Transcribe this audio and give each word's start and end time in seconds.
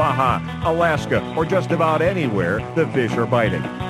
Baja, 0.00 0.40
Alaska, 0.64 1.20
or 1.36 1.44
just 1.44 1.72
about 1.72 2.00
anywhere 2.00 2.60
the 2.74 2.86
fish 2.86 3.12
are 3.18 3.26
biting. 3.26 3.89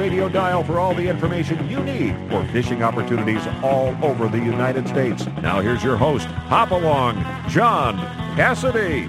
radio 0.00 0.30
dial 0.30 0.64
for 0.64 0.80
all 0.80 0.94
the 0.94 1.06
information 1.06 1.68
you 1.68 1.78
need 1.84 2.16
for 2.30 2.42
fishing 2.46 2.82
opportunities 2.82 3.46
all 3.62 3.94
over 4.02 4.28
the 4.28 4.38
United 4.38 4.88
States. 4.88 5.26
Now 5.42 5.60
here's 5.60 5.84
your 5.84 5.98
host, 5.98 6.24
Hop 6.24 6.70
Along, 6.70 7.22
John 7.50 7.98
Cassidy. 8.34 9.02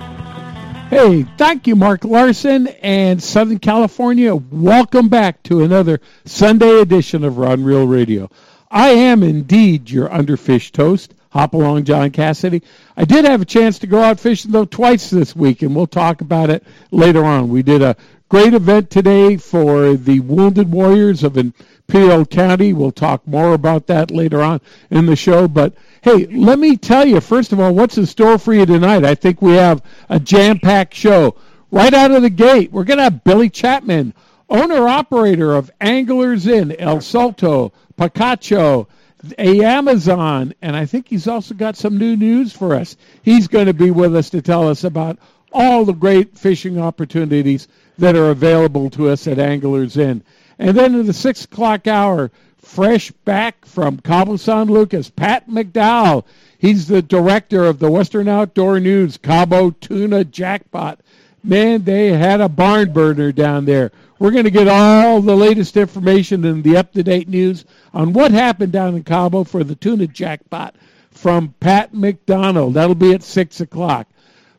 Hey, 0.89 1.23
thank 1.38 1.66
you, 1.66 1.78
Mark 1.78 2.03
Larson 2.03 2.67
and 2.81 3.23
Southern 3.23 3.59
California. 3.59 4.36
Welcome 4.36 5.08
back 5.08 5.42
to 5.44 5.64
another 5.64 6.02
Sunday 6.25 6.81
edition 6.81 7.23
of 7.23 7.38
Rod 7.38 7.59
and 7.59 7.66
Reel 7.66 7.88
Radio. 7.88 8.30
I 8.70 8.89
am 8.89 9.23
indeed 9.23 9.89
your 9.89 10.09
underfished 10.09 10.76
host, 10.76 11.14
Hop 11.30 11.53
Along 11.53 11.86
John 11.86 12.11
Cassidy. 12.11 12.64
I 12.98 13.05
did 13.05 13.23
have 13.23 13.42
a 13.42 13.45
chance 13.45 13.80
to 13.80 13.88
go 13.88 14.02
out 14.02 14.20
fishing, 14.20 14.52
though, 14.52 14.66
twice 14.66 15.09
this 15.09 15.38
week, 15.38 15.61
and 15.61 15.73
we'll 15.73 15.88
talk 15.88 16.20
about 16.20 16.50
it 16.50 16.66
later 16.92 17.23
on. 17.23 17.48
We 17.48 17.64
did 17.64 17.81
a 17.81 17.95
great 18.31 18.53
event 18.53 18.89
today 18.89 19.35
for 19.35 19.93
the 19.97 20.21
Wounded 20.21 20.71
Warriors 20.71 21.21
of 21.21 21.37
Imperial 21.37 22.25
County. 22.25 22.71
We'll 22.71 22.93
talk 22.93 23.27
more 23.27 23.53
about 23.53 23.87
that 23.87 24.09
later 24.09 24.41
on 24.41 24.61
in 24.89 25.05
the 25.05 25.17
show, 25.17 25.49
but 25.49 25.73
Hey, 26.01 26.27
let 26.27 26.57
me 26.57 26.77
tell 26.77 27.05
you, 27.05 27.19
first 27.19 27.52
of 27.52 27.59
all, 27.59 27.75
what's 27.75 27.97
in 27.97 28.05
store 28.05 28.37
for 28.37 28.53
you 28.53 28.65
tonight? 28.65 29.03
I 29.03 29.15
think 29.15 29.41
we 29.41 29.55
have 29.55 29.83
a 30.07 30.17
jam 30.17 30.59
packed 30.59 30.93
show. 30.93 31.35
Right 31.71 31.93
out 31.93 32.11
of 32.11 32.21
the 32.21 32.29
gate, 32.29 32.71
we're 32.71 32.85
going 32.85 32.99
to 32.99 33.03
have 33.03 33.25
Billy 33.25 33.49
Chapman, 33.49 34.13
owner 34.49 34.87
operator 34.87 35.53
of 35.53 35.69
Anglers 35.81 36.47
Inn, 36.47 36.73
El 36.79 37.02
Salto, 37.02 37.73
Picacho, 37.97 38.87
a 39.37 39.61
Amazon, 39.65 40.53
and 40.61 40.73
I 40.73 40.85
think 40.85 41.09
he's 41.09 41.27
also 41.27 41.53
got 41.53 41.75
some 41.75 41.97
new 41.97 42.15
news 42.15 42.53
for 42.53 42.75
us. 42.75 42.95
He's 43.23 43.49
going 43.49 43.67
to 43.67 43.73
be 43.73 43.91
with 43.91 44.15
us 44.15 44.29
to 44.29 44.41
tell 44.41 44.69
us 44.69 44.85
about 44.85 45.19
all 45.52 45.83
the 45.83 45.93
great 45.93 46.37
fishing 46.37 46.79
opportunities 46.79 47.67
that 47.97 48.16
are 48.16 48.32
available 48.32 48.89
to 48.92 49.10
us 49.10 49.27
at 49.27 49.39
Anglers 49.39 49.98
Inn. 49.98 50.23
And 50.60 50.77
then 50.77 50.95
in 50.95 51.05
the 51.05 51.14
six 51.14 51.45
o'clock 51.45 51.88
hour, 51.88 52.32
fresh 52.58 53.11
back 53.11 53.65
from 53.65 53.99
Cabo 53.99 54.36
San 54.38 54.67
Lucas, 54.67 55.10
Pat 55.10 55.49
McDowell. 55.49 56.26
He's 56.58 56.88
the 56.88 57.02
director 57.02 57.65
of 57.65 57.80
the 57.80 57.92
Western 57.92 58.27
Outdoor 58.27 58.80
News 58.80 59.17
Cabo 59.17 59.71
Tuna 59.71 60.23
Jackpot. 60.23 60.99
Man, 61.43 61.83
they 61.83 62.10
had 62.14 62.39
a 62.39 62.48
barn 62.48 62.93
burner 62.93 63.32
down 63.32 63.65
there. 63.65 63.92
We're 64.20 64.30
going 64.30 64.44
to 64.45 64.52
get 64.52 64.67
all 64.67 65.20
the 65.20 65.36
latest 65.36 65.76
information 65.76 66.45
and 66.45 66.64
the 66.64 66.77
up 66.77 66.94
to 66.94 67.02
date 67.02 67.27
news 67.27 67.65
on 67.92 68.14
what 68.14 68.32
happened 68.32 68.71
down 68.71 68.95
in 68.95 69.04
Cabo 69.04 69.44
for 69.44 69.64
the 69.64 69.73
tuna 69.73 70.05
jackpot 70.05 70.76
from 71.10 71.55
Pat 71.60 71.94
McDonald. 71.94 72.76
That'll 72.76 72.94
be 72.94 73.14
at 73.15 73.23
6 73.23 73.61
o'clock. 73.61 74.08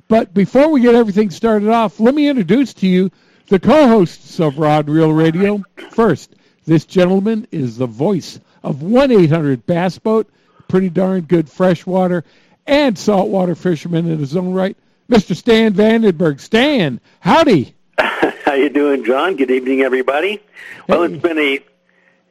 But 0.08 0.34
before 0.34 0.68
we 0.70 0.80
get 0.80 0.96
everything 0.96 1.30
started 1.30 1.68
off, 1.68 2.00
let 2.00 2.14
me 2.14 2.28
introduce 2.28 2.74
to 2.74 2.88
you 2.88 3.12
the 3.52 3.60
co 3.60 3.86
hosts 3.86 4.40
of 4.40 4.56
Rod 4.58 4.88
Reel 4.88 5.12
Radio. 5.12 5.62
First, 5.90 6.34
this 6.64 6.86
gentleman 6.86 7.46
is 7.52 7.76
the 7.76 7.86
voice 7.86 8.40
of 8.62 8.82
1 8.82 9.10
800 9.12 9.66
Bass 9.66 9.98
Boat, 9.98 10.26
pretty 10.68 10.88
darn 10.88 11.20
good 11.24 11.50
freshwater 11.50 12.24
and 12.66 12.98
saltwater 12.98 13.54
fisherman 13.54 14.10
in 14.10 14.18
his 14.20 14.34
own 14.38 14.54
right, 14.54 14.74
Mr. 15.10 15.36
Stan 15.36 15.74
Vandenberg. 15.74 16.40
Stan, 16.40 16.98
howdy. 17.20 17.74
How 17.98 18.54
you 18.54 18.70
doing, 18.70 19.04
John? 19.04 19.36
Good 19.36 19.50
evening, 19.50 19.82
everybody. 19.82 20.42
Well, 20.88 21.02
Hey. 21.06 21.12
it's 21.12 21.22
been 21.22 21.38
a, 21.38 21.60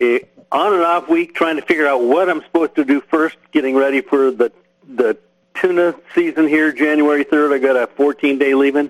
a 0.02 0.28
on 0.52 0.74
and 0.74 0.82
off 0.82 1.08
week 1.08 1.36
trying 1.36 1.58
to 1.58 1.62
figure 1.62 1.86
out 1.86 2.02
what 2.02 2.32
I'm 2.32 2.42
supposed 2.42 2.74
to 2.78 2.84
do 2.84 3.00
first, 3.00 3.38
getting 3.52 3.76
ready 3.76 4.02
for 4.02 4.32
the 4.32 4.52
the 4.90 5.20
tuna 5.54 5.94
season 6.16 6.48
here. 6.48 6.72
January 6.72 7.26
3rd, 7.26 7.54
I 7.54 7.60
got 7.60 7.76
a 7.76 7.86
14 7.86 8.40
day 8.40 8.56
leaving, 8.56 8.90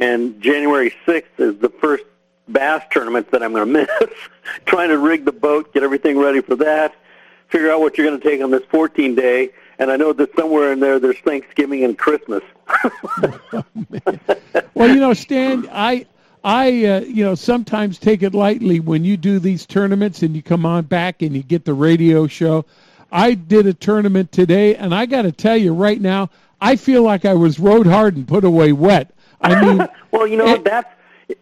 and 0.00 0.40
January 0.40 0.92
6th 1.06 1.38
is 1.38 1.58
the 1.58 1.68
first 1.68 2.04
bass 2.48 2.82
tournament 2.90 3.30
that 3.30 3.42
I'm 3.42 3.52
going 3.52 3.72
to 3.72 3.86
miss. 3.86 4.10
trying 4.66 4.88
to 4.88 4.98
rig 4.98 5.24
the 5.24 5.32
boat, 5.32 5.72
get 5.72 5.82
everything 5.82 6.18
ready 6.18 6.40
for 6.40 6.56
that, 6.56 6.94
figure 7.48 7.70
out 7.70 7.80
what 7.80 7.96
you're 7.96 8.06
going 8.06 8.20
to 8.20 8.28
take 8.28 8.42
on 8.42 8.50
this 8.50 8.64
14 8.70 9.14
day. 9.14 9.50
And 9.78 9.90
I 9.90 9.96
know 9.96 10.12
that 10.12 10.34
somewhere 10.34 10.72
in 10.72 10.80
there, 10.80 10.98
there's 10.98 11.18
Thanksgiving 11.18 11.84
and 11.84 11.96
Christmas. 11.96 12.42
Well, 14.74 14.88
you 14.88 15.00
know, 15.00 15.12
Stan, 15.12 15.68
I, 15.70 16.06
I, 16.42 16.86
uh, 16.86 17.00
you 17.00 17.22
know, 17.22 17.34
sometimes 17.34 17.98
take 17.98 18.22
it 18.22 18.32
lightly 18.32 18.80
when 18.80 19.04
you 19.04 19.18
do 19.18 19.38
these 19.38 19.66
tournaments 19.66 20.22
and 20.22 20.34
you 20.34 20.42
come 20.42 20.64
on 20.64 20.84
back 20.84 21.20
and 21.20 21.36
you 21.36 21.42
get 21.42 21.66
the 21.66 21.74
radio 21.74 22.26
show. 22.26 22.64
I 23.12 23.34
did 23.34 23.66
a 23.66 23.74
tournament 23.74 24.32
today, 24.32 24.74
and 24.76 24.94
I 24.94 25.04
got 25.04 25.22
to 25.22 25.32
tell 25.32 25.56
you 25.56 25.74
right 25.74 26.00
now, 26.00 26.30
I 26.62 26.76
feel 26.76 27.02
like 27.02 27.26
I 27.26 27.34
was 27.34 27.58
rode 27.58 27.86
hard 27.86 28.16
and 28.16 28.26
put 28.26 28.44
away 28.44 28.72
wet. 28.72 29.10
I 29.40 29.60
mean, 29.60 29.88
well, 30.10 30.26
you 30.26 30.36
know 30.36 30.48
it- 30.54 30.64
that's 30.64 30.88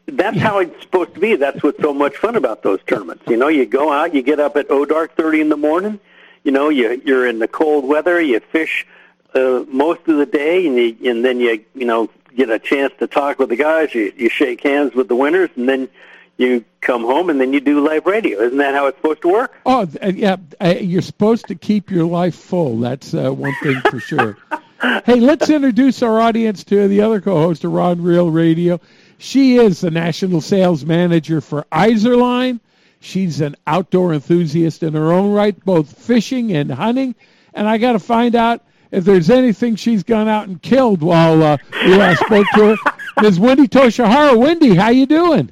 that's 0.07 0.39
how 0.39 0.59
it's 0.59 0.83
supposed 0.83 1.15
to 1.15 1.21
be. 1.21 1.37
That's 1.37 1.63
what's 1.63 1.81
so 1.81 1.95
much 1.95 2.17
fun 2.17 2.37
about 2.37 2.63
those 2.63 2.81
tournaments. 2.87 3.25
You 3.27 3.37
know, 3.39 3.49
you 3.49 3.65
go 3.67 3.91
out, 3.93 4.15
you 4.15 4.23
get 4.23 4.39
up 4.41 4.57
at 4.57 4.67
oh 4.71 4.85
dark 4.85 5.15
thirty 5.17 5.41
in 5.41 5.49
the 5.49 5.57
morning. 5.57 5.99
You 6.45 6.53
know, 6.53 6.69
you 6.69 7.01
you're 7.05 7.27
in 7.27 7.39
the 7.39 7.49
cold 7.49 7.85
weather. 7.87 8.21
You 8.21 8.41
fish 8.41 8.87
uh, 9.35 9.65
most 9.69 10.01
of 10.07 10.17
the 10.19 10.27
day, 10.27 10.67
and 10.67 10.77
you, 10.77 11.11
and 11.11 11.25
then 11.25 11.41
you 11.41 11.65
you 11.75 11.85
know 11.87 12.11
get 12.37 12.51
a 12.51 12.59
chance 12.59 12.93
to 12.99 13.07
talk 13.07 13.39
with 13.39 13.49
the 13.49 13.57
guys. 13.57 13.95
You 13.95 14.13
you 14.17 14.29
shake 14.29 14.63
hands 14.63 14.95
with 14.95 15.09
the 15.09 15.17
winners, 15.17 15.51
and 15.57 15.69
then 15.69 15.89
you 16.37 16.65
come 16.81 17.03
home, 17.03 17.31
and 17.31 17.41
then 17.41 17.53
you 17.53 17.61
do 17.61 17.85
live 17.85 18.07
radio. 18.07 18.39
Isn't 18.41 18.59
that 18.59 18.73
how 18.75 18.87
it's 18.87 18.97
supposed 18.99 19.23
to 19.23 19.29
work? 19.29 19.57
Oh, 19.67 19.89
yeah. 20.15 20.37
You're 20.63 21.03
supposed 21.03 21.47
to 21.47 21.57
keep 21.57 21.91
your 21.91 22.05
life 22.07 22.37
full. 22.37 22.79
That's 22.79 23.13
uh, 23.13 23.31
one 23.33 23.55
thing 23.63 23.81
for 23.91 23.99
sure. 23.99 24.37
hey, 24.81 25.17
let's 25.21 25.49
introduce 25.51 26.03
our 26.03 26.21
audience 26.21 26.65
to 26.65 26.89
the 26.89 27.01
other 27.01 27.21
co-host 27.21 27.65
of 27.65 27.73
Rod 27.73 28.01
Reel 28.01 28.31
Radio. 28.31 28.81
She 29.19 29.57
is 29.57 29.81
the 29.81 29.91
national 29.91 30.41
sales 30.41 30.85
manager 30.85 31.41
for 31.41 31.67
Izorline. 31.73 32.61
She's 33.01 33.41
an 33.41 33.57
outdoor 33.67 34.13
enthusiast 34.15 34.83
in 34.83 34.95
her 34.95 35.13
own 35.13 35.33
right, 35.33 35.59
both 35.65 35.97
fishing 35.99 36.53
and 36.53 36.71
hunting. 36.71 37.15
And 37.55 37.69
I 37.69 37.79
got 37.79 37.93
to 37.93 37.99
find 37.99 38.35
out 38.35 38.63
if 38.91 39.05
there's 39.05 39.31
anything 39.31 39.77
she's 39.77 40.03
gone 40.03 40.29
out 40.29 40.49
and 40.49 40.61
killed 40.63 41.03
while 41.03 41.43
uh, 41.43 41.57
we 41.85 41.95
last 41.97 42.21
spoke 42.21 42.47
to 42.55 42.77
her. 42.77 42.93
Ms. 43.23 43.41
Wendy 43.41 43.67
Toshihara. 43.69 44.37
Wendy, 44.37 44.75
how 44.77 44.91
you 44.91 45.07
doing? 45.07 45.51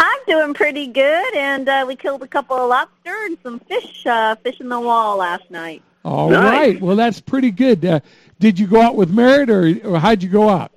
I'm 0.00 0.18
doing 0.26 0.54
pretty 0.54 0.86
good, 0.88 1.34
and 1.36 1.68
uh, 1.68 1.84
we 1.86 1.94
killed 1.96 2.22
a 2.22 2.28
couple 2.28 2.56
of 2.56 2.68
lobster 2.68 3.14
and 3.26 3.36
some 3.42 3.58
fish, 3.60 4.06
uh, 4.06 4.34
fish 4.36 4.60
in 4.60 4.68
the 4.68 4.80
wall 4.80 5.16
last 5.18 5.50
night. 5.50 5.82
All 6.04 6.30
Nice. 6.30 6.42
right. 6.42 6.80
Well, 6.80 6.96
that's 6.96 7.20
pretty 7.20 7.50
good. 7.50 7.84
Uh, 7.84 8.00
did 8.38 8.58
you 8.58 8.66
go 8.66 8.80
out 8.80 8.96
with 8.96 9.10
Merritt, 9.10 9.50
or, 9.50 9.88
or 9.88 9.98
how'd 9.98 10.22
you 10.22 10.28
go 10.28 10.48
out? 10.48 10.72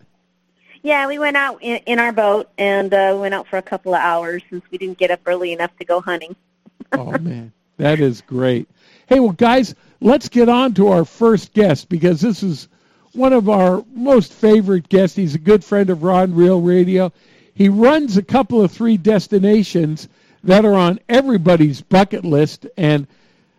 Yeah, 0.83 1.07
we 1.07 1.19
went 1.19 1.37
out 1.37 1.61
in, 1.61 1.77
in 1.85 1.99
our 1.99 2.11
boat, 2.11 2.49
and 2.57 2.93
uh, 2.93 3.15
went 3.19 3.33
out 3.33 3.47
for 3.47 3.57
a 3.57 3.61
couple 3.61 3.93
of 3.93 4.01
hours 4.01 4.41
since 4.49 4.63
we 4.71 4.77
didn't 4.77 4.97
get 4.97 5.11
up 5.11 5.21
early 5.25 5.53
enough 5.53 5.75
to 5.77 5.85
go 5.85 6.01
hunting. 6.01 6.35
Oh 6.93 7.17
man, 7.19 7.53
that 7.77 8.01
is 8.01 8.19
great. 8.19 8.67
Hey, 9.07 9.21
well, 9.21 9.31
guys, 9.31 9.75
let's 10.01 10.27
get 10.27 10.49
on 10.49 10.73
to 10.73 10.89
our 10.89 11.05
first 11.05 11.53
guest 11.53 11.87
because 11.87 12.19
this 12.19 12.43
is 12.43 12.67
one 13.13 13.31
of 13.31 13.47
our 13.47 13.85
most 13.93 14.33
favorite 14.33 14.89
guests. 14.89 15.15
He's 15.15 15.35
a 15.35 15.39
good 15.39 15.63
friend 15.63 15.89
of 15.89 16.03
Rod 16.03 16.31
Reel 16.31 16.59
Radio. 16.59 17.13
He 17.53 17.69
runs 17.69 18.17
a 18.17 18.23
couple 18.23 18.61
of 18.61 18.71
three 18.71 18.97
destinations 18.97 20.09
that 20.43 20.65
are 20.65 20.73
on 20.73 20.99
everybody's 21.07 21.79
bucket 21.79 22.25
list, 22.25 22.65
and 22.75 23.07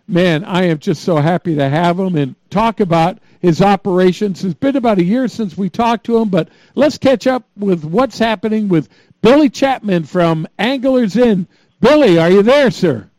man, 0.08 0.44
I 0.44 0.64
am 0.64 0.78
just 0.78 1.02
so 1.05 1.16
happy 1.16 1.55
to 1.55 1.69
have 1.69 1.98
him 1.98 2.16
and 2.16 2.34
talk 2.50 2.81
about 2.81 3.19
his 3.42 3.60
operations. 3.60 4.44
It's 4.44 4.54
been 4.54 4.76
about 4.76 4.98
a 4.98 5.04
year 5.04 5.26
since 5.26 5.58
we 5.58 5.68
talked 5.68 6.06
to 6.06 6.16
him, 6.16 6.28
but 6.28 6.48
let's 6.76 6.96
catch 6.96 7.26
up 7.26 7.44
with 7.56 7.84
what's 7.84 8.18
happening 8.18 8.68
with 8.68 8.88
Billy 9.20 9.50
Chapman 9.50 10.04
from 10.04 10.46
Anglers 10.58 11.16
Inn. 11.16 11.48
Billy, 11.80 12.18
are 12.18 12.30
you 12.30 12.42
there, 12.42 12.70
sir? 12.70 13.10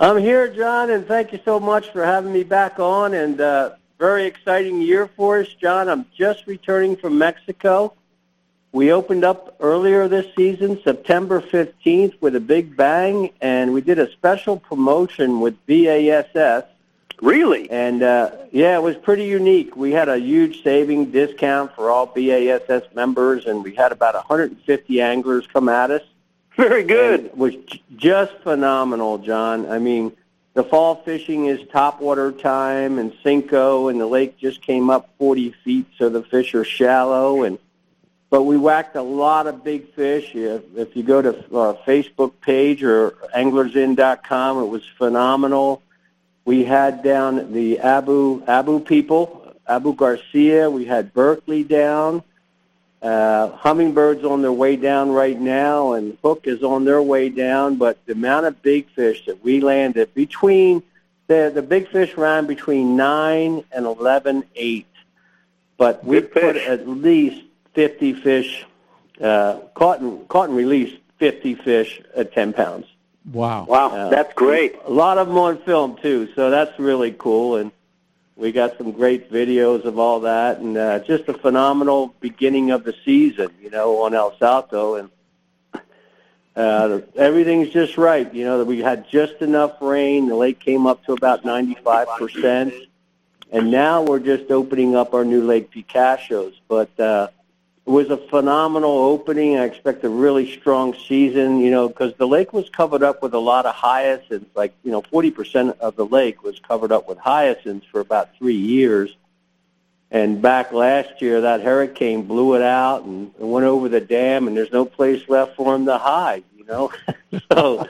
I'm 0.00 0.16
here, 0.16 0.48
John, 0.48 0.90
and 0.90 1.06
thank 1.06 1.32
you 1.32 1.40
so 1.44 1.60
much 1.60 1.90
for 1.90 2.04
having 2.04 2.32
me 2.32 2.42
back 2.42 2.80
on. 2.80 3.12
And 3.12 3.40
uh, 3.40 3.72
very 3.98 4.24
exciting 4.24 4.80
year 4.80 5.06
for 5.06 5.40
us, 5.40 5.48
John. 5.60 5.88
I'm 5.88 6.06
just 6.16 6.46
returning 6.46 6.96
from 6.96 7.18
Mexico. 7.18 7.92
We 8.72 8.92
opened 8.92 9.24
up 9.24 9.56
earlier 9.60 10.08
this 10.08 10.26
season, 10.34 10.80
September 10.82 11.40
15th, 11.40 12.20
with 12.20 12.34
a 12.34 12.40
big 12.40 12.76
bang, 12.76 13.30
and 13.40 13.72
we 13.72 13.82
did 13.82 13.98
a 13.98 14.10
special 14.10 14.56
promotion 14.58 15.40
with 15.40 15.54
BASS. 15.66 16.64
Really? 17.20 17.70
And 17.70 18.02
uh, 18.02 18.32
yeah, 18.52 18.76
it 18.76 18.82
was 18.82 18.96
pretty 18.96 19.24
unique. 19.24 19.76
We 19.76 19.92
had 19.92 20.08
a 20.08 20.18
huge 20.18 20.62
saving 20.62 21.10
discount 21.10 21.74
for 21.74 21.90
all 21.90 22.06
BASS 22.06 22.82
members, 22.94 23.46
and 23.46 23.62
we 23.62 23.74
had 23.74 23.92
about 23.92 24.14
150 24.14 25.00
anglers 25.00 25.46
come 25.46 25.68
at 25.68 25.90
us. 25.90 26.02
Very 26.56 26.84
good. 26.84 27.26
It 27.26 27.36
was 27.36 27.54
just 27.96 28.32
phenomenal, 28.38 29.18
John. 29.18 29.68
I 29.68 29.78
mean, 29.78 30.12
the 30.54 30.62
fall 30.62 30.96
fishing 30.96 31.46
is 31.46 31.60
top 31.72 32.00
water 32.00 32.30
time 32.30 32.98
and 32.98 33.12
Senko, 33.24 33.90
and 33.90 34.00
the 34.00 34.06
lake 34.06 34.38
just 34.38 34.62
came 34.62 34.88
up 34.88 35.10
40 35.18 35.50
feet, 35.64 35.86
so 35.98 36.08
the 36.08 36.22
fish 36.22 36.54
are 36.54 36.64
shallow. 36.64 37.42
And 37.42 37.58
but 38.30 38.42
we 38.42 38.56
whacked 38.56 38.96
a 38.96 39.02
lot 39.02 39.46
of 39.46 39.62
big 39.62 39.92
fish. 39.94 40.34
If, 40.34 40.62
if 40.76 40.96
you 40.96 41.02
go 41.02 41.22
to 41.22 41.56
our 41.56 41.74
Facebook 41.86 42.32
page 42.40 42.82
or 42.82 43.12
anglersinn.com, 43.34 44.58
it 44.58 44.66
was 44.66 44.82
phenomenal. 44.98 45.82
We 46.44 46.64
had 46.64 47.02
down 47.02 47.52
the 47.52 47.80
Abu 47.80 48.42
Abu 48.46 48.80
people, 48.80 49.54
Abu 49.66 49.94
Garcia. 49.94 50.70
We 50.70 50.84
had 50.84 51.14
Berkley 51.14 51.64
down. 51.64 52.22
Uh, 53.00 53.54
Humminbirds 53.58 54.24
on 54.24 54.40
their 54.40 54.52
way 54.52 54.76
down 54.76 55.10
right 55.10 55.38
now, 55.38 55.92
and 55.92 56.16
Hook 56.22 56.46
is 56.46 56.62
on 56.62 56.86
their 56.86 57.02
way 57.02 57.28
down. 57.28 57.76
But 57.76 57.98
the 58.06 58.12
amount 58.12 58.46
of 58.46 58.62
big 58.62 58.88
fish 58.90 59.26
that 59.26 59.44
we 59.44 59.60
landed 59.60 60.14
between 60.14 60.82
the 61.26 61.50
the 61.54 61.62
big 61.62 61.88
fish 61.88 62.16
ran 62.16 62.46
between 62.46 62.96
nine 62.96 63.64
and 63.72 63.86
eleven 63.86 64.44
eight, 64.54 64.86
but 65.76 66.04
we 66.04 66.20
put 66.20 66.56
at 66.56 66.88
least 66.88 67.42
fifty 67.74 68.12
fish 68.12 68.64
uh, 69.20 69.60
caught 69.74 70.00
and 70.00 70.26
caught 70.28 70.48
and 70.48 70.56
released 70.56 70.96
fifty 71.18 71.54
fish 71.54 72.00
at 72.14 72.32
ten 72.32 72.52
pounds. 72.52 72.86
Wow. 73.32 73.64
Wow, 73.64 73.88
Uh, 73.88 74.08
that's 74.10 74.34
great. 74.34 74.76
A 74.84 74.90
lot 74.90 75.18
of 75.18 75.28
them 75.28 75.38
on 75.38 75.58
film 75.62 75.96
too, 75.96 76.28
so 76.34 76.50
that's 76.50 76.78
really 76.78 77.12
cool. 77.12 77.56
And 77.56 77.72
we 78.36 78.52
got 78.52 78.76
some 78.76 78.92
great 78.92 79.30
videos 79.32 79.84
of 79.84 79.98
all 79.98 80.20
that, 80.20 80.58
and 80.58 80.76
uh, 80.76 80.98
just 81.00 81.28
a 81.28 81.34
phenomenal 81.34 82.14
beginning 82.20 82.70
of 82.70 82.84
the 82.84 82.94
season, 83.04 83.50
you 83.62 83.70
know, 83.70 84.02
on 84.02 84.12
El 84.12 84.36
Salto, 84.38 84.96
and 84.96 85.10
uh, 86.56 87.00
everything's 87.16 87.70
just 87.70 87.96
right. 87.96 88.32
You 88.34 88.44
know, 88.44 88.58
that 88.58 88.66
we 88.66 88.80
had 88.80 89.08
just 89.08 89.34
enough 89.40 89.80
rain. 89.80 90.28
The 90.28 90.36
lake 90.36 90.60
came 90.60 90.86
up 90.86 91.04
to 91.06 91.12
about 91.12 91.44
ninety-five 91.44 92.08
percent, 92.18 92.74
and 93.52 93.70
now 93.70 94.02
we're 94.02 94.18
just 94.20 94.50
opening 94.50 94.96
up 94.96 95.14
our 95.14 95.24
new 95.24 95.42
Lake 95.44 95.70
Picachos. 95.70 96.54
But 96.68 96.98
uh, 97.00 97.28
it 97.86 97.90
was 97.90 98.08
a 98.10 98.16
phenomenal 98.16 98.90
opening. 98.90 99.58
I 99.58 99.64
expect 99.64 100.04
a 100.04 100.08
really 100.08 100.50
strong 100.58 100.94
season, 101.06 101.60
you 101.60 101.70
know, 101.70 101.88
because 101.88 102.14
the 102.14 102.26
lake 102.26 102.52
was 102.52 102.68
covered 102.70 103.02
up 103.02 103.22
with 103.22 103.34
a 103.34 103.38
lot 103.38 103.66
of 103.66 103.74
hyacinths. 103.74 104.54
Like, 104.56 104.74
you 104.84 104.90
know, 104.90 105.02
40% 105.02 105.78
of 105.80 105.94
the 105.96 106.06
lake 106.06 106.42
was 106.42 106.58
covered 106.60 106.92
up 106.92 107.06
with 107.08 107.18
hyacinths 107.18 107.86
for 107.86 108.00
about 108.00 108.36
three 108.38 108.56
years. 108.56 109.14
And 110.10 110.40
back 110.40 110.72
last 110.72 111.20
year, 111.20 111.42
that 111.42 111.60
hurricane 111.62 112.22
blew 112.22 112.54
it 112.54 112.62
out 112.62 113.02
and, 113.02 113.32
and 113.38 113.50
went 113.52 113.66
over 113.66 113.88
the 113.88 114.00
dam, 114.00 114.46
and 114.46 114.56
there's 114.56 114.72
no 114.72 114.84
place 114.84 115.28
left 115.28 115.56
for 115.56 115.72
them 115.72 115.86
to 115.86 115.98
hide, 115.98 116.44
you 116.56 116.64
know? 116.64 116.92
so 117.52 117.86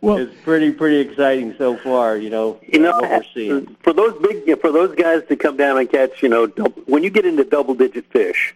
Well, 0.00 0.18
it's 0.18 0.34
pretty, 0.44 0.70
pretty 0.70 0.98
exciting 0.98 1.54
so 1.58 1.76
far, 1.78 2.16
you 2.18 2.30
know, 2.30 2.60
You 2.70 2.78
know, 2.80 2.92
what 2.92 3.10
we're 3.10 3.24
seeing. 3.34 3.76
for 3.82 3.92
those 3.92 4.14
big, 4.22 4.60
for 4.60 4.70
those 4.70 4.94
guys 4.94 5.22
to 5.28 5.36
come 5.36 5.56
down 5.56 5.76
and 5.78 5.90
catch, 5.90 6.22
you 6.22 6.28
know, 6.28 6.46
dou- 6.46 6.84
when 6.86 7.02
you 7.02 7.10
get 7.10 7.24
into 7.24 7.42
double-digit 7.44 8.12
fish, 8.12 8.54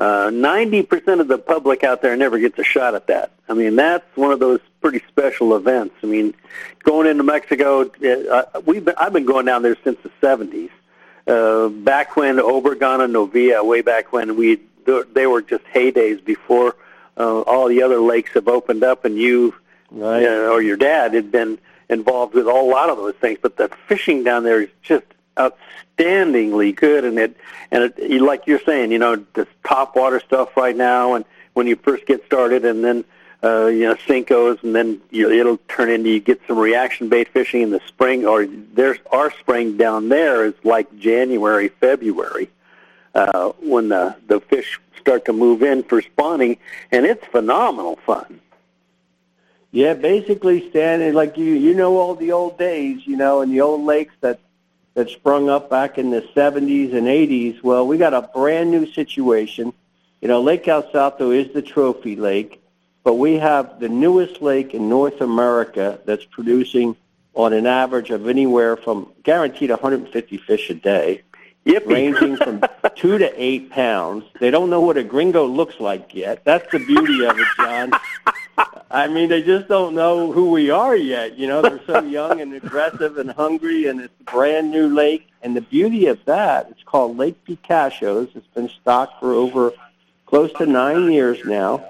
uh, 0.00 0.30
ninety 0.32 0.82
percent 0.82 1.20
of 1.20 1.28
the 1.28 1.38
public 1.38 1.84
out 1.84 2.02
there 2.02 2.16
never 2.16 2.38
gets 2.38 2.58
a 2.58 2.64
shot 2.64 2.94
at 2.94 3.06
that. 3.06 3.30
I 3.48 3.54
mean, 3.54 3.76
that's 3.76 4.04
one 4.16 4.32
of 4.32 4.40
those 4.40 4.60
pretty 4.80 5.02
special 5.08 5.54
events. 5.54 5.94
I 6.02 6.06
mean, 6.06 6.34
going 6.82 7.06
into 7.06 7.22
Mexico, 7.22 7.82
uh, 7.82 8.60
we've 8.64 8.84
been, 8.84 8.94
I've 8.96 9.12
been 9.12 9.26
going 9.26 9.46
down 9.46 9.62
there 9.62 9.76
since 9.84 9.98
the 10.02 10.10
seventies. 10.20 10.70
Uh, 11.26 11.68
back 11.68 12.16
when 12.16 12.36
Obregon 12.36 13.04
and 13.04 13.12
Novia, 13.12 13.62
way 13.62 13.82
back 13.82 14.12
when 14.12 14.36
we, 14.36 14.58
they 15.12 15.26
were 15.26 15.42
just 15.42 15.62
heydays 15.64 16.24
before 16.24 16.74
uh, 17.16 17.42
all 17.42 17.68
the 17.68 17.82
other 17.82 18.00
lakes 18.00 18.32
have 18.32 18.48
opened 18.48 18.82
up, 18.82 19.04
and 19.04 19.16
you 19.16 19.54
Right. 19.92 20.24
uh, 20.24 20.48
or 20.52 20.62
your 20.62 20.76
dad 20.76 21.14
had 21.14 21.30
been 21.32 21.58
involved 21.88 22.34
with 22.34 22.46
a 22.46 22.52
lot 22.52 22.90
of 22.90 22.96
those 22.96 23.16
things. 23.16 23.38
But 23.42 23.56
the 23.56 23.68
fishing 23.88 24.22
down 24.24 24.44
there 24.44 24.62
is 24.62 24.70
just 24.82 25.04
outstandingly 25.36 26.74
good, 26.74 27.04
and 27.04 27.18
it 27.18 27.36
and 27.70 27.92
it, 27.96 28.20
like 28.20 28.46
you're 28.46 28.60
saying, 28.60 28.92
you 28.92 28.98
know, 28.98 29.16
the 29.34 29.46
top 29.66 29.96
water 29.96 30.20
stuff 30.20 30.56
right 30.56 30.76
now, 30.76 31.14
and 31.14 31.24
when 31.54 31.66
you 31.66 31.76
first 31.76 32.06
get 32.06 32.24
started, 32.26 32.64
and 32.64 32.84
then 32.84 33.04
uh, 33.42 33.66
you 33.66 33.80
know 33.80 33.94
Senko's, 33.94 34.62
and 34.62 34.74
then 34.74 35.00
you, 35.10 35.30
it'll 35.30 35.58
turn 35.68 35.90
into 35.90 36.10
you 36.10 36.20
get 36.20 36.40
some 36.46 36.58
reaction 36.58 37.08
bait 37.08 37.28
fishing 37.28 37.62
in 37.62 37.70
the 37.70 37.80
spring, 37.86 38.26
or 38.26 38.46
there's 38.46 38.98
our 39.10 39.30
spring 39.30 39.76
down 39.76 40.08
there 40.08 40.44
is 40.46 40.54
like 40.64 40.98
January, 40.98 41.68
February, 41.68 42.50
uh, 43.14 43.50
when 43.60 43.88
the 43.88 44.16
the 44.26 44.40
fish 44.40 44.80
start 44.98 45.24
to 45.24 45.32
move 45.32 45.62
in 45.62 45.82
for 45.82 46.02
spawning, 46.02 46.58
and 46.92 47.06
it's 47.06 47.24
phenomenal 47.26 47.96
fun. 48.04 48.40
Yeah, 49.72 49.94
basically, 49.94 50.68
Stan, 50.70 51.14
like 51.14 51.36
you, 51.36 51.44
you 51.44 51.74
know 51.74 51.96
all 51.96 52.16
the 52.16 52.32
old 52.32 52.58
days, 52.58 53.06
you 53.06 53.16
know, 53.16 53.40
and 53.40 53.52
the 53.52 53.60
old 53.60 53.82
lakes 53.82 54.14
that 54.20 54.40
that 54.94 55.08
sprung 55.08 55.48
up 55.48 55.70
back 55.70 55.98
in 55.98 56.10
the 56.10 56.22
70s 56.34 56.94
and 56.94 57.06
80s. 57.06 57.62
Well, 57.62 57.86
we 57.86 57.98
got 57.98 58.14
a 58.14 58.22
brand 58.22 58.70
new 58.70 58.90
situation. 58.92 59.72
You 60.20 60.28
know, 60.28 60.40
Lake 60.42 60.66
El 60.68 60.90
Salto 60.90 61.30
is 61.30 61.52
the 61.52 61.62
trophy 61.62 62.16
lake, 62.16 62.62
but 63.04 63.14
we 63.14 63.34
have 63.34 63.80
the 63.80 63.88
newest 63.88 64.42
lake 64.42 64.74
in 64.74 64.88
North 64.88 65.20
America 65.20 66.00
that's 66.04 66.24
producing 66.24 66.96
on 67.34 67.52
an 67.52 67.66
average 67.66 68.10
of 68.10 68.28
anywhere 68.28 68.76
from 68.76 69.10
guaranteed 69.22 69.70
150 69.70 70.36
fish 70.38 70.68
a 70.70 70.74
day, 70.74 71.22
Yippee. 71.64 71.86
ranging 71.86 72.36
from 72.36 72.62
two 72.96 73.18
to 73.18 73.32
eight 73.42 73.70
pounds. 73.70 74.24
They 74.40 74.50
don't 74.50 74.68
know 74.68 74.80
what 74.80 74.96
a 74.96 75.04
gringo 75.04 75.46
looks 75.46 75.78
like 75.80 76.14
yet. 76.14 76.44
That's 76.44 76.70
the 76.72 76.78
beauty 76.78 77.24
of 77.24 77.38
it, 77.38 77.46
John. 77.56 77.92
I 78.90 79.06
mean, 79.06 79.28
they 79.28 79.42
just 79.42 79.68
don't 79.68 79.94
know 79.94 80.32
who 80.32 80.50
we 80.50 80.70
are 80.70 80.96
yet. 80.96 81.38
You 81.38 81.46
know, 81.46 81.62
they're 81.62 81.80
so 81.86 82.02
young 82.18 82.40
and 82.40 82.52
aggressive 82.54 83.18
and 83.18 83.30
hungry, 83.30 83.86
and 83.86 84.00
it's 84.00 84.14
a 84.20 84.24
brand 84.32 84.70
new 84.72 84.88
lake. 84.88 85.28
And 85.42 85.56
the 85.56 85.60
beauty 85.60 86.06
of 86.06 86.18
that, 86.24 86.68
it's 86.70 86.82
called 86.82 87.16
Lake 87.16 87.36
Picachos. 87.44 88.34
It's 88.34 88.46
been 88.48 88.68
stocked 88.68 89.20
for 89.20 89.32
over 89.32 89.72
close 90.26 90.52
to 90.54 90.66
nine 90.66 91.12
years 91.12 91.38
now. 91.44 91.84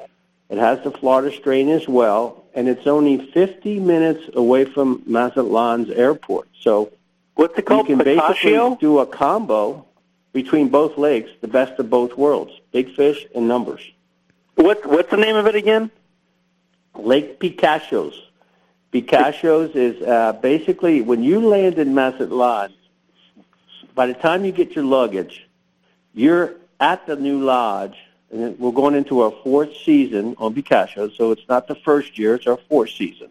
It 0.50 0.58
has 0.58 0.82
the 0.84 0.90
Florida 0.90 1.34
strain 1.34 1.68
as 1.68 1.88
well, 1.88 2.44
and 2.54 2.68
it's 2.68 2.86
only 2.86 3.30
50 3.32 3.80
minutes 3.80 4.28
away 4.34 4.64
from 4.66 5.02
Mazatlan's 5.06 5.90
airport. 5.90 6.48
So 6.60 6.92
What's 7.34 7.54
it 7.54 7.58
you 7.58 7.62
called? 7.62 7.86
can 7.86 7.98
basically 7.98 8.76
do 8.80 8.98
a 8.98 9.06
combo 9.06 9.86
between 10.32 10.68
both 10.68 10.98
lakes, 10.98 11.30
the 11.40 11.48
best 11.48 11.78
of 11.78 11.88
both 11.88 12.16
worlds, 12.16 12.52
big 12.72 12.94
fish 12.94 13.26
and 13.34 13.48
numbers. 13.48 13.80
What's 14.56 14.84
what's 14.84 15.10
the 15.10 15.16
name 15.16 15.36
of 15.36 15.46
it 15.46 15.54
again? 15.54 15.90
Lake 16.94 17.38
Picachos. 17.40 18.14
Picachos 18.92 19.74
is 19.76 20.02
uh, 20.02 20.32
basically 20.34 21.00
when 21.00 21.22
you 21.22 21.40
land 21.40 21.78
in 21.78 21.94
Mazatlan, 21.94 22.72
by 23.94 24.06
the 24.06 24.14
time 24.14 24.44
you 24.44 24.52
get 24.52 24.74
your 24.74 24.84
luggage, 24.84 25.48
you're 26.14 26.56
at 26.80 27.06
the 27.06 27.16
new 27.16 27.40
lodge, 27.44 27.96
and 28.32 28.58
we're 28.58 28.72
going 28.72 28.94
into 28.94 29.20
our 29.20 29.32
fourth 29.42 29.76
season 29.84 30.34
on 30.38 30.54
Picachos, 30.54 31.16
so 31.16 31.30
it's 31.30 31.48
not 31.48 31.68
the 31.68 31.74
first 31.74 32.18
year, 32.18 32.34
it's 32.34 32.46
our 32.46 32.58
fourth 32.68 32.90
season. 32.90 33.28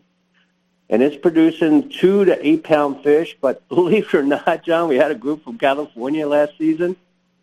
And 0.90 1.04
it's 1.04 1.16
producing 1.16 1.90
two 1.90 2.26
to 2.26 2.48
eight 2.48 2.64
pound 2.64 3.04
fish, 3.04 3.38
but 3.40 3.68
believe 3.70 4.06
it 4.06 4.14
or 4.14 4.24
not, 4.24 4.64
John, 4.64 4.90
we 4.90 4.96
had 4.96 5.12
a 5.12 5.16
group 5.16 5.44
from 5.44 5.58
California 5.58 6.28
last 6.28 6.58
season, 6.58 6.96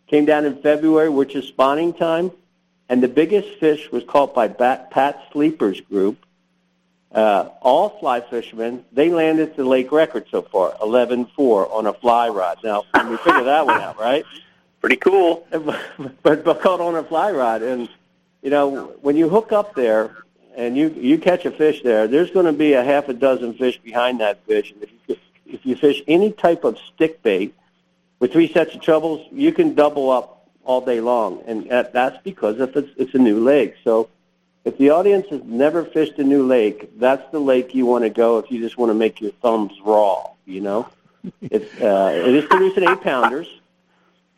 came 0.07 0.25
down 0.25 0.45
in 0.45 0.61
February, 0.61 1.09
which 1.09 1.35
is 1.35 1.45
spawning 1.47 1.93
time, 1.93 2.31
and 2.89 3.03
the 3.03 3.07
biggest 3.07 3.59
fish 3.59 3.91
was 3.91 4.03
caught 4.03 4.33
by 4.33 4.47
Bat, 4.47 4.91
Pat 4.91 5.21
Sleeper's 5.31 5.81
group. 5.81 6.25
Uh, 7.11 7.49
all 7.61 7.89
fly 7.99 8.21
fishermen, 8.21 8.83
they 8.91 9.09
landed 9.09 9.55
the 9.55 9.63
lake 9.63 9.91
record 9.91 10.25
so 10.29 10.41
far, 10.41 10.73
11-4 10.73 11.71
on 11.71 11.87
a 11.87 11.93
fly 11.93 12.29
rod. 12.29 12.59
Now, 12.63 12.83
we 13.09 13.17
figure 13.17 13.45
that 13.45 13.65
one 13.65 13.81
out, 13.81 13.99
right? 13.99 14.25
Pretty 14.81 14.97
cool. 14.97 15.47
but, 16.21 16.43
but 16.43 16.61
caught 16.61 16.81
on 16.81 16.95
a 16.95 17.03
fly 17.03 17.31
rod. 17.31 17.61
And, 17.61 17.89
you 18.41 18.49
know, 18.49 18.93
when 19.01 19.15
you 19.15 19.29
hook 19.29 19.51
up 19.51 19.73
there 19.73 20.15
and 20.55 20.77
you, 20.77 20.89
you 20.89 21.17
catch 21.17 21.45
a 21.45 21.51
fish 21.51 21.81
there, 21.81 22.07
there's 22.07 22.31
going 22.31 22.45
to 22.45 22.53
be 22.53 22.73
a 22.73 22.83
half 22.83 23.09
a 23.09 23.13
dozen 23.13 23.53
fish 23.53 23.79
behind 23.79 24.19
that 24.19 24.45
fish. 24.45 24.71
And 24.71 24.83
if 24.83 24.89
you, 25.07 25.17
if 25.45 25.65
you 25.65 25.75
fish 25.75 26.03
any 26.07 26.31
type 26.31 26.63
of 26.63 26.77
stick 26.93 27.23
bait 27.23 27.55
with 28.19 28.33
three 28.33 28.51
sets 28.51 28.75
of 28.75 28.81
trebles, 28.81 29.25
you 29.31 29.51
can 29.51 29.73
double 29.73 30.11
up 30.11 30.36
all 30.67 30.81
day 30.81 30.99
long, 30.99 31.41
and 31.47 31.65
that's 31.69 32.21
because 32.23 32.59
if 32.59 32.75
it's, 32.75 32.89
it's 32.97 33.15
a 33.15 33.17
new 33.17 33.39
lake. 33.39 33.75
So 33.85 34.09
if 34.65 34.77
the 34.77 34.89
audience 34.89 35.27
has 35.29 35.41
never 35.45 35.85
fished 35.85 36.19
a 36.19 36.23
new 36.23 36.45
lake, 36.45 36.99
that's 36.99 37.23
the 37.31 37.39
lake 37.39 37.73
you 37.73 37.85
want 37.85 38.03
to 38.03 38.09
go 38.09 38.37
if 38.39 38.51
you 38.51 38.59
just 38.59 38.77
want 38.77 38.89
to 38.89 38.93
make 38.93 39.21
your 39.21 39.31
thumbs 39.31 39.71
raw. 39.83 40.29
You 40.45 40.59
know, 40.61 40.89
it's 41.41 41.73
uh, 41.81 42.11
it 42.13 42.35
is 42.35 42.45
producing 42.45 42.83
eight 42.83 43.01
pounders, 43.01 43.47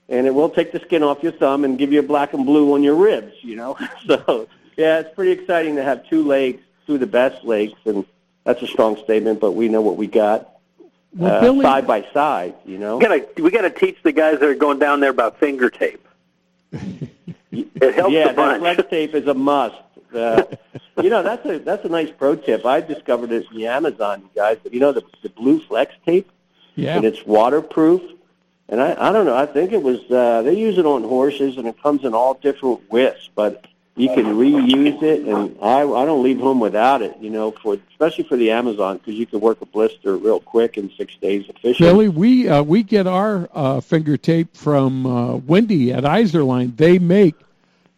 and 0.08 0.28
it 0.28 0.34
will 0.34 0.52
take 0.52 0.72
the 0.72 0.80
skin 0.80 1.02
off 1.02 1.24
your 1.24 1.32
thumb 1.32 1.66
and 1.66 1.80
give 1.80 1.92
you 1.92 2.00
a 2.00 2.04
black 2.04 2.34
and 2.34 2.46
blue 2.46 2.74
on 2.76 2.84
your 2.84 2.96
ribs. 2.96 3.34
You 3.42 3.56
know, 3.56 3.78
so 4.06 4.48
yeah, 4.78 5.00
it's 5.00 5.14
pretty 5.16 5.32
exciting 5.32 5.78
to 5.78 5.84
have 5.84 6.08
two 6.08 6.24
lakes, 6.24 6.62
two 6.86 6.94
of 6.94 7.00
the 7.00 7.08
best 7.08 7.44
lakes, 7.44 7.80
and 7.86 8.06
that's 8.44 8.62
a 8.62 8.68
strong 8.68 8.98
statement, 9.04 9.40
but 9.40 9.54
we 9.54 9.68
know 9.68 9.82
what 9.82 9.98
we 9.98 10.06
got. 10.06 10.48
Well, 11.16 11.34
uh, 11.34 11.42
Billy- 11.42 11.64
side 11.64 11.88
by 11.88 12.06
side, 12.14 12.54
you 12.66 12.78
know. 12.78 12.98
We 12.98 13.04
gotta 13.04 13.28
we 13.42 13.50
gotta 13.50 13.72
teach 13.72 13.98
the 14.04 14.12
guys 14.12 14.40
that 14.40 14.48
are 14.48 14.54
going 14.54 14.78
down 14.78 15.00
there 15.00 15.10
about 15.10 15.40
finger 15.40 15.72
tape. 15.72 16.06
It 17.52 17.96
helps 17.96 18.14
yeah, 18.14 18.32
that 18.32 18.60
flex 18.60 18.84
tape 18.90 19.16
is 19.16 19.26
a 19.28 19.34
must. 19.34 19.76
Uh, 20.14 20.44
you 21.02 21.10
know, 21.10 21.24
that's 21.24 21.44
a 21.46 21.60
that's 21.60 21.84
a 21.84 21.90
nice 21.90 22.12
pro 22.12 22.36
tip. 22.36 22.66
I 22.66 22.82
discovered 22.82 23.32
it 23.32 23.46
in 23.50 23.58
the 23.58 23.68
Amazon, 23.68 24.22
you 24.22 24.30
guys. 24.36 24.58
But 24.62 24.74
you 24.74 24.80
know 24.80 24.92
the 24.92 25.04
the 25.24 25.30
blue 25.30 25.60
flex 25.60 25.94
tape, 26.06 26.30
Yeah. 26.76 26.96
and 26.96 27.06
it's 27.06 27.26
waterproof. 27.26 28.02
And 28.68 28.80
I 28.82 29.10
I 29.10 29.12
don't 29.12 29.26
know. 29.26 29.36
I 29.36 29.48
think 29.48 29.72
it 29.72 29.82
was 29.82 30.00
uh, 30.12 30.44
they 30.44 30.56
use 30.58 30.78
it 30.78 30.86
on 30.86 31.04
horses, 31.04 31.58
and 31.58 31.68
it 31.68 31.82
comes 31.82 32.04
in 32.04 32.14
all 32.14 32.36
different 32.36 32.82
widths. 32.92 33.30
But 33.34 33.66
you 34.00 34.08
can 34.14 34.26
reuse 34.26 35.04
it, 35.04 35.28
and 35.28 35.58
I 35.62 35.82
I 35.82 36.06
don't 36.06 36.24
leave 36.24 36.40
home 36.40 36.60
without 36.60 37.02
it. 37.02 37.18
You 37.20 37.30
know, 37.30 37.52
for 37.52 37.78
especially 37.92 38.24
for 38.24 38.38
the 38.38 38.52
Amazon 38.52 38.98
because 38.98 39.16
you 39.16 39.26
can 39.26 39.42
work 39.42 39.62
a 39.62 39.66
blister 39.66 40.16
real 40.16 40.40
quick 40.40 40.78
in 40.78 40.90
six 40.98 41.16
days 41.18 41.50
of 41.50 41.58
fishing. 41.58 41.86
Billy, 41.86 42.08
we 42.08 42.48
uh, 42.48 42.64
we 42.64 42.84
get 42.84 43.08
our 43.08 43.50
uh, 43.54 43.82
finger 43.82 44.16
tape 44.16 44.56
from 44.56 45.06
uh, 45.06 45.36
Wendy 45.36 45.92
at 45.92 46.06
Izorline. 46.06 46.78
They 46.78 46.98
make 46.98 47.36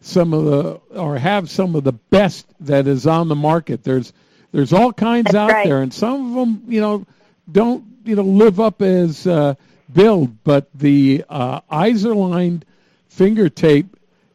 some 0.00 0.34
of 0.34 0.44
the 0.44 0.98
or 0.98 1.16
have 1.18 1.48
some 1.48 1.76
of 1.76 1.84
the 1.84 1.92
best 1.92 2.46
that 2.60 2.88
is 2.88 3.06
on 3.06 3.28
the 3.28 3.36
market. 3.36 3.84
There's 3.84 4.12
there's 4.50 4.72
all 4.72 4.92
kinds 4.92 5.26
That's 5.26 5.36
out 5.36 5.50
right. 5.50 5.66
there, 5.66 5.82
and 5.82 5.94
some 5.94 6.30
of 6.30 6.34
them 6.34 6.64
you 6.66 6.80
know 6.80 7.06
don't 7.50 7.84
you 8.04 8.16
know 8.16 8.24
live 8.24 8.58
up 8.58 8.82
as 8.82 9.24
uh, 9.26 9.54
billed, 9.92 10.42
but 10.42 10.68
the 10.74 11.24
uh, 11.28 11.60
Izorline 11.70 12.62
finger 13.08 13.48
tape 13.48 13.91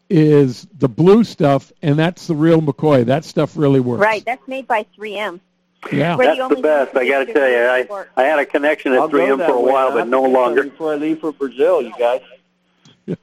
is 0.09 0.67
the 0.77 0.89
blue 0.89 1.23
stuff, 1.23 1.71
and 1.81 1.97
that's 1.97 2.27
the 2.27 2.35
real 2.35 2.61
McCoy. 2.61 3.05
That 3.05 3.25
stuff 3.25 3.57
really 3.57 3.79
works. 3.79 4.01
Right, 4.01 4.23
that's 4.25 4.47
made 4.47 4.67
by 4.67 4.85
3M. 4.97 5.39
Yeah. 5.91 6.15
Where 6.15 6.27
That's 6.27 6.39
you 6.39 6.55
the 6.55 6.61
best. 6.61 6.97
I 6.97 7.07
got 7.07 7.25
to 7.25 7.33
tell 7.33 7.49
you, 7.49 7.57
I. 7.57 8.05
I 8.17 8.23
had 8.23 8.39
a 8.39 8.45
connection 8.45 8.93
at 8.93 8.99
I'll 8.99 9.09
3M 9.09 9.45
for 9.45 9.53
a 9.53 9.61
way. 9.61 9.71
while, 9.71 9.89
I'll 9.89 9.93
but 9.93 10.07
no 10.07 10.23
to 10.23 10.27
get 10.27 10.33
some 10.33 10.43
longer. 10.43 10.63
Before 10.63 10.93
I 10.93 10.95
leave 10.95 11.19
for 11.19 11.31
Brazil, 11.31 11.81
you 11.81 11.93
guys. 11.97 12.21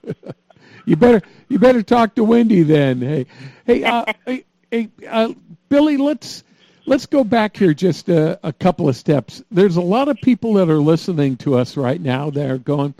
You 0.86 0.96
better 0.96 1.22
you 1.48 1.58
better 1.58 1.82
talk 1.82 2.14
to 2.16 2.24
Wendy 2.24 2.62
then. 2.62 3.00
Hey, 3.00 3.26
hey, 3.66 3.84
uh, 3.84 4.04
hey, 4.26 4.44
hey 4.70 4.88
uh, 5.08 5.32
Billy, 5.68 5.96
let's 5.96 6.44
let's 6.86 7.06
go 7.06 7.24
back 7.24 7.56
here 7.56 7.74
just 7.74 8.08
a, 8.08 8.38
a 8.42 8.52
couple 8.52 8.88
of 8.88 8.96
steps. 8.96 9.42
There's 9.50 9.76
a 9.76 9.82
lot 9.82 10.08
of 10.08 10.16
people 10.18 10.54
that 10.54 10.68
are 10.68 10.80
listening 10.80 11.36
to 11.38 11.56
us 11.56 11.76
right 11.76 12.00
now 12.00 12.30
that 12.30 12.50
are 12.50 12.58
going, 12.58 12.94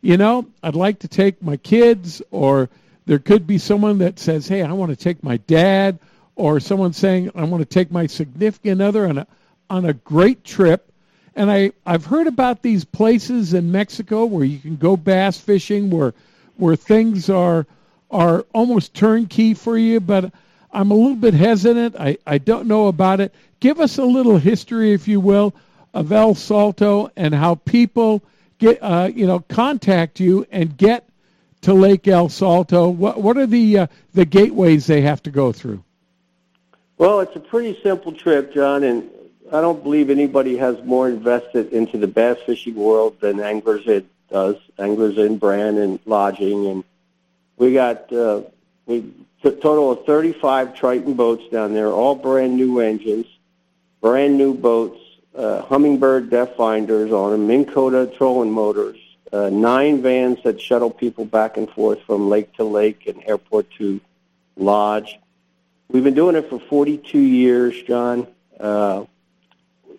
you 0.00 0.16
know, 0.16 0.46
I'd 0.62 0.74
like 0.74 1.00
to 1.00 1.08
take 1.08 1.42
my 1.42 1.58
kids, 1.58 2.22
or 2.30 2.70
there 3.08 3.18
could 3.18 3.46
be 3.46 3.56
someone 3.56 3.96
that 3.98 4.18
says, 4.18 4.46
hey, 4.46 4.62
I 4.62 4.70
want 4.72 4.90
to 4.90 4.96
take 4.96 5.24
my 5.24 5.38
dad, 5.38 5.98
or 6.36 6.60
someone 6.60 6.92
saying, 6.92 7.30
I 7.34 7.42
want 7.44 7.62
to 7.62 7.64
take 7.64 7.90
my 7.90 8.06
significant 8.06 8.82
other 8.82 9.08
on 9.08 9.16
a 9.16 9.26
on 9.70 9.86
a 9.86 9.94
great 9.94 10.44
trip. 10.44 10.92
And 11.34 11.50
I, 11.50 11.72
I've 11.86 12.04
heard 12.04 12.26
about 12.26 12.62
these 12.62 12.84
places 12.84 13.54
in 13.54 13.72
Mexico 13.72 14.26
where 14.26 14.44
you 14.44 14.58
can 14.58 14.76
go 14.76 14.94
bass 14.94 15.40
fishing 15.40 15.88
where 15.88 16.12
where 16.56 16.76
things 16.76 17.30
are 17.30 17.66
are 18.10 18.44
almost 18.52 18.92
turnkey 18.92 19.54
for 19.54 19.78
you, 19.78 20.00
but 20.00 20.30
I'm 20.70 20.90
a 20.90 20.94
little 20.94 21.16
bit 21.16 21.32
hesitant. 21.32 21.96
I, 21.98 22.18
I 22.26 22.36
don't 22.36 22.66
know 22.66 22.88
about 22.88 23.20
it. 23.20 23.34
Give 23.60 23.80
us 23.80 23.96
a 23.96 24.04
little 24.04 24.36
history, 24.36 24.92
if 24.92 25.08
you 25.08 25.18
will, 25.18 25.54
of 25.94 26.12
El 26.12 26.34
Salto 26.34 27.10
and 27.16 27.34
how 27.34 27.54
people 27.54 28.22
get 28.58 28.78
uh, 28.82 29.10
you 29.14 29.26
know 29.26 29.40
contact 29.40 30.20
you 30.20 30.46
and 30.50 30.76
get 30.76 31.07
to 31.62 31.74
Lake 31.74 32.06
El 32.08 32.28
Salto. 32.28 32.88
What 32.88 33.20
what 33.20 33.36
are 33.36 33.46
the 33.46 33.78
uh, 33.78 33.86
the 34.14 34.24
gateways 34.24 34.86
they 34.86 35.00
have 35.02 35.22
to 35.24 35.30
go 35.30 35.52
through? 35.52 35.82
Well, 36.98 37.20
it's 37.20 37.36
a 37.36 37.40
pretty 37.40 37.78
simple 37.82 38.12
trip, 38.12 38.52
John, 38.52 38.82
and 38.82 39.08
I 39.52 39.60
don't 39.60 39.82
believe 39.82 40.10
anybody 40.10 40.56
has 40.56 40.82
more 40.84 41.08
invested 41.08 41.72
into 41.72 41.96
the 41.96 42.08
bass 42.08 42.38
fishing 42.44 42.74
world 42.74 43.20
than 43.20 43.40
Anglers 43.40 43.86
Inn 43.86 44.08
does. 44.30 44.56
Anglers 44.78 45.16
Inn 45.16 45.38
brand 45.38 45.78
and 45.78 46.00
lodging, 46.06 46.66
and 46.66 46.84
we 47.56 47.72
got 47.72 48.12
uh, 48.12 48.42
we 48.86 49.02
t- 49.42 49.50
total 49.50 49.92
of 49.92 50.04
35 50.04 50.74
Triton 50.74 51.14
boats 51.14 51.44
down 51.50 51.72
there, 51.72 51.88
all 51.88 52.14
brand 52.14 52.56
new 52.56 52.80
engines, 52.80 53.26
brand 54.00 54.36
new 54.36 54.54
boats, 54.54 55.00
uh, 55.36 55.62
Humminbird 55.62 56.30
depth 56.30 56.56
finders 56.56 57.12
on 57.12 57.30
them, 57.32 57.46
Minn 57.46 57.64
Kota 57.64 58.12
trolling 58.16 58.50
motors, 58.50 58.98
uh, 59.32 59.50
nine 59.50 60.02
vans 60.02 60.42
that 60.44 60.60
shuttle 60.60 60.90
people 60.90 61.24
back 61.24 61.56
and 61.56 61.70
forth 61.70 62.00
from 62.02 62.28
lake 62.28 62.52
to 62.54 62.64
lake 62.64 63.06
and 63.06 63.22
airport 63.26 63.70
to 63.72 64.00
lodge. 64.56 65.18
We've 65.88 66.04
been 66.04 66.14
doing 66.14 66.36
it 66.36 66.48
for 66.48 66.58
42 66.58 67.18
years, 67.18 67.82
John. 67.82 68.26
Uh, 68.58 69.04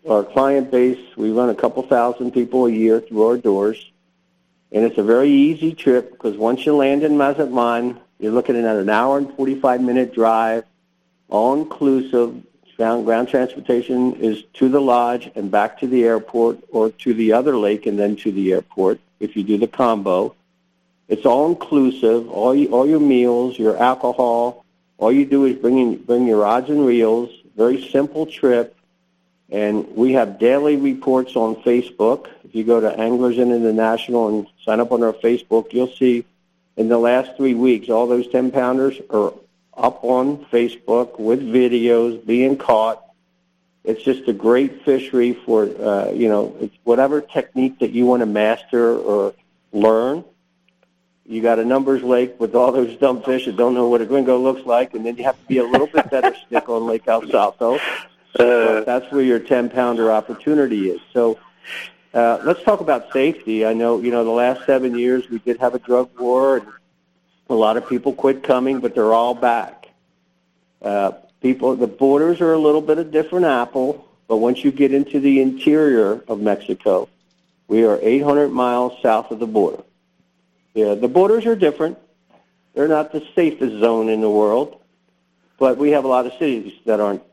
our 0.07 0.23
client 0.23 0.71
base, 0.71 0.99
we 1.17 1.31
run 1.31 1.49
a 1.49 1.55
couple 1.55 1.83
thousand 1.83 2.31
people 2.31 2.65
a 2.65 2.71
year 2.71 2.99
through 2.99 3.23
our 3.23 3.37
doors. 3.37 3.91
And 4.71 4.85
it's 4.85 4.97
a 4.97 5.03
very 5.03 5.29
easy 5.29 5.73
trip 5.73 6.11
because 6.11 6.37
once 6.37 6.65
you 6.65 6.75
land 6.75 7.03
in 7.03 7.17
Mazatlan, 7.17 7.99
you're 8.19 8.31
looking 8.31 8.55
at 8.55 8.75
an 8.75 8.89
hour 8.89 9.17
and 9.17 9.33
45 9.35 9.81
minute 9.81 10.13
drive, 10.13 10.63
all 11.29 11.59
inclusive. 11.59 12.43
Ground, 12.77 13.03
ground 13.03 13.27
transportation 13.27 14.15
is 14.15 14.43
to 14.53 14.69
the 14.69 14.79
lodge 14.79 15.29
and 15.35 15.51
back 15.51 15.77
to 15.79 15.87
the 15.87 16.05
airport 16.05 16.59
or 16.71 16.91
to 16.91 17.13
the 17.13 17.33
other 17.33 17.57
lake 17.57 17.85
and 17.87 17.99
then 17.99 18.15
to 18.15 18.31
the 18.31 18.53
airport 18.53 19.01
if 19.19 19.35
you 19.35 19.43
do 19.43 19.57
the 19.57 19.67
combo. 19.67 20.35
It's 21.07 21.25
all 21.25 21.49
inclusive, 21.49 22.29
all, 22.29 22.53
you, 22.53 22.67
all 22.69 22.87
your 22.87 22.99
meals, 22.99 23.57
your 23.57 23.77
alcohol. 23.77 24.65
All 24.97 25.11
you 25.11 25.25
do 25.25 25.45
is 25.45 25.55
bring, 25.55 25.79
in, 25.79 25.97
bring 25.97 26.27
your 26.27 26.41
rods 26.41 26.69
and 26.69 26.85
reels. 26.85 27.29
Very 27.55 27.89
simple 27.89 28.25
trip. 28.25 28.75
And 29.49 29.95
we 29.95 30.13
have 30.13 30.37
daily 30.37 30.75
reports 30.75 31.35
on 31.35 31.55
Facebook. 31.63 32.27
If 32.43 32.53
you 32.53 32.63
go 32.63 32.79
to 32.79 32.99
Anglers 32.99 33.37
Inn 33.37 33.51
International 33.51 34.27
and 34.27 34.47
sign 34.63 34.79
up 34.79 34.91
on 34.91 35.01
our 35.01 35.13
Facebook, 35.13 35.73
you'll 35.73 35.91
see 35.91 36.25
in 36.77 36.87
the 36.87 36.97
last 36.97 37.35
three 37.35 37.55
weeks, 37.55 37.89
all 37.89 38.07
those 38.07 38.27
10 38.27 38.51
pounders 38.51 38.95
are 39.09 39.33
up 39.75 40.03
on 40.03 40.45
Facebook 40.45 41.19
with 41.19 41.41
videos 41.41 42.23
being 42.25 42.57
caught. 42.57 43.03
It's 43.83 44.03
just 44.03 44.27
a 44.27 44.33
great 44.33 44.83
fishery 44.83 45.33
for, 45.33 45.63
uh, 45.63 46.11
you 46.11 46.27
know, 46.27 46.55
it's 46.59 46.75
whatever 46.83 47.21
technique 47.21 47.79
that 47.79 47.91
you 47.91 48.05
want 48.05 48.21
to 48.21 48.25
master 48.25 48.97
or 48.97 49.33
learn. 49.71 50.23
You 51.25 51.41
got 51.41 51.59
a 51.59 51.65
numbers 51.65 52.03
lake 52.03 52.39
with 52.39 52.55
all 52.55 52.71
those 52.71 52.97
dumb 52.97 53.21
fish 53.23 53.45
that 53.45 53.55
don't 53.55 53.73
know 53.73 53.87
what 53.87 54.01
a 54.01 54.05
gringo 54.05 54.37
looks 54.37 54.65
like, 54.65 54.95
and 54.95 55.05
then 55.05 55.15
you 55.15 55.23
have 55.23 55.39
to 55.39 55.45
be 55.47 55.59
a 55.59 55.63
little 55.63 55.87
bit 55.87 56.09
better 56.09 56.35
stick 56.47 56.67
on 56.67 56.87
Lake 56.87 57.07
El 57.07 57.27
Salto. 57.29 57.79
Uh, 58.37 58.81
that's 58.81 59.11
where 59.11 59.21
your 59.21 59.39
10 59.39 59.69
pounder 59.69 60.11
opportunity 60.11 60.89
is. 60.89 60.99
So 61.13 61.39
uh, 62.13 62.39
let's 62.43 62.63
talk 62.63 62.81
about 62.81 63.13
safety. 63.13 63.65
I 63.65 63.73
know, 63.73 63.99
you 63.99 64.11
know, 64.11 64.23
the 64.23 64.31
last 64.31 64.65
seven 64.65 64.97
years 64.97 65.29
we 65.29 65.39
did 65.39 65.59
have 65.59 65.75
a 65.75 65.79
drug 65.79 66.09
war, 66.19 66.57
and 66.57 66.67
a 67.49 67.53
lot 67.53 67.77
of 67.77 67.87
people 67.87 68.13
quit 68.13 68.43
coming, 68.43 68.79
but 68.79 68.95
they're 68.95 69.13
all 69.13 69.35
back. 69.35 69.89
Uh, 70.81 71.11
people, 71.41 71.75
the 71.75 71.87
borders 71.87 72.41
are 72.41 72.53
a 72.53 72.57
little 72.57 72.81
bit 72.81 72.97
of 72.97 73.11
different 73.11 73.45
apple, 73.45 74.07
but 74.27 74.37
once 74.37 74.63
you 74.63 74.71
get 74.71 74.93
into 74.93 75.19
the 75.19 75.41
interior 75.41 76.23
of 76.27 76.39
Mexico, 76.39 77.09
we 77.67 77.83
are 77.85 77.99
800 78.01 78.49
miles 78.49 78.93
south 79.01 79.31
of 79.31 79.39
the 79.39 79.47
border. 79.47 79.83
Yeah, 80.73 80.95
the 80.95 81.07
borders 81.07 81.45
are 81.45 81.55
different. 81.55 81.97
They're 82.73 82.87
not 82.87 83.11
the 83.11 83.25
safest 83.35 83.79
zone 83.79 84.09
in 84.09 84.21
the 84.21 84.29
world, 84.29 84.79
but 85.57 85.77
we 85.77 85.91
have 85.91 86.05
a 86.05 86.07
lot 86.07 86.25
of 86.25 86.33
cities 86.33 86.73
that 86.85 86.99
aren't 86.99 87.23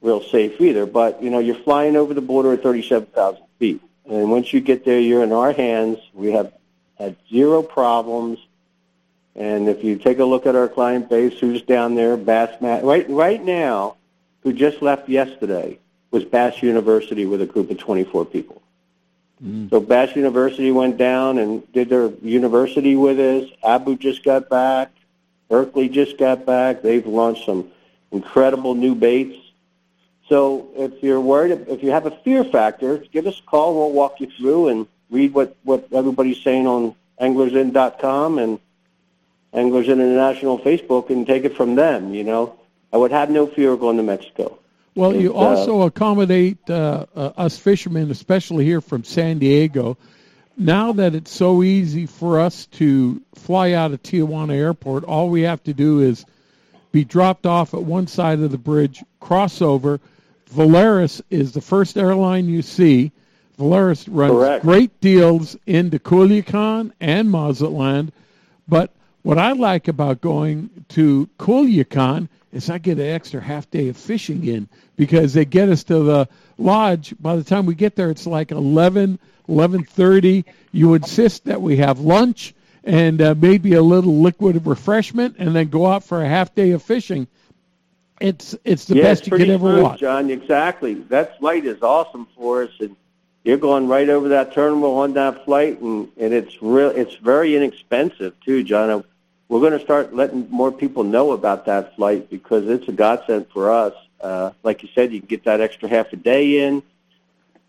real 0.00 0.22
safe 0.22 0.60
either. 0.60 0.86
But 0.86 1.22
you 1.22 1.30
know, 1.30 1.38
you're 1.38 1.54
flying 1.56 1.96
over 1.96 2.14
the 2.14 2.20
border 2.20 2.52
at 2.52 2.62
37,000 2.62 3.42
feet, 3.58 3.80
and 4.08 4.30
once 4.30 4.52
you 4.52 4.60
get 4.60 4.84
there, 4.84 5.00
you're 5.00 5.24
in 5.24 5.32
our 5.32 5.52
hands. 5.52 5.98
We 6.12 6.32
have 6.32 6.52
had 6.98 7.16
zero 7.28 7.62
problems. 7.62 8.38
And 9.34 9.68
if 9.68 9.82
you 9.82 9.96
take 9.96 10.18
a 10.18 10.24
look 10.24 10.46
at 10.46 10.54
our 10.54 10.68
client 10.68 11.08
base, 11.08 11.38
who's 11.38 11.62
down 11.62 11.94
there, 11.94 12.16
Bass 12.16 12.60
Mat, 12.60 12.84
right 12.84 13.08
right 13.08 13.42
now, 13.42 13.96
who 14.42 14.52
just 14.52 14.82
left 14.82 15.08
yesterday, 15.08 15.78
was 16.10 16.24
Bass 16.24 16.62
University 16.62 17.24
with 17.24 17.40
a 17.40 17.46
group 17.46 17.70
of 17.70 17.78
24 17.78 18.26
people. 18.26 18.62
Mm. 19.42 19.70
So 19.70 19.80
Bass 19.80 20.14
University 20.14 20.70
went 20.70 20.98
down 20.98 21.38
and 21.38 21.70
did 21.72 21.88
their 21.88 22.10
university 22.22 22.94
with 22.94 23.18
us. 23.18 23.50
Abu 23.64 23.96
just 23.96 24.22
got 24.22 24.48
back. 24.48 24.90
Berkley 25.48 25.88
just 25.88 26.18
got 26.18 26.46
back. 26.46 26.82
They've 26.82 27.06
launched 27.06 27.46
some 27.46 27.70
incredible 28.10 28.74
new 28.74 28.94
baits. 28.94 29.36
So 30.28 30.68
if 30.76 31.02
you're 31.02 31.20
worried, 31.20 31.66
if 31.68 31.82
you 31.82 31.90
have 31.90 32.06
a 32.06 32.10
fear 32.10 32.44
factor, 32.44 32.98
give 32.98 33.26
us 33.26 33.38
a 33.38 33.42
call. 33.42 33.74
We'll 33.74 33.92
walk 33.92 34.20
you 34.20 34.30
through 34.30 34.68
and 34.68 34.86
read 35.10 35.34
what, 35.34 35.56
what 35.62 35.88
everybody's 35.92 36.42
saying 36.42 36.66
on 36.66 36.94
anglersinn.com 37.20 38.38
and 38.38 38.58
Anglers 39.52 39.88
International 39.88 40.58
Facebook 40.58 41.10
and 41.10 41.26
take 41.26 41.44
it 41.44 41.56
from 41.56 41.74
them, 41.74 42.14
you 42.14 42.24
know. 42.24 42.58
I 42.92 42.96
would 42.96 43.10
have 43.10 43.30
no 43.30 43.46
fear 43.46 43.72
of 43.72 43.80
going 43.80 43.96
to 43.96 44.02
Mexico. 44.02 44.58
Well, 44.94 45.14
you 45.14 45.34
uh, 45.34 45.38
also 45.38 45.82
accommodate 45.82 46.58
uh, 46.68 47.06
uh, 47.14 47.32
us 47.36 47.58
fishermen, 47.58 48.10
especially 48.10 48.64
here 48.64 48.80
from 48.80 49.04
San 49.04 49.38
Diego. 49.38 49.96
Now 50.58 50.92
that 50.92 51.14
it's 51.14 51.30
so 51.30 51.62
easy 51.62 52.04
for 52.04 52.38
us 52.38 52.66
to 52.72 53.22
fly 53.34 53.72
out 53.72 53.92
of 53.92 54.02
Tijuana 54.02 54.54
Airport, 54.54 55.04
all 55.04 55.30
we 55.30 55.42
have 55.42 55.62
to 55.64 55.72
do 55.72 56.00
is 56.00 56.26
be 56.92 57.04
dropped 57.04 57.46
off 57.46 57.72
at 57.72 57.82
one 57.82 58.06
side 58.06 58.40
of 58.40 58.50
the 58.50 58.58
bridge, 58.58 59.02
cross 59.20 59.62
over. 59.62 59.98
Volaris 60.54 61.22
is 61.30 61.52
the 61.52 61.62
first 61.62 61.96
airline 61.96 62.46
you 62.46 62.60
see. 62.60 63.12
Volaris 63.58 64.06
runs 64.10 64.32
Correct. 64.32 64.62
great 64.62 65.00
deals 65.00 65.56
into 65.66 65.98
Culiacan 65.98 66.92
and 67.00 67.30
Mazatlan. 67.30 68.12
But 68.68 68.92
what 69.22 69.38
I 69.38 69.52
like 69.52 69.88
about 69.88 70.20
going 70.20 70.70
to 70.90 71.28
Culiacan 71.38 72.28
is 72.52 72.68
I 72.68 72.78
get 72.78 72.98
an 72.98 73.06
extra 73.06 73.40
half 73.40 73.70
day 73.70 73.88
of 73.88 73.96
fishing 73.96 74.46
in 74.46 74.68
because 74.96 75.32
they 75.32 75.44
get 75.44 75.68
us 75.68 75.84
to 75.84 76.00
the 76.00 76.28
lodge. 76.58 77.14
By 77.20 77.36
the 77.36 77.44
time 77.44 77.66
we 77.66 77.74
get 77.74 77.96
there, 77.96 78.10
it's 78.10 78.26
like 78.26 78.50
11, 78.50 79.18
11.30. 79.48 80.44
You 80.72 80.94
insist 80.94 81.44
that 81.44 81.62
we 81.62 81.76
have 81.78 82.00
lunch 82.00 82.54
and 82.84 83.22
uh, 83.22 83.34
maybe 83.36 83.74
a 83.74 83.82
little 83.82 84.20
liquid 84.20 84.66
refreshment 84.66 85.36
and 85.38 85.54
then 85.54 85.68
go 85.68 85.86
out 85.86 86.04
for 86.04 86.22
a 86.22 86.28
half 86.28 86.54
day 86.54 86.72
of 86.72 86.82
fishing. 86.82 87.26
It's 88.20 88.54
it's 88.64 88.84
the 88.84 88.96
yeah, 88.96 89.02
best 89.02 89.22
it's 89.22 89.30
you 89.32 89.36
could 89.38 89.50
ever 89.50 89.70
smooth, 89.70 89.82
want. 89.82 90.00
John, 90.00 90.30
exactly. 90.30 90.94
That 90.94 91.38
flight 91.38 91.64
is 91.64 91.82
awesome 91.82 92.28
for 92.36 92.62
us, 92.62 92.70
and 92.78 92.94
you're 93.42 93.56
going 93.56 93.88
right 93.88 94.08
over 94.08 94.28
that 94.28 94.52
terminal 94.52 94.98
on 94.98 95.14
that 95.14 95.44
flight, 95.44 95.80
and, 95.80 96.08
and 96.16 96.32
it's 96.32 96.62
real. 96.62 96.90
It's 96.90 97.16
very 97.16 97.56
inexpensive 97.56 98.38
too, 98.40 98.62
John. 98.62 99.02
We're 99.52 99.60
going 99.60 99.78
to 99.78 99.84
start 99.84 100.14
letting 100.14 100.48
more 100.48 100.72
people 100.72 101.04
know 101.04 101.32
about 101.32 101.66
that 101.66 101.94
flight 101.94 102.30
because 102.30 102.66
it's 102.68 102.88
a 102.88 102.92
godsend 102.92 103.48
for 103.52 103.70
us. 103.70 103.92
Uh, 104.18 104.52
like 104.62 104.82
you 104.82 104.88
said, 104.94 105.12
you 105.12 105.20
can 105.20 105.26
get 105.28 105.44
that 105.44 105.60
extra 105.60 105.90
half 105.90 106.10
a 106.14 106.16
day 106.16 106.64
in, 106.64 106.82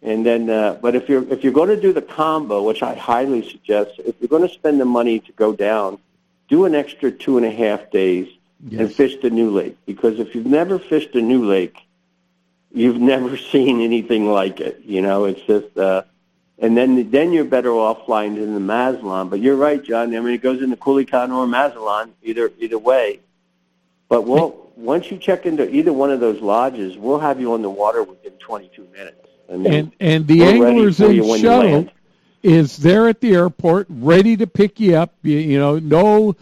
and 0.02 0.26
then. 0.26 0.50
Uh, 0.50 0.78
but 0.82 0.96
if 0.96 1.10
you're 1.10 1.30
if 1.30 1.44
you're 1.44 1.52
going 1.52 1.68
to 1.68 1.82
do 1.82 1.92
the 1.92 2.02
combo, 2.02 2.64
which 2.64 2.82
I 2.82 2.96
highly 2.96 3.46
suggest, 3.50 4.00
if 4.00 4.16
you're 4.22 4.30
going 4.30 4.48
to 4.48 4.54
spend 4.54 4.80
the 4.80 4.86
money 4.86 5.20
to 5.20 5.32
go 5.34 5.52
down, 5.52 6.00
do 6.48 6.64
an 6.64 6.74
extra 6.74 7.12
two 7.12 7.36
and 7.36 7.46
a 7.46 7.52
half 7.52 7.92
days 7.92 8.30
Yes. 8.66 8.80
and 8.80 8.94
fish 8.94 9.18
the 9.22 9.30
new 9.30 9.52
lake. 9.52 9.76
Because 9.86 10.22
if 10.22 10.34
you've 10.36 10.46
never 10.46 10.80
fished 10.80 11.14
a 11.16 11.22
new 11.22 11.46
lake, 11.46 11.76
you've 12.74 13.02
never 13.14 13.36
seen 13.36 13.82
anything 13.82 14.32
like 14.32 14.62
it. 14.62 14.80
You 14.86 15.02
know, 15.02 15.26
it's 15.26 15.42
just, 15.42 15.78
uh, 15.78 16.04
and 16.64 16.78
then 16.78 17.12
then 17.12 17.34
you're 17.34 17.44
better 17.44 17.72
off 17.72 18.06
flying 18.06 18.38
into 18.38 18.54
the 18.54 18.60
Mazatlan. 18.60 19.28
But 19.28 19.42
you're 19.42 19.58
right, 19.58 19.84
John. 19.84 20.16
I 20.16 20.20
mean, 20.22 20.34
it 20.34 20.42
goes 20.42 20.62
into 20.62 20.78
Culiacan 20.78 21.36
or 21.36 21.46
Mazatlan, 21.46 22.14
either 22.24 22.52
either 22.58 22.78
way. 22.80 23.20
But 24.08 24.22
we'll 24.22 24.72
once 24.78 25.12
you 25.12 25.18
check 25.18 25.46
into 25.46 25.70
either 25.70 25.92
one 25.92 26.10
of 26.10 26.22
those 26.22 26.42
lodges, 26.42 26.98
we'll 26.98 27.20
have 27.20 27.42
you 27.42 27.54
on 27.54 27.62
the 27.62 27.70
water 27.70 28.02
within 28.02 28.32
22 28.34 28.88
minutes. 28.94 29.28
I 29.52 29.58
mean, 29.58 29.74
And 29.74 29.92
and 30.00 30.28
the 30.28 30.44
anglers 30.44 31.02
in 31.02 31.12
you 31.16 31.24
when 31.24 31.42
you 31.42 31.46
shuttle 31.46 31.90
is 32.44 32.78
there 32.78 33.10
at 33.10 33.20
the 33.20 33.34
airport, 33.34 33.88
ready 33.90 34.38
to 34.38 34.48
pick 34.48 34.80
you 34.80 34.96
up. 34.96 35.14
You, 35.22 35.38
you 35.38 35.60
know, 35.60 35.80
no 35.80 36.34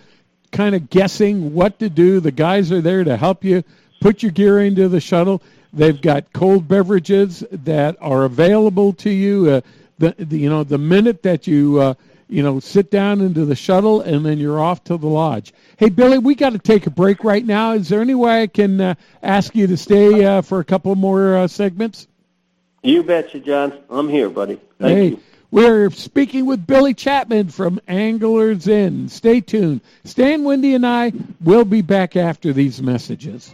kind 0.51 0.75
of 0.75 0.91
guessing 0.91 1.55
what 1.55 1.79
to 1.79 1.89
do. 1.89 2.19
The 2.19 2.31
guys 2.31 2.71
are 2.71 2.81
there 2.81 3.03
to 3.03 3.17
help 3.17 3.43
you 3.43 3.63
put 4.01 4.21
your 4.21 4.31
gear 4.31 4.59
into 4.59 4.87
the 4.87 5.01
shuttle. 5.01 5.41
They've 5.73 5.99
got 5.99 6.31
cold 6.31 6.67
beverages 6.67 7.43
that 7.51 7.97
are 8.01 8.25
available 8.25 8.93
to 8.93 9.09
you. 9.09 9.49
Uh, 9.49 9.61
the, 10.01 10.15
the 10.17 10.37
you 10.37 10.49
know 10.49 10.63
the 10.63 10.77
minute 10.77 11.23
that 11.23 11.47
you 11.47 11.79
uh, 11.79 11.93
you 12.27 12.43
know 12.43 12.59
sit 12.59 12.91
down 12.91 13.21
into 13.21 13.45
the 13.45 13.55
shuttle 13.55 14.01
and 14.01 14.25
then 14.25 14.37
you're 14.37 14.59
off 14.59 14.83
to 14.85 14.97
the 14.97 15.07
lodge. 15.07 15.53
Hey 15.77 15.89
Billy, 15.89 16.17
we 16.17 16.35
got 16.35 16.51
to 16.53 16.59
take 16.59 16.87
a 16.87 16.89
break 16.89 17.23
right 17.23 17.45
now. 17.45 17.73
Is 17.73 17.87
there 17.87 18.01
any 18.01 18.15
way 18.15 18.41
I 18.41 18.47
can 18.47 18.81
uh, 18.81 18.95
ask 19.23 19.55
you 19.55 19.67
to 19.67 19.77
stay 19.77 20.25
uh, 20.25 20.41
for 20.41 20.59
a 20.59 20.65
couple 20.65 20.93
more 20.95 21.37
uh, 21.37 21.47
segments? 21.47 22.07
You 22.83 23.03
betcha, 23.03 23.39
John. 23.39 23.77
I'm 23.89 24.09
here, 24.09 24.29
buddy. 24.29 24.59
Thank 24.79 24.97
hey, 24.97 25.07
you. 25.09 25.19
we're 25.51 25.91
speaking 25.91 26.47
with 26.47 26.65
Billy 26.65 26.95
Chapman 26.95 27.49
from 27.49 27.79
Anglers 27.87 28.67
Inn. 28.67 29.07
Stay 29.07 29.39
tuned. 29.39 29.81
Stan 30.03 30.43
Wendy 30.43 30.73
and 30.73 30.85
I 30.85 31.13
will 31.41 31.65
be 31.65 31.83
back 31.83 32.15
after 32.15 32.53
these 32.53 32.81
messages. 32.81 33.53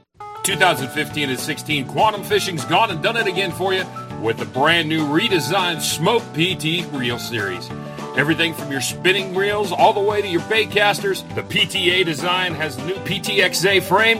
2015 0.43 1.29
and 1.29 1.39
16 1.39 1.87
Quantum 1.87 2.23
Fishing's 2.23 2.65
gone 2.65 2.91
and 2.91 3.01
done 3.01 3.17
it 3.17 3.27
again 3.27 3.51
for 3.51 3.73
you 3.73 3.83
with 4.21 4.37
the 4.37 4.45
brand 4.45 4.89
new 4.89 5.05
redesigned 5.07 5.81
Smoke 5.81 6.23
PT 6.33 6.91
Reel 6.93 7.19
Series. 7.19 7.69
Everything 8.17 8.53
from 8.53 8.71
your 8.71 8.81
spinning 8.81 9.35
reels 9.35 9.71
all 9.71 9.93
the 9.93 9.99
way 9.99 10.21
to 10.21 10.27
your 10.27 10.41
bait 10.41 10.69
casters, 10.69 11.23
the 11.35 11.43
PTA 11.43 12.05
design 12.05 12.53
has 12.53 12.77
new 12.79 12.95
PTXA 12.95 13.81
frame, 13.81 14.19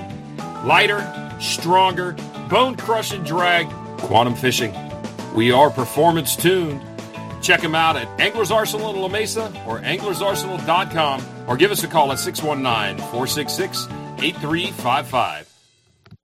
lighter, 0.65 1.01
stronger, 1.39 2.13
bone 2.49 2.75
crushing 2.75 3.23
drag, 3.23 3.67
quantum 3.99 4.35
fishing. 4.35 4.73
We 5.35 5.51
are 5.51 5.69
performance 5.69 6.35
tuned. 6.35 6.81
Check 7.41 7.61
them 7.61 7.75
out 7.75 7.97
at 7.97 8.07
Anglers 8.19 8.51
Arsenal 8.51 8.93
in 8.93 9.01
La 9.01 9.07
Mesa 9.07 9.47
or 9.67 9.79
anglersarsenal.com 9.79 11.47
or 11.47 11.57
give 11.57 11.71
us 11.71 11.83
a 11.83 11.87
call 11.87 12.11
at 12.11 12.19
619 12.19 12.97
466 12.97 13.87
8355. 14.19 15.50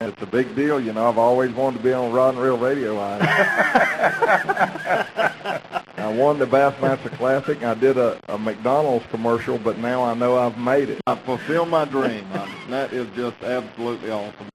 It's 0.00 0.22
a 0.22 0.26
big 0.26 0.54
deal, 0.54 0.78
you 0.78 0.92
know. 0.92 1.08
I've 1.08 1.18
always 1.18 1.50
wanted 1.50 1.78
to 1.78 1.82
be 1.82 1.92
on 1.92 2.12
Rod 2.12 2.34
and 2.34 2.42
Reel 2.44 2.56
Radio. 2.56 3.00
I, 3.00 3.18
I 5.96 6.14
won 6.14 6.38
the 6.38 6.46
Bassmaster 6.46 7.10
Classic. 7.16 7.64
I 7.64 7.74
did 7.74 7.98
a, 7.98 8.20
a 8.28 8.38
McDonald's 8.38 9.04
commercial, 9.06 9.58
but 9.58 9.78
now 9.78 10.04
I 10.04 10.14
know 10.14 10.38
I've 10.38 10.56
made 10.56 10.88
it. 10.88 11.00
I 11.08 11.16
fulfilled 11.16 11.70
my 11.70 11.84
dream. 11.84 12.24
I, 12.32 12.48
that 12.68 12.92
is 12.92 13.08
just 13.16 13.42
absolutely 13.42 14.12
awesome. 14.12 14.46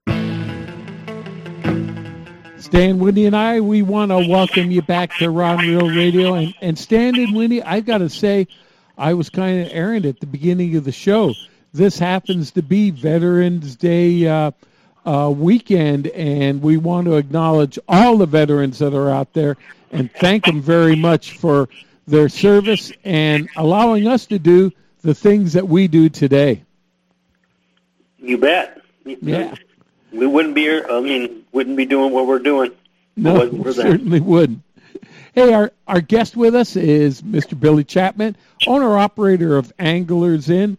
Stan, 2.58 3.00
Winnie, 3.00 3.26
and 3.26 3.36
I, 3.36 3.60
we 3.60 3.82
want 3.82 4.12
to 4.12 4.26
welcome 4.26 4.72
you 4.72 4.82
back 4.82 5.14
to 5.18 5.30
Rod 5.30 5.60
and 5.60 5.68
Reel 5.68 5.90
Radio. 5.90 6.36
And, 6.36 6.54
and 6.62 6.80
Stan 6.80 7.20
and 7.20 7.36
Winnie, 7.36 7.62
I've 7.62 7.86
got 7.86 7.98
to 7.98 8.08
say, 8.08 8.48
I 8.98 9.14
was 9.14 9.30
kind 9.30 9.66
of 9.66 9.74
errant 9.74 10.06
at 10.06 10.22
the 10.22 10.26
beginning 10.26 10.78
of 10.78 10.86
the 10.86 10.94
show. 10.94 11.34
This 11.74 12.00
happens 12.00 12.52
to 12.52 12.62
be 12.62 12.92
Veterans 12.92 13.76
Day 13.76 14.26
uh, 14.26 14.52
uh, 15.06 15.34
weekend, 15.36 16.08
and 16.08 16.62
we 16.62 16.78
want 16.78 17.06
to 17.06 17.16
acknowledge 17.16 17.78
all 17.88 18.18
the 18.18 18.26
veterans 18.26 18.80
that 18.80 18.94
are 18.94 19.10
out 19.10 19.34
there 19.34 19.58
and 19.92 20.12
thank 20.12 20.46
them 20.46 20.62
very 20.62 20.96
much 20.96 21.38
for 21.38 21.70
their 22.08 22.30
service 22.30 22.92
and 23.04 23.48
allowing 23.56 24.08
us 24.08 24.26
to 24.26 24.40
do 24.40 24.72
the 25.02 25.14
things 25.14 25.54
that 25.54 25.68
we 25.68 25.88
do 25.88 26.10
today. 26.10 26.64
You 28.18 28.38
bet. 28.38 28.82
Yeah. 29.06 29.56
We 30.12 30.28
wouldn't 30.28 30.56
be 30.56 30.62
here. 30.62 30.86
I 30.90 31.00
mean, 31.02 31.46
wouldn't 31.52 31.76
be 31.76 31.86
doing 31.86 32.14
what 32.14 32.28
we're 32.28 32.40
doing. 32.40 32.72
No, 33.16 33.46
we 33.48 33.64
that. 33.64 33.74
certainly 33.74 34.20
wouldn't. 34.20 34.62
Hey, 35.34 35.52
our, 35.52 35.72
our 35.88 36.02
guest 36.02 36.38
with 36.38 36.56
us 36.56 36.76
is 36.76 37.22
Mr. 37.22 37.60
Billy 37.60 37.84
Chapman, 37.84 38.38
owner 38.68 38.98
operator 38.98 39.58
of 39.58 39.74
Anglers 39.80 40.50
Inn, 40.50 40.78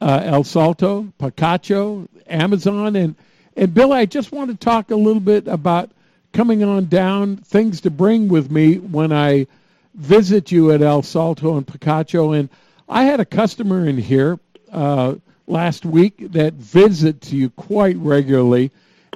uh, 0.00 0.22
El 0.24 0.44
Salto, 0.44 1.12
Picacho, 1.20 2.08
Amazon, 2.26 2.96
and 2.96 3.14
and 3.58 3.74
Bill, 3.74 3.92
I 3.92 4.06
just 4.06 4.30
want 4.30 4.50
to 4.50 4.56
talk 4.56 4.92
a 4.92 4.96
little 4.96 5.20
bit 5.20 5.48
about 5.48 5.90
coming 6.32 6.62
on 6.62 6.86
down, 6.86 7.38
things 7.38 7.80
to 7.80 7.90
bring 7.90 8.28
with 8.28 8.52
me 8.52 8.78
when 8.78 9.12
I 9.12 9.48
visit 9.94 10.52
you 10.52 10.70
at 10.70 10.80
El 10.80 11.02
Salto 11.02 11.56
and 11.56 11.66
Picacho. 11.66 12.38
And 12.38 12.48
I 12.88 13.02
had 13.02 13.18
a 13.18 13.24
customer 13.24 13.84
in 13.88 13.98
here 13.98 14.38
uh, 14.70 15.16
last 15.48 15.84
week 15.84 16.30
that 16.32 16.54
visits 16.54 17.32
you 17.32 17.50
quite 17.50 17.96
regularly, 17.96 18.70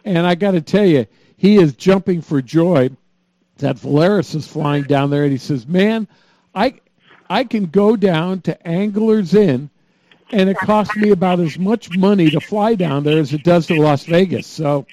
and 0.04 0.26
I 0.26 0.34
got 0.34 0.52
to 0.52 0.60
tell 0.60 0.86
you, 0.86 1.06
he 1.36 1.58
is 1.58 1.74
jumping 1.74 2.20
for 2.20 2.42
joy 2.42 2.90
that 3.58 3.76
Volaris 3.76 4.34
is 4.34 4.48
flying 4.48 4.82
down 4.84 5.10
there, 5.10 5.22
and 5.22 5.30
he 5.30 5.38
says, 5.38 5.68
"Man, 5.68 6.08
I 6.52 6.80
I 7.30 7.44
can 7.44 7.66
go 7.66 7.94
down 7.94 8.40
to 8.42 8.66
Anglers 8.66 9.34
Inn, 9.34 9.70
and 10.32 10.48
it 10.48 10.56
costs 10.56 10.96
me 10.96 11.10
about 11.10 11.40
as 11.40 11.58
much 11.58 11.96
money 11.96 12.30
to 12.30 12.40
fly 12.40 12.74
down 12.74 13.04
there 13.04 13.18
as 13.18 13.32
it 13.32 13.44
does 13.44 13.66
to 13.66 13.80
Las 13.80 14.04
Vegas. 14.04 14.46
So 14.46 14.86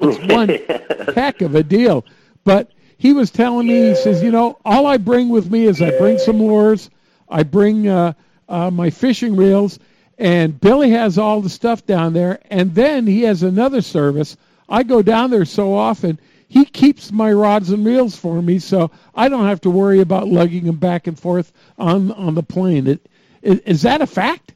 it's 0.00 0.32
one 0.32 0.48
heck 1.14 1.40
of 1.40 1.54
a 1.54 1.62
deal." 1.62 2.04
But 2.44 2.70
he 2.98 3.12
was 3.12 3.30
telling 3.30 3.66
me, 3.66 3.88
he 3.88 3.94
says, 3.94 4.22
"You 4.22 4.30
know, 4.30 4.58
all 4.64 4.86
I 4.86 4.96
bring 4.96 5.28
with 5.28 5.50
me 5.50 5.64
is 5.64 5.82
I 5.82 5.96
bring 5.98 6.18
some 6.18 6.38
lures, 6.38 6.90
I 7.28 7.42
bring 7.42 7.88
uh, 7.88 8.12
uh, 8.48 8.70
my 8.70 8.90
fishing 8.90 9.36
reels." 9.36 9.78
And 10.18 10.58
Billy 10.58 10.90
has 10.90 11.18
all 11.18 11.42
the 11.42 11.50
stuff 11.50 11.84
down 11.84 12.14
there, 12.14 12.38
and 12.50 12.74
then 12.74 13.06
he 13.06 13.22
has 13.22 13.42
another 13.42 13.82
service. 13.82 14.36
I 14.66 14.82
go 14.82 15.02
down 15.02 15.30
there 15.30 15.44
so 15.44 15.74
often 15.74 16.18
he 16.48 16.64
keeps 16.64 17.10
my 17.12 17.32
rods 17.32 17.70
and 17.70 17.84
reels 17.84 18.16
for 18.16 18.40
me, 18.40 18.58
so 18.58 18.90
I 19.14 19.28
don't 19.28 19.46
have 19.46 19.60
to 19.62 19.70
worry 19.70 20.00
about 20.00 20.28
lugging 20.28 20.64
them 20.64 20.76
back 20.76 21.06
and 21.06 21.18
forth 21.18 21.52
on 21.78 22.12
on 22.12 22.34
the 22.34 22.42
plane. 22.42 22.86
It, 22.86 23.08
is, 23.42 23.58
is 23.60 23.82
that 23.82 24.00
a 24.00 24.06
fact? 24.06 24.54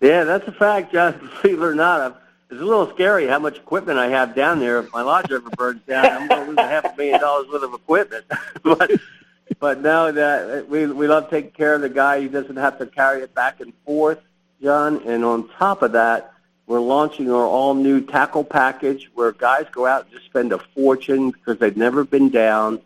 Yeah, 0.00 0.24
that's 0.24 0.46
a 0.46 0.52
fact, 0.52 0.92
John. 0.92 1.30
Believe 1.42 1.60
it 1.60 1.64
or 1.64 1.74
not, 1.74 2.20
it's 2.50 2.60
a 2.60 2.64
little 2.64 2.90
scary 2.94 3.26
how 3.26 3.38
much 3.38 3.56
equipment 3.56 3.98
I 3.98 4.08
have 4.08 4.34
down 4.34 4.58
there. 4.60 4.78
If 4.78 4.92
my 4.92 5.02
lodge 5.02 5.30
ever 5.30 5.50
burns 5.50 5.82
down, 5.86 6.06
I'm 6.06 6.28
going 6.28 6.40
to 6.42 6.48
lose 6.48 6.58
a 6.58 6.68
half 6.68 6.84
a 6.84 6.96
million 6.96 7.20
dollars 7.20 7.48
worth 7.48 7.62
of 7.62 7.74
equipment. 7.74 8.24
but 8.62 8.90
but 9.58 9.80
no, 9.80 10.12
that 10.12 10.68
we 10.68 10.86
we 10.86 11.08
love 11.08 11.30
taking 11.30 11.50
care 11.50 11.74
of 11.74 11.80
the 11.80 11.88
guy. 11.88 12.20
He 12.20 12.28
doesn't 12.28 12.56
have 12.56 12.78
to 12.78 12.86
carry 12.86 13.22
it 13.22 13.34
back 13.34 13.60
and 13.60 13.72
forth, 13.84 14.20
John. 14.62 15.02
And 15.04 15.24
on 15.24 15.48
top 15.48 15.82
of 15.82 15.92
that, 15.92 16.32
we're 16.66 16.80
launching 16.80 17.30
our 17.30 17.44
all 17.46 17.74
new 17.74 18.00
tackle 18.00 18.44
package 18.44 19.10
where 19.14 19.32
guys 19.32 19.66
go 19.72 19.86
out 19.86 20.04
and 20.04 20.12
just 20.12 20.26
spend 20.26 20.52
a 20.52 20.58
fortune 20.74 21.30
because 21.30 21.58
they've 21.58 21.76
never 21.76 22.04
been 22.04 22.28
down. 22.30 22.80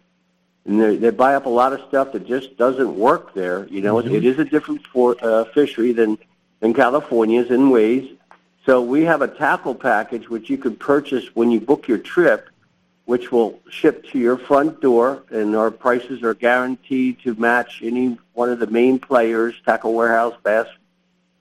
And 0.65 0.81
they, 0.81 0.97
they 0.97 1.11
buy 1.11 1.35
up 1.35 1.47
a 1.47 1.51
lot 1.51 1.73
of 1.73 1.81
stuff 1.89 2.13
that 2.13 2.25
just 2.27 2.57
doesn't 2.57 2.97
work 2.97 3.35
there. 3.35 3.67
You 3.67 3.83
know, 3.83 3.97
Mhm. 3.97 4.07
it, 4.07 4.13
it 4.13 4.25
is 4.25 4.39
a 4.39 4.45
different 4.45 4.87
for, 4.87 5.17
uh, 5.21 5.45
fishery 5.47 5.93
than, 5.93 6.17
than 6.63 6.73
California's 6.73 7.51
in 7.51 7.71
ways. 7.71 8.09
So 8.65 8.81
we 8.81 9.03
have 9.03 9.21
a 9.21 9.29
tackle 9.29 9.75
package 9.75 10.29
which 10.29 10.49
you 10.49 10.57
can 10.57 10.77
purchase 10.77 11.35
when 11.35 11.51
you 11.51 11.61
book 11.61 11.89
your 11.89 11.99
trip, 11.99 12.49
which 13.05 13.33
will 13.33 13.59
ship 13.69 14.07
to 14.11 14.19
your 14.19 14.39
front 14.39 14.81
door, 14.81 15.25
and 15.31 15.57
our 15.57 15.73
prices 15.73 16.23
are 16.23 16.35
guaranteed 16.35 17.19
to 17.25 17.35
match 17.35 17.81
any 17.83 18.17
one 18.35 18.49
of 18.49 18.61
the 18.61 18.69
main 18.69 19.01
players, 19.01 19.55
Tackle 19.67 19.93
Warehouse, 19.93 20.35
Bass, 20.45 20.69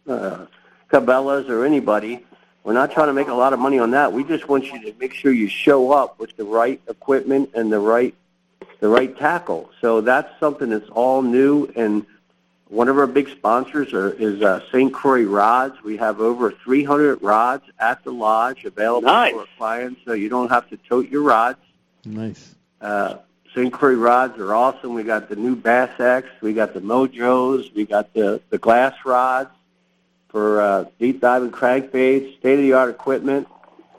uh, 0.09 0.47
Cabela's, 0.91 1.47
or 1.49 1.65
anybody. 1.65 2.25
We're 2.63 2.73
not 2.73 2.91
trying 2.91 3.07
to 3.07 3.13
make 3.13 3.27
a 3.27 3.33
lot 3.33 3.53
of 3.53 3.59
money 3.59 3.77
on 3.77 3.91
that. 3.91 4.11
We 4.11 4.23
just 4.23 4.49
want 4.49 4.65
you 4.65 4.91
to 4.91 4.93
make 4.99 5.13
sure 5.13 5.31
you 5.31 5.47
show 5.47 5.91
up 5.91 6.19
with 6.19 6.35
the 6.35 6.45
right 6.45 6.81
equipment 6.89 7.51
and 7.53 7.71
the 7.71 7.79
right 7.79 8.15
the 8.79 8.89
right 8.89 9.15
tackle. 9.15 9.69
So 9.79 10.01
that's 10.01 10.31
something 10.39 10.69
that's 10.69 10.89
all 10.89 11.21
new. 11.21 11.71
And 11.75 12.07
one 12.71 12.87
of 12.87 12.97
our 12.97 13.05
big 13.05 13.27
sponsors 13.27 13.91
are, 13.93 14.11
is 14.11 14.41
uh, 14.41 14.61
St. 14.71 14.93
Croix 14.93 15.25
Rods. 15.25 15.83
We 15.83 15.97
have 15.97 16.21
over 16.21 16.51
300 16.51 17.21
rods 17.21 17.65
at 17.79 18.01
the 18.05 18.11
lodge 18.11 18.63
available 18.63 19.07
Nice. 19.07 19.33
for 19.33 19.45
clients, 19.57 19.99
so 20.05 20.13
you 20.13 20.29
don't 20.29 20.49
have 20.49 20.69
to 20.69 20.77
tote 20.77 21.09
your 21.09 21.21
rods. 21.21 21.59
Nice. 22.05 22.55
Uh, 22.79 23.15
St. 23.53 23.73
Croix 23.73 23.95
rods 23.95 24.39
are 24.39 24.55
awesome. 24.55 24.93
We 24.93 25.03
got 25.03 25.27
the 25.27 25.35
new 25.35 25.53
Bass 25.53 25.99
X. 25.99 26.29
We 26.39 26.53
got 26.53 26.73
the 26.73 26.79
Mojos. 26.79 27.75
We 27.75 27.85
got 27.85 28.13
the, 28.13 28.39
the 28.49 28.57
glass 28.57 28.95
rods 29.03 29.49
for 30.29 30.61
uh, 30.61 30.85
deep 30.97 31.19
diving 31.19 31.51
crankbaits, 31.51 32.37
state-of-the-art 32.39 32.89
equipment. 32.89 33.49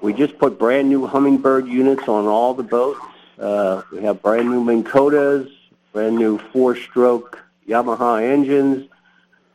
We 0.00 0.14
just 0.14 0.38
put 0.38 0.58
brand 0.58 0.88
new 0.88 1.06
Humminbird 1.06 1.68
units 1.68 2.08
on 2.08 2.24
all 2.24 2.54
the 2.54 2.62
boats. 2.62 3.00
Uh, 3.38 3.82
we 3.92 4.02
have 4.02 4.22
brand 4.22 4.50
new 4.50 4.64
Minn 4.64 4.82
Kotas, 4.82 5.52
brand 5.92 6.16
new 6.16 6.38
four-stroke 6.38 7.38
Yamaha 7.68 8.22
engines, 8.22 8.88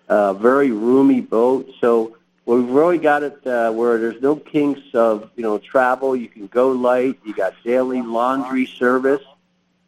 uh, 0.09 0.33
very 0.33 0.71
roomy 0.71 1.21
boat. 1.21 1.69
So 1.81 2.17
we've 2.45 2.69
really 2.69 2.97
got 2.97 3.23
it 3.23 3.45
uh, 3.45 3.71
where 3.71 3.97
there's 3.97 4.21
no 4.21 4.35
kinks 4.35 4.81
of 4.93 5.29
you 5.35 5.43
know 5.43 5.57
travel. 5.57 6.15
You 6.15 6.27
can 6.27 6.47
go 6.47 6.71
light. 6.71 7.19
You 7.25 7.33
got 7.33 7.53
daily 7.63 8.01
laundry 8.01 8.65
service. 8.65 9.23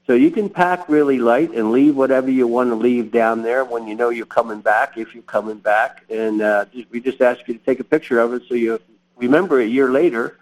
So 0.09 0.15
you 0.15 0.31
can 0.31 0.49
pack 0.49 0.89
really 0.89 1.19
light 1.19 1.51
and 1.51 1.71
leave 1.71 1.95
whatever 1.95 2.31
you 2.31 2.47
want 2.47 2.71
to 2.71 2.75
leave 2.75 3.11
down 3.11 3.43
there 3.43 3.63
when 3.63 3.87
you 3.87 3.93
know 3.93 4.09
you're 4.09 4.25
coming 4.25 4.59
back, 4.59 4.97
if 4.97 5.13
you're 5.13 5.21
coming 5.21 5.59
back. 5.59 6.03
And 6.09 6.41
uh, 6.41 6.65
we 6.89 6.99
just 6.99 7.21
ask 7.21 7.47
you 7.47 7.53
to 7.53 7.59
take 7.59 7.79
a 7.79 7.83
picture 7.83 8.19
of 8.19 8.33
it 8.33 8.41
so 8.49 8.55
you 8.55 8.79
remember 9.17 9.59
a 9.59 9.65
year 9.65 9.91
later 9.91 10.39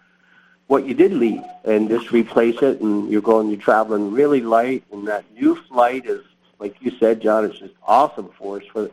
what 0.68 0.86
you 0.86 0.94
did 0.94 1.12
leave 1.12 1.44
and 1.66 1.90
just 1.90 2.14
replace 2.14 2.62
it. 2.62 2.80
And 2.80 3.12
you're 3.12 3.22
going, 3.22 3.50
you're 3.50 3.60
traveling 3.60 4.14
really 4.14 4.40
light. 4.40 4.86
And 4.94 5.06
that 5.10 5.26
new 5.34 5.56
flight 5.64 6.06
is, 6.06 6.24
like 6.60 6.76
you 6.82 6.92
said, 7.00 7.22
John, 7.22 7.46
it's 7.46 7.60
just 7.60 7.74
awesome 7.86 8.30
for 8.38 8.58
us 8.58 8.64
for, 8.72 8.90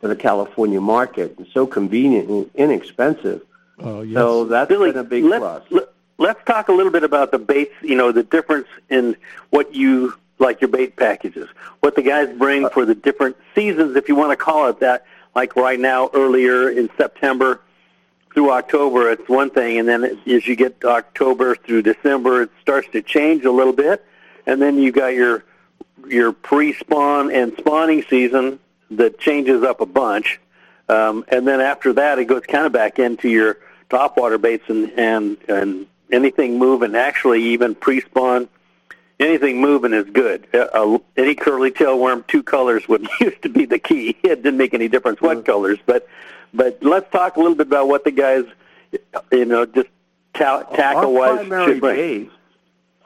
for 0.00 0.08
the 0.08 0.16
California 0.16 0.80
market. 0.80 1.36
It's 1.38 1.52
so 1.52 1.66
convenient 1.66 2.28
and 2.28 2.50
inexpensive. 2.54 3.42
Oh, 3.78 4.02
yes. 4.02 4.14
So 4.14 4.44
that's 4.44 4.68
Billy, 4.68 4.90
been 4.92 5.00
a 5.00 5.04
big 5.04 5.24
let's, 5.24 5.40
plus. 5.40 5.62
let- 5.70 5.88
Let's 6.18 6.44
talk 6.44 6.68
a 6.68 6.72
little 6.72 6.92
bit 6.92 7.02
about 7.02 7.30
the 7.30 7.38
baits. 7.38 7.72
You 7.80 7.94
know, 7.94 8.12
the 8.12 8.22
difference 8.22 8.66
in 8.90 9.16
what 9.48 9.74
you 9.74 10.12
like 10.38 10.60
your 10.60 10.68
bait 10.68 10.94
packages, 10.96 11.48
what 11.80 11.96
the 11.96 12.02
guys 12.02 12.28
bring 12.36 12.66
uh, 12.66 12.68
for 12.68 12.84
the 12.84 12.94
different 12.94 13.38
seasons, 13.54 13.96
if 13.96 14.06
you 14.06 14.14
want 14.16 14.30
to 14.30 14.36
call 14.36 14.68
it 14.68 14.80
that. 14.80 15.06
Like 15.34 15.56
right 15.56 15.80
now, 15.80 16.10
earlier 16.12 16.68
in 16.68 16.90
September 16.98 17.62
through 18.34 18.50
October, 18.50 19.10
it's 19.10 19.26
one 19.30 19.48
thing, 19.48 19.78
and 19.78 19.88
then 19.88 20.04
as 20.04 20.46
you 20.46 20.56
get 20.56 20.82
to 20.82 20.90
October 20.90 21.54
through 21.56 21.82
December, 21.82 22.42
it 22.42 22.50
starts 22.60 22.86
to 22.92 23.00
change 23.00 23.46
a 23.46 23.50
little 23.50 23.72
bit, 23.72 24.04
and 24.44 24.60
then 24.60 24.76
you 24.78 24.92
got 24.92 25.14
your 25.14 25.42
your 26.08 26.32
pre-spawn 26.32 27.30
and 27.30 27.54
spawning 27.58 28.04
season 28.08 28.58
that 28.92 29.18
changes 29.18 29.62
up 29.62 29.80
a 29.80 29.86
bunch. 29.86 30.40
Um, 30.88 31.24
and 31.28 31.46
then 31.46 31.60
after 31.60 31.92
that, 31.94 32.18
it 32.18 32.24
goes 32.24 32.42
kind 32.42 32.66
of 32.66 32.72
back 32.72 32.98
into 32.98 33.28
your 33.28 33.58
topwater 33.88 34.40
baits 34.40 34.64
and, 34.68 34.90
and, 34.96 35.36
and 35.48 35.86
anything 36.10 36.58
moving. 36.58 36.94
Actually, 36.94 37.42
even 37.44 37.74
pre-spawn 37.74 38.48
anything 39.20 39.60
moving 39.60 39.92
is 39.92 40.06
good. 40.10 40.48
Uh, 40.52 40.66
uh, 40.72 40.98
any 41.16 41.34
curly 41.34 41.70
tail 41.70 41.98
worm, 41.98 42.24
two 42.26 42.42
colors 42.42 42.88
would 42.88 43.06
used 43.20 43.42
to 43.42 43.48
be 43.48 43.66
the 43.66 43.78
key. 43.78 44.16
It 44.22 44.42
didn't 44.42 44.56
make 44.56 44.74
any 44.74 44.88
difference 44.88 45.20
what 45.20 45.44
colors, 45.44 45.78
but 45.86 46.08
but 46.52 46.78
let's 46.82 47.08
talk 47.12 47.36
a 47.36 47.40
little 47.40 47.54
bit 47.54 47.68
about 47.68 47.86
what 47.86 48.02
the 48.02 48.10
guys, 48.10 48.44
you 49.30 49.44
know, 49.44 49.66
just 49.66 49.88
ta- 50.34 50.62
tackle 50.62 51.12
wise 51.12 51.46
should 51.46 51.80
bring. 51.80 51.96
baits, 51.96 52.34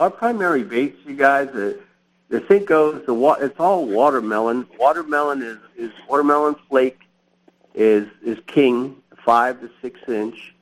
our 0.01 0.11
primary 0.11 0.63
baits, 0.63 0.97
you 1.05 1.15
guys, 1.15 1.49
the 1.53 1.79
the 2.29 2.41
Senko's, 2.41 3.05
the 3.07 3.15
wa- 3.15 3.37
it's 3.41 3.59
all 3.61 3.87
watermelon. 3.87 4.67
Watermelon 4.79 5.43
is 5.43 5.59
is 5.77 5.93
watermelon 6.09 6.57
flake 6.69 7.01
is 7.75 8.09
is 8.25 8.39
king, 8.47 8.97
five 9.25 9.61
to 9.61 9.71
six 9.83 10.01
inch, 10.09 10.55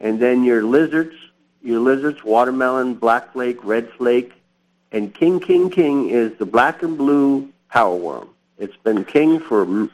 and 0.00 0.20
then 0.20 0.44
your 0.44 0.62
lizards, 0.62 1.14
your 1.62 1.80
lizards, 1.80 2.22
watermelon, 2.24 2.94
black 2.94 3.32
flake, 3.32 3.62
red 3.64 3.90
flake, 3.90 4.32
and 4.92 5.14
king, 5.14 5.40
king, 5.40 5.70
king 5.70 6.10
is 6.10 6.36
the 6.38 6.46
black 6.46 6.82
and 6.82 6.96
blue 6.96 7.48
power 7.68 7.94
worm. 7.94 8.28
It's 8.58 8.76
been 8.76 9.04
king 9.04 9.40
for 9.40 9.88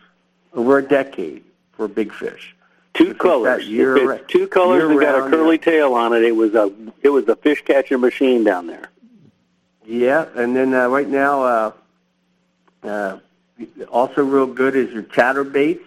over 0.55 0.79
a 0.79 0.83
decade 0.83 1.45
for 1.73 1.89
big 1.89 2.13
fish. 2.13 2.55
Two 2.95 3.13
colors. 3.15 3.69
year 3.69 4.19
two 4.27 4.49
colors 4.49 4.83
and 4.91 4.99
got 4.99 5.27
a 5.27 5.31
curly 5.31 5.59
tail 5.59 5.93
on 5.93 6.15
it, 6.15 6.23
it 6.23 6.35
was 6.35 6.55
a 6.55 6.73
it 7.03 7.11
was 7.11 7.29
a 7.29 7.37
fish 7.37 7.63
catching 7.63 8.01
machine 8.01 8.43
down 8.43 8.67
there. 8.67 8.91
Yeah, 9.87 10.27
and 10.35 10.57
then 10.57 10.75
uh, 10.75 10.89
right 10.89 11.09
now, 11.09 11.43
uh, 11.43 11.73
uh, 12.83 13.19
also 13.89 14.25
real 14.25 14.47
good 14.47 14.75
is 14.75 14.93
your 14.93 15.05
chatter 15.05 15.45
baits, 15.45 15.85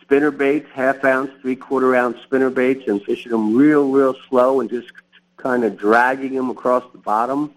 spinner 0.00 0.30
baits, 0.30 0.68
half 0.72 1.04
ounce, 1.04 1.32
three 1.42 1.56
quarter 1.56 1.96
ounce 1.96 2.22
spinner 2.22 2.50
baits, 2.50 2.86
and 2.86 3.02
fishing 3.02 3.32
them 3.32 3.56
real, 3.56 3.90
real 3.90 4.14
slow 4.28 4.60
and 4.60 4.70
just 4.70 4.92
kind 5.36 5.64
of 5.64 5.76
dragging 5.76 6.34
them 6.34 6.50
across 6.50 6.84
the 6.92 6.98
bottom. 6.98 7.52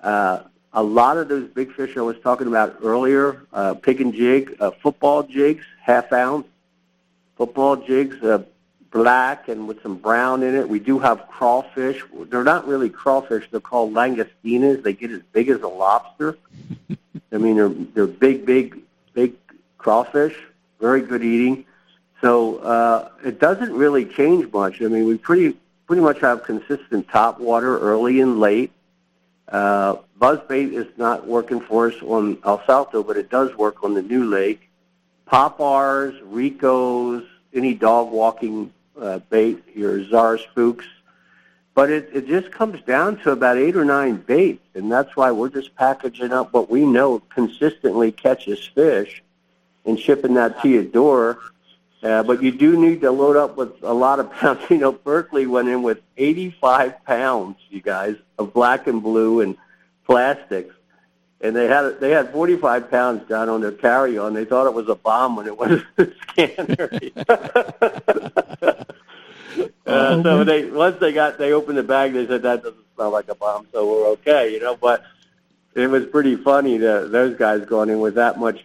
Uh, 0.00 0.40
a 0.74 0.82
lot 0.82 1.16
of 1.16 1.28
those 1.28 1.48
big 1.48 1.72
fish 1.72 1.96
I 1.96 2.02
was 2.02 2.18
talking 2.22 2.46
about 2.46 2.76
earlier, 2.82 3.46
uh, 3.54 3.72
pig 3.72 4.02
and 4.02 4.12
jig, 4.12 4.54
uh, 4.60 4.70
football 4.70 5.22
jigs, 5.22 5.64
half 5.80 6.12
ounce, 6.12 6.46
football 7.38 7.76
jigs, 7.76 8.22
uh, 8.22 8.42
black 8.90 9.48
and 9.48 9.68
with 9.68 9.82
some 9.82 9.96
brown 9.96 10.42
in 10.42 10.54
it. 10.54 10.68
We 10.68 10.78
do 10.78 10.98
have 10.98 11.28
crawfish. 11.28 12.02
They're 12.30 12.44
not 12.44 12.66
really 12.66 12.90
crawfish. 12.90 13.48
They're 13.50 13.60
called 13.60 13.92
langostinas. 13.92 14.82
They 14.82 14.92
get 14.92 15.10
as 15.10 15.22
big 15.32 15.48
as 15.48 15.60
a 15.62 15.68
lobster. 15.68 16.38
I 17.32 17.36
mean, 17.36 17.56
they're 17.56 17.68
they're 17.68 18.06
big, 18.06 18.46
big, 18.46 18.82
big 19.12 19.34
crawfish. 19.76 20.36
Very 20.80 21.02
good 21.02 21.22
eating. 21.22 21.64
So 22.20 22.58
uh, 22.58 23.10
it 23.24 23.38
doesn't 23.38 23.72
really 23.72 24.04
change 24.04 24.52
much. 24.52 24.82
I 24.82 24.86
mean, 24.86 25.06
we 25.06 25.18
pretty 25.18 25.56
pretty 25.86 26.02
much 26.02 26.20
have 26.20 26.44
consistent 26.44 27.08
top 27.08 27.38
water 27.38 27.78
early 27.78 28.20
and 28.20 28.40
late. 28.40 28.72
Uh, 29.48 29.96
buzzbait 30.20 30.72
is 30.74 30.86
not 30.98 31.26
working 31.26 31.60
for 31.60 31.88
us 31.88 31.94
on 32.02 32.38
El 32.44 32.62
Salto, 32.66 33.02
but 33.02 33.16
it 33.16 33.30
does 33.30 33.54
work 33.56 33.82
on 33.82 33.94
the 33.94 34.02
new 34.02 34.24
lake. 34.24 34.68
Pop-Rs, 35.24 36.14
Ricos, 36.22 37.24
any 37.54 37.74
dog 37.74 38.10
walking 38.10 38.72
uh, 39.00 39.18
bait, 39.30 39.62
your 39.74 40.04
Zara 40.08 40.38
spooks. 40.38 40.86
But 41.74 41.90
it, 41.90 42.10
it 42.12 42.26
just 42.26 42.50
comes 42.50 42.82
down 42.82 43.18
to 43.18 43.30
about 43.30 43.56
eight 43.56 43.76
or 43.76 43.84
nine 43.84 44.16
baits, 44.16 44.64
and 44.74 44.90
that's 44.90 45.14
why 45.16 45.30
we're 45.30 45.48
just 45.48 45.74
packaging 45.76 46.32
up 46.32 46.52
what 46.52 46.68
we 46.68 46.84
know 46.84 47.20
consistently 47.20 48.10
catches 48.10 48.66
fish 48.66 49.22
and 49.84 49.98
shipping 49.98 50.34
that 50.34 50.60
to 50.62 50.68
your 50.68 50.82
door. 50.82 51.38
Uh, 52.02 52.22
but 52.22 52.42
you 52.42 52.50
do 52.50 52.76
need 52.76 53.00
to 53.00 53.10
load 53.10 53.36
up 53.36 53.56
with 53.56 53.82
a 53.82 53.92
lot 53.92 54.20
of 54.20 54.32
pounds. 54.40 54.60
You 54.68 54.78
know, 54.78 54.92
Berkley 54.92 55.46
went 55.46 55.68
in 55.68 55.82
with 55.82 56.00
85 56.16 57.04
pounds, 57.04 57.56
you 57.70 57.80
guys, 57.80 58.16
of 58.38 58.52
black 58.52 58.86
and 58.86 59.02
blue 59.02 59.40
and 59.40 59.56
plastics. 60.04 60.74
And 61.40 61.54
they 61.54 61.68
had 61.68 62.00
they 62.00 62.10
had 62.10 62.32
45 62.32 62.90
pounds 62.90 63.28
down 63.28 63.48
on 63.48 63.60
their 63.60 63.72
carry-on. 63.72 64.34
They 64.34 64.44
thought 64.44 64.66
it 64.66 64.74
was 64.74 64.88
a 64.88 64.96
bomb 64.96 65.36
when 65.36 65.46
it 65.46 65.56
was 65.56 65.82
a 65.98 66.08
scanner. 66.22 66.90
uh, 69.86 70.22
so 70.22 70.44
they 70.44 70.64
once 70.68 70.98
they 70.98 71.12
got 71.12 71.38
they 71.38 71.52
opened 71.52 71.78
the 71.78 71.84
bag, 71.84 72.12
they 72.12 72.26
said 72.26 72.42
that 72.42 72.64
doesn't 72.64 72.84
smell 72.94 73.10
like 73.10 73.28
a 73.28 73.36
bomb, 73.36 73.68
so 73.72 73.86
we're 73.88 74.08
okay, 74.08 74.52
you 74.52 74.58
know. 74.58 74.74
But 74.74 75.04
it 75.74 75.86
was 75.88 76.06
pretty 76.06 76.34
funny 76.34 76.78
that 76.78 77.12
those 77.12 77.36
guys 77.38 77.64
going 77.64 77.88
in 77.88 78.00
with 78.00 78.16
that 78.16 78.38
much 78.38 78.64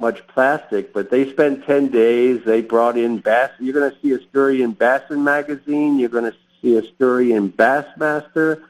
much 0.00 0.26
plastic. 0.28 0.92
But 0.92 1.10
they 1.10 1.30
spent 1.30 1.66
10 1.66 1.88
days. 1.88 2.42
They 2.44 2.62
brought 2.62 2.96
in 2.96 3.18
bass. 3.18 3.50
You're 3.60 3.74
going 3.74 3.90
to 3.90 3.96
see 4.00 4.12
a 4.12 4.28
story 4.28 4.62
in 4.62 4.72
Bassin 4.72 5.22
magazine. 5.22 5.98
You're 5.98 6.08
going 6.08 6.30
to 6.30 6.36
see 6.62 6.76
a 6.76 6.82
story 6.94 7.32
in 7.32 7.52
Bassmaster. 7.52 8.62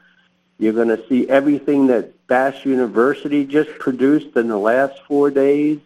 You're 0.59 0.73
going 0.73 0.89
to 0.89 1.07
see 1.07 1.27
everything 1.29 1.87
that 1.87 2.20
Bass 2.31 2.63
University 2.63 3.43
just 3.43 3.71
produced 3.77 4.37
in 4.37 4.47
the 4.47 4.57
last 4.57 5.01
four 5.05 5.29
days. 5.29 5.79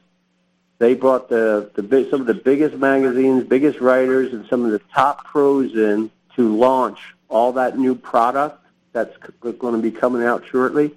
They 0.78 0.94
brought 0.94 1.28
the, 1.28 1.72
the 1.74 2.08
some 2.12 2.22
of 2.22 2.28
the 2.28 2.36
biggest 2.36 2.76
magazines, 2.76 3.46
biggest 3.46 3.80
writers, 3.80 4.32
and 4.32 4.46
some 4.46 4.64
of 4.64 4.70
the 4.70 4.78
top 4.94 5.26
pros 5.26 5.74
in 5.74 6.12
to 6.36 6.56
launch 6.56 7.00
all 7.30 7.54
that 7.54 7.80
new 7.80 7.96
product 7.96 8.64
that's 8.94 9.16
c- 9.26 9.54
going 9.54 9.74
to 9.74 9.82
be 9.82 9.90
coming 9.90 10.22
out 10.22 10.46
shortly. 10.46 10.96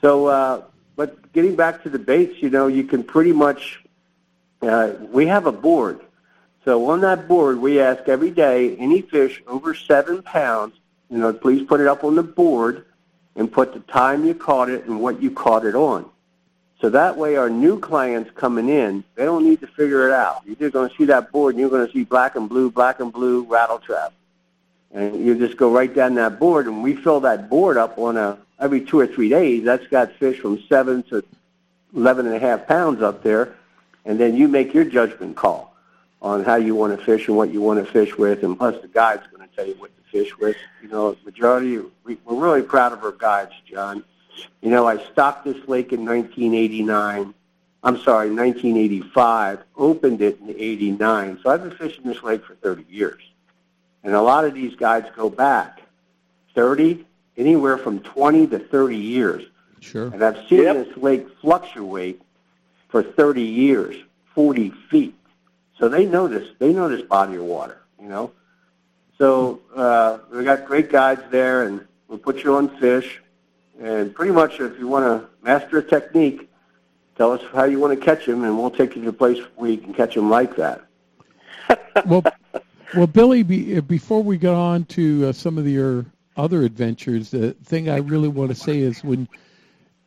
So, 0.00 0.26
uh, 0.26 0.62
but 0.96 1.32
getting 1.32 1.54
back 1.54 1.84
to 1.84 1.88
the 1.88 2.00
baits, 2.00 2.42
you 2.42 2.50
know, 2.50 2.66
you 2.66 2.82
can 2.82 3.04
pretty 3.04 3.32
much. 3.32 3.84
Uh, 4.60 4.94
we 5.12 5.28
have 5.28 5.46
a 5.46 5.52
board, 5.52 6.00
so 6.64 6.90
on 6.90 7.02
that 7.02 7.28
board 7.28 7.60
we 7.60 7.78
ask 7.80 8.08
every 8.08 8.32
day 8.32 8.76
any 8.78 9.02
fish 9.02 9.40
over 9.46 9.72
seven 9.72 10.20
pounds, 10.20 10.74
you 11.08 11.18
know, 11.18 11.32
please 11.32 11.64
put 11.64 11.78
it 11.80 11.86
up 11.86 12.02
on 12.02 12.16
the 12.16 12.24
board 12.24 12.86
and 13.38 13.50
put 13.50 13.72
the 13.72 13.80
time 13.80 14.26
you 14.26 14.34
caught 14.34 14.68
it 14.68 14.84
and 14.86 15.00
what 15.00 15.22
you 15.22 15.30
caught 15.30 15.64
it 15.64 15.76
on. 15.76 16.04
So 16.80 16.90
that 16.90 17.16
way 17.16 17.36
our 17.36 17.48
new 17.48 17.78
clients 17.78 18.30
coming 18.34 18.68
in, 18.68 19.04
they 19.14 19.24
don't 19.24 19.44
need 19.44 19.60
to 19.60 19.68
figure 19.68 20.08
it 20.08 20.12
out. 20.12 20.42
You're 20.44 20.56
just 20.56 20.72
going 20.72 20.90
to 20.90 20.96
see 20.96 21.04
that 21.06 21.30
board 21.30 21.54
and 21.54 21.60
you're 21.60 21.70
going 21.70 21.86
to 21.86 21.92
see 21.92 22.02
black 22.02 22.34
and 22.34 22.48
blue, 22.48 22.70
black 22.70 22.98
and 22.98 23.12
blue 23.12 23.44
rattle 23.44 23.78
trap. 23.78 24.12
And 24.92 25.24
you 25.24 25.38
just 25.38 25.56
go 25.56 25.70
right 25.70 25.92
down 25.92 26.16
that 26.16 26.40
board 26.40 26.66
and 26.66 26.82
we 26.82 26.96
fill 26.96 27.20
that 27.20 27.48
board 27.48 27.76
up 27.76 27.96
on 27.96 28.16
a 28.16 28.38
every 28.58 28.80
two 28.80 28.98
or 28.98 29.06
three 29.06 29.28
days. 29.28 29.64
That's 29.64 29.86
got 29.86 30.12
fish 30.12 30.40
from 30.40 30.60
seven 30.68 31.04
to 31.04 31.22
eleven 31.94 32.26
and 32.26 32.34
a 32.34 32.40
half 32.40 32.66
pounds 32.66 33.02
up 33.02 33.22
there. 33.22 33.54
And 34.04 34.18
then 34.18 34.34
you 34.34 34.48
make 34.48 34.74
your 34.74 34.84
judgment 34.84 35.36
call 35.36 35.76
on 36.22 36.44
how 36.44 36.56
you 36.56 36.74
want 36.74 36.98
to 36.98 37.04
fish 37.04 37.28
and 37.28 37.36
what 37.36 37.52
you 37.52 37.60
want 37.60 37.84
to 37.84 37.92
fish 37.92 38.16
with. 38.16 38.42
And 38.42 38.58
plus 38.58 38.80
the 38.82 38.88
guide's 38.88 39.26
going 39.28 39.48
to 39.48 39.54
tell 39.54 39.66
you 39.66 39.74
what 39.74 39.90
fish 40.10 40.36
with. 40.38 40.56
You 40.82 40.88
know, 40.88 41.16
majority, 41.24 41.78
we, 42.04 42.18
we're 42.24 42.36
really 42.36 42.62
proud 42.62 42.92
of 42.92 43.02
our 43.04 43.12
guides, 43.12 43.52
John. 43.66 44.04
You 44.60 44.70
know, 44.70 44.86
I 44.86 45.02
stocked 45.12 45.44
this 45.44 45.56
lake 45.68 45.92
in 45.92 46.04
1989. 46.04 47.34
I'm 47.82 48.00
sorry, 48.00 48.30
1985. 48.30 49.60
Opened 49.76 50.20
it 50.20 50.40
in 50.40 50.50
89. 50.50 51.40
So 51.42 51.50
I've 51.50 51.62
been 51.62 51.76
fishing 51.76 52.04
this 52.04 52.22
lake 52.22 52.44
for 52.44 52.54
30 52.56 52.84
years. 52.88 53.22
And 54.04 54.14
a 54.14 54.22
lot 54.22 54.44
of 54.44 54.54
these 54.54 54.74
guides 54.76 55.08
go 55.16 55.28
back 55.28 55.82
30, 56.54 57.04
anywhere 57.36 57.78
from 57.78 58.00
20 58.00 58.48
to 58.48 58.58
30 58.58 58.96
years. 58.96 59.44
Sure. 59.80 60.08
And 60.08 60.22
I've 60.22 60.48
seen 60.48 60.64
this 60.64 60.96
lake 60.96 61.26
fluctuate 61.40 62.20
for 62.88 63.02
30 63.02 63.42
years, 63.42 63.96
40 64.34 64.70
feet. 64.90 65.14
So 65.78 65.88
they 65.88 66.04
know 66.04 66.26
this. 66.26 66.48
They 66.58 66.72
know 66.72 66.88
this 66.88 67.02
body 67.02 67.36
of 67.36 67.44
water, 67.44 67.80
you 68.00 68.08
know. 68.08 68.32
So 69.18 69.60
uh, 69.74 70.18
we 70.32 70.44
got 70.44 70.64
great 70.64 70.90
guides 70.90 71.22
there, 71.30 71.64
and 71.64 71.84
we'll 72.06 72.18
put 72.18 72.44
you 72.44 72.54
on 72.54 72.68
fish. 72.78 73.20
And 73.80 74.14
pretty 74.14 74.32
much, 74.32 74.60
if 74.60 74.78
you 74.78 74.86
want 74.86 75.04
to 75.04 75.28
master 75.42 75.78
a 75.78 75.82
technique, 75.82 76.48
tell 77.16 77.32
us 77.32 77.42
how 77.52 77.64
you 77.64 77.80
want 77.80 77.98
to 77.98 78.04
catch 78.04 78.26
them, 78.26 78.44
and 78.44 78.56
we'll 78.56 78.70
take 78.70 78.94
you 78.94 79.02
to 79.02 79.08
a 79.08 79.12
place 79.12 79.38
where 79.56 79.70
you 79.70 79.78
can 79.78 79.92
catch 79.92 80.14
them 80.14 80.30
like 80.30 80.56
that. 80.56 80.82
well, 82.06 82.22
well, 82.94 83.06
Billy, 83.08 83.42
be, 83.42 83.76
uh, 83.76 83.80
before 83.80 84.22
we 84.22 84.38
get 84.38 84.54
on 84.54 84.84
to 84.86 85.26
uh, 85.26 85.32
some 85.32 85.58
of 85.58 85.66
your 85.66 86.06
other 86.36 86.62
adventures, 86.62 87.30
the 87.30 87.52
thing 87.64 87.90
I 87.90 87.98
really 87.98 88.28
want 88.28 88.50
to 88.50 88.54
say 88.54 88.78
is 88.78 89.02
when 89.02 89.28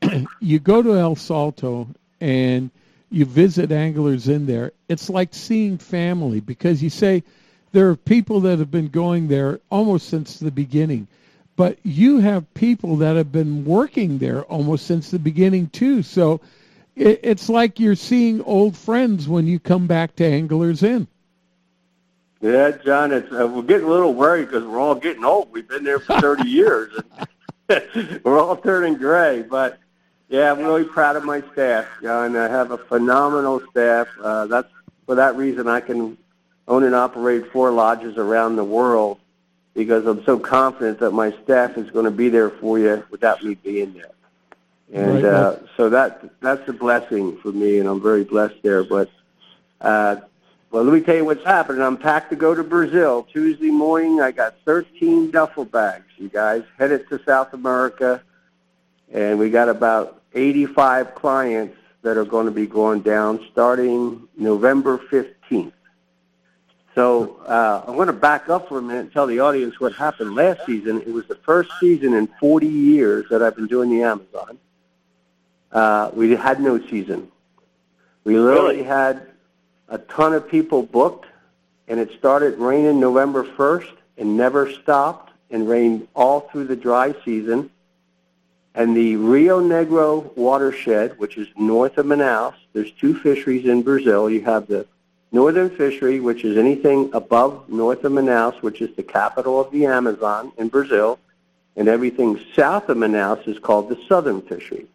you 0.39 0.59
go 0.59 0.81
to 0.81 0.97
El 0.97 1.15
Salto 1.15 1.87
and 2.21 2.71
you 3.09 3.25
visit 3.25 3.73
Anglers 3.73 4.29
Inn 4.29 4.45
there, 4.45 4.71
it's 4.87 5.09
like 5.09 5.33
seeing 5.33 5.77
family 5.77 6.39
because 6.39 6.81
you 6.81 6.89
say 6.89 7.23
there 7.71 7.89
are 7.89 7.95
people 7.95 8.41
that 8.41 8.59
have 8.59 8.71
been 8.71 8.89
going 8.89 9.27
there 9.27 9.59
almost 9.69 10.09
since 10.09 10.39
the 10.39 10.51
beginning, 10.51 11.07
but 11.55 11.77
you 11.83 12.19
have 12.19 12.53
people 12.53 12.97
that 12.97 13.15
have 13.15 13.31
been 13.31 13.65
working 13.65 14.17
there 14.17 14.43
almost 14.43 14.85
since 14.85 15.11
the 15.11 15.19
beginning 15.19 15.67
too. 15.67 16.03
So 16.03 16.41
it, 16.95 17.21
it's 17.23 17.49
like 17.49 17.79
you're 17.79 17.95
seeing 17.95 18.41
old 18.41 18.75
friends 18.75 19.27
when 19.27 19.47
you 19.47 19.59
come 19.59 19.87
back 19.87 20.15
to 20.17 20.25
Anglers 20.25 20.83
Inn. 20.83 21.07
Yeah, 22.41 22.71
John, 22.71 23.11
it's 23.11 23.31
uh, 23.31 23.47
we're 23.47 23.61
getting 23.61 23.85
a 23.85 23.89
little 23.89 24.15
worried 24.15 24.45
because 24.45 24.63
we're 24.63 24.79
all 24.79 24.95
getting 24.95 25.23
old. 25.23 25.51
We've 25.51 25.67
been 25.67 25.83
there 25.83 25.99
for 25.99 26.19
30 26.19 26.43
years, 26.49 26.91
and 27.69 28.21
we're 28.23 28.39
all 28.39 28.57
turning 28.57 28.95
gray. 28.95 29.43
But 29.43 29.79
yeah, 30.27 30.51
I'm 30.51 30.59
really 30.59 30.83
proud 30.83 31.15
of 31.15 31.23
my 31.23 31.43
staff, 31.53 31.85
John. 32.01 32.35
I 32.35 32.47
have 32.47 32.71
a 32.71 32.79
phenomenal 32.79 33.61
staff. 33.69 34.07
Uh, 34.19 34.47
that's 34.47 34.69
for 35.05 35.15
that 35.15 35.35
reason 35.35 35.67
I 35.67 35.81
can 35.81 36.17
own 36.71 36.83
and 36.85 36.95
operate 36.95 37.51
four 37.51 37.69
lodges 37.69 38.17
around 38.17 38.55
the 38.55 38.63
world 38.63 39.19
because 39.73 40.05
I'm 40.05 40.23
so 40.23 40.39
confident 40.39 40.99
that 40.99 41.11
my 41.11 41.31
staff 41.43 41.77
is 41.77 41.89
going 41.91 42.05
to 42.05 42.11
be 42.11 42.29
there 42.29 42.49
for 42.49 42.79
you 42.79 43.03
without 43.11 43.43
me 43.43 43.55
being 43.55 43.93
there. 43.93 44.11
And 44.93 45.15
Right. 45.15 45.23
uh, 45.25 45.55
so 45.77 45.89
that 45.89 46.29
that's 46.41 46.67
a 46.69 46.73
blessing 46.73 47.37
for 47.37 47.51
me, 47.51 47.79
and 47.79 47.87
I'm 47.87 48.01
very 48.01 48.23
blessed 48.23 48.61
there. 48.63 48.83
But 48.83 49.09
uh, 49.81 50.17
well, 50.71 50.83
let 50.83 50.93
me 50.93 51.01
tell 51.01 51.15
you 51.15 51.25
what's 51.25 51.43
happening. 51.43 51.81
I'm 51.81 51.97
packed 51.97 52.29
to 52.29 52.35
go 52.37 52.55
to 52.55 52.63
Brazil 52.63 53.27
Tuesday 53.31 53.71
morning. 53.71 54.21
I 54.21 54.31
got 54.31 54.55
13 54.65 55.31
duffel 55.31 55.65
bags, 55.65 56.05
you 56.17 56.29
guys, 56.29 56.63
headed 56.77 57.07
to 57.09 57.21
South 57.25 57.53
America, 57.53 58.21
and 59.13 59.39
we 59.39 59.49
got 59.49 59.67
about 59.69 60.21
85 60.33 61.15
clients 61.15 61.75
that 62.01 62.17
are 62.17 62.25
going 62.25 62.45
to 62.45 62.51
be 62.51 62.65
going 62.65 63.01
down 63.01 63.45
starting 63.51 64.27
November 64.37 64.97
15th. 64.97 65.73
So 66.93 67.37
uh, 67.47 67.85
I'm 67.87 67.95
going 67.95 68.07
to 68.07 68.13
back 68.13 68.49
up 68.49 68.67
for 68.67 68.79
a 68.79 68.81
minute 68.81 68.99
and 68.99 69.13
tell 69.13 69.25
the 69.25 69.39
audience 69.39 69.79
what 69.79 69.93
happened 69.93 70.35
last 70.35 70.65
season. 70.65 71.01
It 71.01 71.13
was 71.13 71.25
the 71.27 71.35
first 71.35 71.71
season 71.79 72.13
in 72.13 72.27
40 72.39 72.67
years 72.67 73.25
that 73.29 73.41
I've 73.41 73.55
been 73.55 73.67
doing 73.67 73.89
the 73.89 74.03
Amazon. 74.03 74.57
Uh, 75.71 76.11
we 76.13 76.35
had 76.35 76.59
no 76.59 76.79
season. 76.87 77.31
We 78.25 78.37
literally 78.37 78.83
had 78.83 79.27
a 79.87 79.97
ton 79.97 80.33
of 80.33 80.49
people 80.49 80.83
booked, 80.83 81.25
and 81.87 81.99
it 81.99 82.11
started 82.17 82.57
raining 82.57 82.99
November 82.99 83.43
1st 83.43 83.91
and 84.17 84.35
never 84.35 84.69
stopped 84.71 85.31
and 85.49 85.67
rained 85.67 86.07
all 86.13 86.41
through 86.41 86.65
the 86.65 86.75
dry 86.75 87.15
season. 87.23 87.69
And 88.75 88.95
the 88.95 89.15
Rio 89.15 89.61
Negro 89.61 90.35
watershed, 90.37 91.17
which 91.19 91.37
is 91.37 91.47
north 91.57 91.97
of 91.97 92.05
Manaus, 92.05 92.53
there's 92.73 92.91
two 92.91 93.15
fisheries 93.15 93.65
in 93.65 93.81
Brazil. 93.81 94.29
You 94.29 94.41
have 94.41 94.67
the 94.67 94.85
northern 95.31 95.69
fishery, 95.69 96.19
which 96.19 96.43
is 96.43 96.57
anything 96.57 97.09
above 97.13 97.69
north 97.69 98.03
of 98.03 98.11
Manaus, 98.11 98.61
which 98.61 98.81
is 98.81 98.95
the 98.95 99.03
capital 99.03 99.59
of 99.59 99.71
the 99.71 99.85
Amazon 99.85 100.51
in 100.57 100.67
Brazil, 100.67 101.19
and 101.75 101.87
everything 101.87 102.39
south 102.55 102.89
of 102.89 102.97
Manaus 102.97 103.47
is 103.47 103.57
called 103.59 103.89
the 103.89 103.97
southern 104.07 104.41
fishery. 104.41 104.85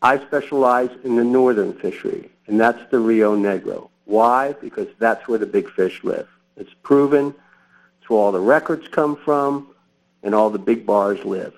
I 0.00 0.18
specialize 0.18 0.90
in 1.04 1.16
the 1.16 1.24
northern 1.24 1.74
fishery, 1.74 2.30
and 2.46 2.58
that's 2.58 2.90
the 2.90 2.98
Rio 2.98 3.36
Negro. 3.36 3.90
Why? 4.04 4.52
Because 4.54 4.88
that's 4.98 5.28
where 5.28 5.38
the 5.38 5.46
big 5.46 5.68
fish 5.68 6.02
live. 6.02 6.28
It's 6.56 6.72
proven. 6.82 7.34
It's 8.00 8.08
where 8.08 8.18
all 8.18 8.32
the 8.32 8.40
records 8.40 8.88
come 8.88 9.16
from, 9.16 9.68
and 10.22 10.34
all 10.34 10.50
the 10.50 10.58
big 10.58 10.86
bars 10.86 11.22
live. 11.24 11.54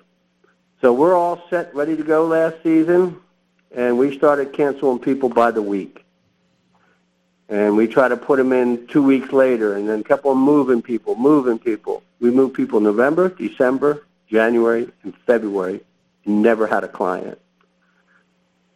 So 0.80 0.92
we're 0.92 1.14
all 1.14 1.42
set, 1.48 1.72
ready 1.74 1.96
to 1.96 2.02
go 2.02 2.26
last 2.26 2.56
season, 2.62 3.20
and 3.70 3.98
we 3.98 4.16
started 4.16 4.52
canceling 4.52 4.98
people 4.98 5.28
by 5.28 5.50
the 5.50 5.62
week. 5.62 6.04
And 7.50 7.76
we 7.76 7.88
try 7.88 8.06
to 8.06 8.16
put 8.16 8.38
them 8.38 8.52
in 8.52 8.86
two 8.86 9.02
weeks 9.02 9.32
later, 9.32 9.74
and 9.74 9.88
then 9.88 10.04
kept 10.04 10.24
on 10.24 10.38
moving 10.38 10.80
people, 10.80 11.16
moving 11.16 11.58
people. 11.58 12.04
We 12.20 12.30
moved 12.30 12.54
people 12.54 12.78
November, 12.78 13.28
December, 13.28 14.06
January, 14.28 14.88
and 15.02 15.16
February. 15.26 15.80
Never 16.24 16.68
had 16.68 16.84
a 16.84 16.88
client. 16.88 17.40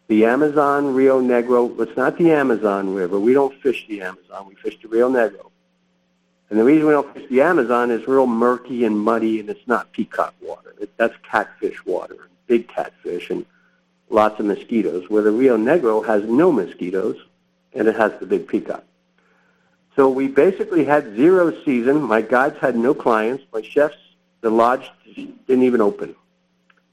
The 0.08 0.26
Amazon 0.26 0.92
Rio 0.92 1.22
Negro, 1.22 1.80
it's 1.80 1.96
not 1.96 2.18
the 2.18 2.32
Amazon 2.32 2.92
River. 2.92 3.18
We 3.18 3.32
don't 3.32 3.54
fish 3.62 3.86
the 3.88 4.02
Amazon. 4.02 4.46
We 4.48 4.56
fish 4.56 4.76
the 4.82 4.88
Rio 4.88 5.08
Negro. 5.08 5.50
And 6.50 6.58
the 6.58 6.64
reason 6.64 6.86
we 6.86 6.92
don't 6.92 7.14
fish 7.14 7.28
the 7.30 7.42
Amazon 7.42 7.92
is 7.92 8.06
real 8.08 8.26
murky 8.26 8.84
and 8.84 8.98
muddy, 8.98 9.38
and 9.38 9.48
it's 9.48 9.66
not 9.68 9.92
peacock 9.92 10.34
water. 10.42 10.74
It, 10.80 10.90
that's 10.96 11.14
catfish 11.22 11.84
water, 11.86 12.28
big 12.48 12.66
catfish, 12.68 13.30
and 13.30 13.46
lots 14.10 14.40
of 14.40 14.46
mosquitoes, 14.46 15.08
where 15.08 15.22
the 15.22 15.30
Rio 15.30 15.56
Negro 15.56 16.04
has 16.04 16.24
no 16.24 16.50
mosquitoes, 16.50 17.16
and 17.74 17.88
it 17.88 17.96
has 17.96 18.12
the 18.20 18.26
big 18.26 18.46
peacock. 18.46 18.84
So 19.96 20.08
we 20.08 20.28
basically 20.28 20.84
had 20.84 21.14
zero 21.14 21.52
season. 21.64 22.02
My 22.02 22.20
guides 22.20 22.58
had 22.58 22.76
no 22.76 22.94
clients. 22.94 23.44
My 23.52 23.62
chefs, 23.62 23.96
the 24.40 24.50
lodge 24.50 24.90
didn't 25.14 25.62
even 25.62 25.80
open. 25.80 26.14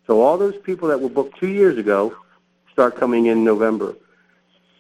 So 0.05 0.21
all 0.21 0.37
those 0.37 0.57
people 0.57 0.87
that 0.89 0.99
were 0.99 1.09
booked 1.09 1.39
two 1.39 1.47
years 1.47 1.77
ago 1.77 2.15
start 2.71 2.95
coming 2.95 3.25
in 3.27 3.43
November. 3.43 3.95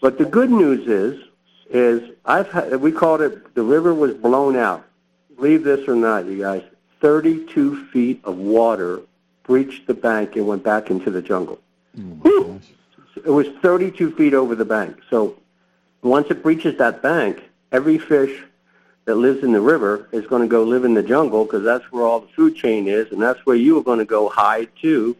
But 0.01 0.17
the 0.17 0.25
good 0.25 0.51
news 0.51 0.87
is, 0.87 1.23
is 1.69 2.15
I've 2.25 2.51
had, 2.51 2.75
we 2.81 2.91
called 2.91 3.21
it 3.21 3.55
the 3.55 3.63
river 3.63 3.93
was 3.93 4.13
blown 4.13 4.55
out. 4.55 4.85
Believe 5.35 5.63
this 5.63 5.87
or 5.87 5.95
not, 5.95 6.25
you 6.25 6.39
guys, 6.39 6.63
32 6.99 7.87
feet 7.87 8.21
of 8.23 8.37
water 8.37 9.01
breached 9.43 9.87
the 9.87 9.93
bank 9.93 10.35
and 10.35 10.47
went 10.47 10.63
back 10.63 10.91
into 10.91 11.09
the 11.09 11.21
jungle. 11.21 11.59
Oh 12.25 12.59
it 13.15 13.29
was 13.29 13.47
32 13.61 14.15
feet 14.15 14.33
over 14.33 14.55
the 14.55 14.65
bank. 14.65 14.97
So 15.09 15.37
once 16.01 16.29
it 16.29 16.41
breaches 16.41 16.77
that 16.77 17.01
bank, 17.01 17.41
every 17.71 17.97
fish 17.97 18.43
that 19.05 19.15
lives 19.15 19.43
in 19.43 19.51
the 19.51 19.61
river 19.61 20.07
is 20.11 20.25
going 20.27 20.41
to 20.41 20.47
go 20.47 20.63
live 20.63 20.85
in 20.85 20.93
the 20.93 21.03
jungle 21.03 21.45
because 21.45 21.63
that's 21.63 21.91
where 21.91 22.03
all 22.03 22.19
the 22.19 22.27
food 22.29 22.55
chain 22.55 22.87
is, 22.87 23.11
and 23.11 23.21
that's 23.21 23.45
where 23.45 23.55
you 23.55 23.77
are 23.77 23.83
going 23.83 23.99
to 23.99 24.05
go 24.05 24.29
hide 24.29 24.69
too. 24.79 25.15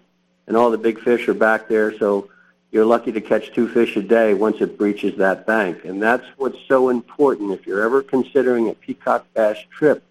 And 0.48 0.58
all 0.58 0.72
the 0.72 0.78
big 0.78 1.00
fish 1.00 1.28
are 1.28 1.34
back 1.34 1.68
there, 1.68 1.98
so 1.98 2.30
you're 2.72 2.86
lucky 2.86 3.12
to 3.12 3.22
catch 3.22 3.54
two 3.54 3.68
fish 3.68 3.96
a 3.96 4.02
day 4.02 4.34
once 4.34 4.62
it 4.62 4.78
breaches 4.78 5.18
that 5.18 5.46
bank. 5.46 5.86
And 5.86 6.02
that's 6.02 6.26
what's 6.38 6.58
so 6.68 6.90
important. 6.90 7.52
If 7.52 7.68
you're 7.68 7.84
ever 7.84 8.02
considering 8.02 8.70
a 8.70 8.74
peacock 8.74 9.26
bass 9.34 9.58
trip, 9.70 10.04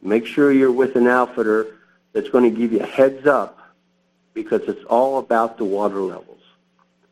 make 0.00 0.26
sure 0.26 0.52
you're 0.52 0.72
with 0.72 0.96
an 0.96 1.06
outfitter 1.06 1.78
that's 2.12 2.28
going 2.28 2.44
to 2.44 2.56
give 2.56 2.72
you 2.72 2.80
a 2.80 2.86
heads 2.86 3.26
up 3.26 3.58
because 4.32 4.62
it's 4.68 4.84
all 4.84 5.18
about 5.18 5.58
the 5.58 5.64
water 5.64 6.00
levels. 6.00 6.40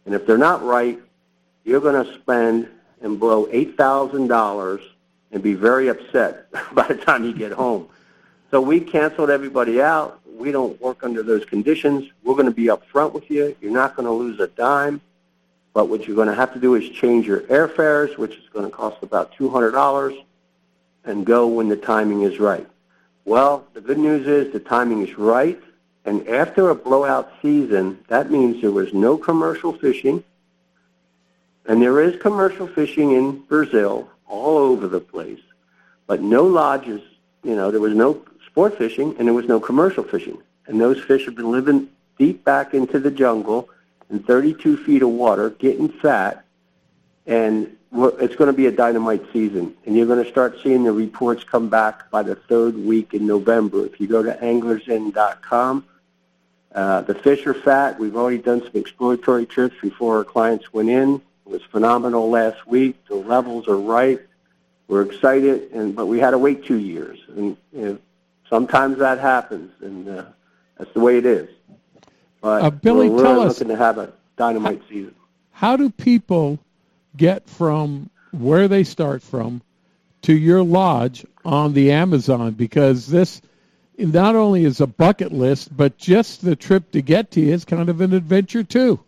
And 0.05 0.15
if 0.15 0.27
they're 0.27 0.39
not 0.39 0.65
right, 0.65 0.99
you're 1.65 1.81
going 1.81 2.05
to 2.05 2.15
spend 2.15 2.69
and 3.01 3.19
blow 3.21 3.47
$8,000 3.47 4.81
and 5.33 5.43
be 5.43 5.55
very 5.55 5.89
upset 5.89 6.51
by 6.75 6.87
the 6.87 6.97
time 6.97 7.25
you 7.25 7.33
get 7.33 7.53
home. 7.53 7.89
So 8.51 8.61
we 8.61 8.81
canceled 8.81 9.31
everybody 9.31 9.83
out. 9.83 10.21
We 10.39 10.53
don't 10.53 10.81
work 10.81 11.03
under 11.03 11.23
those 11.23 11.45
conditions. 11.45 12.11
We're 12.23 12.35
going 12.35 12.47
to 12.47 12.53
be 12.53 12.67
upfront 12.67 13.13
with 13.13 13.31
you. 13.31 13.57
You're 13.61 13.73
not 13.73 13.97
going 13.97 14.07
to 14.07 14.13
lose 14.13 14.39
a 14.41 14.47
dime. 14.47 15.01
But 15.73 15.91
what 15.91 16.07
you're 16.07 16.17
going 16.17 16.29
to 16.29 16.35
have 16.35 16.55
to 16.55 16.59
do 16.59 16.75
is 16.75 16.89
change 16.89 17.27
your 17.27 17.41
airfares, 17.41 18.17
which 18.17 18.35
is 18.37 18.49
going 18.51 18.65
to 18.65 18.71
cost 18.71 19.03
about 19.03 19.35
$200, 19.35 20.25
and 21.05 21.27
go 21.27 21.47
when 21.49 21.69
the 21.69 21.77
timing 21.77 22.23
is 22.23 22.39
right. 22.39 22.67
Well, 23.27 23.67
the 23.75 23.81
good 23.81 23.99
news 23.99 24.27
is 24.27 24.53
the 24.53 24.61
timing 24.61 25.07
is 25.07 25.19
right. 25.19 25.61
And 26.07 26.27
after 26.29 26.71
a 26.71 26.75
blowout 26.75 27.31
season, 27.43 27.99
that 28.09 28.31
means 28.31 28.63
there 28.63 28.71
was 28.71 28.95
no 28.95 29.19
commercial 29.19 29.73
fishing. 29.73 30.23
And 31.69 31.83
there 31.83 32.01
is 32.01 32.21
commercial 32.21 32.67
fishing 32.67 33.13
in 33.13 33.41
Brazil 33.41 34.09
all 34.29 34.59
over 34.59 34.89
the 34.89 35.01
place, 35.01 35.41
but 36.07 36.23
no 36.23 36.45
lodges, 36.45 37.03
you 37.43 37.57
know, 37.57 37.71
there 37.71 37.81
was 37.81 37.95
no 37.95 38.23
sport 38.47 38.79
fishing 38.79 39.15
and 39.19 39.27
there 39.27 39.35
was 39.35 39.47
no 39.47 39.61
commercial 39.61 40.05
fishing. 40.05 40.39
And 40.67 40.81
those 40.81 41.01
fish 41.01 41.25
have 41.27 41.35
been 41.35 41.51
living 41.51 41.89
deep 42.19 42.45
back 42.45 42.75
into 42.75 42.99
the 42.99 43.11
jungle 43.11 43.69
in 44.11 44.23
32 44.23 44.79
feet 44.79 45.03
of 45.03 45.11
water, 45.11 45.51
getting 45.51 45.89
fat, 45.89 46.45
and 47.27 47.77
it's 47.93 48.37
going 48.37 48.51
to 48.51 48.57
be 48.57 48.67
a 48.67 48.73
dynamite 48.73 49.25
season. 49.33 49.75
And 49.85 49.97
you're 49.97 50.07
going 50.07 50.23
to 50.23 50.31
start 50.31 50.59
seeing 50.63 50.85
the 50.85 50.93
reports 50.93 51.45
come 51.45 51.69
back 51.69 52.11
by 52.11 52.23
the 52.23 52.35
third 52.35 52.77
week 52.77 53.15
in 53.15 53.27
November. 53.27 53.87
If 53.87 54.01
you 54.01 54.07
go 54.07 54.23
to 54.23 54.33
anglersinn.com, 54.33 55.85
uh, 56.75 57.01
the 57.03 57.15
fish 57.15 57.47
are 57.47 57.55
fat. 57.55 57.99
We've 57.99 58.17
already 58.17 58.39
done 58.39 58.61
some 58.61 58.73
exploratory 58.75 59.47
trips 59.47 59.77
before 59.81 60.19
our 60.19 60.25
clients 60.25 60.73
went 60.73 60.91
in. 60.91 61.23
It 61.47 61.51
was 61.53 61.63
phenomenal 61.63 62.29
last 62.29 62.67
week. 62.67 63.05
The 63.07 63.15
levels 63.15 63.69
are 63.69 63.77
right. 63.79 64.21
We're 64.89 65.03
excited, 65.03 65.71
and 65.73 65.95
but 65.95 66.07
we 66.07 66.19
had 66.19 66.31
to 66.31 66.39
wait 66.39 66.65
two 66.65 66.79
years, 66.79 67.19
and 67.29 67.57
you 67.73 67.85
know, 67.85 67.99
sometimes 68.49 68.99
that 68.99 69.19
happens, 69.19 69.73
and 69.81 70.09
uh, 70.09 70.25
that's 70.79 70.93
the 70.93 71.01
way 71.01 71.19
it 71.19 71.27
is. 71.27 71.49
But 72.41 72.63
Uh, 72.63 72.71
Billy, 72.71 73.09
we're, 73.09 73.23
tell 73.23 73.41
we're 73.41 73.47
us- 73.47 73.59
looking 73.61 73.69
to 73.69 73.77
have 73.77 73.99
a 73.99 74.13
dynamite 74.37 74.83
season. 74.89 75.15
How 75.53 75.77
do 75.77 75.89
people 75.91 76.59
get 77.17 77.49
from 77.49 78.11
where 78.33 78.69
they 78.69 78.85
start 78.85 79.23
from 79.23 79.63
to 80.23 80.37
your 80.37 80.63
lodge 80.63 81.25
on 81.45 81.73
the 81.73 81.91
Amazon? 81.93 82.53
Because 82.53 83.07
this 83.07 83.41
not 83.99 84.37
only 84.37 84.65
is 84.65 84.81
a 84.81 84.87
bucket 84.87 85.33
list, 85.33 85.75
but 85.77 85.97
just 85.97 86.43
the 86.43 86.55
trip 86.55 86.91
to 86.93 87.01
get 87.01 87.31
to 87.33 87.41
you 87.41 87.55
is 87.55 87.65
kind 87.65 87.89
of 87.89 88.01
an 88.03 88.13
adventure 88.13 88.63
too. 88.63 89.01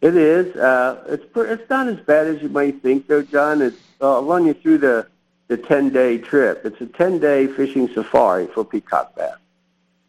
It 0.00 0.16
is. 0.16 0.54
Uh, 0.54 1.04
it's 1.08 1.24
it's 1.34 1.68
not 1.68 1.88
as 1.88 1.98
bad 2.00 2.28
as 2.28 2.40
you 2.40 2.48
might 2.48 2.82
think, 2.82 3.08
though, 3.08 3.22
John. 3.22 3.60
It's 3.60 3.76
uh, 4.00 4.14
I'll 4.14 4.24
run 4.24 4.46
you 4.46 4.54
through 4.54 4.78
the 4.78 5.08
the 5.48 5.56
ten 5.56 5.90
day 5.90 6.18
trip. 6.18 6.64
It's 6.64 6.80
a 6.80 6.86
ten 6.86 7.18
day 7.18 7.48
fishing 7.48 7.88
safari 7.88 8.46
for 8.46 8.64
peacock 8.64 9.16
bass. 9.16 9.36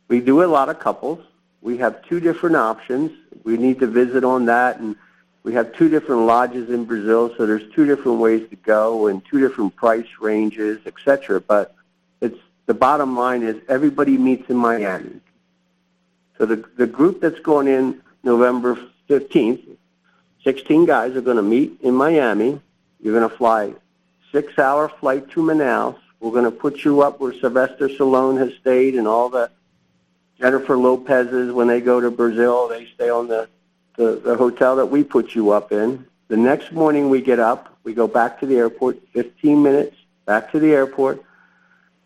We 0.07 0.19
do 0.19 0.43
a 0.43 0.45
lot 0.45 0.69
of 0.69 0.79
couples. 0.79 1.25
We 1.61 1.77
have 1.77 2.03
two 2.05 2.19
different 2.19 2.55
options. 2.55 3.11
We 3.43 3.57
need 3.57 3.79
to 3.79 3.87
visit 3.87 4.23
on 4.23 4.45
that, 4.45 4.79
and 4.79 4.95
we 5.41 5.53
have 5.53 5.73
two 5.73 5.89
different 5.89 6.21
lodges 6.21 6.69
in 6.69 6.85
Brazil. 6.85 7.33
So 7.35 7.47
there's 7.47 7.73
two 7.73 7.85
different 7.87 8.19
ways 8.19 8.47
to 8.49 8.55
go 8.57 9.07
and 9.07 9.25
two 9.25 9.39
different 9.39 9.75
price 9.75 10.07
ranges, 10.21 10.79
etc. 10.85 11.41
But 11.41 11.75
it's 12.21 12.37
the 12.67 12.75
bottom 12.75 13.17
line 13.17 13.41
is 13.41 13.55
everybody 13.67 14.19
meets 14.19 14.51
in 14.51 14.57
Miami. 14.57 15.19
So 16.37 16.45
the 16.45 16.63
the 16.77 16.85
group 16.85 17.21
that's 17.21 17.39
going 17.39 17.67
in 17.67 18.03
November 18.23 18.77
15th 19.09 19.77
16 20.43 20.85
guys 20.85 21.15
are 21.15 21.21
going 21.21 21.37
to 21.37 21.43
meet 21.43 21.79
in 21.81 21.93
Miami. 21.93 22.59
You're 23.01 23.17
going 23.17 23.29
to 23.29 23.35
fly 23.35 23.73
six-hour 24.31 24.89
flight 24.99 25.29
to 25.31 25.41
Manaus 25.41 25.97
We're 26.19 26.31
going 26.31 26.45
to 26.45 26.51
put 26.51 26.83
you 26.83 27.01
up 27.01 27.19
where 27.19 27.33
Sylvester 27.33 27.89
Stallone 27.89 28.37
has 28.37 28.53
stayed 28.59 28.95
and 28.95 29.07
all 29.07 29.29
the 29.29 29.49
Jennifer 30.39 30.77
Lopez's 30.77 31.51
when 31.51 31.67
they 31.67 31.81
go 31.81 31.99
to 31.99 32.09
Brazil, 32.09 32.69
they 32.69 32.85
stay 32.95 33.09
on 33.09 33.27
the, 33.27 33.49
the, 33.97 34.21
the 34.23 34.35
hotel 34.37 34.77
that 34.77 34.85
we 34.85 35.03
put 35.03 35.35
you 35.35 35.51
up 35.51 35.71
in. 35.71 36.05
The 36.29 36.37
next 36.37 36.71
morning 36.71 37.09
we 37.09 37.21
get 37.21 37.39
up, 37.39 37.75
we 37.83 37.93
go 37.93 38.07
back 38.07 38.39
to 38.39 38.45
the 38.45 38.55
airport, 38.55 38.99
15 39.13 39.61
minutes 39.61 39.97
back 40.25 40.51
to 40.51 40.59
the 40.59 40.71
airport. 40.71 41.23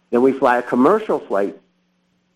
Then 0.10 0.22
we 0.22 0.32
fly 0.32 0.58
a 0.58 0.64
commercial 0.64 1.20
flight 1.20 1.60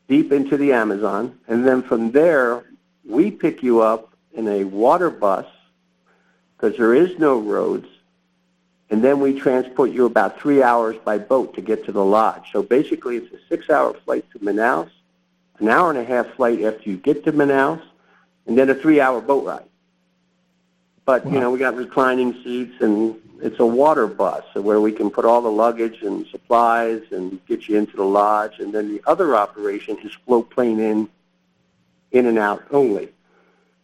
deep 0.08 0.32
into 0.32 0.58
the 0.58 0.74
Amazon, 0.74 1.39
and 1.48 1.66
then 1.66 1.82
from 1.82 2.12
there 2.12 2.64
we 3.06 3.32
pick 3.32 3.64
you 3.64 3.82
up 3.82 4.14
in 4.34 4.48
a 4.48 4.64
water 4.66 5.10
bus 5.10 5.45
because 6.58 6.78
there 6.78 6.95
is 6.95 7.18
no 7.20 7.39
roads, 7.39 7.88
and 8.89 9.03
then 9.03 9.20
we 9.20 9.39
transport 9.39 9.91
you 9.91 10.05
about 10.05 10.39
three 10.39 10.64
hours 10.64 10.95
by 11.05 11.18
boat 11.18 11.53
to 11.55 11.62
get 11.62 11.86
to 11.86 11.91
the 11.91 12.03
lodge. 12.03 12.51
So 12.51 12.64
basically, 12.64 13.18
it's 13.18 13.34
a 13.34 13.39
six-hour 13.47 13.93
flight 14.05 14.26
to 14.32 14.39
Manaus, 14.39 14.89
an 15.60 15.70
hour 15.70 15.89
and 15.89 15.99
a 15.99 16.03
half 16.03 16.28
flight 16.36 16.64
after 16.64 16.89
you 16.89 16.97
get 16.97 17.24
to 17.26 17.32
Manaus, 17.32 17.82
and 18.47 18.58
then 18.58 18.70
a 18.70 18.76
three-hour 18.76 19.22
boat 19.22 19.45
ride. 19.45 19.64
But 21.05 21.26
wow. 21.26 21.32
you 21.32 21.39
know, 21.39 21.51
we 21.51 21.60
got 21.60 21.76
reclining 21.76 22.34
seats, 22.43 22.82
and 22.82 23.16
it's 23.41 23.60
a 23.60 23.66
water 23.66 24.08
bus 24.08 24.43
where 24.53 24.82
we 24.82 24.91
can 24.91 25.12
put 25.12 25.26
all 25.26 25.41
the 25.41 25.51
luggage 25.51 26.01
and 26.01 26.26
supplies 26.28 27.03
and 27.12 27.45
get 27.45 27.68
you 27.68 27.78
into 27.78 27.95
the 27.95 28.03
lodge. 28.03 28.60
And 28.60 28.74
then 28.74 28.88
the 28.88 29.01
other 29.05 29.36
operation 29.36 29.97
is 29.99 30.12
float 30.26 30.49
plane 30.49 30.80
in, 30.80 31.08
in 32.12 32.26
and 32.26 32.39
out 32.39 32.64
only. 32.72 33.10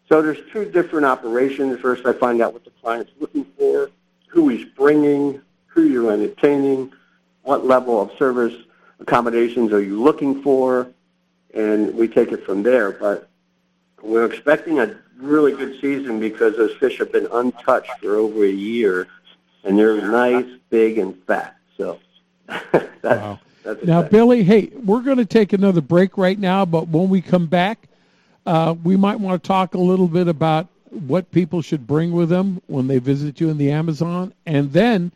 So 0.10 0.22
there's 0.22 0.40
two 0.52 0.66
different 0.66 1.06
operations. 1.06 1.80
First, 1.80 2.06
I 2.06 2.14
find 2.14 2.42
out 2.42 2.54
what 2.54 2.64
the 2.66 2.72
client's 2.82 3.12
looking 3.20 3.46
for, 3.58 3.90
who 4.28 4.50
he's 4.50 4.66
bringing, 4.66 5.42
who 5.68 5.84
you're 5.84 6.12
entertaining, 6.12 6.92
what 7.44 7.66
level 7.66 8.02
of 8.02 8.12
service 8.18 8.54
accommodations 9.00 9.72
are 9.72 9.82
you 9.82 10.02
looking 10.02 10.42
for, 10.42 10.88
and 11.54 11.94
we 11.96 12.08
take 12.08 12.32
it 12.32 12.46
from 12.46 12.64
there. 12.64 12.92
But 12.92 13.30
we're 14.02 14.26
expecting 14.26 14.80
a 14.80 14.98
really 15.18 15.54
good 15.54 15.80
season 15.80 16.20
because 16.20 16.58
those 16.58 16.76
fish 16.78 16.98
have 17.00 17.12
been 17.12 17.28
untouched 17.32 17.92
for 18.02 18.16
over 18.16 18.44
a 18.44 18.52
year, 18.52 19.08
and 19.64 19.78
they're 19.78 20.02
nice, 20.02 20.48
big, 20.70 20.98
and 20.98 21.22
fat. 21.26 21.56
So 21.78 22.00
that's, 22.48 23.04
wow. 23.04 23.40
that's 23.64 23.84
now, 23.84 24.04
Billy. 24.04 24.44
Hey, 24.44 24.72
we're 24.84 25.02
going 25.02 25.18
to 25.18 25.26
take 25.26 25.54
another 25.54 25.82
break 25.82 26.18
right 26.18 26.38
now, 26.38 26.66
but 26.66 26.88
when 26.90 27.10
we 27.10 27.22
come 27.22 27.46
back, 27.46 27.88
uh, 28.46 28.76
we 28.84 28.96
might 28.98 29.20
want 29.20 29.42
to 29.42 29.48
talk 29.48 29.74
a 29.74 29.80
little 29.80 30.08
bit 30.08 30.28
about 30.28 30.68
what 30.90 31.32
people 31.32 31.62
should 31.62 31.88
bring 31.88 32.12
with 32.12 32.30
them 32.30 32.62
when 32.68 32.88
they 32.88 33.00
visit 33.00 33.40
you 33.40 33.50
in 33.50 33.58
the 33.58 33.72
Amazon, 33.72 34.34
and 34.46 34.72
then 34.72 35.12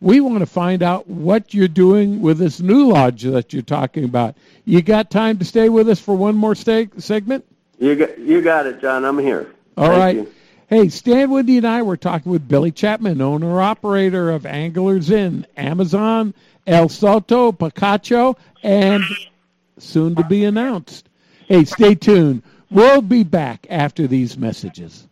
we 0.00 0.20
want 0.20 0.38
to 0.38 0.46
find 0.46 0.82
out 0.82 1.08
what 1.08 1.52
you're 1.52 1.68
doing 1.68 2.20
with 2.20 2.38
this 2.38 2.60
new 2.60 2.88
lodge 2.88 3.22
that 3.22 3.52
you're 3.52 3.62
talking 3.62 4.04
about. 4.04 4.36
You 4.64 4.80
got 4.80 5.10
time 5.10 5.38
to 5.38 5.44
stay 5.44 5.68
with 5.68 5.88
us 5.88 5.98
for 5.98 6.16
one 6.16 6.36
more 6.36 6.54
segment? 6.54 7.44
You 7.78 7.96
got, 7.96 8.18
you 8.18 8.40
got 8.40 8.66
it, 8.66 8.80
John. 8.80 9.04
I'm 9.04 9.18
here. 9.18 9.52
All 9.76 9.88
Thank 9.88 9.98
right. 9.98 10.16
You. 10.16 10.32
Hey, 10.68 10.88
Stan 10.90 11.30
Windy 11.30 11.56
and 11.56 11.66
I 11.66 11.82
were 11.82 11.96
talking 11.96 12.30
with 12.30 12.46
Billy 12.46 12.70
Chapman, 12.70 13.22
owner 13.22 13.60
operator 13.60 14.30
of 14.30 14.44
Anglers 14.44 15.10
Inn, 15.10 15.46
Amazon, 15.56 16.34
El 16.66 16.90
Salto, 16.90 17.52
Picacho, 17.52 18.36
and 18.62 19.02
soon 19.78 20.14
to 20.16 20.24
be 20.24 20.44
announced. 20.44 21.08
Hey, 21.46 21.64
stay 21.64 21.94
tuned. 21.94 22.42
We'll 22.70 23.00
be 23.00 23.24
back 23.24 23.66
after 23.70 24.06
these 24.06 24.36
messages. 24.36 25.06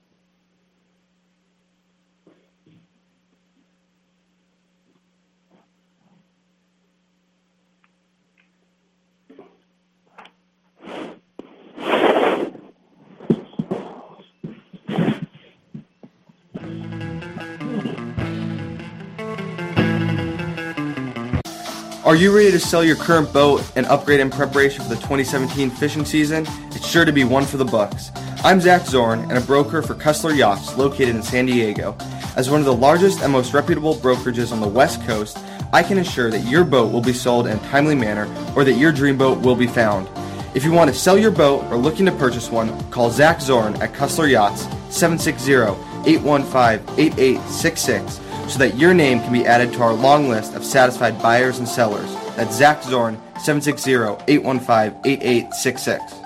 Are 22.05 22.15
you 22.15 22.35
ready 22.35 22.53
to 22.53 22.61
sell 22.61 22.85
your 22.85 22.95
current 22.97 23.33
boat 23.33 23.65
and 23.75 23.85
upgrade 23.87 24.21
in 24.21 24.31
preparation 24.31 24.83
for 24.85 24.91
the 24.91 24.95
2017 24.97 25.71
fishing 25.71 26.05
season? 26.05 26.47
It's 26.77 26.87
sure 26.87 27.07
to 27.07 27.13
be 27.13 27.25
one 27.25 27.47
for 27.47 27.57
the 27.57 27.65
bucks. 27.65 28.11
I'm 28.45 28.61
Zach 28.61 28.85
Zorn 28.85 29.21
and 29.31 29.39
a 29.39 29.41
broker 29.41 29.81
for 29.81 29.95
Cussler 29.95 30.37
Yachts 30.37 30.77
located 30.77 31.17
in 31.17 31.23
San 31.23 31.47
Diego. 31.47 31.97
As 32.37 32.51
one 32.51 32.61
of 32.61 32.67
the 32.67 32.75
largest 32.75 33.23
and 33.23 33.33
most 33.33 33.55
reputable 33.55 33.95
brokerages 33.95 34.53
on 34.53 34.61
the 34.61 34.69
West 34.69 35.03
Coast, 35.07 35.39
I 35.73 35.83
can 35.83 35.97
assure 35.97 36.31
that 36.31 36.45
your 36.45 36.65
boat 36.65 36.93
will 36.93 37.01
be 37.01 37.15
sold 37.15 37.47
in 37.47 37.57
a 37.57 37.69
timely 37.71 37.95
manner 37.95 38.27
or 38.55 38.63
that 38.63 38.75
your 38.75 38.93
dream 38.93 39.17
boat 39.17 39.39
will 39.39 39.57
be 39.57 39.67
found. 39.67 40.07
If 40.55 40.65
you 40.65 40.73
want 40.73 40.93
to 40.93 40.95
sell 40.95 41.17
your 41.17 41.31
boat 41.31 41.65
or 41.71 41.79
looking 41.79 42.05
to 42.05 42.13
purchase 42.13 42.51
one, 42.51 42.79
call 42.91 43.11
Zach 43.11 43.41
Zorn 43.41 43.81
at 43.81 43.95
Cussler 43.95 44.31
Yachts 44.31 44.65
760 44.95 45.55
815 46.05 46.99
8866 46.99 48.21
so 48.53 48.59
that 48.59 48.77
your 48.77 48.93
name 48.93 49.21
can 49.21 49.33
be 49.33 49.47
added 49.47 49.73
to 49.73 49.83
our 49.83 49.95
long 49.95 50.29
list 50.29 50.53
of 50.53 50.63
satisfied 50.63 51.23
buyers 51.23 51.59
and 51.59 51.67
sellers. 51.67 52.15
That's 52.37 52.55
Zach 52.55 52.83
Zorn, 52.83 53.17
760-815-8866. 53.37 56.26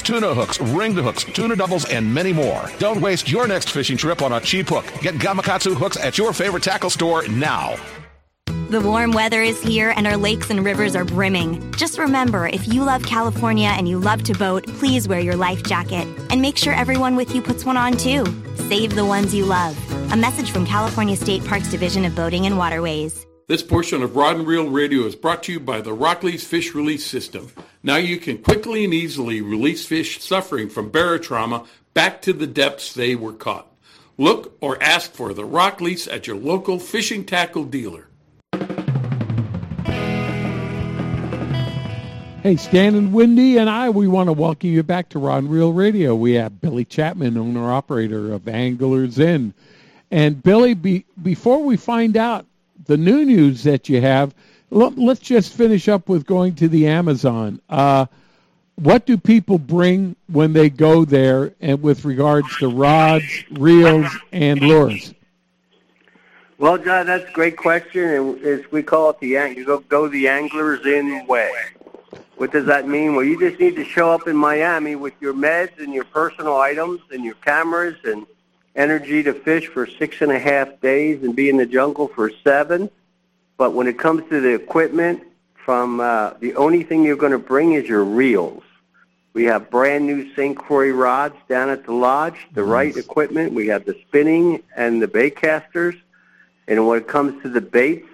tuna 0.01 0.33
hooks, 0.33 0.59
ringed 0.59 0.97
hooks, 0.97 1.23
tuna 1.23 1.55
doubles, 1.55 1.85
and 1.89 2.13
many 2.13 2.33
more. 2.33 2.69
Don't 2.79 3.01
waste 3.01 3.31
your 3.31 3.47
next 3.47 3.69
fishing 3.69 3.97
trip 3.97 4.21
on 4.21 4.33
a 4.33 4.39
cheap 4.39 4.69
hook. 4.69 4.85
Get 5.01 5.15
Gamakatsu 5.15 5.75
hooks 5.75 5.97
at 5.97 6.17
your 6.17 6.33
favorite 6.33 6.63
tackle 6.63 6.89
store 6.89 7.27
now. 7.27 7.75
The 8.69 8.79
warm 8.79 9.11
weather 9.11 9.41
is 9.41 9.61
here 9.61 9.93
and 9.97 10.07
our 10.07 10.15
lakes 10.15 10.49
and 10.49 10.63
rivers 10.63 10.95
are 10.95 11.03
brimming. 11.03 11.73
Just 11.73 11.99
remember 11.99 12.47
if 12.47 12.69
you 12.69 12.83
love 12.83 13.03
California 13.03 13.67
and 13.67 13.87
you 13.87 13.99
love 13.99 14.23
to 14.23 14.33
boat, 14.33 14.65
please 14.79 15.09
wear 15.09 15.19
your 15.19 15.35
life 15.35 15.61
jacket. 15.63 16.07
And 16.29 16.41
make 16.41 16.57
sure 16.57 16.73
everyone 16.73 17.17
with 17.17 17.35
you 17.35 17.41
puts 17.41 17.65
one 17.65 17.75
on 17.75 17.97
too. 17.97 18.25
Save 18.55 18.95
the 18.95 19.05
ones 19.05 19.35
you 19.35 19.45
love. 19.45 19.75
A 20.13 20.15
message 20.15 20.51
from 20.51 20.65
California 20.65 21.17
State 21.17 21.43
Parks 21.43 21.69
Division 21.69 22.05
of 22.05 22.15
Boating 22.15 22.45
and 22.45 22.57
Waterways. 22.57 23.25
This 23.51 23.63
portion 23.63 24.01
of 24.01 24.15
Rod 24.15 24.37
and 24.37 24.47
Reel 24.47 24.69
Radio 24.69 25.01
is 25.01 25.13
brought 25.13 25.43
to 25.43 25.51
you 25.51 25.59
by 25.59 25.81
the 25.81 25.93
Rockley's 25.93 26.47
Fish 26.47 26.73
Release 26.73 27.05
System. 27.05 27.51
Now 27.83 27.97
you 27.97 28.15
can 28.15 28.37
quickly 28.37 28.85
and 28.85 28.93
easily 28.93 29.41
release 29.41 29.85
fish 29.85 30.21
suffering 30.21 30.69
from 30.69 30.89
barotrauma 30.89 31.67
back 31.93 32.21
to 32.21 32.31
the 32.31 32.47
depths 32.47 32.93
they 32.93 33.13
were 33.13 33.33
caught. 33.33 33.67
Look 34.17 34.55
or 34.61 34.81
ask 34.81 35.11
for 35.11 35.33
the 35.33 35.45
Rockley's 35.45 36.07
at 36.07 36.27
your 36.27 36.37
local 36.37 36.79
fishing 36.79 37.25
tackle 37.25 37.65
dealer. 37.65 38.07
Hey, 42.41 42.55
Stan 42.55 42.95
and 42.95 43.11
Wendy 43.11 43.57
and 43.57 43.69
I, 43.69 43.89
we 43.89 44.07
want 44.07 44.27
to 44.27 44.33
welcome 44.33 44.69
you 44.69 44.81
back 44.81 45.09
to 45.09 45.19
Rod 45.19 45.39
and 45.39 45.51
Reel 45.51 45.73
Radio. 45.73 46.15
We 46.15 46.35
have 46.35 46.61
Billy 46.61 46.85
Chapman, 46.85 47.37
owner-operator 47.37 48.31
of 48.31 48.47
Anglers 48.47 49.19
Inn. 49.19 49.53
And 50.09 50.41
Billy, 50.41 50.73
be, 50.73 51.03
before 51.21 51.61
we 51.63 51.75
find 51.75 52.15
out 52.15 52.45
the 52.85 52.97
new 52.97 53.25
news 53.25 53.63
that 53.63 53.89
you 53.89 54.01
have, 54.01 54.33
let, 54.69 54.97
us 54.97 55.19
just 55.19 55.53
finish 55.53 55.87
up 55.87 56.09
with 56.09 56.25
going 56.25 56.55
to 56.55 56.67
the 56.67 56.87
Amazon. 56.87 57.61
Uh, 57.69 58.05
what 58.75 59.05
do 59.05 59.17
people 59.17 59.59
bring 59.59 60.15
when 60.27 60.53
they 60.53 60.69
go 60.69 61.05
there 61.05 61.53
and 61.61 61.81
with 61.81 62.05
regards 62.05 62.47
to 62.57 62.69
rods, 62.69 63.43
reels, 63.51 64.07
and 64.31 64.61
lures? 64.61 65.13
Well, 66.57 66.77
John, 66.77 67.07
that's 67.07 67.27
a 67.27 67.33
great 67.33 67.57
question, 67.57 68.03
and 68.03 68.41
as 68.45 68.71
we 68.71 68.83
call 68.83 69.09
it, 69.09 69.19
the 69.19 69.27
you 69.27 69.65
go 69.65 69.79
go 69.79 70.07
the 70.07 70.27
Anglers 70.27 70.85
Inn 70.85 71.25
way. 71.27 71.51
What 72.37 72.51
does 72.51 72.65
that 72.65 72.87
mean? 72.87 73.15
Well, 73.15 73.25
you 73.25 73.39
just 73.39 73.59
need 73.59 73.75
to 73.75 73.83
show 73.83 74.11
up 74.11 74.27
in 74.27 74.35
Miami 74.35 74.95
with 74.95 75.13
your 75.19 75.33
meds 75.33 75.79
and 75.79 75.93
your 75.93 76.05
personal 76.05 76.57
items 76.57 77.01
and 77.11 77.23
your 77.23 77.35
cameras 77.35 77.97
and 78.03 78.25
energy 78.75 79.23
to 79.23 79.33
fish 79.33 79.67
for 79.67 79.85
six 79.85 80.21
and 80.21 80.31
a 80.31 80.39
half 80.39 80.79
days 80.81 81.23
and 81.23 81.35
be 81.35 81.49
in 81.49 81.57
the 81.57 81.65
jungle 81.65 82.07
for 82.07 82.31
seven. 82.43 82.89
But 83.57 83.73
when 83.73 83.87
it 83.87 83.99
comes 83.99 84.27
to 84.29 84.39
the 84.39 84.53
equipment, 84.53 85.23
from 85.65 85.99
uh, 85.99 86.33
the 86.39 86.55
only 86.55 86.83
thing 86.83 87.03
you're 87.03 87.15
going 87.15 87.31
to 87.31 87.39
bring 87.39 87.73
is 87.73 87.87
your 87.87 88.03
reels. 88.03 88.63
We 89.33 89.45
have 89.45 89.69
brand 89.69 90.05
new 90.05 90.33
St. 90.35 90.57
Croix 90.57 90.91
rods 90.91 91.35
down 91.47 91.69
at 91.69 91.85
the 91.85 91.93
lodge, 91.93 92.47
the 92.53 92.63
right 92.63 92.95
equipment. 92.95 93.53
We 93.53 93.67
have 93.67 93.85
the 93.85 93.95
spinning 94.07 94.61
and 94.75 95.01
the 95.01 95.07
bait 95.07 95.37
casters. 95.37 95.95
And 96.67 96.85
when 96.87 96.97
it 96.97 97.07
comes 97.07 97.41
to 97.43 97.49
the 97.49 97.61
baits, 97.61 98.07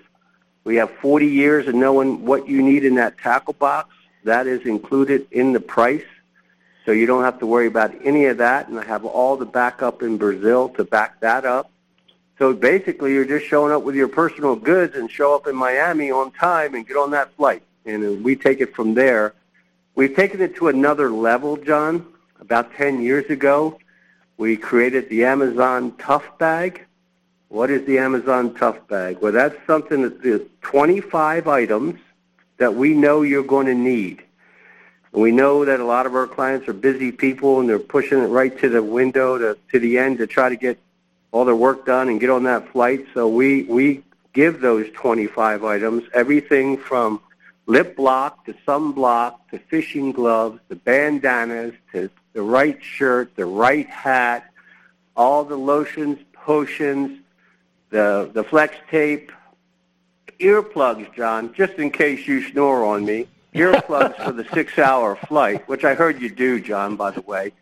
we 0.63 0.75
have 0.75 0.91
40 0.91 1.25
years 1.25 1.67
of 1.67 1.75
knowing 1.75 2.25
what 2.25 2.47
you 2.47 2.61
need 2.61 2.83
in 2.83 2.95
that 2.95 3.17
tackle 3.17 3.53
box. 3.53 3.95
That 4.25 4.45
is 4.45 4.65
included 4.65 5.25
in 5.31 5.53
the 5.53 5.59
price. 5.59 6.03
So 6.88 6.93
you 6.93 7.05
don't 7.05 7.25
have 7.25 7.39
to 7.39 7.45
worry 7.45 7.67
about 7.67 7.93
any 8.01 8.27
of 8.27 8.38
that. 8.38 8.69
And 8.69 8.79
I 8.79 8.85
have 8.85 9.03
all 9.03 9.35
the 9.35 9.45
backup 9.45 10.01
in 10.01 10.17
Brazil 10.17 10.69
to 10.69 10.85
back 10.85 11.19
that 11.19 11.43
up. 11.43 11.69
So 12.39 12.53
basically, 12.53 13.11
you're 13.11 13.25
just 13.25 13.45
showing 13.45 13.73
up 13.73 13.83
with 13.83 13.93
your 13.93 14.07
personal 14.07 14.55
goods 14.55 14.95
and 14.95 15.11
show 15.11 15.35
up 15.35 15.47
in 15.47 15.55
Miami 15.55 16.11
on 16.11 16.31
time 16.31 16.75
and 16.75 16.88
get 16.88 16.95
on 16.95 17.11
that 17.11 17.33
flight. 17.33 17.61
And 17.85 18.23
we 18.23 18.38
take 18.38 18.61
it 18.61 18.73
from 18.73 18.93
there. 18.93 19.33
We've 19.95 20.15
taken 20.15 20.39
it 20.39 20.55
to 20.55 20.69
another 20.69 21.11
level, 21.11 21.57
John. 21.57 22.05
About 22.39 22.73
10 22.75 23.01
years 23.01 23.29
ago, 23.29 23.79
we 24.38 24.55
created 24.55 25.09
the 25.09 25.25
Amazon 25.25 25.91
Tough 25.97 26.38
Bag. 26.38 26.85
What 27.49 27.69
is 27.69 27.85
the 27.85 27.97
Amazon 27.97 28.53
Tough 28.53 28.88
Bag? 28.88 29.17
Well, 29.19 29.33
that's 29.33 29.57
something 29.67 30.03
that 30.03 30.23
is 30.23 30.39
25 30.61 31.49
items 31.49 31.99
that 32.59 32.75
we 32.75 32.93
know 32.93 33.23
you're 33.23 33.43
going 33.43 33.65
to 33.65 33.75
need. 33.75 34.23
We 35.18 35.32
know 35.32 35.65
that 35.65 35.80
a 35.80 35.84
lot 35.84 36.05
of 36.05 36.13
our 36.13 36.28
clients 36.28 36.68
are 36.68 36.74
busy 36.74 37.11
people 37.11 37.59
and 37.59 37.68
they're 37.68 37.80
pushing 37.80 38.20
it 38.20 38.28
right 38.28 38.55
to 38.59 38.70
the 38.70 38.84
window 38.84 39.38
to, 39.39 39.57
to 39.72 39.80
the 39.80 39.97
end 39.97 40.20
to 40.20 40.28
try 40.28 40.47
to 40.49 40.55
get 40.55 40.78
all 41.32 41.43
their 41.43 41.55
work 41.55 41.88
done 41.88 42.07
and 42.07 42.20
get 42.20 42.30
on 42.30 42.43
that 42.43 42.72
flight. 42.72 43.07
So 43.15 43.28
we, 43.28 43.63
we 43.63 44.03
give 44.34 44.61
those 44.61 44.86
25 44.93 45.63
items, 45.63 46.03
everything 46.13 46.78
from 46.78 47.20
lip 47.65 47.95
block 47.95 48.45
to 48.45 48.53
sunblock 48.68 49.38
to 49.49 49.57
fishing 49.57 50.11
gloves 50.11 50.59
to 50.70 50.76
bandanas 50.76 51.74
to 51.93 52.11
the 52.34 52.43
right 52.43 52.78
shirt, 52.84 53.36
the 53.36 53.45
right 53.47 53.89
hat, 53.89 54.45
all 55.15 55.43
the 55.43 55.57
lotions, 55.57 56.20
potions, 56.32 57.20
the, 57.89 58.30
the 58.34 58.43
flex 58.43 58.76
tape, 58.91 59.32
earplugs, 60.39 61.11
John, 61.15 61.55
just 61.55 61.74
in 61.74 61.89
case 61.89 62.28
you 62.28 62.47
snore 62.51 62.86
on 62.86 63.03
me. 63.03 63.28
Earplugs 63.57 64.23
for 64.23 64.31
the 64.31 64.45
six-hour 64.53 65.15
flight, 65.27 65.67
which 65.67 65.83
I 65.83 65.95
heard 65.95 66.21
you 66.21 66.29
do, 66.29 66.59
John, 66.59 66.95
by 66.95 67.11
the 67.11 67.21
way. 67.21 67.53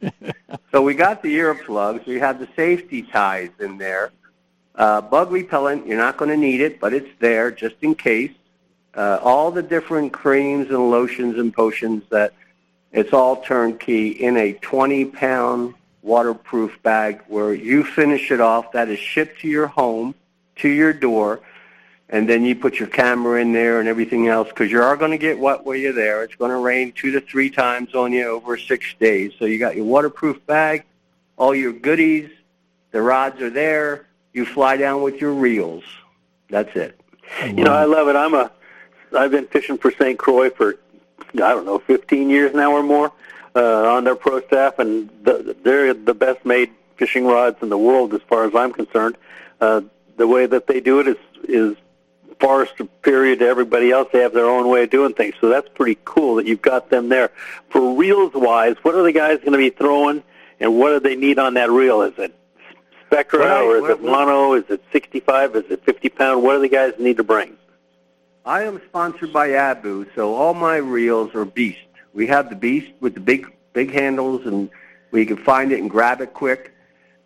So 0.71 0.81
we 0.81 0.93
got 0.93 1.23
the 1.23 1.37
earplugs. 1.37 2.05
We 2.05 2.19
have 2.19 2.37
the 2.37 2.49
safety 2.55 3.01
ties 3.01 3.51
in 3.59 3.77
there. 3.77 4.11
Uh, 4.75 4.99
bug 4.99 5.31
repellent, 5.31 5.87
you're 5.87 5.97
not 5.97 6.17
going 6.17 6.29
to 6.31 6.37
need 6.37 6.59
it, 6.59 6.81
but 6.81 6.93
it's 6.93 7.09
there 7.19 7.49
just 7.49 7.75
in 7.81 7.95
case. 7.95 8.31
Uh, 8.93 9.19
all 9.23 9.51
the 9.51 9.63
different 9.63 10.11
creams 10.11 10.69
and 10.69 10.91
lotions 10.91 11.37
and 11.37 11.53
potions 11.53 12.03
that 12.09 12.33
it's 12.91 13.13
all 13.13 13.41
turnkey 13.41 14.09
in 14.09 14.35
a 14.35 14.53
20-pound 14.55 15.75
waterproof 16.01 16.81
bag 16.83 17.21
where 17.27 17.53
you 17.53 17.83
finish 17.83 18.31
it 18.31 18.41
off. 18.41 18.73
That 18.73 18.89
is 18.89 18.99
shipped 18.99 19.41
to 19.41 19.47
your 19.47 19.67
home, 19.67 20.13
to 20.57 20.67
your 20.67 20.91
door, 20.91 21.39
and 22.09 22.29
then 22.29 22.45
you 22.45 22.55
put 22.55 22.75
your 22.75 22.87
camera 22.87 23.41
in 23.41 23.51
there 23.51 23.79
and 23.79 23.89
everything 23.89 24.27
else 24.27 24.47
because 24.49 24.71
you 24.71 24.81
are 24.81 24.95
going 24.95 25.11
to 25.11 25.17
get 25.17 25.39
wet 25.39 25.65
while 25.65 25.75
you're 25.75 25.93
there. 25.93 26.23
It's 26.23 26.35
going 26.35 26.51
to 26.51 26.57
rain 26.57 26.91
two 26.91 27.11
to 27.11 27.21
three 27.21 27.49
times 27.49 27.95
on 27.95 28.11
you 28.13 28.27
over 28.27 28.57
six 28.57 28.85
days. 28.99 29.33
So 29.39 29.45
you 29.45 29.57
got 29.57 29.75
your 29.75 29.85
waterproof 29.85 30.45
bag, 30.45 30.83
all 31.37 31.55
your 31.55 31.73
goodies, 31.73 32.29
the 32.91 33.01
rods 33.01 33.41
are 33.41 33.49
there. 33.49 34.05
You 34.33 34.45
fly 34.45 34.77
down 34.77 35.01
with 35.01 35.19
your 35.19 35.33
reels. 35.33 35.83
That's 36.49 36.75
it. 36.75 36.99
You 37.43 37.63
know, 37.63 37.73
I 37.73 37.85
love 37.85 38.07
it. 38.07 38.15
I'm 38.15 38.33
a, 38.33 38.51
I've 39.17 39.31
been 39.31 39.47
fishing 39.47 39.77
for 39.77 39.91
St. 39.91 40.17
Croix 40.19 40.49
for, 40.49 40.75
I 41.33 41.37
don't 41.37 41.65
know, 41.65 41.79
15 41.79 42.29
years 42.29 42.53
now 42.53 42.71
or 42.71 42.83
more 42.83 43.11
uh, 43.55 43.95
on 43.95 44.03
their 44.03 44.15
pro 44.15 44.41
staff, 44.41 44.79
and 44.79 45.09
the, 45.23 45.55
they're 45.63 45.93
the 45.93 46.13
best 46.13 46.45
made 46.45 46.71
fishing 46.97 47.25
rods 47.25 47.57
in 47.61 47.69
the 47.69 47.77
world 47.77 48.13
as 48.13 48.21
far 48.27 48.45
as 48.45 48.53
I'm 48.55 48.71
concerned. 48.71 49.17
Uh, 49.59 49.81
the 50.17 50.27
way 50.27 50.45
that 50.45 50.67
they 50.67 50.79
do 50.79 50.99
it 50.99 51.07
is 51.07 51.17
is 51.43 51.77
far 52.39 52.67
superior 52.77 53.35
to 53.35 53.45
everybody 53.45 53.91
else. 53.91 54.09
They 54.11 54.19
have 54.19 54.33
their 54.33 54.49
own 54.49 54.69
way 54.69 54.83
of 54.83 54.89
doing 54.89 55.13
things, 55.13 55.35
so 55.39 55.49
that's 55.49 55.69
pretty 55.69 55.97
cool 56.05 56.35
that 56.35 56.45
you've 56.45 56.61
got 56.61 56.89
them 56.89 57.09
there. 57.09 57.31
For 57.69 57.95
reels 57.95 58.33
wise, 58.33 58.75
what 58.81 58.95
are 58.95 59.03
the 59.03 59.11
guys 59.11 59.39
going 59.39 59.53
to 59.53 59.57
be 59.57 59.69
throwing, 59.69 60.23
and 60.59 60.77
what 60.77 60.89
do 60.89 60.99
they 60.99 61.15
need 61.15 61.39
on 61.39 61.55
that 61.55 61.69
reel? 61.69 62.01
Is 62.01 62.13
it 62.17 62.35
Spectra 63.07 63.39
Right, 63.39 63.61
or 63.61 63.77
is 63.77 63.89
it 63.89 64.03
mono? 64.03 64.53
Is 64.53 64.65
it 64.69 64.83
65? 64.91 65.55
Is 65.55 65.63
it 65.69 65.85
50 65.85 66.09
pound? 66.09 66.43
What 66.43 66.55
do 66.55 66.61
the 66.61 66.69
guys 66.69 66.93
need 66.99 67.17
to 67.17 67.23
bring? 67.23 67.57
I 68.45 68.63
am 68.63 68.81
sponsored 68.87 69.33
by 69.33 69.53
Abu, 69.53 70.05
so 70.13 70.35
all 70.35 70.53
my 70.53 70.75
reels 70.75 71.33
are 71.33 71.45
Beast. 71.45 71.79
We 72.13 72.27
have 72.27 72.49
the 72.49 72.55
Beast 72.55 72.91
with 72.99 73.13
the 73.15 73.19
big 73.19 73.51
big 73.73 73.91
handles, 73.91 74.45
and 74.45 74.69
we 75.11 75.25
can 75.25 75.37
find 75.37 75.71
it 75.71 75.79
and 75.79 75.89
grab 75.89 76.21
it 76.21 76.33
quick. 76.33 76.73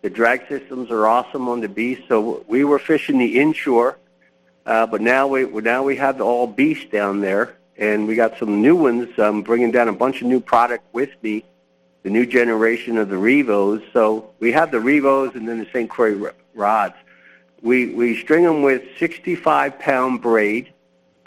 The 0.02 0.10
drag 0.10 0.48
systems 0.48 0.90
are 0.90 1.06
awesome 1.06 1.48
on 1.48 1.60
the 1.60 1.68
Beast. 1.68 2.02
So 2.08 2.44
we 2.48 2.64
were 2.64 2.78
fishing 2.78 3.18
the 3.18 3.38
inshore, 3.38 3.98
uh, 4.70 4.86
but 4.86 5.00
now 5.00 5.26
we 5.26 5.46
now 5.46 5.82
we 5.82 5.96
have 5.96 6.18
the 6.18 6.24
all 6.24 6.46
Beast 6.46 6.92
down 6.92 7.20
there, 7.20 7.56
and 7.76 8.06
we 8.06 8.14
got 8.14 8.38
some 8.38 8.62
new 8.62 8.76
ones. 8.76 9.08
I'm 9.18 9.42
bringing 9.42 9.72
down 9.72 9.88
a 9.88 9.92
bunch 9.92 10.22
of 10.22 10.28
new 10.28 10.38
product 10.38 10.84
with 10.94 11.10
me, 11.24 11.44
the 12.04 12.10
new 12.10 12.24
generation 12.24 12.96
of 12.96 13.08
the 13.08 13.18
Revos. 13.18 13.82
So 13.92 14.30
we 14.38 14.52
have 14.52 14.70
the 14.70 14.78
Revos 14.78 15.34
and 15.34 15.48
then 15.48 15.58
the 15.58 15.66
St. 15.72 15.90
Croix 15.90 16.30
rods. 16.54 16.94
We 17.62 17.92
we 17.94 18.16
string 18.20 18.44
them 18.44 18.62
with 18.62 18.82
65 19.00 19.80
pound 19.80 20.22
braid 20.22 20.72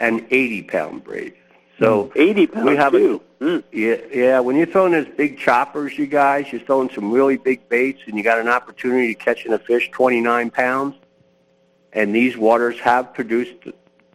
and 0.00 0.26
80 0.30 0.62
pound 0.62 1.04
braid. 1.04 1.34
So 1.78 2.04
hmm. 2.14 2.18
80 2.18 2.46
pounds 2.46 2.66
we 2.70 2.76
have 2.76 2.92
too. 2.92 3.20
A, 3.42 3.62
yeah, 3.72 3.96
yeah. 4.10 4.40
When 4.40 4.56
you're 4.56 4.64
throwing 4.64 4.92
those 4.92 5.14
big 5.18 5.36
choppers, 5.36 5.98
you 5.98 6.06
guys, 6.06 6.50
you're 6.50 6.62
throwing 6.62 6.88
some 6.88 7.12
really 7.12 7.36
big 7.36 7.68
baits, 7.68 8.00
and 8.06 8.16
you 8.16 8.24
got 8.24 8.38
an 8.38 8.48
opportunity 8.48 9.14
to 9.14 9.20
catching 9.22 9.52
a 9.52 9.58
fish 9.58 9.90
29 9.90 10.50
pounds. 10.50 10.94
And 11.94 12.14
these 12.14 12.36
waters 12.36 12.78
have 12.80 13.14
produced 13.14 13.54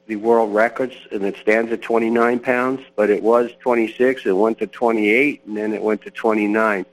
the 0.08 0.16
world 0.18 0.54
records, 0.54 0.96
and 1.12 1.24
it 1.24 1.38
stands 1.38 1.72
at 1.72 1.82
29 1.82 2.40
pounds. 2.40 2.82
But 2.96 3.10
it 3.10 3.24
was 3.24 3.52
26, 3.62 4.26
it 4.26 4.32
went 4.34 4.60
to 4.60 4.68
28, 4.68 5.46
and 5.46 5.58
then 5.58 5.74
it 5.74 5.82
went 5.82 6.02
to 6.04 6.12
29. 6.12 6.86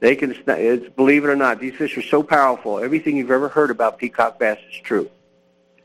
They 0.00 0.16
can, 0.16 0.34
it's, 0.46 0.94
believe 0.94 1.24
it 1.24 1.28
or 1.28 1.36
not, 1.36 1.60
these 1.60 1.74
fish 1.74 1.96
are 1.96 2.02
so 2.02 2.22
powerful. 2.22 2.80
Everything 2.80 3.16
you've 3.16 3.30
ever 3.30 3.48
heard 3.48 3.70
about 3.70 3.98
peacock 3.98 4.38
bass 4.38 4.58
is 4.70 4.76
true. 4.82 5.08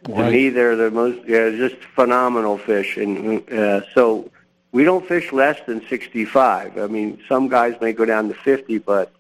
To 0.06 0.14
Right. 0.14 0.32
me, 0.32 0.50
they're 0.50 0.76
the 0.76 0.90
most, 0.90 1.20
yeah, 1.28 1.52
just 1.52 1.76
phenomenal 1.76 2.58
fish. 2.58 2.98
And 2.98 3.48
uh, 3.52 3.82
so 3.94 4.30
we 4.72 4.84
don't 4.84 5.06
fish 5.06 5.32
less 5.32 5.60
than 5.68 5.86
65. 5.88 6.78
I 6.78 6.88
mean, 6.88 7.22
some 7.30 7.48
guys 7.48 7.76
may 7.80 7.94
go 7.94 8.06
down 8.06 8.28
to 8.30 8.34
50, 8.34 8.80
but 8.80 9.12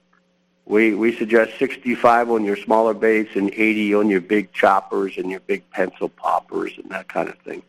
we 0.65 0.93
we 0.93 1.15
suggest 1.15 1.57
65 1.59 2.31
on 2.31 2.45
your 2.45 2.55
smaller 2.55 2.93
baits 2.93 3.35
and 3.35 3.51
80 3.51 3.95
on 3.95 4.09
your 4.09 4.21
big 4.21 4.53
choppers 4.53 5.17
and 5.17 5.29
your 5.29 5.39
big 5.41 5.69
pencil 5.71 6.09
poppers 6.09 6.73
and 6.77 6.89
that 6.91 7.07
kind 7.07 7.29
of 7.29 7.37
thing. 7.39 7.63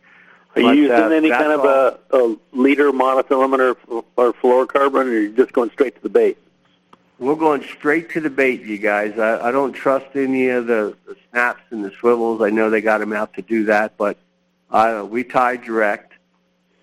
Are 0.55 0.61
you 0.61 0.67
But, 0.67 0.77
using 0.77 0.91
uh, 0.95 1.09
any 1.09 1.29
kind 1.29 1.51
of 1.51 1.65
a, 1.65 1.99
a 2.11 2.37
leader 2.51 2.91
monofilament 2.91 3.75
or, 3.87 4.03
or 4.15 4.33
fluorocarbon, 4.33 5.05
or 5.05 5.09
are 5.09 5.19
you 5.21 5.35
just 5.35 5.51
going 5.51 5.71
straight 5.71 5.95
to 5.95 6.01
the 6.01 6.09
bait? 6.09 6.37
We're 7.17 7.35
going 7.35 7.63
straight 7.63 8.11
to 8.11 8.19
the 8.19 8.29
bait, 8.29 8.61
you 8.61 8.77
guys. 8.77 9.17
I, 9.17 9.47
I 9.47 9.51
don't 9.51 9.73
trust 9.73 10.07
any 10.15 10.49
of 10.49 10.67
the, 10.67 10.95
the 11.07 11.15
snaps 11.29 11.61
and 11.71 11.83
the 11.83 11.91
swivels. 11.91 12.41
I 12.41 12.49
know 12.49 12.69
they 12.69 12.81
got 12.81 12.99
them 12.99 13.13
out 13.13 13.33
to 13.35 13.41
do 13.41 13.65
that, 13.65 13.97
but 13.97 14.17
uh, 14.69 15.05
we 15.09 15.23
tie 15.23 15.57
direct, 15.57 16.13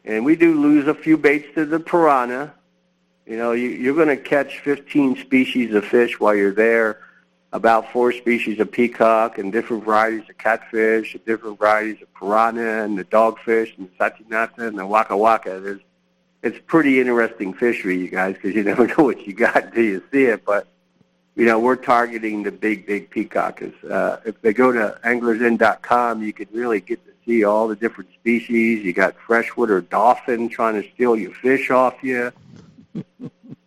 and 0.05 0.25
we 0.25 0.37
do 0.37 0.61
lose 0.61 0.89
a 0.89 0.95
few 0.95 1.17
baits 1.17 1.47
to 1.55 1.65
the 1.65 1.79
piranha. 1.79 2.55
You 3.31 3.37
know, 3.37 3.53
you, 3.53 3.69
you're 3.69 3.95
going 3.95 4.09
to 4.09 4.17
catch 4.17 4.59
15 4.59 5.19
species 5.19 5.73
of 5.73 5.85
fish 5.85 6.19
while 6.19 6.35
you're 6.35 6.53
there, 6.53 6.99
about 7.53 7.93
four 7.93 8.11
species 8.11 8.59
of 8.59 8.73
peacock 8.73 9.39
and 9.39 9.53
different 9.53 9.85
varieties 9.85 10.29
of 10.29 10.37
catfish, 10.37 11.15
and 11.15 11.25
different 11.25 11.57
varieties 11.57 12.03
of 12.03 12.13
piranha, 12.13 12.83
and 12.83 12.99
the 12.99 13.05
dogfish, 13.05 13.79
and 13.79 13.89
the 13.89 14.05
satinata, 14.05 14.67
and 14.67 14.77
the 14.77 14.85
waka 14.85 15.17
waka. 15.17 15.61
There's 15.61 15.81
it's 16.43 16.59
pretty 16.67 16.99
interesting 16.99 17.55
fishery, 17.55 17.99
you 17.99 18.09
guys, 18.09 18.35
because 18.35 18.53
you 18.53 18.65
never 18.65 18.89
know 18.89 19.05
what 19.05 19.25
you 19.25 19.33
got 19.33 19.63
until 19.67 19.85
you 19.85 20.03
see 20.11 20.25
it. 20.25 20.45
But 20.45 20.67
you 21.37 21.45
know, 21.45 21.61
we're 21.61 21.77
targeting 21.77 22.43
the 22.43 22.51
big, 22.51 22.85
big 22.85 23.11
peacock. 23.11 23.63
Uh, 23.89 24.17
if 24.25 24.43
they 24.43 24.53
go 24.53 24.73
to 24.73 24.99
anglersinn.com, 25.05 26.25
you 26.25 26.33
could 26.33 26.53
really 26.53 26.81
get 26.81 27.07
to 27.07 27.13
see 27.25 27.45
all 27.45 27.69
the 27.69 27.77
different 27.77 28.11
species. 28.13 28.85
You 28.85 28.93
got 28.93 29.15
freshwater 29.21 29.81
dolphin 29.83 30.49
trying 30.49 30.83
to 30.83 30.91
steal 30.95 31.15
your 31.15 31.33
fish 31.33 31.71
off 31.71 31.95
you. 32.03 32.33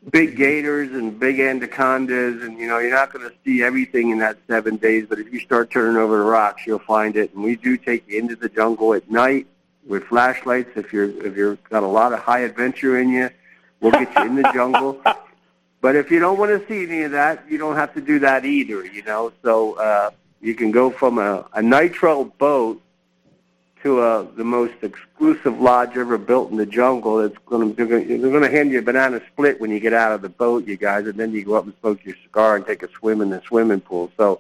Big 0.09 0.37
gators 0.37 0.91
and 0.91 1.19
big 1.19 1.39
anacondas, 1.39 2.43
and 2.43 2.57
you 2.57 2.67
know 2.67 2.77
you're 2.77 2.91
not 2.91 3.11
going 3.11 3.27
to 3.27 3.35
see 3.43 3.63
everything 3.63 4.11
in 4.11 4.19
that 4.19 4.37
seven 4.47 4.77
days. 4.77 5.05
But 5.09 5.19
if 5.19 5.33
you 5.33 5.39
start 5.39 5.71
turning 5.71 5.97
over 5.97 6.17
the 6.17 6.23
rocks, 6.23 6.63
you'll 6.65 6.79
find 6.79 7.15
it. 7.15 7.33
And 7.33 7.43
we 7.43 7.55
do 7.55 7.77
take 7.77 8.07
you 8.07 8.19
into 8.19 8.35
the 8.35 8.49
jungle 8.49 8.93
at 8.93 9.09
night 9.09 9.47
with 9.85 10.03
flashlights. 10.05 10.71
If 10.75 10.93
you're 10.93 11.09
if 11.25 11.35
you're 11.35 11.55
got 11.69 11.83
a 11.83 11.87
lot 11.87 12.13
of 12.13 12.19
high 12.19 12.41
adventure 12.41 12.99
in 12.99 13.09
you, 13.09 13.29
we'll 13.81 13.91
get 13.91 14.15
you 14.15 14.23
in 14.23 14.35
the 14.35 14.49
jungle. 14.53 15.01
But 15.81 15.97
if 15.97 16.09
you 16.09 16.19
don't 16.19 16.39
want 16.39 16.49
to 16.49 16.65
see 16.69 16.83
any 16.83 17.01
of 17.03 17.11
that, 17.11 17.43
you 17.49 17.57
don't 17.57 17.75
have 17.75 17.93
to 17.95 17.99
do 17.99 18.17
that 18.19 18.45
either. 18.45 18.85
You 18.85 19.03
know, 19.03 19.33
so 19.43 19.73
uh, 19.73 20.11
you 20.39 20.55
can 20.55 20.71
go 20.71 20.89
from 20.89 21.17
a, 21.17 21.45
a 21.51 21.61
nitro 21.61 22.23
boat 22.23 22.81
to 23.83 24.01
a, 24.01 24.23
the 24.35 24.43
most 24.43 24.73
exclusive 24.81 25.59
lodge 25.59 25.95
ever 25.95 26.17
built 26.17 26.51
in 26.51 26.57
the 26.57 26.65
jungle. 26.65 27.19
It's 27.19 27.37
going 27.45 27.75
to 27.75 27.85
they're 27.85 28.17
going 28.17 28.41
to 28.41 28.49
hand 28.49 28.71
you 28.71 28.79
a 28.79 28.81
banana 28.81 29.21
split 29.31 29.61
when 29.61 29.71
you 29.71 29.79
get 29.79 29.93
out 29.93 30.13
of 30.13 30.21
the 30.21 30.29
boat, 30.29 30.65
you 30.65 30.77
guys, 30.77 31.05
and 31.05 31.15
then 31.15 31.31
you 31.33 31.43
go 31.43 31.55
up 31.55 31.65
and 31.65 31.73
smoke 31.81 32.03
your 32.03 32.15
cigar 32.23 32.55
and 32.55 32.65
take 32.65 32.81
a 32.83 32.89
swim 32.91 33.21
in 33.21 33.29
the 33.29 33.41
swimming 33.47 33.81
pool. 33.81 34.11
So, 34.17 34.39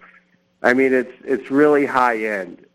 I 0.61 0.73
mean, 0.73 0.93
it's 0.93 1.13
it's 1.23 1.51
really 1.51 1.85
high 1.85 2.25
end. 2.25 2.65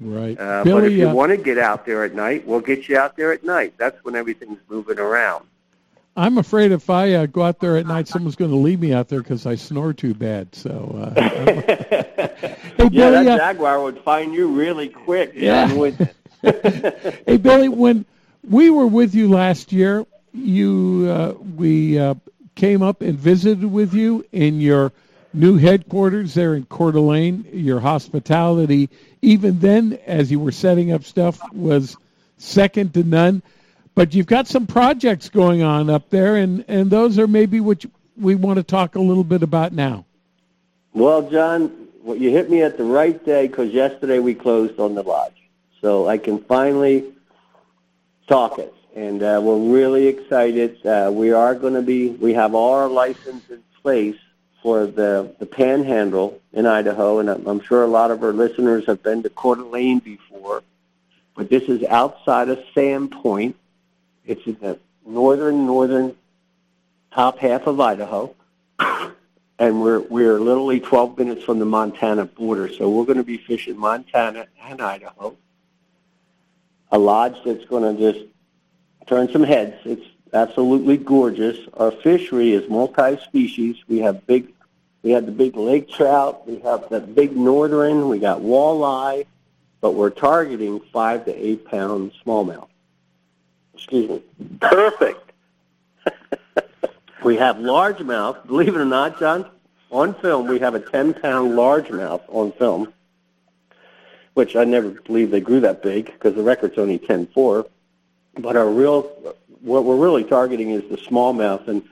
Right. 0.00 0.38
Uh, 0.38 0.64
Billy, 0.64 0.80
but 0.80 0.84
if 0.84 0.92
you 0.92 1.08
uh, 1.08 1.14
want 1.14 1.30
to 1.30 1.36
get 1.36 1.58
out 1.58 1.86
there 1.86 2.04
at 2.04 2.14
night, 2.14 2.46
we'll 2.46 2.60
get 2.60 2.88
you 2.88 2.96
out 2.96 3.16
there 3.16 3.32
at 3.32 3.44
night. 3.44 3.74
That's 3.76 4.02
when 4.04 4.16
everything's 4.16 4.58
moving 4.68 4.98
around. 4.98 5.46
I'm 6.16 6.36
afraid 6.36 6.72
if 6.72 6.90
I 6.90 7.14
uh, 7.14 7.26
go 7.26 7.42
out 7.42 7.58
there 7.58 7.78
at 7.78 7.86
night, 7.86 8.06
someone's 8.06 8.36
going 8.36 8.50
to 8.50 8.56
leave 8.56 8.80
me 8.80 8.92
out 8.92 9.08
there 9.08 9.22
because 9.22 9.46
I 9.46 9.54
snore 9.54 9.94
too 9.94 10.12
bad. 10.12 10.54
So, 10.54 11.14
uh, 11.16 11.20
hey, 11.20 12.56
yeah, 12.78 12.88
Billy, 12.88 13.24
that 13.24 13.28
uh, 13.28 13.36
jaguar 13.38 13.82
would 13.82 13.98
find 14.00 14.34
you 14.34 14.48
really 14.48 14.88
quick. 14.88 15.32
Yeah. 15.34 15.68
John, 15.68 15.78
wouldn't 15.78 16.00
it? 16.00 16.16
hey 17.26 17.36
Billy, 17.36 17.68
when 17.68 18.04
we 18.48 18.68
were 18.68 18.86
with 18.86 19.14
you 19.14 19.30
last 19.30 19.72
year, 19.72 20.04
you 20.32 21.08
uh, 21.08 21.32
we 21.56 21.98
uh, 21.98 22.14
came 22.56 22.82
up 22.82 23.00
and 23.00 23.18
visited 23.18 23.64
with 23.64 23.94
you 23.94 24.24
in 24.32 24.60
your 24.60 24.92
new 25.32 25.56
headquarters 25.56 26.34
there 26.34 26.54
in 26.54 26.64
Coeur 26.66 26.92
d'Alene. 26.92 27.46
Your 27.52 27.80
hospitality, 27.80 28.90
even 29.22 29.60
then, 29.60 29.98
as 30.06 30.30
you 30.30 30.40
were 30.40 30.52
setting 30.52 30.92
up 30.92 31.04
stuff, 31.04 31.40
was 31.52 31.96
second 32.38 32.92
to 32.94 33.04
none. 33.04 33.42
But 33.94 34.14
you've 34.14 34.26
got 34.26 34.46
some 34.46 34.66
projects 34.66 35.28
going 35.28 35.62
on 35.62 35.90
up 35.90 36.08
there, 36.10 36.36
and 36.36 36.64
and 36.66 36.90
those 36.90 37.18
are 37.18 37.26
maybe 37.26 37.60
what 37.60 37.84
you- 37.84 37.90
we 38.20 38.34
want 38.34 38.56
to 38.56 38.62
talk 38.62 38.94
a 38.94 39.00
little 39.00 39.24
bit 39.24 39.42
about 39.42 39.72
now. 39.72 40.04
Well, 40.94 41.22
John, 41.30 41.70
you 42.06 42.30
hit 42.30 42.50
me 42.50 42.62
at 42.62 42.76
the 42.76 42.84
right 42.84 43.22
day 43.24 43.46
because 43.46 43.72
yesterday 43.72 44.18
we 44.18 44.34
closed 44.34 44.78
on 44.78 44.94
the 44.94 45.02
lodge, 45.02 45.36
so 45.80 46.06
I 46.06 46.18
can 46.18 46.38
finally 46.38 47.04
talk 48.28 48.58
it, 48.58 48.72
and 48.94 49.22
uh, 49.22 49.40
we're 49.42 49.58
really 49.58 50.06
excited. 50.06 50.84
Uh, 50.86 51.10
we 51.12 51.32
are 51.32 51.54
going 51.54 51.74
to 51.74 51.82
be. 51.82 52.08
We 52.08 52.34
have 52.34 52.54
all 52.54 52.74
our 52.74 52.88
license 52.88 53.44
in 53.50 53.62
place 53.82 54.16
for 54.62 54.86
the 54.86 55.34
the 55.38 55.46
Panhandle 55.46 56.40
in 56.52 56.66
Idaho, 56.66 57.18
and 57.18 57.28
I'm, 57.30 57.46
I'm 57.46 57.60
sure 57.60 57.82
a 57.82 57.88
lot 57.88 58.10
of 58.10 58.22
our 58.22 58.32
listeners 58.32 58.86
have 58.86 59.02
been 59.02 59.22
to 59.22 59.30
Coeur 59.30 59.56
d'Alene 59.56 59.98
before, 59.98 60.62
but 61.36 61.50
this 61.50 61.64
is 61.64 61.82
outside 61.84 62.48
of 62.48 62.58
Sandpoint. 62.74 63.54
It's 64.26 64.46
in 64.46 64.56
the 64.60 64.78
northern 65.04 65.66
northern 65.66 66.16
top 67.12 67.38
half 67.38 67.66
of 67.66 67.80
Idaho 67.80 68.34
and 69.62 69.80
we're 69.80 70.00
we're 70.00 70.40
literally 70.40 70.80
12 70.80 71.16
minutes 71.18 71.44
from 71.44 71.60
the 71.60 71.64
Montana 71.64 72.24
border. 72.24 72.68
So 72.72 72.90
we're 72.90 73.04
going 73.04 73.18
to 73.18 73.22
be 73.22 73.38
fishing 73.38 73.78
Montana 73.78 74.46
and 74.60 74.80
Idaho. 74.80 75.36
A 76.90 76.98
lodge 76.98 77.36
that's 77.44 77.64
going 77.66 77.96
to 77.96 78.12
just 78.12 78.26
turn 79.06 79.30
some 79.30 79.44
heads. 79.44 79.76
It's 79.84 80.04
absolutely 80.32 80.96
gorgeous. 80.96 81.56
Our 81.74 81.92
fishery 81.92 82.52
is 82.52 82.68
multi-species. 82.68 83.76
We 83.86 84.00
have 84.00 84.26
big, 84.26 84.52
we 85.04 85.12
have 85.12 85.26
the 85.26 85.32
big 85.32 85.54
lake 85.56 85.88
trout. 85.88 86.46
We 86.46 86.58
have 86.60 86.88
the 86.88 87.00
big 87.00 87.36
northern. 87.36 88.08
We 88.08 88.18
got 88.18 88.40
walleye, 88.40 89.26
but 89.80 89.92
we're 89.92 90.10
targeting 90.10 90.80
five 90.92 91.24
to 91.26 91.34
eight 91.34 91.64
pound 91.66 92.10
smallmouth. 92.26 92.68
Excuse 93.82 94.08
me. 94.08 94.22
Perfect. 94.60 95.32
We 97.24 97.36
have 97.36 97.56
largemouth. 97.56 98.48
Believe 98.48 98.74
it 98.74 98.80
or 98.80 98.84
not, 98.84 99.20
John, 99.20 99.46
on 99.92 100.14
film 100.14 100.48
we 100.48 100.58
have 100.58 100.74
a 100.74 100.80
10-pound 100.80 101.52
largemouth 101.52 102.22
on 102.26 102.50
film, 102.52 102.92
which 104.34 104.56
I 104.56 104.64
never 104.64 104.90
believed 104.90 105.30
they 105.30 105.40
grew 105.40 105.60
that 105.60 105.84
big 105.84 106.06
because 106.06 106.34
the 106.34 106.42
record's 106.42 106.78
only 106.78 106.98
10.4. 106.98 107.68
But 108.38 108.56
our 108.56 108.68
real, 108.68 109.02
what 109.60 109.84
we're 109.84 109.96
really 109.96 110.24
targeting 110.24 110.70
is 110.70 110.82
the 110.90 110.96
smallmouth, 110.96 111.68
and 111.68 111.84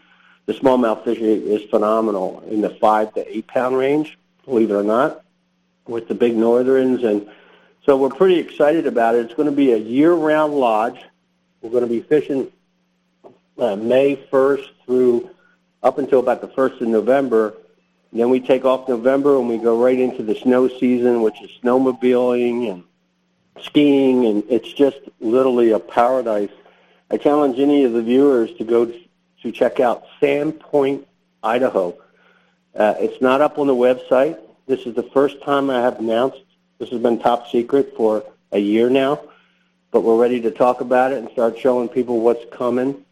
the 0.47 0.55
smallmouth 0.55 1.05
fishing 1.05 1.25
is 1.25 1.63
phenomenal 1.71 2.43
in 2.51 2.61
the 2.61 2.71
five 2.71 3.15
to 3.15 3.37
eight-pound 3.37 3.77
range. 3.77 4.19
Believe 4.45 4.73
it 4.73 4.75
or 4.75 4.83
not, 4.83 5.23
with 5.87 6.09
the 6.09 6.15
big 6.15 6.35
northerns, 6.35 7.05
and 7.05 7.29
so 7.87 7.97
we're 7.97 8.09
pretty 8.09 8.39
excited 8.41 8.87
about 8.89 9.15
it. 9.15 9.27
It's 9.27 9.35
going 9.35 9.49
to 9.49 9.55
be 9.55 9.73
a 9.73 9.79
year-round 9.79 10.55
lodge. 10.55 11.01
We're 11.63 11.71
going 11.71 11.83
to 11.83 11.89
be 11.91 12.01
fishing 12.01 12.51
uh, 13.59 13.77
May 13.77 14.17
1st 14.17 14.67
through 14.87 15.31
up 15.83 15.99
until 15.99 16.21
about 16.21 16.41
the 16.41 16.49
1st 16.49 16.81
of 16.81 16.89
November. 16.89 17.55
then 18.13 18.31
we 18.31 18.41
take 18.41 18.65
off 18.65 18.89
November 18.89 19.39
and 19.39 19.49
we 19.49 19.59
go 19.59 19.83
right 19.83 19.99
into 19.99 20.23
the 20.23 20.35
snow 20.35 20.69
season, 20.69 21.23
which 21.23 21.41
is 21.43 21.51
snowmobiling 21.63 22.71
and 22.71 22.85
skiing, 23.63 24.27
and 24.27 24.45
it's 24.49 24.73
just 24.73 24.99
literally 25.21 25.73
a 25.73 25.79
paradise. 25.79 26.51
I 27.11 27.17
challenge 27.17 27.59
any 27.59 27.85
of 27.85 27.93
the 27.93 28.03
viewers 28.03 28.53
to 28.55 28.65
go 28.65 28.93
to 29.43 29.53
check 29.53 29.81
out 29.81 30.05
Sandpoint, 30.21 31.05
Idaho. 31.43 31.97
Uh, 32.75 32.95
it's 32.99 33.21
not 33.21 33.41
up 33.41 33.59
on 33.59 33.67
the 33.67 33.75
website. 33.75 34.39
This 34.67 34.81
is 34.87 34.95
the 34.95 35.03
first 35.03 35.43
time 35.43 35.71
I 35.71 35.81
have 35.81 35.99
announced. 35.99 36.43
This 36.79 36.91
has 36.91 37.01
been 37.01 37.19
top 37.19 37.49
secret 37.49 37.95
for 37.97 38.25
a 38.53 38.59
year 38.59 38.89
now, 38.89 39.21
but 39.91 40.03
we're 40.03 40.17
ready 40.17 40.41
to 40.41 40.51
talk 40.51 40.81
about 40.81 41.13
it 41.13 41.19
and 41.19 41.31
start 41.31 41.59
showing 41.59 41.89
people 41.89 42.21
what's 42.21 42.45
coming. 42.55 43.05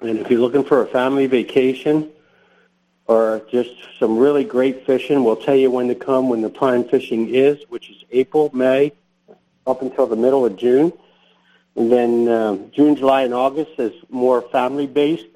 And 0.00 0.18
if 0.18 0.30
you're 0.30 0.40
looking 0.40 0.64
for 0.64 0.82
a 0.82 0.86
family 0.86 1.26
vacation 1.26 2.10
or 3.06 3.42
just 3.50 3.70
some 3.98 4.18
really 4.18 4.44
great 4.44 4.86
fishing, 4.86 5.24
we'll 5.24 5.36
tell 5.36 5.54
you 5.54 5.70
when 5.70 5.88
to 5.88 5.94
come 5.94 6.28
when 6.28 6.40
the 6.40 6.50
prime 6.50 6.84
fishing 6.84 7.34
is, 7.34 7.58
which 7.68 7.90
is 7.90 8.04
April, 8.10 8.50
May, 8.52 8.92
up 9.66 9.82
until 9.82 10.06
the 10.06 10.16
middle 10.16 10.44
of 10.44 10.56
June. 10.56 10.92
And 11.76 11.92
then 11.92 12.28
um, 12.28 12.70
June, 12.72 12.96
July, 12.96 13.22
and 13.22 13.34
August 13.34 13.72
is 13.78 13.92
more 14.08 14.42
family-based 14.42 15.26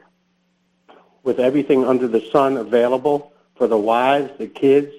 with 1.22 1.38
everything 1.38 1.84
under 1.84 2.08
the 2.08 2.22
sun 2.32 2.56
available 2.56 3.32
for 3.56 3.66
the 3.66 3.76
wives, 3.76 4.30
the 4.38 4.46
kids. 4.46 4.92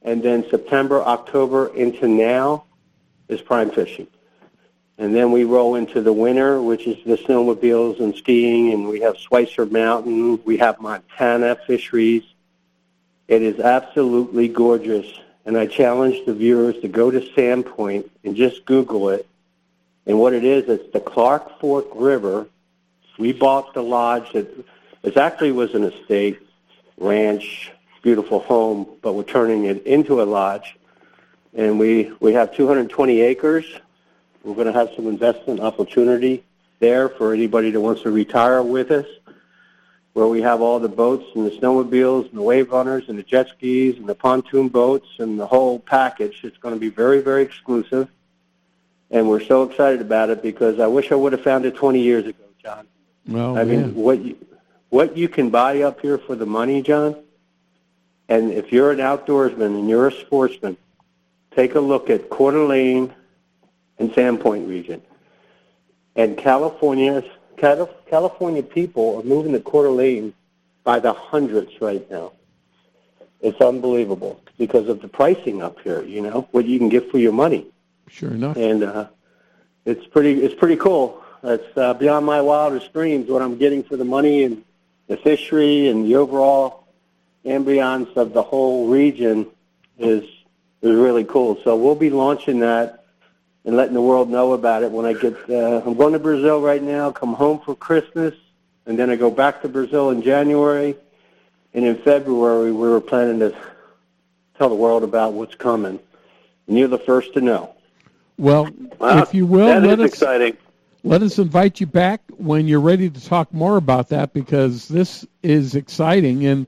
And 0.00 0.22
then 0.22 0.48
September, 0.48 1.02
October 1.02 1.74
into 1.74 2.08
now 2.08 2.64
is 3.28 3.42
prime 3.42 3.70
fishing. 3.70 4.06
And 4.98 5.14
then 5.14 5.30
we 5.30 5.44
roll 5.44 5.76
into 5.76 6.02
the 6.02 6.12
winter, 6.12 6.60
which 6.60 6.88
is 6.88 7.02
the 7.04 7.16
snowmobiles 7.16 8.00
and 8.00 8.16
skiing, 8.16 8.72
and 8.72 8.88
we 8.88 9.00
have 9.00 9.16
Schweitzer 9.16 9.64
Mountain. 9.64 10.42
We 10.44 10.56
have 10.56 10.80
Montana 10.80 11.56
fisheries. 11.66 12.24
It 13.28 13.42
is 13.42 13.60
absolutely 13.60 14.48
gorgeous. 14.48 15.06
And 15.46 15.56
I 15.56 15.66
challenge 15.66 16.26
the 16.26 16.34
viewers 16.34 16.80
to 16.80 16.88
go 16.88 17.12
to 17.12 17.20
Sandpoint 17.20 18.10
and 18.24 18.34
just 18.34 18.64
Google 18.64 19.10
it. 19.10 19.26
And 20.04 20.18
what 20.18 20.32
it 20.32 20.42
is, 20.42 20.68
it's 20.68 20.92
the 20.92 21.00
Clark 21.00 21.60
Fork 21.60 21.86
River. 21.94 22.48
We 23.18 23.32
bought 23.32 23.74
the 23.74 23.82
lodge 23.82 24.32
that 24.32 24.48
it 25.04 25.16
actually 25.16 25.52
was 25.52 25.74
an 25.74 25.84
estate, 25.84 26.40
ranch, 26.96 27.70
beautiful 28.02 28.40
home, 28.40 28.88
but 29.00 29.12
we're 29.12 29.22
turning 29.22 29.64
it 29.66 29.86
into 29.86 30.20
a 30.20 30.24
lodge. 30.24 30.76
And 31.54 31.78
we, 31.78 32.12
we 32.20 32.32
have 32.32 32.54
220 32.54 33.20
acres. 33.20 33.64
We're 34.44 34.54
going 34.54 34.66
to 34.66 34.72
have 34.72 34.90
some 34.94 35.06
investment 35.06 35.60
opportunity 35.60 36.44
there 36.78 37.08
for 37.08 37.34
anybody 37.34 37.70
that 37.70 37.80
wants 37.80 38.02
to 38.02 38.10
retire 38.10 38.62
with 38.62 38.90
us, 38.90 39.06
where 40.12 40.26
we 40.26 40.40
have 40.42 40.60
all 40.60 40.78
the 40.78 40.88
boats 40.88 41.26
and 41.34 41.46
the 41.46 41.50
snowmobiles 41.50 42.28
and 42.28 42.38
the 42.38 42.42
wave 42.42 42.70
runners 42.70 43.08
and 43.08 43.18
the 43.18 43.22
jet 43.22 43.48
skis 43.48 43.96
and 43.96 44.08
the 44.08 44.14
pontoon 44.14 44.68
boats 44.68 45.08
and 45.18 45.38
the 45.38 45.46
whole 45.46 45.78
package. 45.80 46.40
It's 46.44 46.58
going 46.58 46.74
to 46.74 46.80
be 46.80 46.88
very, 46.88 47.20
very 47.20 47.42
exclusive. 47.42 48.08
And 49.10 49.28
we're 49.28 49.44
so 49.44 49.62
excited 49.64 50.00
about 50.00 50.30
it 50.30 50.42
because 50.42 50.80
I 50.80 50.86
wish 50.86 51.10
I 51.12 51.14
would 51.14 51.32
have 51.32 51.42
found 51.42 51.64
it 51.64 51.74
20 51.74 52.00
years 52.00 52.26
ago, 52.26 52.44
John. 52.62 52.86
Well, 53.26 53.58
I 53.58 53.64
mean, 53.64 53.80
man. 53.80 53.94
what 53.94 54.20
you, 54.20 54.36
what 54.90 55.16
you 55.16 55.28
can 55.28 55.50
buy 55.50 55.82
up 55.82 56.00
here 56.00 56.18
for 56.18 56.34
the 56.34 56.46
money, 56.46 56.82
John, 56.82 57.16
and 58.28 58.52
if 58.52 58.72
you're 58.72 58.90
an 58.90 58.98
outdoorsman 58.98 59.78
and 59.78 59.88
you're 59.88 60.08
a 60.08 60.12
sportsman, 60.12 60.76
take 61.54 61.74
a 61.74 61.80
look 61.80 62.10
at 62.10 62.28
Coeur 62.28 62.52
d'Alene 62.52 63.14
and 63.98 64.10
Sandpoint 64.12 64.68
region. 64.68 65.02
And 66.16 66.36
California's 66.36 67.24
California 67.56 68.62
people 68.62 69.16
are 69.18 69.22
moving 69.24 69.52
to 69.52 69.60
Coeur 69.60 69.84
d'Alene 69.84 70.32
by 70.84 70.98
the 71.00 71.12
hundreds 71.12 71.80
right 71.80 72.08
now. 72.10 72.32
It's 73.40 73.60
unbelievable 73.60 74.40
because 74.58 74.88
of 74.88 75.00
the 75.02 75.08
pricing 75.08 75.62
up 75.62 75.78
here. 75.80 76.02
You 76.02 76.22
know 76.22 76.48
what 76.52 76.66
you 76.66 76.78
can 76.78 76.88
get 76.88 77.10
for 77.10 77.18
your 77.18 77.32
money, 77.32 77.66
Sure 78.08 78.30
enough. 78.30 78.56
and 78.56 78.82
uh, 78.84 79.08
it's 79.84 80.06
pretty. 80.06 80.42
It's 80.42 80.54
pretty 80.54 80.76
cool. 80.76 81.22
It's 81.44 81.76
uh, 81.76 81.94
beyond 81.94 82.26
my 82.26 82.40
wildest 82.40 82.92
dreams 82.92 83.28
what 83.30 83.42
I'm 83.42 83.56
getting 83.58 83.82
for 83.84 83.96
the 83.96 84.04
money, 84.04 84.42
and 84.44 84.64
the 85.06 85.16
fishery 85.16 85.88
and 85.88 86.04
the 86.04 86.16
overall 86.16 86.88
ambiance 87.44 88.16
of 88.16 88.32
the 88.32 88.42
whole 88.42 88.88
region 88.88 89.46
is 89.98 90.24
is 90.82 90.94
really 90.94 91.24
cool. 91.24 91.58
So 91.64 91.76
we'll 91.76 91.94
be 91.94 92.10
launching 92.10 92.60
that 92.60 92.97
and 93.68 93.76
letting 93.76 93.92
the 93.92 94.00
world 94.00 94.30
know 94.30 94.54
about 94.54 94.82
it 94.82 94.90
when 94.90 95.04
I 95.04 95.12
get. 95.12 95.34
Uh, 95.48 95.82
I'm 95.84 95.92
going 95.92 96.14
to 96.14 96.18
Brazil 96.18 96.58
right 96.62 96.82
now. 96.82 97.10
Come 97.10 97.34
home 97.34 97.60
for 97.60 97.74
Christmas, 97.74 98.34
and 98.86 98.98
then 98.98 99.10
I 99.10 99.16
go 99.16 99.30
back 99.30 99.60
to 99.60 99.68
Brazil 99.68 100.08
in 100.08 100.22
January, 100.22 100.96
and 101.74 101.84
in 101.84 101.96
February 101.96 102.72
we 102.72 102.88
were 102.88 102.98
planning 103.02 103.38
to 103.40 103.54
tell 104.56 104.70
the 104.70 104.74
world 104.74 105.04
about 105.04 105.34
what's 105.34 105.54
coming. 105.54 106.00
And 106.66 106.78
you're 106.78 106.88
the 106.88 106.98
first 106.98 107.34
to 107.34 107.42
know. 107.42 107.74
Well, 108.38 108.70
Wow, 108.98 109.18
if 109.20 109.34
you 109.34 109.44
will, 109.44 109.66
that 109.66 109.82
let 109.82 109.98
is 110.00 110.06
us 110.06 110.12
exciting. 110.12 110.56
let 111.04 111.22
us 111.22 111.38
invite 111.38 111.78
you 111.78 111.86
back 111.86 112.22
when 112.38 112.66
you're 112.68 112.80
ready 112.80 113.10
to 113.10 113.22
talk 113.22 113.52
more 113.52 113.76
about 113.76 114.08
that 114.08 114.32
because 114.32 114.88
this 114.88 115.26
is 115.42 115.74
exciting 115.74 116.46
and 116.46 116.66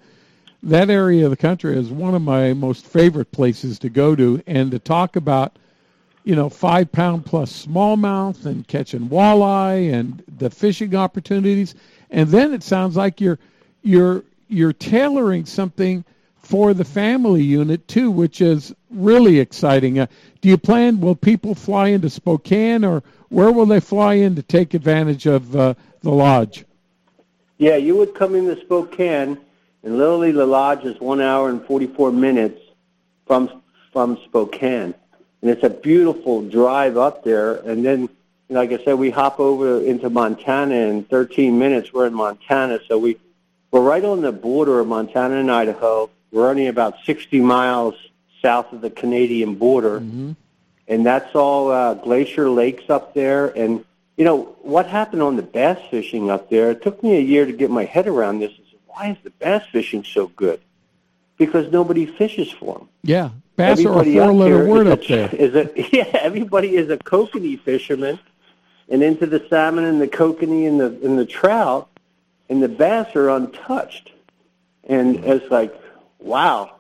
that 0.63 0.91
area 0.91 1.25
of 1.25 1.31
the 1.31 1.37
country 1.39 1.79
is 1.79 1.89
one 1.89 2.15
of 2.15 2.21
my 2.21 2.53
most 2.53 2.85
favorite 2.87 3.33
places 3.33 3.79
to 3.79 3.89
go 3.89 4.15
to 4.15 4.43
and 4.47 4.71
to 4.73 4.79
talk 4.79 5.17
about 5.17 5.57
you 6.25 6.35
know 6.35 6.49
five 6.49 6.91
pound 6.93 7.25
plus 7.25 7.67
smallmouth 7.67 8.47
and 8.47 8.67
catching 8.69 9.09
walleye 9.09 9.93
and 9.93 10.23
the 10.39 10.51
fishing 10.51 10.95
opportunities. 10.95 11.75
And 12.11 12.29
then 12.29 12.53
it 12.53 12.63
sounds 12.63 12.97
like 12.97 13.21
you're 13.21 13.39
you're 13.83 14.25
you're 14.49 14.73
tailoring 14.73 15.47
something 15.47 16.05
for 16.39 16.75
the 16.75 16.85
family 16.85 17.43
unit 17.43 17.87
too 17.87 18.11
which 18.11 18.41
is 18.41 18.75
really 18.91 19.39
exciting. 19.39 19.99
Uh, 19.99 20.07
do 20.41 20.49
you 20.49 20.59
plan 20.59 21.01
will 21.01 21.15
people 21.15 21.55
fly 21.55 21.89
into 21.89 22.11
spokane 22.11 22.85
or 22.85 23.03
where 23.31 23.53
will 23.53 23.67
they 23.67 23.81
fly 23.81 24.15
in 24.15 24.35
to 24.35 24.43
take 24.43 24.75
advantage 24.75 25.27
of 25.27 25.57
uh, 25.57 25.75
the 26.03 26.11
lodge? 26.11 26.65
Yeah, 27.59 27.77
you 27.77 27.97
would 27.97 28.15
come 28.15 28.35
into 28.35 28.61
Spokane, 28.61 29.39
and 29.83 29.99
literally 29.99 30.33
the 30.33 30.47
lodge 30.47 30.85
is 30.85 30.99
one 31.01 31.21
hour 31.21 31.49
and 31.49 31.65
44 31.65 32.13
minutes 32.13 32.61
from 33.27 33.63
from 33.93 34.19
Spokane, 34.25 34.95
and 35.43 35.51
it's 35.51 35.63
a 35.63 35.71
beautiful 35.71 36.43
drive 36.43 36.97
up 36.97 37.25
there. 37.25 37.55
And 37.55 37.85
then, 37.85 38.09
like 38.49 38.73
I 38.73 38.83
said, 38.85 38.95
we 38.95 39.11
hop 39.11 39.41
over 39.41 39.81
into 39.81 40.11
Montana 40.11 40.75
in 40.75 41.05
13 41.05 41.59
minutes. 41.59 41.93
We're 41.93 42.07
in 42.07 42.15
Montana, 42.15 42.81
so 42.87 42.99
we 42.99 43.17
we're 43.71 43.81
right 43.83 44.05
on 44.05 44.21
the 44.21 44.33
border 44.33 44.81
of 44.81 44.89
Montana 44.89 45.37
and 45.37 45.51
Idaho. 45.51 46.11
We're 46.33 46.49
only 46.49 46.67
about 46.67 46.97
60 47.07 47.41
miles 47.41 47.95
south 48.43 48.73
of 48.73 48.81
the 48.81 48.91
Canadian 48.91 49.55
border, 49.55 49.99
and 50.89 51.07
that's 51.07 51.35
all 51.35 51.71
uh, 51.71 51.95
glacier 51.95 52.51
lakes 52.51 52.91
up 52.91 53.15
there. 53.15 53.47
And 53.47 53.85
you 54.17 54.25
know 54.25 54.57
what 54.63 54.87
happened 54.87 55.23
on 55.23 55.37
the 55.37 55.43
bass 55.43 55.79
fishing 55.91 56.31
up 56.31 56.51
there? 56.51 56.71
It 56.73 56.83
took 56.83 57.03
me 57.03 57.17
a 57.17 57.21
year 57.21 57.47
to 57.47 57.53
get 57.53 57.71
my 57.71 57.85
head 57.85 58.09
around 58.09 58.41
this. 58.41 58.53
Why 58.87 59.11
is 59.11 59.17
the 59.23 59.31
bass 59.31 59.65
fishing 59.71 60.05
so 60.05 60.27
good? 60.27 60.61
Because 61.39 61.71
nobody 61.73 62.05
fishes 62.05 62.51
for 62.51 62.79
them. 62.79 62.89
yeah 63.03 63.31
bass 63.61 63.85
are 63.85 63.89
a 63.89 64.01
Everybody 64.01 64.15
four 64.15 64.33
letter 64.33 64.67
word 64.67 64.87
is 64.87 64.93
up 64.93 65.07
there 65.07 65.29
Is 65.35 65.55
a 65.55 65.71
yeah? 65.93 66.19
Everybody 66.21 66.77
is 66.77 66.91
a 66.91 66.97
kokanee 66.97 67.61
fisherman, 67.61 68.19
and 68.89 69.03
into 69.03 69.27
the 69.27 69.45
salmon 69.49 69.85
and 69.85 70.01
the 70.01 70.09
kokanee 70.09 70.67
and 70.67 70.81
the 70.81 70.87
and 71.07 71.19
the 71.19 71.27
trout, 71.27 71.89
and 72.49 72.63
the 72.63 72.69
bass 72.69 73.15
are 73.17 73.31
untouched. 73.31 74.13
And 74.85 75.25
it's 75.25 75.49
like, 75.51 75.73
wow, 76.19 76.77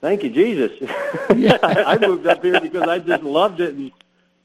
thank 0.00 0.22
you, 0.22 0.30
Jesus. 0.30 0.72
I, 1.28 1.84
I 1.86 1.98
moved 1.98 2.26
up 2.26 2.42
here 2.42 2.60
because 2.60 2.88
I 2.88 2.98
just 2.98 3.22
loved 3.22 3.60
it, 3.60 3.74
and 3.74 3.92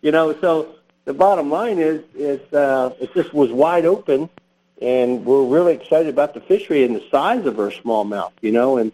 you 0.01 0.11
know. 0.11 0.35
So 0.41 0.75
the 1.05 1.13
bottom 1.13 1.49
line 1.49 1.79
is, 1.79 2.03
is 2.15 2.41
uh, 2.53 2.93
it 2.99 3.13
just 3.13 3.33
was 3.33 3.51
wide 3.51 3.85
open, 3.85 4.29
and 4.81 5.25
we're 5.25 5.45
really 5.45 5.73
excited 5.73 6.09
about 6.09 6.33
the 6.33 6.41
fishery 6.41 6.83
and 6.83 6.95
the 6.95 7.03
size 7.09 7.45
of 7.45 7.59
our 7.59 7.71
smallmouth. 7.71 8.33
You 8.41 8.51
know, 8.51 8.77
and 8.77 8.91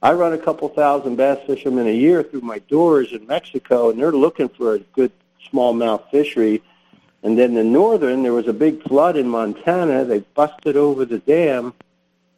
I 0.00 0.12
run 0.12 0.32
a 0.32 0.38
couple 0.38 0.68
thousand 0.68 1.16
bass 1.16 1.44
fishermen 1.46 1.88
a 1.88 1.92
year 1.92 2.22
through 2.22 2.42
my 2.42 2.60
doors 2.60 3.12
in 3.12 3.26
Mexico, 3.26 3.90
and 3.90 4.00
they're 4.00 4.12
looking 4.12 4.48
for 4.48 4.74
a 4.74 4.78
good 4.78 5.10
smallmouth 5.52 6.08
fishery. 6.10 6.62
And 7.22 7.36
then 7.36 7.54
the 7.54 7.64
northern, 7.64 8.22
there 8.22 8.32
was 8.32 8.46
a 8.46 8.52
big 8.52 8.82
flood 8.84 9.16
in 9.16 9.28
Montana. 9.28 10.04
They 10.04 10.20
busted 10.20 10.76
over 10.76 11.04
the 11.04 11.18
dam, 11.18 11.74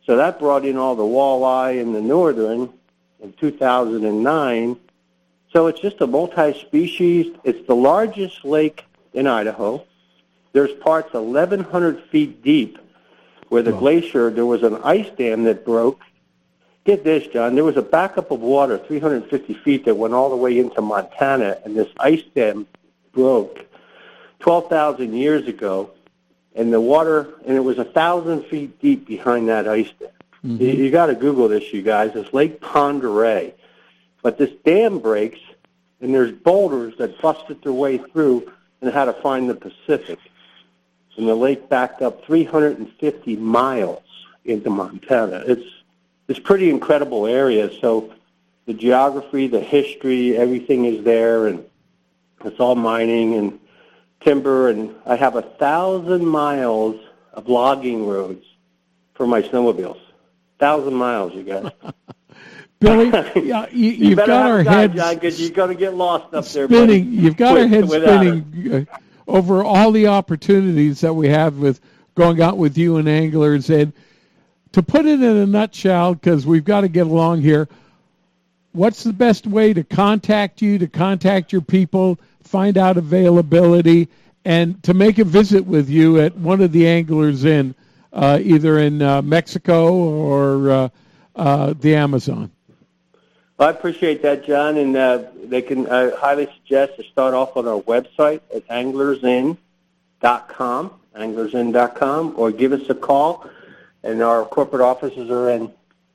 so 0.06 0.16
that 0.16 0.38
brought 0.38 0.64
in 0.64 0.78
all 0.78 0.96
the 0.96 1.02
walleye 1.02 1.80
in 1.80 1.92
the 1.92 2.00
northern 2.00 2.72
in 3.22 3.32
2009. 3.34 4.76
So 5.52 5.66
it's 5.66 5.80
just 5.80 6.00
a 6.00 6.06
multi-species. 6.06 7.36
It's 7.44 7.66
the 7.66 7.76
largest 7.76 8.44
lake 8.44 8.84
in 9.12 9.26
Idaho. 9.26 9.84
There's 10.52 10.72
parts 10.80 11.12
1,100 11.12 12.04
feet 12.04 12.42
deep 12.42 12.78
where 13.48 13.62
the 13.62 13.72
glacier, 13.72 14.30
there 14.30 14.46
was 14.46 14.62
an 14.62 14.76
ice 14.82 15.10
dam 15.18 15.44
that 15.44 15.64
broke. 15.64 16.00
Get 16.84 17.04
this, 17.04 17.26
John. 17.26 17.54
There 17.54 17.64
was 17.64 17.76
a 17.76 17.82
backup 17.82 18.30
of 18.30 18.40
water 18.40 18.78
350 18.78 19.54
feet 19.54 19.84
that 19.84 19.94
went 19.94 20.14
all 20.14 20.30
the 20.30 20.36
way 20.36 20.58
into 20.58 20.80
Montana, 20.80 21.58
and 21.64 21.76
this 21.76 21.88
ice 21.98 22.22
dam 22.34 22.66
broke 23.12 23.66
12,000 24.40 25.12
years 25.12 25.46
ago, 25.46 25.90
and 26.54 26.72
the 26.72 26.80
water, 26.80 27.34
and 27.46 27.56
it 27.56 27.60
was 27.60 27.78
a 27.78 27.84
thousand 27.84 28.44
feet 28.46 28.80
deep 28.80 29.06
behind 29.06 29.48
that 29.48 29.68
ice 29.68 29.90
dam. 29.98 30.08
Mm-hmm. 30.44 30.62
You, 30.62 30.68
you 30.68 30.90
got 30.90 31.06
to 31.06 31.14
Google 31.14 31.48
this, 31.48 31.72
you 31.72 31.82
guys. 31.82 32.12
It's 32.14 32.32
Lake 32.32 32.62
Oreille. 32.74 33.52
But 34.22 34.38
this 34.38 34.50
dam 34.64 34.98
breaks, 34.98 35.40
and 36.00 36.14
there's 36.14 36.32
boulders 36.32 36.94
that 36.98 37.20
busted 37.20 37.62
their 37.62 37.72
way 37.72 37.98
through 37.98 38.50
and 38.80 38.92
had 38.92 39.04
to 39.04 39.12
find 39.12 39.48
the 39.48 39.54
Pacific. 39.54 40.18
And 41.16 41.28
the 41.28 41.34
lake 41.34 41.68
backed 41.68 42.00
up 42.00 42.24
350 42.24 43.36
miles 43.36 44.02
into 44.46 44.70
Montana. 44.70 45.44
It's 45.46 45.79
it's 46.30 46.38
pretty 46.38 46.70
incredible 46.70 47.26
area. 47.26 47.70
So 47.80 48.14
the 48.66 48.72
geography, 48.72 49.48
the 49.48 49.60
history, 49.60 50.36
everything 50.36 50.84
is 50.84 51.04
there, 51.04 51.48
and 51.48 51.64
it's 52.44 52.60
all 52.60 52.76
mining 52.76 53.34
and 53.34 53.58
timber. 54.20 54.68
And 54.68 54.94
I 55.04 55.16
have 55.16 55.34
a 55.34 55.42
thousand 55.42 56.24
miles 56.24 57.00
of 57.32 57.48
logging 57.48 58.06
roads 58.06 58.44
for 59.14 59.26
my 59.26 59.42
snowmobiles. 59.42 60.00
Thousand 60.60 60.94
miles, 60.94 61.34
you 61.34 61.42
guys. 61.42 61.72
Billy, 62.78 63.08
yeah, 63.44 63.66
you, 63.70 63.90
you 63.90 64.08
you've 64.10 64.18
got 64.18 64.30
our 64.30 64.62
heads 64.62 64.94
because 65.14 65.38
you're 65.40 65.50
going 65.50 65.68
to 65.68 65.74
get 65.74 65.94
lost 65.94 66.32
up 66.32 66.46
there. 66.46 66.66
spinning. 66.66 67.04
buddy, 67.04 67.22
You've 67.22 67.36
got 67.36 67.56
our 67.58 67.64
with- 67.64 67.70
heads 67.70 67.90
spinning 67.90 68.86
uh, 68.88 68.96
over 69.26 69.64
all 69.64 69.90
the 69.90 70.06
opportunities 70.06 71.00
that 71.00 71.12
we 71.12 71.28
have 71.28 71.58
with 71.58 71.80
going 72.14 72.40
out 72.40 72.56
with 72.56 72.78
you 72.78 72.96
and 72.98 73.08
anglers. 73.08 73.68
And 73.68 73.92
to 74.72 74.82
put 74.82 75.06
it 75.06 75.22
in 75.22 75.36
a 75.36 75.46
nutshell, 75.46 76.14
because 76.14 76.46
we've 76.46 76.64
got 76.64 76.82
to 76.82 76.88
get 76.88 77.06
along 77.06 77.42
here, 77.42 77.68
what's 78.72 79.02
the 79.02 79.12
best 79.12 79.46
way 79.46 79.72
to 79.72 79.84
contact 79.84 80.62
you, 80.62 80.78
to 80.78 80.86
contact 80.86 81.52
your 81.52 81.62
people, 81.62 82.18
find 82.42 82.78
out 82.78 82.96
availability, 82.96 84.08
and 84.44 84.82
to 84.82 84.94
make 84.94 85.18
a 85.18 85.24
visit 85.24 85.66
with 85.66 85.88
you 85.90 86.20
at 86.20 86.36
one 86.36 86.60
of 86.60 86.72
the 86.72 86.88
Anglers 86.88 87.44
Inn 87.44 87.74
uh, 88.12 88.38
either 88.42 88.78
in 88.78 89.02
uh, 89.02 89.22
Mexico 89.22 89.92
or 89.92 90.70
uh, 90.70 90.88
uh, 91.36 91.74
the 91.78 91.94
Amazon? 91.94 92.50
Well, 93.56 93.68
I 93.68 93.72
appreciate 93.72 94.22
that, 94.22 94.44
John, 94.46 94.76
and 94.78 94.96
uh, 94.96 95.24
they 95.44 95.62
can. 95.62 95.86
I 95.88 96.10
highly 96.10 96.48
suggest 96.56 96.96
to 96.96 97.02
start 97.04 97.34
off 97.34 97.56
on 97.56 97.68
our 97.68 97.80
website 97.82 98.40
at 98.54 98.66
anglersinn.com, 98.68 99.58
anglersinn.com, 101.14 102.34
or 102.36 102.52
give 102.52 102.72
us 102.72 102.88
a 102.88 102.94
call. 102.94 103.50
And 104.02 104.22
our 104.22 104.44
corporate 104.44 104.82
offices 104.82 105.30
are 105.30 105.50
in 105.50 105.72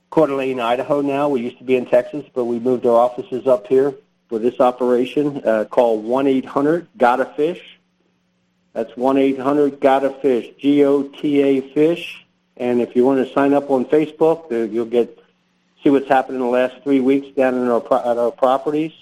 Coeur 0.10 0.28
d'Alene, 0.28 0.60
Idaho 0.60 1.02
now. 1.02 1.30
We 1.30 1.42
used 1.42 1.60
to 1.60 1.64
be 1.64 1.76
in 1.76 1.86
Texas, 1.86 2.26
but 2.34 2.46
we 2.46 2.60
moved 2.60 2.86
our 2.86 2.96
offices 2.96 3.48
up 3.48 3.68
here 3.68 3.94
for 4.30 4.40
this 4.40 4.60
operation. 4.60 5.42
Uh, 5.46 5.66
call 5.66 6.02
one 6.02 6.26
eight 6.26 6.46
hundred 6.46 6.88
Gotta 6.98 7.26
Fish. 7.26 7.80
That's 8.74 8.96
one 8.98 9.18
eight 9.18 9.40
hundred 9.40 9.80
Gotta 9.80 10.10
Fish, 10.10 10.54
G 10.58 10.84
O 10.84 11.04
T 11.04 11.42
A 11.42 11.62
Fish. 11.74 12.26
And 12.58 12.82
if 12.82 12.96
you 12.96 13.06
want 13.06 13.26
to 13.26 13.34
sign 13.34 13.54
up 13.54 13.70
on 13.70 13.86
Facebook, 13.86 14.52
uh, 14.52 14.64
you'll 14.72 14.86
get 14.86 15.20
see 15.84 15.90
what's 15.90 16.08
happened 16.08 16.38
in 16.38 16.42
the 16.42 16.50
last 16.50 16.82
three 16.84 17.02
weeks 17.02 17.36
down 17.36 17.54
in 17.54 17.68
our 17.68 17.84
at 18.06 18.18
our 18.18 18.32
properties. 18.32 18.94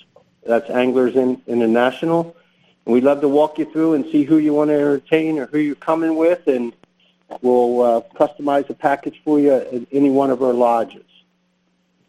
That's 0.45 0.69
Anglers 0.69 1.15
Inn, 1.15 1.41
International. 1.47 2.35
And 2.85 2.93
we'd 2.93 3.05
love 3.05 3.21
to 3.21 3.29
walk 3.29 3.59
you 3.59 3.65
through 3.71 3.93
and 3.93 4.03
see 4.11 4.23
who 4.23 4.37
you 4.37 4.53
want 4.53 4.69
to 4.69 4.75
entertain 4.75 5.39
or 5.39 5.45
who 5.45 5.59
you're 5.59 5.75
coming 5.75 6.17
with, 6.17 6.47
and 6.47 6.73
we'll 7.41 7.81
uh, 7.81 8.01
customize 8.15 8.69
a 8.69 8.73
package 8.73 9.21
for 9.23 9.39
you 9.39 9.53
at 9.53 9.87
any 9.91 10.09
one 10.09 10.29
of 10.29 10.41
our 10.41 10.53
lodges. 10.53 11.03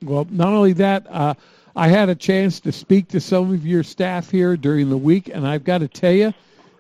Well, 0.02 0.26
not 0.30 0.48
only 0.48 0.74
that, 0.74 1.06
uh, 1.08 1.34
I 1.76 1.88
had 1.88 2.08
a 2.08 2.14
chance 2.14 2.60
to 2.60 2.72
speak 2.72 3.08
to 3.08 3.20
some 3.20 3.52
of 3.52 3.66
your 3.66 3.82
staff 3.82 4.30
here 4.30 4.56
during 4.56 4.90
the 4.90 4.98
week, 4.98 5.28
and 5.32 5.46
I've 5.46 5.64
got 5.64 5.78
to 5.78 5.88
tell 5.88 6.12
you, 6.12 6.34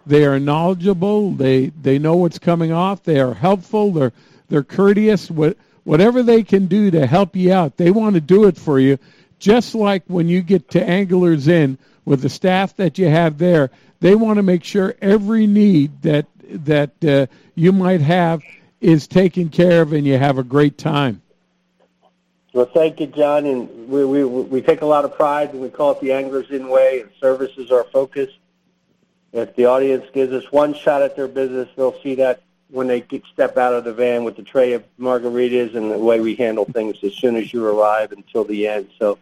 they 0.06 0.24
are 0.24 0.38
knowledgeable. 0.38 1.32
They 1.32 1.68
they 1.68 1.98
know 1.98 2.16
what's 2.16 2.38
coming 2.38 2.72
off. 2.72 3.02
They 3.02 3.20
are 3.20 3.34
helpful. 3.34 3.90
They're 3.92 4.12
they're 4.48 4.62
courteous. 4.62 5.30
What 5.30 5.56
whatever 5.84 6.22
they 6.22 6.42
can 6.42 6.66
do 6.66 6.90
to 6.90 7.06
help 7.06 7.34
you 7.34 7.52
out, 7.52 7.76
they 7.76 7.90
want 7.90 8.14
to 8.14 8.20
do 8.20 8.44
it 8.44 8.56
for 8.56 8.78
you. 8.78 8.98
Just 9.38 9.74
like 9.74 10.02
when 10.06 10.28
you 10.28 10.42
get 10.42 10.70
to 10.70 10.82
Anglers 10.82 11.48
Inn 11.48 11.78
with 12.04 12.20
the 12.20 12.28
staff 12.28 12.76
that 12.76 12.98
you 12.98 13.08
have 13.08 13.38
there, 13.38 13.70
they 14.00 14.14
want 14.14 14.36
to 14.36 14.42
make 14.42 14.64
sure 14.64 14.94
every 15.00 15.46
need 15.46 16.02
that 16.02 16.26
that 16.50 17.04
uh, 17.04 17.26
you 17.54 17.72
might 17.72 18.00
have 18.00 18.42
is 18.80 19.06
taken 19.06 19.48
care 19.48 19.82
of 19.82 19.92
and 19.92 20.06
you 20.06 20.18
have 20.18 20.38
a 20.38 20.42
great 20.42 20.76
time. 20.76 21.22
Well, 22.52 22.66
thank 22.66 23.00
you, 23.00 23.06
John. 23.06 23.46
And 23.46 23.88
we, 23.88 24.04
we, 24.04 24.24
we 24.24 24.62
take 24.62 24.82
a 24.82 24.86
lot 24.86 25.04
of 25.04 25.16
pride 25.16 25.50
and 25.50 25.60
we 25.60 25.68
call 25.70 25.92
it 25.92 26.00
the 26.00 26.12
Anglers 26.12 26.50
Inn 26.50 26.68
Way, 26.68 27.00
and 27.00 27.10
service 27.20 27.52
is 27.56 27.70
our 27.70 27.84
focus. 27.84 28.30
If 29.32 29.56
the 29.56 29.66
audience 29.66 30.04
gives 30.12 30.32
us 30.32 30.50
one 30.52 30.74
shot 30.74 31.02
at 31.02 31.16
their 31.16 31.26
business, 31.26 31.68
they'll 31.76 32.00
see 32.00 32.14
that 32.16 32.42
when 32.70 32.86
they 32.86 33.00
get, 33.00 33.24
step 33.32 33.56
out 33.56 33.74
of 33.74 33.84
the 33.84 33.92
van 33.92 34.24
with 34.24 34.36
the 34.36 34.42
tray 34.42 34.72
of 34.72 34.84
margaritas 34.98 35.74
and 35.74 35.90
the 35.90 35.98
way 35.98 36.20
we 36.20 36.36
handle 36.36 36.64
things 36.64 36.96
as 37.02 37.14
soon 37.14 37.34
as 37.36 37.52
you 37.52 37.66
arrive 37.66 38.12
until 38.12 38.44
the 38.44 38.68
end. 38.68 38.88
So 38.98 39.18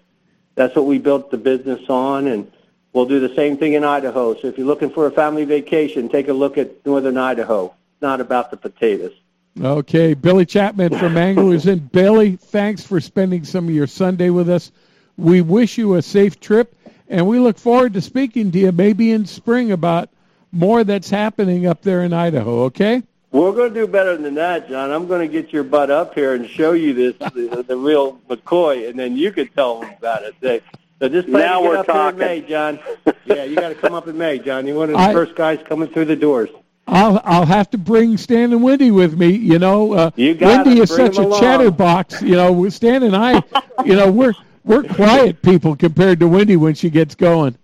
that's 0.54 0.76
what 0.76 0.84
we 0.84 0.98
built 0.98 1.30
the 1.30 1.38
business 1.38 1.88
on, 1.88 2.26
and 2.26 2.50
we'll 2.92 3.06
do 3.06 3.20
the 3.20 3.34
same 3.34 3.56
thing 3.56 3.74
in 3.74 3.84
Idaho. 3.84 4.34
So 4.40 4.48
if 4.48 4.58
you're 4.58 4.66
looking 4.66 4.90
for 4.90 5.06
a 5.06 5.10
family 5.10 5.44
vacation, 5.44 6.08
take 6.08 6.28
a 6.28 6.32
look 6.32 6.58
at 6.58 6.84
northern 6.84 7.16
Idaho. 7.16 7.66
It's 7.66 8.02
not 8.02 8.20
about 8.20 8.50
the 8.50 8.56
potatoes. 8.56 9.12
Okay, 9.60 10.14
Billy 10.14 10.46
Chapman 10.46 10.98
from 10.98 11.18
Anglers 11.18 11.66
Inn. 11.66 11.90
Billy, 11.92 12.36
thanks 12.36 12.84
for 12.84 13.00
spending 13.00 13.44
some 13.44 13.68
of 13.68 13.74
your 13.74 13.86
Sunday 13.86 14.30
with 14.30 14.48
us. 14.48 14.72
We 15.18 15.42
wish 15.42 15.76
you 15.76 15.94
a 15.94 16.02
safe 16.02 16.40
trip, 16.40 16.74
and 17.08 17.26
we 17.26 17.38
look 17.38 17.58
forward 17.58 17.92
to 17.94 18.00
speaking 18.00 18.50
to 18.52 18.58
you 18.58 18.72
maybe 18.72 19.12
in 19.12 19.26
spring 19.26 19.72
about 19.72 20.08
more 20.52 20.84
that's 20.84 21.10
happening 21.10 21.66
up 21.66 21.82
there 21.82 22.02
in 22.02 22.14
Idaho, 22.14 22.64
okay? 22.64 23.02
We're 23.30 23.52
going 23.52 23.72
to 23.72 23.80
do 23.80 23.86
better 23.86 24.16
than 24.16 24.34
that, 24.34 24.68
John. 24.68 24.90
I'm 24.90 25.06
going 25.06 25.26
to 25.26 25.32
get 25.32 25.52
your 25.52 25.64
butt 25.64 25.90
up 25.90 26.14
here 26.14 26.34
and 26.34 26.48
show 26.48 26.72
you 26.72 26.92
this, 26.92 27.16
the, 27.32 27.64
the 27.66 27.76
real 27.76 28.18
McCoy, 28.28 28.88
and 28.88 28.98
then 28.98 29.16
you 29.16 29.32
can 29.32 29.48
tell 29.48 29.80
them 29.80 29.90
about 29.98 30.22
it. 30.22 30.34
They, 30.40 30.60
so 31.02 31.08
just 31.08 31.28
plan 31.28 31.42
Now 31.44 31.58
to 31.58 31.62
get 31.64 31.68
we're 31.70 31.76
up 31.78 31.86
talking. 31.86 32.20
here 32.20 32.28
in 32.30 32.42
May, 32.42 32.48
John. 32.48 32.78
yeah, 33.26 33.44
you 33.44 33.56
got 33.56 33.70
to 33.70 33.74
come 33.74 33.92
up 33.94 34.06
in 34.06 34.16
May, 34.16 34.38
John. 34.38 34.66
You're 34.66 34.76
one 34.76 34.90
of 34.90 34.94
the 34.96 35.00
I- 35.02 35.12
first 35.12 35.34
guys 35.34 35.58
coming 35.68 35.88
through 35.88 36.04
the 36.06 36.16
doors. 36.16 36.48
I'll 36.86 37.20
I'll 37.24 37.46
have 37.46 37.70
to 37.70 37.78
bring 37.78 38.16
Stan 38.16 38.52
and 38.52 38.62
Wendy 38.62 38.90
with 38.90 39.16
me. 39.16 39.30
You 39.30 39.58
know, 39.60 39.92
uh, 39.92 40.10
You 40.16 40.34
got 40.34 40.64
Wendy 40.66 40.80
it. 40.80 40.84
is 40.84 40.90
Bring 40.94 41.06
such 41.12 41.18
a 41.18 41.22
along. 41.26 41.40
chatterbox. 41.40 42.22
You 42.22 42.34
know, 42.36 42.52
with 42.52 42.74
Stan 42.74 43.02
and 43.04 43.14
I, 43.16 43.42
you 43.84 43.94
know, 43.94 44.10
we're 44.10 44.32
we're 44.64 44.82
quiet 44.82 45.42
people 45.42 45.76
compared 45.76 46.18
to 46.20 46.28
Wendy 46.28 46.56
when 46.56 46.74
she 46.74 46.90
gets 46.90 47.14
going. 47.14 47.56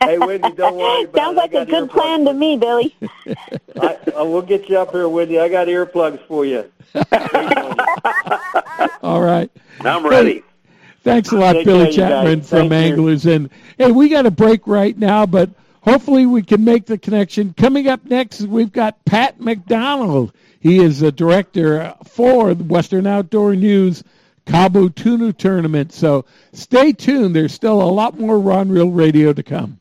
Hey, 0.00 0.18
Wendy, 0.18 0.50
don't 0.52 0.76
worry 0.76 1.04
about 1.04 1.16
Sounds 1.16 1.32
it. 1.32 1.36
Like 1.38 1.54
a 1.54 1.66
good 1.70 1.88
earplugs. 1.88 1.90
plan 1.90 2.24
to 2.26 2.34
me, 2.34 2.56
Billy. 2.56 2.96
I, 3.80 3.98
I 4.16 4.22
will 4.22 4.42
get 4.42 4.68
you 4.68 4.78
up 4.78 4.92
here, 4.92 5.08
Wendy. 5.08 5.40
I 5.40 5.48
got 5.48 5.66
earplugs 5.68 6.20
for 6.28 6.44
you. 6.44 6.70
All 9.02 9.20
right. 9.22 9.50
I'm 9.80 10.06
ready. 10.06 10.42
Thanks 11.06 11.30
a 11.30 11.36
lot, 11.36 11.52
Take 11.54 11.64
Billy 11.66 11.84
care, 11.84 11.90
you 11.92 11.98
guys. 11.98 12.08
Chapman 12.08 12.40
from 12.42 12.68
Thank 12.68 12.72
you. 12.72 12.76
Anglers 12.78 13.26
Inn. 13.26 13.50
Hey, 13.78 13.92
we 13.92 14.08
got 14.08 14.26
a 14.26 14.30
break 14.30 14.66
right 14.66 14.96
now, 14.96 15.24
but 15.24 15.50
hopefully 15.82 16.26
we 16.26 16.42
can 16.42 16.64
make 16.64 16.86
the 16.86 16.98
connection. 16.98 17.54
Coming 17.56 17.88
up 17.88 18.04
next, 18.04 18.40
we've 18.42 18.72
got 18.72 19.04
Pat 19.04 19.40
McDonald. 19.40 20.32
He 20.58 20.78
is 20.78 21.00
the 21.00 21.12
director 21.12 21.94
for 22.04 22.54
the 22.54 22.64
Western 22.64 23.06
Outdoor 23.06 23.54
News 23.54 24.02
Cabo 24.46 24.88
Tuna 24.88 25.32
Tournament. 25.32 25.92
So 25.92 26.24
stay 26.52 26.92
tuned. 26.92 27.36
There's 27.36 27.54
still 27.54 27.80
a 27.80 27.84
lot 27.84 28.18
more 28.18 28.38
Rod 28.38 28.68
Reel 28.68 28.90
Radio 28.90 29.32
to 29.32 29.42
come. 29.42 29.78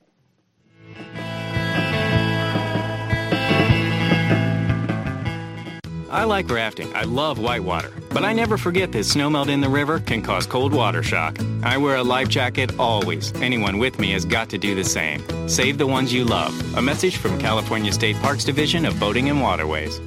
I 6.16 6.24
like 6.24 6.50
rafting. 6.50 6.96
I 6.96 7.04
love 7.04 7.40
whitewater. 7.40 7.92
But 8.12 8.24
I 8.24 8.32
never 8.32 8.58
forget 8.58 8.94
that 8.94 9.00
snowmelt 9.00 9.50
in 9.50 9.60
the 9.60 9.68
river 9.68 10.00
can 10.00 10.22
cause 10.22 10.46
cold 10.46 10.74
water 10.74 11.04
shock. 11.04 11.38
I 11.62 11.78
wear 11.78 11.98
a 11.98 12.04
life 12.04 12.30
jacket 12.30 12.80
always. 12.80 13.34
Anyone 13.42 13.80
with 13.80 14.00
me 14.00 14.12
has 14.12 14.24
got 14.24 14.48
to 14.52 14.58
do 14.58 14.76
the 14.76 14.84
same. 14.86 15.22
Save 15.50 15.78
the 15.78 15.86
ones 15.86 16.14
you 16.14 16.24
love. 16.24 16.54
A 16.78 16.82
message 16.82 17.18
from 17.18 17.38
California 17.38 17.92
State 17.92 18.16
Parks 18.22 18.46
Division 18.46 18.86
of 18.86 18.98
Boating 18.98 19.30
and 19.30 19.42
Waterways. 19.42 20.00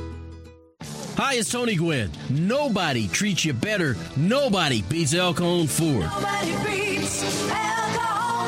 Hi, 1.18 1.34
it's 1.34 1.52
Tony 1.52 1.74
Gwynn. 1.74 2.11
Nobody 2.30 3.06
treats 3.09 3.44
you 3.44 3.52
better. 3.52 3.94
Nobody 4.16 4.80
beats 4.80 5.12
El 5.12 5.34
Cajon 5.34 5.66
Ford. 5.66 6.06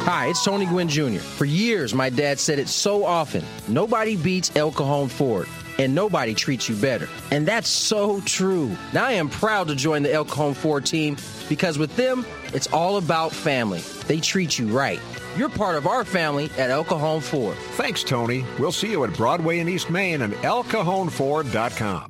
Hi, 0.07 0.29
it's 0.29 0.43
Tony 0.43 0.65
Gwynn 0.65 0.89
Jr. 0.89 1.19
For 1.19 1.45
years, 1.45 1.93
my 1.93 2.09
dad 2.09 2.41
said 2.41 2.59
it 2.59 2.69
so 2.69 3.05
often 3.05 3.45
nobody 3.69 4.17
beats 4.17 4.51
El 4.57 4.73
Cajon 4.73 5.09
Ford. 5.09 5.47
And 5.79 5.95
nobody 5.95 6.35
treats 6.35 6.69
you 6.69 6.77
better. 6.77 7.09
And 7.31 7.47
that's 7.47 7.69
so 7.69 8.21
true. 8.23 8.77
Now 8.93 9.07
I 9.07 9.13
am 9.13 9.29
proud 9.29 9.69
to 9.69 9.75
join 9.75 10.03
the 10.03 10.13
El 10.13 10.25
Cajon 10.25 10.55
Ford 10.55 10.85
team 10.85 11.17
because 11.49 11.79
with 11.79 11.95
them, 11.97 12.27
it's 12.53 12.67
all 12.73 12.97
about 12.97 13.33
family. 13.33 13.81
They 14.07 14.21
treat 14.21 14.59
you 14.59 14.69
right. 14.69 15.01
You're 15.37 15.49
part 15.49 15.77
of 15.77 15.87
our 15.87 16.05
family 16.05 16.51
at 16.59 16.71
El 16.71 16.85
Cajon 16.85 17.21
Ford. 17.21 17.57
Thanks, 17.73 18.03
Tony. 18.03 18.45
We'll 18.59 18.73
see 18.73 18.91
you 18.91 19.05
at 19.05 19.17
Broadway 19.17 19.61
in 19.61 19.69
East 19.69 19.91
Main 19.91 20.23
and 20.23 20.35
ElCajonFord.com. 20.35 22.10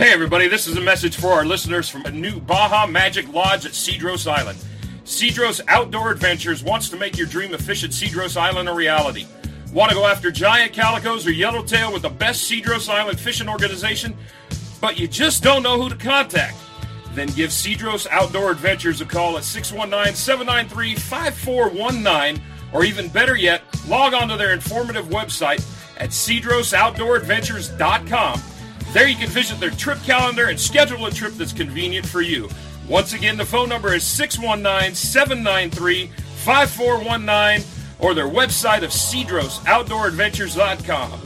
Hey, 0.00 0.14
everybody, 0.14 0.48
this 0.48 0.66
is 0.66 0.78
a 0.78 0.80
message 0.80 1.18
for 1.18 1.28
our 1.28 1.44
listeners 1.44 1.90
from 1.90 2.06
a 2.06 2.10
new 2.10 2.40
Baja 2.40 2.86
Magic 2.86 3.30
Lodge 3.34 3.66
at 3.66 3.72
Cedros 3.72 4.26
Island. 4.26 4.58
Cedros 5.04 5.60
Outdoor 5.68 6.10
Adventures 6.10 6.64
wants 6.64 6.88
to 6.88 6.96
make 6.96 7.18
your 7.18 7.26
dream 7.26 7.52
of 7.52 7.60
fish 7.60 7.84
at 7.84 7.90
Cedros 7.90 8.34
Island 8.34 8.70
a 8.70 8.72
reality. 8.72 9.26
Want 9.74 9.90
to 9.90 9.94
go 9.94 10.06
after 10.06 10.30
giant 10.30 10.72
calicos 10.72 11.26
or 11.26 11.32
yellowtail 11.32 11.92
with 11.92 12.00
the 12.00 12.08
best 12.08 12.50
Cedros 12.50 12.88
Island 12.88 13.20
fishing 13.20 13.46
organization, 13.46 14.16
but 14.80 14.98
you 14.98 15.06
just 15.06 15.42
don't 15.42 15.62
know 15.62 15.78
who 15.78 15.90
to 15.90 15.96
contact? 15.96 16.56
Then 17.12 17.28
give 17.28 17.50
Cedros 17.50 18.06
Outdoor 18.10 18.52
Adventures 18.52 19.02
a 19.02 19.04
call 19.04 19.36
at 19.36 19.44
619 19.44 20.14
793 20.14 20.94
5419, 20.94 22.42
or 22.72 22.86
even 22.86 23.08
better 23.08 23.36
yet, 23.36 23.64
log 23.86 24.14
on 24.14 24.28
to 24.28 24.38
their 24.38 24.54
informative 24.54 25.08
website 25.08 25.62
at 25.98 26.08
cedrosoutdooradventures.com. 26.08 28.42
There 28.92 29.06
you 29.06 29.16
can 29.16 29.28
visit 29.28 29.60
their 29.60 29.70
trip 29.70 30.02
calendar 30.02 30.46
and 30.46 30.58
schedule 30.58 31.06
a 31.06 31.12
trip 31.12 31.34
that's 31.34 31.52
convenient 31.52 32.04
for 32.06 32.22
you. 32.22 32.48
Once 32.88 33.12
again, 33.12 33.36
the 33.36 33.44
phone 33.44 33.68
number 33.68 33.94
is 33.94 34.02
619 34.02 34.96
793 34.96 36.08
5419 36.08 37.64
or 38.00 38.14
their 38.14 38.28
website 38.28 38.82
of 38.82 38.90
cedrosoutdooradventures.com. 38.90 41.20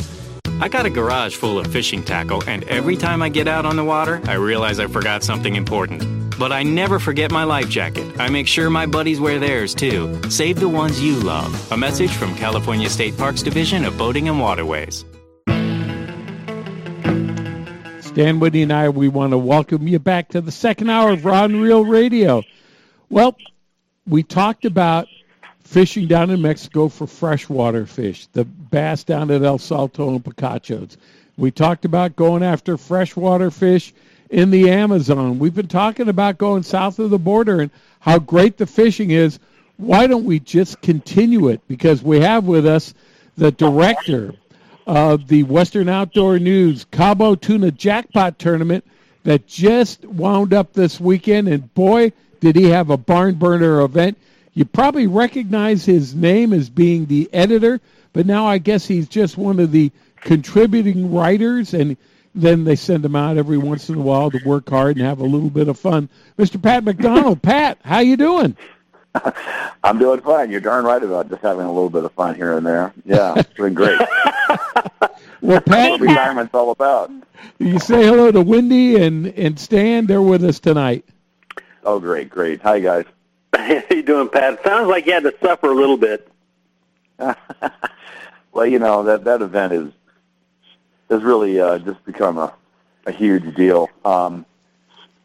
I 0.60 0.68
got 0.68 0.84
a 0.86 0.90
garage 0.90 1.34
full 1.36 1.58
of 1.58 1.72
fishing 1.72 2.02
tackle, 2.02 2.42
and 2.46 2.64
every 2.64 2.96
time 2.96 3.22
I 3.22 3.30
get 3.30 3.48
out 3.48 3.64
on 3.64 3.76
the 3.76 3.84
water, 3.84 4.20
I 4.24 4.34
realize 4.34 4.78
I 4.78 4.86
forgot 4.86 5.24
something 5.24 5.56
important. 5.56 6.38
But 6.38 6.52
I 6.52 6.62
never 6.62 6.98
forget 6.98 7.32
my 7.32 7.44
life 7.44 7.70
jacket. 7.70 8.20
I 8.20 8.28
make 8.28 8.46
sure 8.46 8.68
my 8.68 8.84
buddies 8.86 9.20
wear 9.20 9.38
theirs 9.38 9.74
too. 9.74 10.20
Save 10.30 10.60
the 10.60 10.68
ones 10.68 11.02
you 11.02 11.16
love. 11.16 11.72
A 11.72 11.76
message 11.76 12.10
from 12.10 12.34
California 12.36 12.90
State 12.90 13.16
Parks 13.16 13.42
Division 13.42 13.84
of 13.84 13.96
Boating 13.96 14.28
and 14.28 14.38
Waterways. 14.38 15.04
Stan 18.14 18.38
Whitney 18.38 18.62
and 18.62 18.72
I, 18.72 18.90
we 18.90 19.08
want 19.08 19.32
to 19.32 19.38
welcome 19.38 19.88
you 19.88 19.98
back 19.98 20.28
to 20.28 20.40
the 20.40 20.52
second 20.52 20.88
hour 20.88 21.10
of 21.10 21.24
Rod 21.24 21.50
Reel 21.50 21.84
Radio. 21.84 22.44
Well, 23.10 23.36
we 24.06 24.22
talked 24.22 24.64
about 24.64 25.08
fishing 25.64 26.06
down 26.06 26.30
in 26.30 26.40
Mexico 26.40 26.88
for 26.88 27.08
freshwater 27.08 27.86
fish, 27.86 28.28
the 28.28 28.44
bass 28.44 29.02
down 29.02 29.32
at 29.32 29.42
El 29.42 29.58
Salto 29.58 30.10
and 30.10 30.22
Picachos. 30.22 30.96
We 31.36 31.50
talked 31.50 31.84
about 31.84 32.14
going 32.14 32.44
after 32.44 32.76
freshwater 32.76 33.50
fish 33.50 33.92
in 34.30 34.52
the 34.52 34.70
Amazon. 34.70 35.40
We've 35.40 35.52
been 35.52 35.66
talking 35.66 36.08
about 36.08 36.38
going 36.38 36.62
south 36.62 37.00
of 37.00 37.10
the 37.10 37.18
border 37.18 37.62
and 37.62 37.72
how 37.98 38.20
great 38.20 38.58
the 38.58 38.66
fishing 38.66 39.10
is. 39.10 39.40
Why 39.76 40.06
don't 40.06 40.24
we 40.24 40.38
just 40.38 40.80
continue 40.82 41.48
it? 41.48 41.62
Because 41.66 42.00
we 42.00 42.20
have 42.20 42.44
with 42.44 42.64
us 42.64 42.94
the 43.36 43.50
director 43.50 44.36
of 44.86 45.28
the 45.28 45.42
Western 45.44 45.88
Outdoor 45.88 46.38
News 46.38 46.84
Cabo 46.90 47.34
Tuna 47.34 47.70
Jackpot 47.70 48.38
Tournament 48.38 48.84
that 49.24 49.46
just 49.46 50.04
wound 50.04 50.52
up 50.52 50.72
this 50.72 51.00
weekend. 51.00 51.48
And 51.48 51.72
boy, 51.74 52.12
did 52.40 52.56
he 52.56 52.64
have 52.64 52.90
a 52.90 52.96
barn 52.96 53.34
burner 53.34 53.80
event. 53.80 54.18
You 54.52 54.64
probably 54.64 55.06
recognize 55.06 55.84
his 55.84 56.14
name 56.14 56.52
as 56.52 56.68
being 56.68 57.06
the 57.06 57.28
editor, 57.32 57.80
but 58.12 58.26
now 58.26 58.46
I 58.46 58.58
guess 58.58 58.86
he's 58.86 59.08
just 59.08 59.36
one 59.36 59.58
of 59.58 59.72
the 59.72 59.90
contributing 60.16 61.12
writers. 61.12 61.74
And 61.74 61.96
then 62.34 62.64
they 62.64 62.76
send 62.76 63.04
him 63.04 63.16
out 63.16 63.38
every 63.38 63.58
once 63.58 63.88
in 63.88 63.96
a 63.96 64.00
while 64.00 64.30
to 64.30 64.40
work 64.44 64.68
hard 64.68 64.96
and 64.96 65.06
have 65.06 65.20
a 65.20 65.24
little 65.24 65.50
bit 65.50 65.68
of 65.68 65.78
fun. 65.78 66.08
Mr. 66.38 66.62
Pat 66.62 66.84
McDonald, 66.84 67.42
Pat, 67.42 67.78
how 67.82 68.00
you 68.00 68.16
doing? 68.16 68.56
I'm 69.84 69.98
doing 69.98 70.20
fine. 70.20 70.50
You're 70.50 70.60
darn 70.60 70.84
right 70.84 71.02
about 71.02 71.28
just 71.30 71.42
having 71.42 71.66
a 71.66 71.72
little 71.72 71.90
bit 71.90 72.04
of 72.04 72.12
fun 72.12 72.34
here 72.34 72.56
and 72.56 72.66
there. 72.66 72.92
Yeah, 73.04 73.34
it's 73.36 73.52
been 73.54 73.74
great. 73.74 73.98
Well, 75.40 75.60
That's 75.66 75.68
what 75.90 76.00
Pat, 76.00 76.00
retirement's 76.00 76.54
all 76.54 76.70
about. 76.70 77.10
you 77.58 77.78
say 77.78 78.02
hello 78.02 78.32
to 78.32 78.40
Wendy 78.40 78.96
and 78.96 79.26
and 79.26 79.60
Stan. 79.60 80.06
They're 80.06 80.22
with 80.22 80.42
us 80.42 80.58
tonight. 80.58 81.04
Oh, 81.82 82.00
great, 82.00 82.30
great. 82.30 82.62
Hi, 82.62 82.80
guys. 82.80 83.04
How 83.54 83.82
you 83.90 84.02
doing, 84.02 84.30
Pat? 84.30 84.64
Sounds 84.64 84.88
like 84.88 85.04
you 85.04 85.12
had 85.12 85.24
to 85.24 85.34
suffer 85.42 85.66
a 85.66 85.74
little 85.74 85.98
bit. 85.98 86.26
Well, 87.18 88.64
you 88.66 88.78
know 88.78 89.02
that 89.02 89.24
that 89.24 89.42
event 89.42 89.72
is 89.74 89.92
has 91.10 91.22
really 91.22 91.60
uh, 91.60 91.78
just 91.80 92.02
become 92.06 92.38
a, 92.38 92.54
a 93.06 93.12
huge 93.12 93.54
deal. 93.54 93.90
Um, 94.04 94.46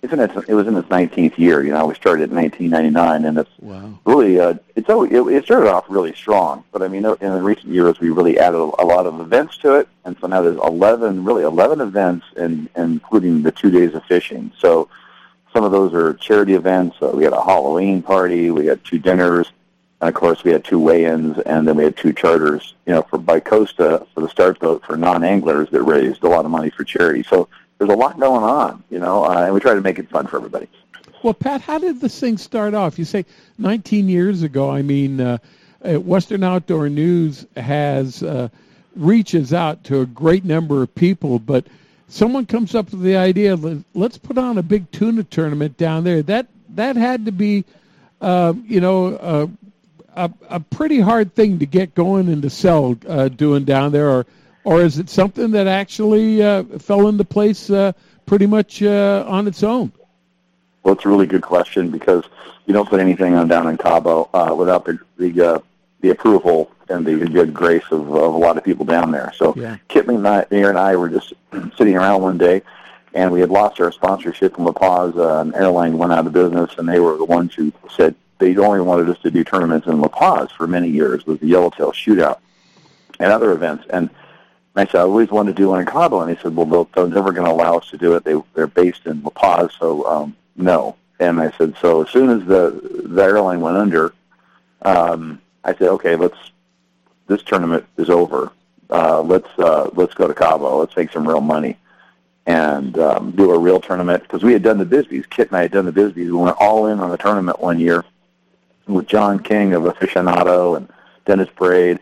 it's 0.02 0.14
in 0.14 0.20
its, 0.20 0.34
it 0.48 0.54
was 0.54 0.66
in 0.68 0.76
its 0.78 0.88
19th 0.88 1.38
year. 1.38 1.64
You 1.64 1.72
know, 1.72 1.88
we 1.88 1.96
started 1.96 2.30
in 2.30 2.36
1999, 2.38 3.26
and 3.26 3.38
it's 3.38 3.50
Wow. 3.60 4.00
really 4.06 4.40
uh, 4.40 4.54
it's 4.76 4.90
always, 4.90 5.12
it, 5.12 5.22
it 5.28 5.44
started 5.44 5.70
off 5.70 5.86
really 5.90 6.14
strong. 6.14 6.64
But 6.72 6.82
I 6.82 6.88
mean, 6.88 7.06
in 7.06 7.32
the 7.34 7.42
recent 7.42 7.68
years, 7.74 8.00
we 8.00 8.10
really 8.10 8.40
added 8.40 8.58
a, 8.58 8.62
a 8.82 8.86
lot 8.86 9.06
of 9.06 9.20
events 9.20 9.58
to 9.58 9.76
it, 9.76 9.90
and 10.06 10.16
so 10.22 10.28
now 10.28 10.42
there's 10.42 10.58
11, 10.58 11.26
really 11.26 11.44
11 11.44 11.82
events, 11.82 12.26
and 12.38 12.70
including 12.78 13.44
the 13.44 13.52
two 13.52 13.72
days 13.72 13.94
of 13.94 14.04
fishing. 14.06 14.52
So 14.58 14.88
some 15.54 15.64
of 15.66 15.72
those 15.72 15.94
are 15.94 16.14
charity 16.14 16.54
events. 16.54 16.98
Uh, 17.02 17.12
we 17.14 17.24
had 17.26 17.34
a 17.34 17.44
Halloween 17.44 18.02
party, 18.02 18.52
we 18.52 18.68
had 18.68 18.84
two 18.86 19.00
dinners, 19.00 19.52
and 20.00 20.08
of 20.08 20.14
course 20.14 20.46
we 20.46 20.52
had 20.52 20.64
two 20.64 20.80
weigh-ins, 20.80 21.40
and 21.40 21.68
then 21.68 21.76
we 21.76 21.84
had 21.84 21.98
two 21.98 22.14
charters. 22.14 22.74
You 22.86 22.94
know, 22.94 23.02
for 23.02 23.20
Bicosta 23.20 24.08
for 24.14 24.22
the 24.22 24.30
start 24.30 24.60
boat 24.60 24.86
for 24.86 24.96
non-anglers 24.96 25.70
that 25.72 25.84
raised 25.84 26.24
a 26.24 26.30
lot 26.30 26.46
of 26.46 26.52
money 26.52 26.70
for 26.70 26.86
charity. 26.86 27.24
So 27.24 27.50
there's 27.80 27.90
a 27.90 27.96
lot 27.96 28.20
going 28.20 28.44
on. 28.44 28.84
You 28.92 29.00
know, 29.00 29.26
uh, 29.26 29.46
and 29.46 29.54
we 29.54 29.60
try 29.60 29.74
to 29.74 29.82
make 29.82 29.98
it 29.98 30.10
fun 30.10 30.28
for 30.28 30.38
everybody. 30.38 30.68
Well, 31.24 31.34
Pat, 31.34 31.62
how 31.62 31.80
did 31.80 32.00
this 32.00 32.18
thing 32.20 32.38
start 32.38 32.74
off? 32.74 33.00
You 33.00 33.06
say 33.06 33.26
19 33.58 34.08
years 34.08 34.44
ago. 34.44 34.70
I 34.70 34.84
mean, 34.84 35.20
uh, 35.20 35.38
uh, 35.84 36.00
Western 36.00 36.44
Outdoor 36.44 36.88
News 36.90 37.46
has 37.58 38.22
uh, 38.22 38.50
reaches 38.96 39.54
out 39.54 39.84
to 39.86 40.02
a 40.02 40.06
great 40.06 40.46
number 40.46 40.82
of 40.82 40.94
people, 40.94 41.40
but 41.40 41.66
someone 42.08 42.46
comes 42.46 42.76
up 42.76 42.92
with 42.92 43.02
the 43.02 43.18
idea, 43.18 43.56
"Let- 43.56 43.84
let's 43.94 44.18
put 44.18 44.38
on 44.38 44.58
a 44.58 44.64
big 44.64 44.90
tuna 44.92 45.24
tournament 45.24 45.78
down 45.78 46.04
there. 46.04 46.22
That 46.22 46.48
that 46.76 46.96
had 46.96 47.26
to 47.26 47.32
be, 47.32 47.66
uh, 48.22 48.54
you 48.66 48.80
know, 48.80 49.16
uh, 49.16 49.48
a 50.16 50.32
a 50.50 50.60
pretty 50.60 51.00
hard 51.00 51.34
thing 51.36 51.60
to 51.60 51.66
get 51.66 51.96
going 51.96 52.30
and 52.30 52.42
to 52.42 52.50
sell 52.50 52.98
uh, 53.08 53.30
doing 53.30 53.64
down 53.64 53.92
there, 53.92 54.10
or 54.10 54.26
or 54.64 54.82
is 54.82 55.00
it 55.00 55.10
something 55.10 55.52
that 55.52 55.68
actually 55.68 56.44
uh, 56.44 56.64
fell 56.80 57.08
into 57.08 57.24
place 57.24 57.70
uh, 57.70 57.92
pretty 58.26 58.46
much 58.46 58.84
uh, 58.84 59.26
on 59.28 59.48
its 59.48 59.64
own? 59.64 59.92
Well, 60.84 60.94
it's 60.94 61.06
a 61.06 61.10
really 61.10 61.28
good 61.28 61.42
question 61.42 61.90
because 61.92 62.24
you 62.66 62.74
don't 62.74 62.88
put 62.90 63.00
anything 63.00 63.36
on 63.36 63.48
down 63.48 63.68
in 63.68 63.78
Cabo 63.78 64.30
uh, 64.34 64.54
without 64.58 64.86
the 64.86 65.00
the, 65.18 65.56
uh, 65.56 65.60
the 66.02 66.10
approval 66.10 66.72
and 66.90 67.06
the 67.06 67.18
good 67.28 67.54
grace 67.54 67.84
of, 67.92 68.02
of 68.10 68.34
a 68.34 68.38
lot 68.38 68.58
of 68.58 68.64
people 68.64 68.86
down 68.86 69.12
there. 69.12 69.32
So 69.36 69.54
Yeah. 69.56 69.78
Kit 69.88 70.08
and 70.08 70.28
I, 70.28 70.46
Mayor 70.50 70.70
and 70.70 70.80
I 70.80 70.96
were 70.96 71.10
just 71.10 71.34
sitting 71.78 71.96
around 71.96 72.22
one 72.22 72.38
day, 72.38 72.62
and 73.14 73.32
we 73.32 73.40
had 73.42 73.50
lost 73.50 73.80
our 73.80 73.92
sponsorship 73.92 74.56
from 74.56 74.66
La 74.66 74.72
Paz. 74.72 75.16
Uh, 75.16 75.42
an 75.42 75.54
airline 75.56 75.98
went 75.98 76.14
out 76.14 76.26
of 76.26 76.34
business, 76.34 76.72
and 76.78 76.88
they 76.88 77.00
were 77.00 77.18
the 77.18 77.26
ones 77.26 77.54
who 77.54 77.72
said 77.96 78.16
they 78.40 78.56
only 78.58 78.82
wanted 78.82 79.10
us 79.10 79.20
to 79.20 79.30
do 79.30 79.44
tournaments 79.44 79.86
in 79.88 80.00
La 80.02 80.08
Paz 80.08 80.50
for 80.52 80.66
many 80.66 80.90
years 80.90 81.26
with 81.28 81.42
the 81.42 81.48
Yellowtail 81.48 81.92
Shootout 81.92 82.40
and 83.20 83.32
other 83.32 83.52
events. 83.52 83.86
And 83.90 84.10
I 84.76 84.86
said, 84.86 84.96
I 84.96 85.02
always 85.02 85.30
wanted 85.30 85.56
to 85.56 85.62
do 85.62 85.70
one 85.70 85.80
in 85.80 85.86
Cabo. 85.86 86.22
And 86.22 86.36
he 86.36 86.42
said, 86.42 86.56
well, 86.56 86.88
they're 86.94 87.08
never 87.08 87.32
going 87.32 87.46
to 87.46 87.52
allow 87.52 87.78
us 87.78 87.90
to 87.90 87.98
do 87.98 88.16
it. 88.16 88.24
They, 88.24 88.42
they're 88.54 88.68
based 88.68 89.06
in 89.06 89.22
La 89.24 89.30
Paz, 89.32 89.72
so 89.78 90.06
um, 90.08 90.36
no. 90.56 90.96
And 91.20 91.42
I 91.42 91.52
said, 91.52 91.76
so 91.82 92.04
as 92.04 92.10
soon 92.10 92.30
as 92.30 92.48
the, 92.48 93.04
the 93.06 93.24
airline 93.24 93.62
went 93.62 93.78
under, 93.78 94.14
um, 94.84 95.42
I 95.64 95.74
said, 95.74 95.90
okay, 95.90 96.16
let's, 96.16 96.38
this 97.28 97.44
tournament 97.44 97.86
is 97.98 98.10
over. 98.10 98.52
Uh, 98.90 99.22
let's, 99.22 99.50
uh, 99.60 99.90
let's 99.94 100.14
go 100.14 100.28
to 100.28 100.34
Cabo. 100.34 100.80
Let's 100.80 100.96
make 100.96 101.12
some 101.12 101.28
real 101.28 101.42
money 101.42 101.78
and 102.46 102.98
um, 102.98 103.32
do 103.32 103.52
a 103.52 103.60
real 103.60 103.80
tournament 103.80 104.24
because 104.24 104.42
we 104.42 104.54
had 104.54 104.64
done 104.64 104.78
the 104.78 104.86
Bisbees. 104.86 105.30
Kit 105.30 105.50
and 105.50 105.58
I 105.58 105.62
had 105.64 105.72
done 105.72 105.86
the 105.86 105.92
Bisbees. 105.92 106.16
We 106.16 106.32
went 106.32 106.58
all 106.60 106.88
in 106.88 107.00
on 107.00 107.12
the 107.12 107.18
tournament 107.18 107.60
one 107.60 107.80
year 107.80 108.04
with 108.88 109.08
John 109.08 109.40
King 109.40 109.74
of 109.74 109.84
Aficionado 109.84 110.76
and 110.76 110.90
Dennis 111.26 111.50
Braid, 111.56 112.00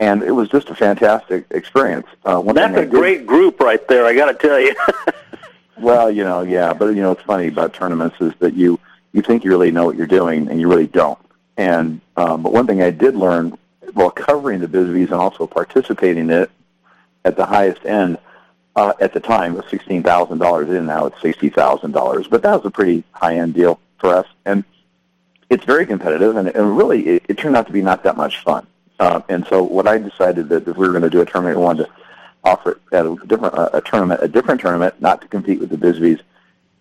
and 0.00 0.22
it 0.22 0.32
was 0.32 0.48
just 0.48 0.68
a 0.70 0.74
fantastic 0.74 1.44
experience. 1.50 2.06
Uh, 2.24 2.40
one 2.40 2.54
That's 2.56 2.74
a 2.74 2.80
a 2.80 2.82
did- 2.82 2.90
great 2.90 3.26
group 3.26 3.60
right 3.60 3.86
there. 3.86 4.04
I 4.06 4.14
got 4.14 4.26
to 4.26 4.34
tell 4.48 4.58
you. 4.58 4.74
Well, 5.78 6.10
you 6.10 6.24
know, 6.24 6.42
yeah, 6.42 6.74
but 6.74 6.88
you 6.88 7.00
know, 7.00 7.08
what's 7.08 7.22
funny 7.22 7.46
about 7.48 7.72
tournaments 7.72 8.16
is 8.20 8.34
that 8.40 8.52
you 8.52 8.78
you 9.14 9.22
think 9.22 9.44
you 9.44 9.50
really 9.50 9.70
know 9.70 9.86
what 9.86 9.96
you're 9.96 10.06
doing, 10.06 10.46
and 10.48 10.60
you 10.60 10.68
really 10.68 10.86
don't. 10.86 11.18
And 11.56 12.02
um, 12.18 12.42
but 12.42 12.52
one 12.52 12.66
thing 12.66 12.82
I 12.82 12.90
did 12.90 13.16
learn 13.16 13.56
while 13.94 14.10
covering 14.10 14.60
the 14.60 14.66
Bisbees 14.68 15.04
and 15.04 15.14
also 15.14 15.46
participating 15.46 16.24
in 16.24 16.30
it 16.30 16.50
at 17.24 17.36
the 17.36 17.46
highest 17.46 17.86
end 17.86 18.18
uh, 18.76 18.92
at 19.00 19.14
the 19.14 19.20
time 19.20 19.54
was 19.54 19.64
sixteen 19.70 20.02
thousand 20.02 20.36
dollars 20.36 20.68
in. 20.68 20.84
Now 20.84 21.06
it's 21.06 21.20
sixty 21.22 21.48
thousand 21.48 21.92
dollars, 21.92 22.26
but 22.28 22.42
that 22.42 22.56
was 22.56 22.66
a 22.66 22.70
pretty 22.70 23.02
high 23.12 23.36
end 23.36 23.54
deal 23.54 23.80
for 23.98 24.14
us, 24.14 24.26
and 24.44 24.64
it's 25.48 25.64
very 25.64 25.86
competitive, 25.86 26.36
and, 26.36 26.48
and 26.48 26.76
really 26.76 27.06
it, 27.08 27.24
it 27.26 27.38
turned 27.38 27.56
out 27.56 27.66
to 27.68 27.72
be 27.72 27.80
not 27.80 28.02
that 28.04 28.18
much 28.18 28.40
fun. 28.44 28.66
Uh, 29.00 29.20
and 29.28 29.46
so 29.46 29.56
what 29.62 29.86
I 29.88 29.96
decided 29.98 30.48
that 30.50 30.68
if 30.68 30.76
we 30.76 30.86
were 30.86 30.92
going 30.92 31.02
to 31.10 31.10
do 31.10 31.22
a 31.22 31.26
tournament, 31.26 31.56
we 31.58 31.64
wanted 31.64 31.86
to 31.86 31.90
offer 32.44 32.72
it 32.72 32.78
at 32.92 33.06
a 33.06 33.16
different 33.26 33.54
uh, 33.54 33.70
a 33.72 33.80
tournament, 33.80 34.20
a 34.22 34.28
different 34.28 34.60
tournament, 34.60 34.94
not 35.00 35.20
to 35.22 35.28
compete 35.28 35.58
with 35.58 35.70
the 35.70 35.76
Bisbees, 35.84 36.20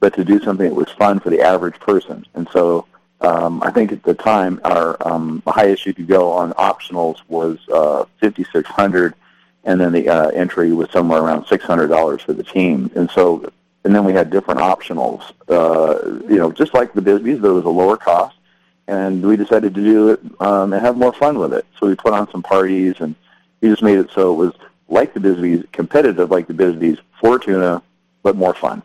but 0.02 0.14
to 0.16 0.24
do 0.26 0.40
something 0.42 0.68
that 0.70 0.76
was 0.76 0.90
fun 0.90 1.20
for 1.20 1.30
the 1.30 1.42
average 1.42 1.80
person. 1.80 2.26
And 2.36 2.48
so 2.52 2.86
um, 3.22 3.64
I 3.64 3.72
think 3.72 3.92
at 3.92 4.04
the 4.04 4.14
time 4.14 4.60
our 4.64 4.96
um, 5.08 5.42
highest 5.48 5.86
you 5.86 5.94
could 5.94 6.08
go 6.08 6.32
on 6.32 6.52
optionals 6.54 7.18
was 7.30 7.58
uh, 7.70 8.04
fifty 8.20 8.46
six 8.54 8.70
hundred, 8.70 9.16
and 9.64 9.80
then 9.80 9.92
the 9.94 10.10
uh, 10.10 10.28
entry 10.30 10.74
was 10.74 10.90
somewhere 10.92 11.22
around 11.22 11.46
six 11.48 11.64
hundred 11.64 11.88
dollars 11.88 12.22
for 12.22 12.34
the 12.34 12.44
team. 12.44 12.92
And 12.96 13.10
so 13.12 13.52
and 13.86 13.96
then 13.96 14.04
we 14.04 14.14
had 14.14 14.30
different 14.30 14.60
optionals, 14.60 15.24
uh, 15.48 16.20
you 16.30 16.38
know, 16.38 16.52
just 16.52 16.74
like 16.74 16.92
the 16.92 17.02
Bisbees, 17.02 17.44
it 17.44 17.50
was 17.60 17.64
a 17.64 17.70
lower 17.70 17.96
cost. 17.96 18.36
And 18.90 19.24
we 19.24 19.38
decided 19.38 19.76
to 19.76 19.84
do 19.84 20.10
it 20.10 20.20
um, 20.40 20.74
and 20.74 20.82
have 20.82 20.98
more 20.98 21.14
fun 21.14 21.38
with 21.38 21.54
it. 21.54 21.64
So 21.80 21.86
we 21.86 21.96
put 21.96 22.14
on 22.14 22.30
some 22.32 22.42
parties, 22.42 22.96
and 23.00 23.14
we 23.62 23.70
just 23.70 23.84
made 23.84 24.00
it 24.00 24.10
so 24.12 24.34
it 24.34 24.36
was 24.36 24.54
like 24.88 25.14
the 25.14 25.20
Bisbees, 25.20 25.72
competitive 25.72 26.32
like 26.32 26.48
the 26.48 26.56
Bisbees, 26.56 26.98
for 27.22 27.38
tuna, 27.38 27.84
but 28.24 28.36
more 28.36 28.56
fun. 28.56 28.82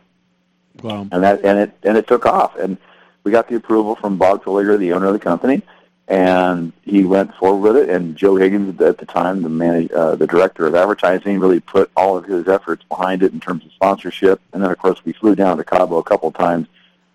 Wow. 0.83 1.09
And 1.11 1.23
that 1.23 1.43
and 1.43 1.59
it 1.59 1.73
and 1.85 1.97
it 1.97 2.07
took 2.07 2.27
off, 2.27 2.55
and 2.57 2.77
we 3.23 3.33
got 3.33 3.49
the 3.49 3.57
approval 3.57 3.97
from 3.97 4.19
Bob 4.19 4.45
Twilegar, 4.45 4.79
the 4.79 4.93
owner 4.93 5.07
of 5.07 5.15
the 5.15 5.19
company, 5.19 5.63
and 6.07 6.75
he 6.83 7.05
went 7.05 7.35
forward 7.37 7.73
with 7.73 7.83
it. 7.83 7.89
And 7.89 8.15
Joe 8.15 8.37
Higgins, 8.37 8.79
at 8.83 8.99
the 8.99 9.07
time, 9.07 9.41
the 9.41 9.49
manage, 9.49 9.91
uh, 9.93 10.17
the 10.17 10.27
director 10.27 10.67
of 10.67 10.75
advertising, 10.75 11.41
really 11.41 11.61
put 11.61 11.91
all 11.97 12.19
of 12.19 12.27
his 12.27 12.47
efforts 12.47 12.85
behind 12.91 13.23
it 13.23 13.33
in 13.33 13.41
terms 13.41 13.65
of 13.65 13.73
sponsorship. 13.73 14.39
And 14.53 14.63
then, 14.63 14.71
of 14.71 14.79
course, 14.79 15.03
we 15.05 15.15
flew 15.15 15.35
down 15.35 15.57
to 15.57 15.65
Cabo 15.65 15.97
a 15.97 16.05
couple 16.05 16.29
of 16.29 16.35
times 16.35 16.69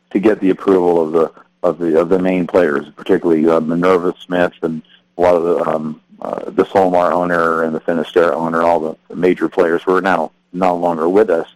to 0.10 0.20
get 0.20 0.40
the 0.40 0.50
approval 0.50 1.04
of 1.04 1.12
the 1.12 1.32
of 1.64 1.78
the 1.80 2.00
of 2.00 2.10
the 2.10 2.20
main 2.20 2.48
players, 2.48 2.88
particularly 2.96 3.48
uh, 3.48 3.60
Minerva 3.60 4.14
Smith 4.26 4.54
and 4.62 4.82
a 5.18 5.22
lot 5.22 5.36
of 5.36 5.44
the 5.44 5.70
um, 5.70 6.02
uh, 6.22 6.50
the 6.50 6.66
Solmar 6.66 7.12
owner 7.12 7.64
and 7.64 7.74
the 7.76 7.80
Finisterre 7.80 8.34
owner, 8.34 8.62
all 8.62 8.80
the 8.80 9.16
major 9.16 9.50
players 9.50 9.84
who 9.84 9.96
are 9.96 10.02
now 10.02 10.32
no 10.54 10.76
longer 10.76 11.08
with 11.08 11.30
us. 11.30 11.48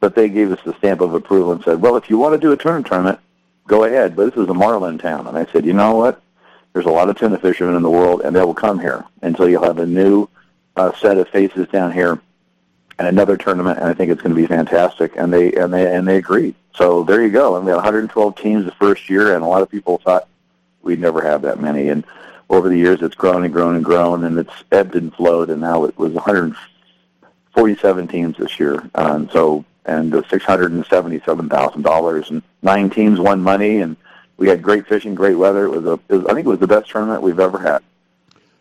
But 0.00 0.14
they 0.14 0.28
gave 0.28 0.52
us 0.52 0.60
the 0.64 0.76
stamp 0.78 1.00
of 1.00 1.14
approval 1.14 1.52
and 1.52 1.62
said, 1.62 1.80
"Well, 1.80 1.96
if 1.96 2.10
you 2.10 2.18
want 2.18 2.34
to 2.34 2.38
do 2.38 2.52
a 2.52 2.56
tournament 2.56 2.86
tournament, 2.86 3.18
go 3.66 3.84
ahead." 3.84 4.16
But 4.16 4.34
this 4.34 4.42
is 4.42 4.48
a 4.48 4.54
marlin 4.54 4.98
town, 4.98 5.26
and 5.26 5.36
I 5.36 5.46
said, 5.46 5.64
"You 5.64 5.72
know 5.72 5.96
what? 5.96 6.20
There's 6.72 6.86
a 6.86 6.90
lot 6.90 7.08
of 7.08 7.16
tuna 7.16 7.38
fishermen 7.38 7.76
in 7.76 7.82
the 7.82 7.90
world, 7.90 8.22
and 8.22 8.34
they 8.34 8.42
will 8.42 8.54
come 8.54 8.78
here 8.80 9.04
until 9.22 9.48
you'll 9.48 9.64
have 9.64 9.78
a 9.78 9.86
new 9.86 10.28
uh, 10.76 10.92
set 10.94 11.18
of 11.18 11.28
faces 11.28 11.68
down 11.68 11.92
here 11.92 12.20
and 12.98 13.08
another 13.08 13.36
tournament, 13.36 13.78
and 13.78 13.88
I 13.88 13.94
think 13.94 14.10
it's 14.10 14.22
going 14.22 14.34
to 14.34 14.40
be 14.40 14.46
fantastic." 14.46 15.16
And 15.16 15.32
they 15.32 15.52
and 15.52 15.72
they 15.72 15.94
and 15.94 16.06
they 16.06 16.16
agreed. 16.16 16.54
So 16.74 17.04
there 17.04 17.22
you 17.22 17.30
go. 17.30 17.56
And 17.56 17.64
we 17.64 17.70
had 17.70 17.76
112 17.76 18.36
teams 18.36 18.64
the 18.64 18.72
first 18.72 19.08
year, 19.08 19.34
and 19.34 19.44
a 19.44 19.46
lot 19.46 19.62
of 19.62 19.70
people 19.70 19.98
thought 19.98 20.28
we'd 20.82 21.00
never 21.00 21.22
have 21.22 21.42
that 21.42 21.60
many. 21.60 21.88
And 21.88 22.04
over 22.50 22.68
the 22.68 22.76
years, 22.76 23.02
it's 23.02 23.14
grown 23.14 23.44
and 23.44 23.52
grown 23.52 23.76
and 23.76 23.84
grown, 23.84 24.24
and 24.24 24.38
it's 24.38 24.64
ebbed 24.72 24.96
and 24.96 25.14
flowed, 25.14 25.50
and 25.50 25.60
now 25.60 25.84
it 25.84 25.96
was 25.98 26.12
147 26.12 28.08
teams 28.08 28.36
this 28.36 28.58
year. 28.58 28.90
Um, 28.94 29.30
so 29.30 29.64
and 29.86 30.12
the 30.12 30.22
$677,000, 30.22 32.30
and 32.30 32.42
nine 32.62 32.90
teams 32.90 33.20
won 33.20 33.42
money, 33.42 33.80
and 33.80 33.96
we 34.36 34.48
had 34.48 34.62
great 34.62 34.86
fishing, 34.86 35.14
great 35.14 35.36
weather. 35.36 35.66
It 35.66 35.70
was 35.70 35.84
a, 35.84 35.92
it 36.08 36.16
was, 36.16 36.26
I 36.26 36.34
think 36.34 36.46
it 36.46 36.50
was 36.50 36.58
the 36.58 36.66
best 36.66 36.90
tournament 36.90 37.22
we've 37.22 37.40
ever 37.40 37.58
had. 37.58 37.82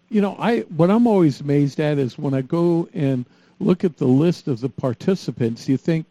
You 0.10 0.22
know, 0.22 0.36
I 0.38 0.60
what 0.62 0.92
I'm 0.92 1.08
always 1.08 1.42
amazed 1.42 1.80
at 1.80 1.98
is 1.98 2.20
when 2.20 2.36
I 2.36 2.42
go 2.42 2.88
and 2.94 3.26
look 3.60 3.84
at 3.84 3.98
the 3.98 4.08
list 4.08 4.48
of 4.48 4.62
the 4.62 4.70
participants. 4.70 5.68
You 5.68 5.78
think, 5.78 6.06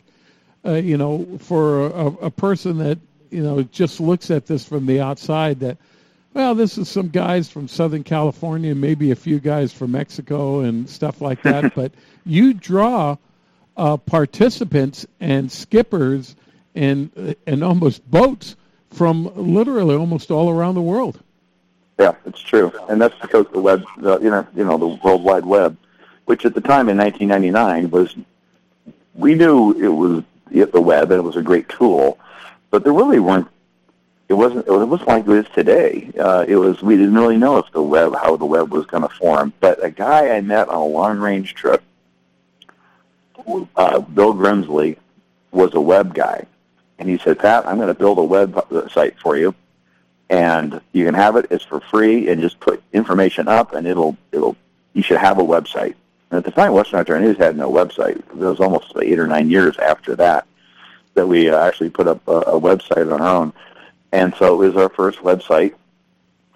uh, 0.64 0.72
you 0.72 0.96
know, 0.96 1.38
for 1.38 1.86
a, 1.86 2.06
a 2.06 2.30
person 2.30 2.78
that 2.78 2.98
you 3.30 3.42
know 3.42 3.62
just 3.62 4.00
looks 4.00 4.30
at 4.30 4.46
this 4.46 4.66
from 4.66 4.86
the 4.86 5.00
outside, 5.00 5.60
that 5.60 5.78
well, 6.34 6.54
this 6.54 6.78
is 6.78 6.88
some 6.88 7.08
guys 7.08 7.50
from 7.50 7.68
Southern 7.68 8.04
California, 8.04 8.74
maybe 8.74 9.10
a 9.10 9.16
few 9.16 9.38
guys 9.38 9.72
from 9.72 9.92
Mexico 9.92 10.60
and 10.60 10.88
stuff 10.88 11.20
like 11.20 11.42
that. 11.42 11.74
but 11.76 11.92
you 12.24 12.54
draw 12.54 13.16
uh, 13.76 13.96
participants 13.96 15.06
and 15.20 15.50
skippers 15.50 16.36
and 16.74 17.36
and 17.46 17.62
almost 17.62 18.08
boats 18.10 18.56
from 18.90 19.30
literally 19.34 19.94
almost 19.94 20.30
all 20.30 20.50
around 20.50 20.74
the 20.74 20.82
world. 20.82 21.20
Yeah, 21.98 22.14
it's 22.24 22.40
true, 22.40 22.72
and 22.88 23.00
that's 23.00 23.18
because 23.20 23.46
the 23.52 23.60
web, 23.60 23.84
the 23.98 24.18
you 24.18 24.30
know, 24.30 24.46
you 24.54 24.64
know, 24.64 24.78
the 24.78 24.86
World 24.86 25.22
Wide 25.22 25.44
Web 25.44 25.76
which 26.24 26.44
at 26.44 26.54
the 26.54 26.60
time 26.60 26.88
in 26.88 26.96
1999 26.96 27.90
was, 27.90 28.14
we 29.14 29.34
knew 29.34 29.72
it 29.72 29.88
was 29.88 30.22
the 30.52 30.80
web 30.80 31.10
and 31.10 31.18
it 31.18 31.24
was 31.24 31.36
a 31.36 31.42
great 31.42 31.68
tool, 31.68 32.18
but 32.70 32.84
there 32.84 32.92
really 32.92 33.18
weren't. 33.18 33.48
It 34.28 34.34
wasn't. 34.34 34.66
It 34.66 34.70
wasn't 34.70 35.08
like 35.08 35.26
it 35.26 35.46
is 35.46 35.46
today. 35.54 36.10
Uh, 36.18 36.44
it 36.48 36.56
was. 36.56 36.82
We 36.82 36.96
didn't 36.96 37.14
really 37.14 37.36
know 37.36 37.58
if 37.58 37.70
the 37.72 37.82
web, 37.82 38.14
how 38.14 38.36
the 38.36 38.46
web 38.46 38.70
was 38.70 38.86
going 38.86 39.02
to 39.02 39.08
form. 39.10 39.52
But 39.60 39.84
a 39.84 39.90
guy 39.90 40.34
I 40.34 40.40
met 40.40 40.68
on 40.68 40.76
a 40.76 40.84
long 40.84 41.18
range 41.18 41.54
trip, 41.54 41.82
uh, 43.76 44.00
Bill 44.00 44.32
Grimsley, 44.32 44.96
was 45.50 45.74
a 45.74 45.80
web 45.80 46.14
guy, 46.14 46.46
and 46.98 47.10
he 47.10 47.18
said, 47.18 47.40
"Pat, 47.40 47.66
I'm 47.66 47.76
going 47.76 47.88
to 47.88 47.94
build 47.94 48.18
a 48.18 48.24
web 48.24 48.88
site 48.90 49.18
for 49.18 49.36
you, 49.36 49.54
and 50.30 50.80
you 50.92 51.04
can 51.04 51.14
have 51.14 51.36
it. 51.36 51.48
It's 51.50 51.64
for 51.64 51.80
free, 51.80 52.30
and 52.30 52.40
just 52.40 52.58
put 52.58 52.82
information 52.94 53.48
up, 53.48 53.74
and 53.74 53.86
it'll 53.86 54.16
it'll. 54.30 54.56
You 54.94 55.02
should 55.02 55.18
have 55.18 55.38
a 55.38 55.44
website." 55.44 55.94
And 56.32 56.38
at 56.38 56.44
the 56.46 56.50
time, 56.50 56.72
Western 56.72 57.00
Outdoor 57.00 57.20
News 57.20 57.36
had 57.36 57.58
no 57.58 57.70
website. 57.70 58.16
It 58.16 58.36
was 58.36 58.58
almost 58.58 58.94
eight 58.96 59.18
or 59.18 59.26
nine 59.26 59.50
years 59.50 59.76
after 59.76 60.16
that 60.16 60.46
that 61.12 61.28
we 61.28 61.50
uh, 61.50 61.60
actually 61.60 61.90
put 61.90 62.08
up 62.08 62.26
a, 62.26 62.30
a 62.30 62.58
website 62.58 63.12
on 63.12 63.20
our 63.20 63.36
own. 63.36 63.52
And 64.12 64.34
so 64.36 64.54
it 64.54 64.66
was 64.68 64.76
our 64.76 64.88
first 64.88 65.18
website, 65.18 65.74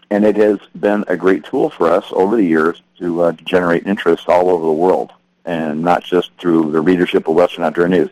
and 0.08 0.24
it 0.24 0.36
has 0.36 0.58
been 0.80 1.04
a 1.08 1.16
great 1.16 1.44
tool 1.44 1.68
for 1.68 1.90
us 1.90 2.06
over 2.12 2.36
the 2.36 2.44
years 2.44 2.80
to, 3.00 3.20
uh, 3.20 3.32
generate 3.32 3.86
interest 3.86 4.30
all 4.30 4.48
over 4.48 4.64
the 4.64 4.72
world, 4.72 5.12
and 5.44 5.82
not 5.82 6.02
just 6.02 6.30
through 6.38 6.72
the 6.72 6.80
readership 6.80 7.28
of 7.28 7.34
Western 7.34 7.64
Outdoor 7.64 7.88
News. 7.88 8.08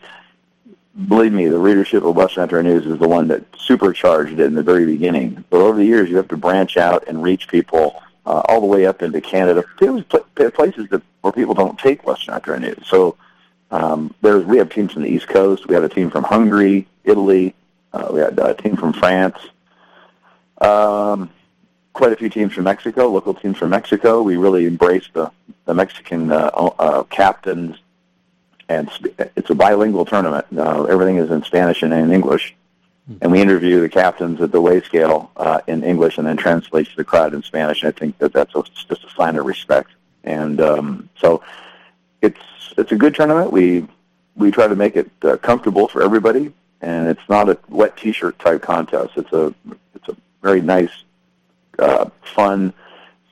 Believe 1.07 1.33
me, 1.33 1.47
the 1.47 1.57
readership 1.57 2.03
of 2.03 2.15
Western 2.15 2.43
Outdoor 2.43 2.61
News 2.61 2.85
is 2.85 2.99
the 2.99 3.07
one 3.07 3.27
that 3.29 3.43
supercharged 3.57 4.33
it 4.33 4.45
in 4.45 4.53
the 4.53 4.61
very 4.61 4.85
beginning. 4.85 5.43
But 5.49 5.61
over 5.61 5.79
the 5.79 5.85
years, 5.85 6.11
you 6.11 6.17
have 6.17 6.27
to 6.27 6.37
branch 6.37 6.77
out 6.77 7.07
and 7.07 7.23
reach 7.23 7.47
people 7.47 8.03
uh, 8.25 8.41
all 8.47 8.61
the 8.61 8.67
way 8.67 8.85
up 8.85 9.01
into 9.01 9.21
Canada, 9.21 9.63
places 9.77 10.89
that 10.89 11.01
where 11.21 11.31
people 11.31 11.53
don't 11.53 11.77
take 11.79 12.05
Western 12.05 12.35
Outdoor 12.35 12.59
News. 12.59 12.83
So 12.85 13.17
um, 13.71 14.13
there's 14.21 14.45
we 14.45 14.57
have 14.57 14.69
teams 14.69 14.93
from 14.93 15.03
the 15.03 15.09
East 15.09 15.27
Coast. 15.27 15.67
We 15.67 15.75
have 15.75 15.83
a 15.83 15.89
team 15.89 16.09
from 16.09 16.23
Hungary, 16.23 16.87
Italy. 17.03 17.53
Uh, 17.93 18.09
we 18.11 18.19
had 18.19 18.37
a 18.39 18.53
team 18.53 18.75
from 18.75 18.93
France. 18.93 19.37
Um, 20.59 21.29
quite 21.93 22.11
a 22.11 22.15
few 22.15 22.29
teams 22.29 22.53
from 22.53 22.65
Mexico, 22.65 23.07
local 23.07 23.33
teams 23.33 23.57
from 23.57 23.69
Mexico. 23.69 24.21
We 24.21 24.37
really 24.37 24.65
embrace 24.65 25.07
the 25.13 25.31
the 25.65 25.73
Mexican 25.73 26.31
uh, 26.31 26.51
uh, 26.79 27.03
captains, 27.03 27.77
and 28.69 28.89
it's 29.35 29.49
a 29.49 29.55
bilingual 29.55 30.05
tournament. 30.05 30.45
Uh, 30.55 30.83
everything 30.83 31.17
is 31.17 31.31
in 31.31 31.43
Spanish 31.43 31.81
and 31.81 31.93
in 31.93 32.11
English, 32.11 32.55
and 33.21 33.31
we 33.31 33.39
interview 33.39 33.81
the 33.81 33.89
captains 33.89 34.41
at 34.41 34.51
the 34.51 34.59
weigh 34.59 34.81
scale 34.81 35.31
uh, 35.37 35.61
in 35.67 35.83
English, 35.83 36.17
and 36.17 36.25
then 36.25 36.37
translate 36.37 36.87
to 36.87 36.95
the 36.95 37.03
crowd 37.03 37.33
in 37.33 37.43
Spanish. 37.43 37.83
And 37.83 37.93
I 37.93 37.97
think 37.97 38.17
that 38.17 38.33
that's 38.33 38.55
a, 38.55 38.63
just 38.87 39.03
a 39.03 39.09
sign 39.15 39.35
of 39.37 39.45
respect, 39.45 39.91
and 40.23 40.59
um, 40.59 41.09
so 41.19 41.43
it's 42.21 42.39
it's 42.77 42.91
a 42.91 42.95
good 42.95 43.13
tournament. 43.13 43.51
We 43.51 43.87
we 44.35 44.51
try 44.51 44.67
to 44.67 44.75
make 44.75 44.95
it 44.95 45.11
uh, 45.21 45.37
comfortable 45.37 45.87
for 45.87 46.01
everybody, 46.01 46.51
and 46.81 47.07
it's 47.07 47.29
not 47.29 47.47
a 47.47 47.57
wet 47.69 47.95
T-shirt 47.95 48.39
type 48.39 48.61
contest. 48.61 49.11
It's 49.15 49.33
a 49.33 49.53
it's 49.93 50.09
a 50.09 50.17
very 50.41 50.61
nice, 50.61 51.03
uh, 51.79 52.09
fun. 52.21 52.73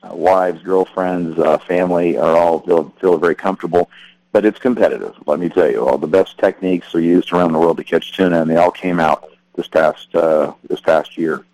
Uh, 0.02 0.14
wives, 0.14 0.62
girlfriends, 0.62 1.38
uh, 1.38 1.56
family 1.56 2.18
are 2.18 2.36
all 2.36 2.60
feel 2.60 2.92
feel 3.00 3.16
very 3.16 3.34
comfortable, 3.34 3.88
but 4.32 4.44
it's 4.44 4.58
competitive. 4.58 5.14
Let 5.26 5.40
me 5.40 5.48
tell 5.48 5.70
you, 5.70 5.88
all 5.88 5.96
the 5.96 6.06
best 6.06 6.36
techniques 6.36 6.94
are 6.94 7.00
used 7.00 7.32
around 7.32 7.52
the 7.52 7.58
world 7.58 7.78
to 7.78 7.84
catch 7.84 8.12
tuna, 8.12 8.42
and 8.42 8.50
they 8.50 8.56
all 8.56 8.70
came 8.70 9.00
out 9.00 9.33
this 9.54 9.68
past 9.68 10.14
uh, 10.14 10.52
this 10.68 10.80
past 10.80 11.16
year. 11.16 11.44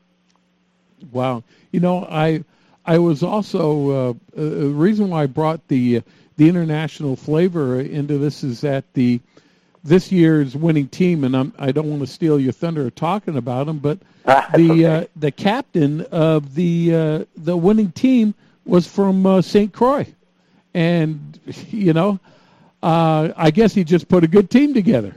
Wow, 1.12 1.42
you 1.72 1.80
know, 1.80 2.07
I 2.11 2.44
I 2.84 2.98
was 2.98 3.22
also 3.22 3.90
uh, 3.90 4.11
uh, 4.11 4.14
the 4.34 4.68
reason 4.68 5.11
why 5.11 5.24
I 5.24 5.26
brought 5.26 5.66
the 5.68 6.03
the 6.36 6.48
international 6.48 7.16
flavor 7.16 7.80
into 7.80 8.18
this 8.18 8.42
is 8.42 8.62
that 8.62 8.84
the 8.94 9.20
this 9.82 10.12
year's 10.12 10.57
winning 10.57 10.88
team, 10.88 11.24
and 11.24 11.36
I'm, 11.36 11.53
I 11.59 11.72
do 11.72 11.82
not 11.82 11.86
want 11.86 12.01
to 12.01 12.07
steal 12.07 12.38
your 12.38 12.53
thunder 12.53 12.90
talking 12.90 13.36
about 13.36 13.66
them, 13.66 13.78
but 13.78 13.98
the 14.24 14.70
okay. 14.70 14.84
uh, 14.84 15.05
the 15.16 15.30
captain 15.30 16.03
of 16.12 16.55
the 16.55 16.94
uh, 16.94 17.24
the 17.36 17.57
winning 17.57 17.92
team 17.92 18.34
was 18.64 18.86
from 18.86 19.26
uh, 19.26 19.42
St. 19.42 19.72
Croix, 19.72 20.07
and 20.74 21.38
you 21.70 21.92
know, 21.92 22.18
uh, 22.82 23.32
I 23.36 23.51
guess 23.51 23.74
he 23.74 23.84
just 23.84 24.09
put 24.09 24.24
a 24.24 24.28
good 24.28 24.51
team 24.51 24.74
together. 24.74 25.14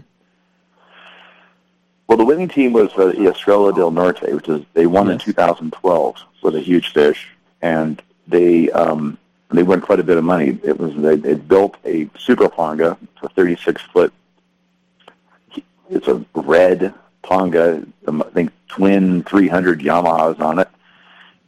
Well, 2.13 2.19
the 2.19 2.25
winning 2.25 2.47
team 2.47 2.73
was 2.73 2.91
uh, 2.95 3.07
the 3.07 3.31
Estrella 3.31 3.73
del 3.73 3.89
Norte, 3.89 4.31
which 4.35 4.47
is 4.47 4.63
they 4.75 4.85
won 4.85 5.09
in 5.09 5.17
2012 5.17 6.15
with 6.43 6.55
a 6.55 6.59
huge 6.59 6.93
fish, 6.93 7.27
and 7.63 7.99
they 8.27 8.69
um, 8.69 9.17
they 9.49 9.63
won 9.63 9.81
quite 9.81 9.99
a 9.99 10.03
bit 10.03 10.17
of 10.17 10.23
money. 10.23 10.59
It 10.63 10.79
was 10.79 10.95
they, 10.95 11.15
they 11.15 11.33
built 11.33 11.75
a 11.85 12.07
super 12.19 12.49
ponga, 12.49 12.99
a 13.23 13.29
36 13.29 13.81
foot. 13.91 14.13
It's 15.89 16.07
a 16.07 16.23
red 16.35 16.93
ponga, 17.23 17.83
I 18.07 18.29
think 18.29 18.51
twin 18.67 19.23
300 19.23 19.79
Yamahas 19.79 20.39
on 20.39 20.59
it, 20.59 20.69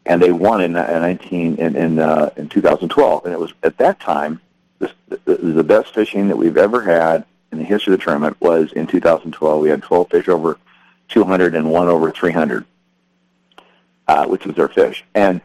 and 0.08 0.20
they 0.20 0.32
won 0.32 0.62
in, 0.62 0.76
uh, 0.76 0.98
19 0.98 1.58
in 1.58 1.76
in, 1.76 2.00
uh, 2.00 2.32
in 2.38 2.50
2012. 2.50 3.26
And 3.26 3.36
it 3.36 3.40
was 3.40 3.54
at 3.62 3.78
that 3.78 4.00
time 4.00 4.42
this, 4.80 4.94
the, 5.10 5.36
the 5.36 5.64
best 5.64 5.94
fishing 5.94 6.28
that 6.30 6.38
we've 6.38 6.58
ever 6.58 6.82
had 6.82 7.24
in 7.56 7.64
the 7.64 7.68
history 7.68 7.94
of 7.94 8.00
the 8.00 8.04
tournament 8.04 8.40
was 8.40 8.72
in 8.74 8.86
2012. 8.86 9.62
We 9.62 9.70
had 9.70 9.82
12 9.82 10.10
fish 10.10 10.28
over 10.28 10.58
200 11.10 11.56
and 11.56 11.70
one 11.70 11.88
over 11.88 12.12
300, 12.12 12.66
uh, 14.08 14.26
which 14.26 14.46
was 14.46 14.56
their 14.56 14.68
fish. 14.68 15.04
And 15.14 15.42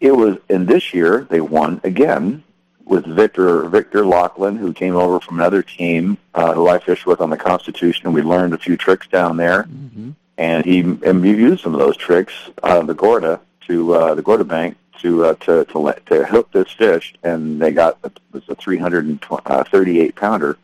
it 0.00 0.12
was 0.12 0.36
in 0.48 0.66
this 0.66 0.92
year 0.92 1.26
they 1.30 1.40
won 1.40 1.80
again 1.84 2.42
with 2.84 3.04
Victor 3.04 3.68
Victor 3.68 4.06
Lachlan, 4.06 4.56
who 4.56 4.72
came 4.72 4.96
over 4.96 5.20
from 5.20 5.38
another 5.38 5.62
team 5.62 6.18
uh, 6.34 6.54
who 6.54 6.68
I 6.68 6.78
fished 6.78 7.06
with 7.06 7.20
on 7.20 7.30
the 7.30 7.36
Constitution. 7.36 8.12
We 8.12 8.22
learned 8.22 8.54
a 8.54 8.58
few 8.58 8.76
tricks 8.76 9.06
down 9.08 9.36
there, 9.36 9.64
mm-hmm. 9.64 10.10
and 10.38 10.64
he 10.64 10.80
and 10.80 11.20
we 11.20 11.30
used 11.30 11.62
some 11.62 11.74
of 11.74 11.80
those 11.80 11.96
tricks 11.96 12.32
on 12.62 12.86
the 12.86 12.94
Gorda 12.94 13.40
to 13.66 13.94
uh, 13.94 14.14
the 14.14 14.22
Gorda 14.22 14.44
Bank 14.44 14.76
to 15.00 15.26
uh, 15.26 15.34
to 15.34 15.64
to 15.66 15.78
let, 15.78 16.06
to 16.06 16.24
hook 16.24 16.50
this 16.52 16.70
fish, 16.70 17.14
and 17.22 17.60
they 17.60 17.72
got 17.72 17.98
it 18.04 18.18
was 18.32 18.48
a 18.48 18.54
338 18.54 20.16
pounder 20.16 20.56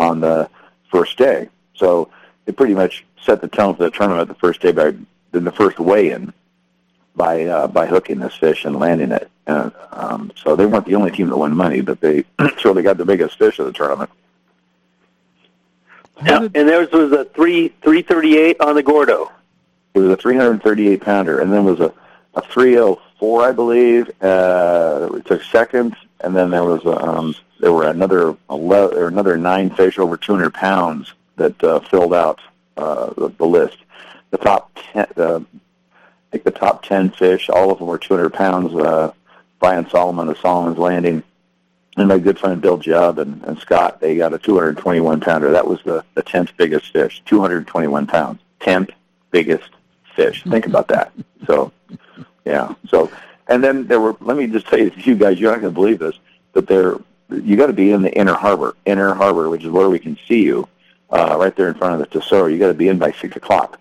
on 0.00 0.20
the 0.20 0.48
first 0.90 1.18
day. 1.18 1.48
So 1.74 2.10
it 2.46 2.56
pretty 2.56 2.74
much 2.74 3.04
set 3.22 3.40
the 3.40 3.48
tone 3.48 3.76
for 3.76 3.84
the 3.84 3.90
tournament 3.90 4.28
the 4.28 4.34
first 4.34 4.60
day 4.60 4.72
by 4.72 4.94
in 5.32 5.44
the 5.44 5.52
first 5.52 5.78
weigh-in 5.78 6.32
by 7.14 7.44
uh, 7.44 7.66
by 7.68 7.86
hooking 7.86 8.18
this 8.18 8.34
fish 8.34 8.64
and 8.64 8.76
landing 8.76 9.12
it. 9.12 9.30
And, 9.46 9.72
um, 9.92 10.32
so 10.36 10.56
they 10.56 10.66
weren't 10.66 10.86
the 10.86 10.94
only 10.94 11.10
team 11.10 11.28
that 11.28 11.36
won 11.36 11.56
money, 11.56 11.80
but 11.80 12.00
they 12.00 12.24
certainly 12.38 12.82
got 12.82 12.96
the 12.96 13.04
biggest 13.04 13.38
fish 13.38 13.58
of 13.58 13.66
the 13.66 13.72
tournament. 13.72 14.10
Yeah, 16.24 16.42
and 16.42 16.68
theirs 16.68 16.90
was 16.92 17.12
a 17.12 17.24
three 17.26 17.68
three 17.82 18.02
thirty 18.02 18.36
eight 18.36 18.60
on 18.60 18.74
the 18.74 18.82
Gordo. 18.82 19.30
It 19.92 19.98
was 19.98 20.10
a 20.10 20.16
338 20.16 21.00
pounder, 21.00 21.40
and 21.40 21.52
then 21.52 21.64
was 21.64 21.80
a 21.80 21.92
a 22.34 22.42
304, 22.42 23.42
I 23.42 23.52
believe. 23.52 24.10
Uh, 24.22 25.08
it 25.14 25.26
took 25.26 25.42
second, 25.42 25.96
and 26.22 26.34
then 26.34 26.50
there 26.50 26.64
was 26.64 26.84
um, 26.86 27.34
there 27.58 27.72
were 27.72 27.88
another 27.88 28.36
11, 28.48 28.96
or 28.96 29.08
another 29.08 29.36
nine 29.36 29.70
fish 29.70 29.98
over 29.98 30.16
200 30.16 30.52
pounds 30.54 31.12
that 31.36 31.62
uh, 31.62 31.80
filled 31.80 32.14
out 32.14 32.40
uh, 32.76 33.12
the, 33.16 33.28
the 33.38 33.46
list. 33.46 33.78
The 34.30 34.38
top 34.38 34.70
ten, 34.92 35.06
uh, 35.16 35.40
I 35.40 36.30
think 36.30 36.44
the 36.44 36.50
top 36.52 36.84
10 36.84 37.10
fish, 37.10 37.50
all 37.50 37.70
of 37.72 37.78
them 37.78 37.88
were 37.88 37.98
200 37.98 38.32
pounds. 38.32 38.74
Uh, 38.74 39.12
Brian 39.58 39.88
Solomon 39.90 40.28
of 40.28 40.38
Solomon's 40.38 40.78
Landing 40.78 41.22
and 41.96 42.08
my 42.08 42.18
good 42.18 42.38
friend 42.38 42.60
Bill 42.60 42.78
Jubb 42.78 43.18
and, 43.18 43.42
and 43.44 43.58
Scott, 43.58 44.00
they 44.00 44.16
got 44.16 44.32
a 44.32 44.38
221 44.38 45.20
pounder. 45.20 45.50
That 45.50 45.66
was 45.66 45.80
the, 45.84 46.04
the 46.14 46.22
10th 46.22 46.56
biggest 46.56 46.92
fish, 46.92 47.22
221 47.26 48.06
pounds. 48.06 48.40
10th 48.60 48.90
biggest 49.30 49.70
fish. 50.14 50.42
Think 50.44 50.66
about 50.66 50.88
that. 50.88 51.12
So, 51.46 51.72
yeah. 52.44 52.74
So, 52.88 53.10
and 53.50 53.62
then 53.62 53.86
there 53.86 54.00
were, 54.00 54.16
let 54.20 54.36
me 54.36 54.46
just 54.46 54.66
tell 54.66 54.78
you, 54.78 54.90
you 54.96 55.14
guys, 55.14 55.38
you're 55.38 55.52
not 55.52 55.60
going 55.60 55.74
to 55.74 55.78
believe 55.78 55.98
this, 55.98 56.18
but 56.52 56.66
there, 56.66 56.96
you 57.30 57.56
got 57.56 57.66
to 57.66 57.72
be 57.72 57.92
in 57.92 58.02
the 58.02 58.12
inner 58.16 58.34
harbor, 58.34 58.74
inner 58.86 59.12
harbor, 59.12 59.50
which 59.50 59.64
is 59.64 59.70
where 59.70 59.90
we 59.90 59.98
can 59.98 60.18
see 60.26 60.42
you, 60.42 60.66
uh, 61.10 61.36
right 61.38 61.54
there 61.56 61.68
in 61.68 61.74
front 61.74 61.94
of 61.94 62.00
the 62.00 62.18
Tesoro. 62.18 62.46
You 62.46 62.58
got 62.58 62.68
to 62.68 62.74
be 62.74 62.88
in 62.88 62.98
by 62.98 63.12
6 63.12 63.36
o'clock. 63.36 63.78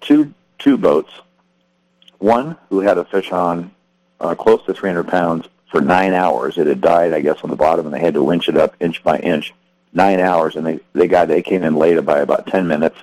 Two, 0.00 0.32
two 0.58 0.78
boats 0.78 1.10
one 2.18 2.56
who 2.68 2.80
had 2.80 2.98
a 2.98 3.04
fish 3.04 3.32
on 3.32 3.70
uh, 4.20 4.34
close 4.34 4.64
to 4.66 4.74
300 4.74 5.08
pounds 5.08 5.46
for 5.70 5.80
nine 5.80 6.12
hours. 6.12 6.58
It 6.58 6.66
had 6.66 6.80
died, 6.80 7.12
I 7.12 7.20
guess, 7.20 7.38
on 7.42 7.50
the 7.50 7.56
bottom, 7.56 7.86
and 7.86 7.94
they 7.94 8.00
had 8.00 8.14
to 8.14 8.22
winch 8.22 8.48
it 8.48 8.56
up 8.56 8.74
inch 8.80 9.02
by 9.02 9.18
inch. 9.18 9.54
Nine 9.92 10.20
hours, 10.20 10.54
and 10.54 10.66
they 10.66 10.80
they 10.92 11.08
got 11.08 11.28
they 11.28 11.40
came 11.40 11.62
in 11.62 11.74
late 11.74 11.98
by 12.04 12.18
about 12.18 12.46
10 12.46 12.68
minutes, 12.68 12.98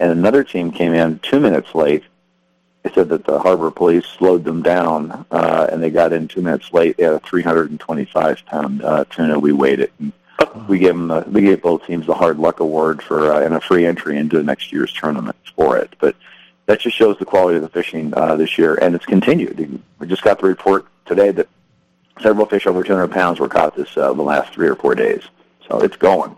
and 0.00 0.10
another 0.10 0.44
team 0.44 0.72
came 0.72 0.94
in 0.94 1.18
two 1.18 1.38
minutes 1.38 1.74
late. 1.74 2.04
They 2.82 2.92
said 2.92 3.08
that 3.10 3.24
the 3.24 3.38
harbor 3.38 3.70
police 3.70 4.06
slowed 4.06 4.44
them 4.44 4.62
down, 4.62 5.24
uh, 5.30 5.68
and 5.70 5.82
they 5.82 5.90
got 5.90 6.12
in 6.12 6.26
two 6.26 6.42
minutes 6.42 6.72
late. 6.72 6.96
They 6.96 7.04
had 7.04 7.14
a 7.14 7.20
325 7.20 8.46
pound 8.46 8.82
uh, 8.82 9.04
tuna. 9.10 9.38
We 9.38 9.52
weighed 9.52 9.80
it. 9.80 9.92
And 10.00 10.12
we 10.66 10.78
gave 10.78 10.88
them 10.88 11.08
the, 11.08 11.24
we 11.28 11.42
gave 11.42 11.62
both 11.62 11.86
teams 11.86 12.06
the 12.06 12.14
hard 12.14 12.38
luck 12.38 12.60
award 12.60 13.02
for 13.02 13.32
uh, 13.32 13.40
and 13.40 13.54
a 13.54 13.60
free 13.60 13.86
entry 13.86 14.16
into 14.16 14.42
next 14.42 14.72
year's 14.72 14.92
tournament 14.92 15.36
for 15.54 15.76
it. 15.76 15.94
But 16.00 16.16
that 16.66 16.80
just 16.80 16.96
shows 16.96 17.18
the 17.18 17.24
quality 17.24 17.56
of 17.56 17.62
the 17.62 17.68
fishing 17.68 18.12
uh, 18.16 18.36
this 18.36 18.58
year, 18.58 18.74
and 18.76 18.94
it's 18.94 19.06
continued. 19.06 19.80
We 19.98 20.06
just 20.06 20.22
got 20.22 20.40
the 20.40 20.46
report 20.46 20.86
today 21.06 21.30
that 21.32 21.48
several 22.20 22.46
fish 22.46 22.66
over 22.66 22.82
200 22.82 23.10
pounds 23.10 23.40
were 23.40 23.48
caught 23.48 23.76
this 23.76 23.96
uh, 23.96 24.12
the 24.12 24.22
last 24.22 24.52
three 24.52 24.68
or 24.68 24.76
four 24.76 24.94
days. 24.94 25.22
So 25.68 25.80
it's 25.80 25.96
going. 25.96 26.36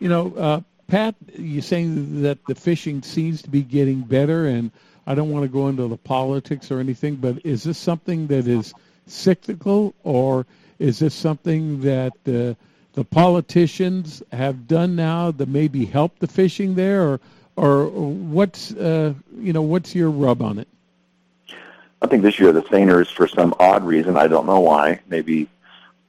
You 0.00 0.08
know, 0.08 0.34
uh, 0.34 0.60
Pat, 0.88 1.14
you're 1.34 1.62
saying 1.62 2.22
that 2.22 2.44
the 2.46 2.54
fishing 2.54 3.02
seems 3.02 3.42
to 3.42 3.50
be 3.50 3.62
getting 3.62 4.02
better, 4.02 4.46
and 4.46 4.70
I 5.06 5.14
don't 5.14 5.30
want 5.30 5.44
to 5.44 5.48
go 5.48 5.68
into 5.68 5.88
the 5.88 5.96
politics 5.96 6.70
or 6.70 6.80
anything, 6.80 7.16
but 7.16 7.44
is 7.44 7.64
this 7.64 7.78
something 7.78 8.26
that 8.28 8.46
is 8.46 8.72
cyclical, 9.06 9.94
or 10.04 10.46
is 10.78 10.98
this 10.98 11.14
something 11.14 11.80
that 11.80 12.12
uh, 12.26 12.54
the 12.94 13.04
politicians 13.04 14.22
have 14.32 14.68
done 14.68 14.94
now 14.94 15.30
that 15.32 15.48
maybe 15.48 15.84
help 15.84 16.18
the 16.18 16.26
fishing 16.26 16.74
there, 16.74 17.02
or 17.02 17.20
or 17.56 17.86
what's 17.86 18.72
uh, 18.74 19.14
you 19.38 19.52
know 19.52 19.62
what's 19.62 19.94
your 19.94 20.10
rub 20.10 20.40
on 20.40 20.58
it? 20.58 20.68
I 22.00 22.06
think 22.06 22.22
this 22.22 22.38
year 22.38 22.52
the 22.52 22.62
seiners, 22.62 23.08
for 23.08 23.28
some 23.28 23.54
odd 23.60 23.84
reason, 23.84 24.16
I 24.16 24.26
don't 24.26 24.46
know 24.46 24.60
why, 24.60 25.00
maybe 25.08 25.48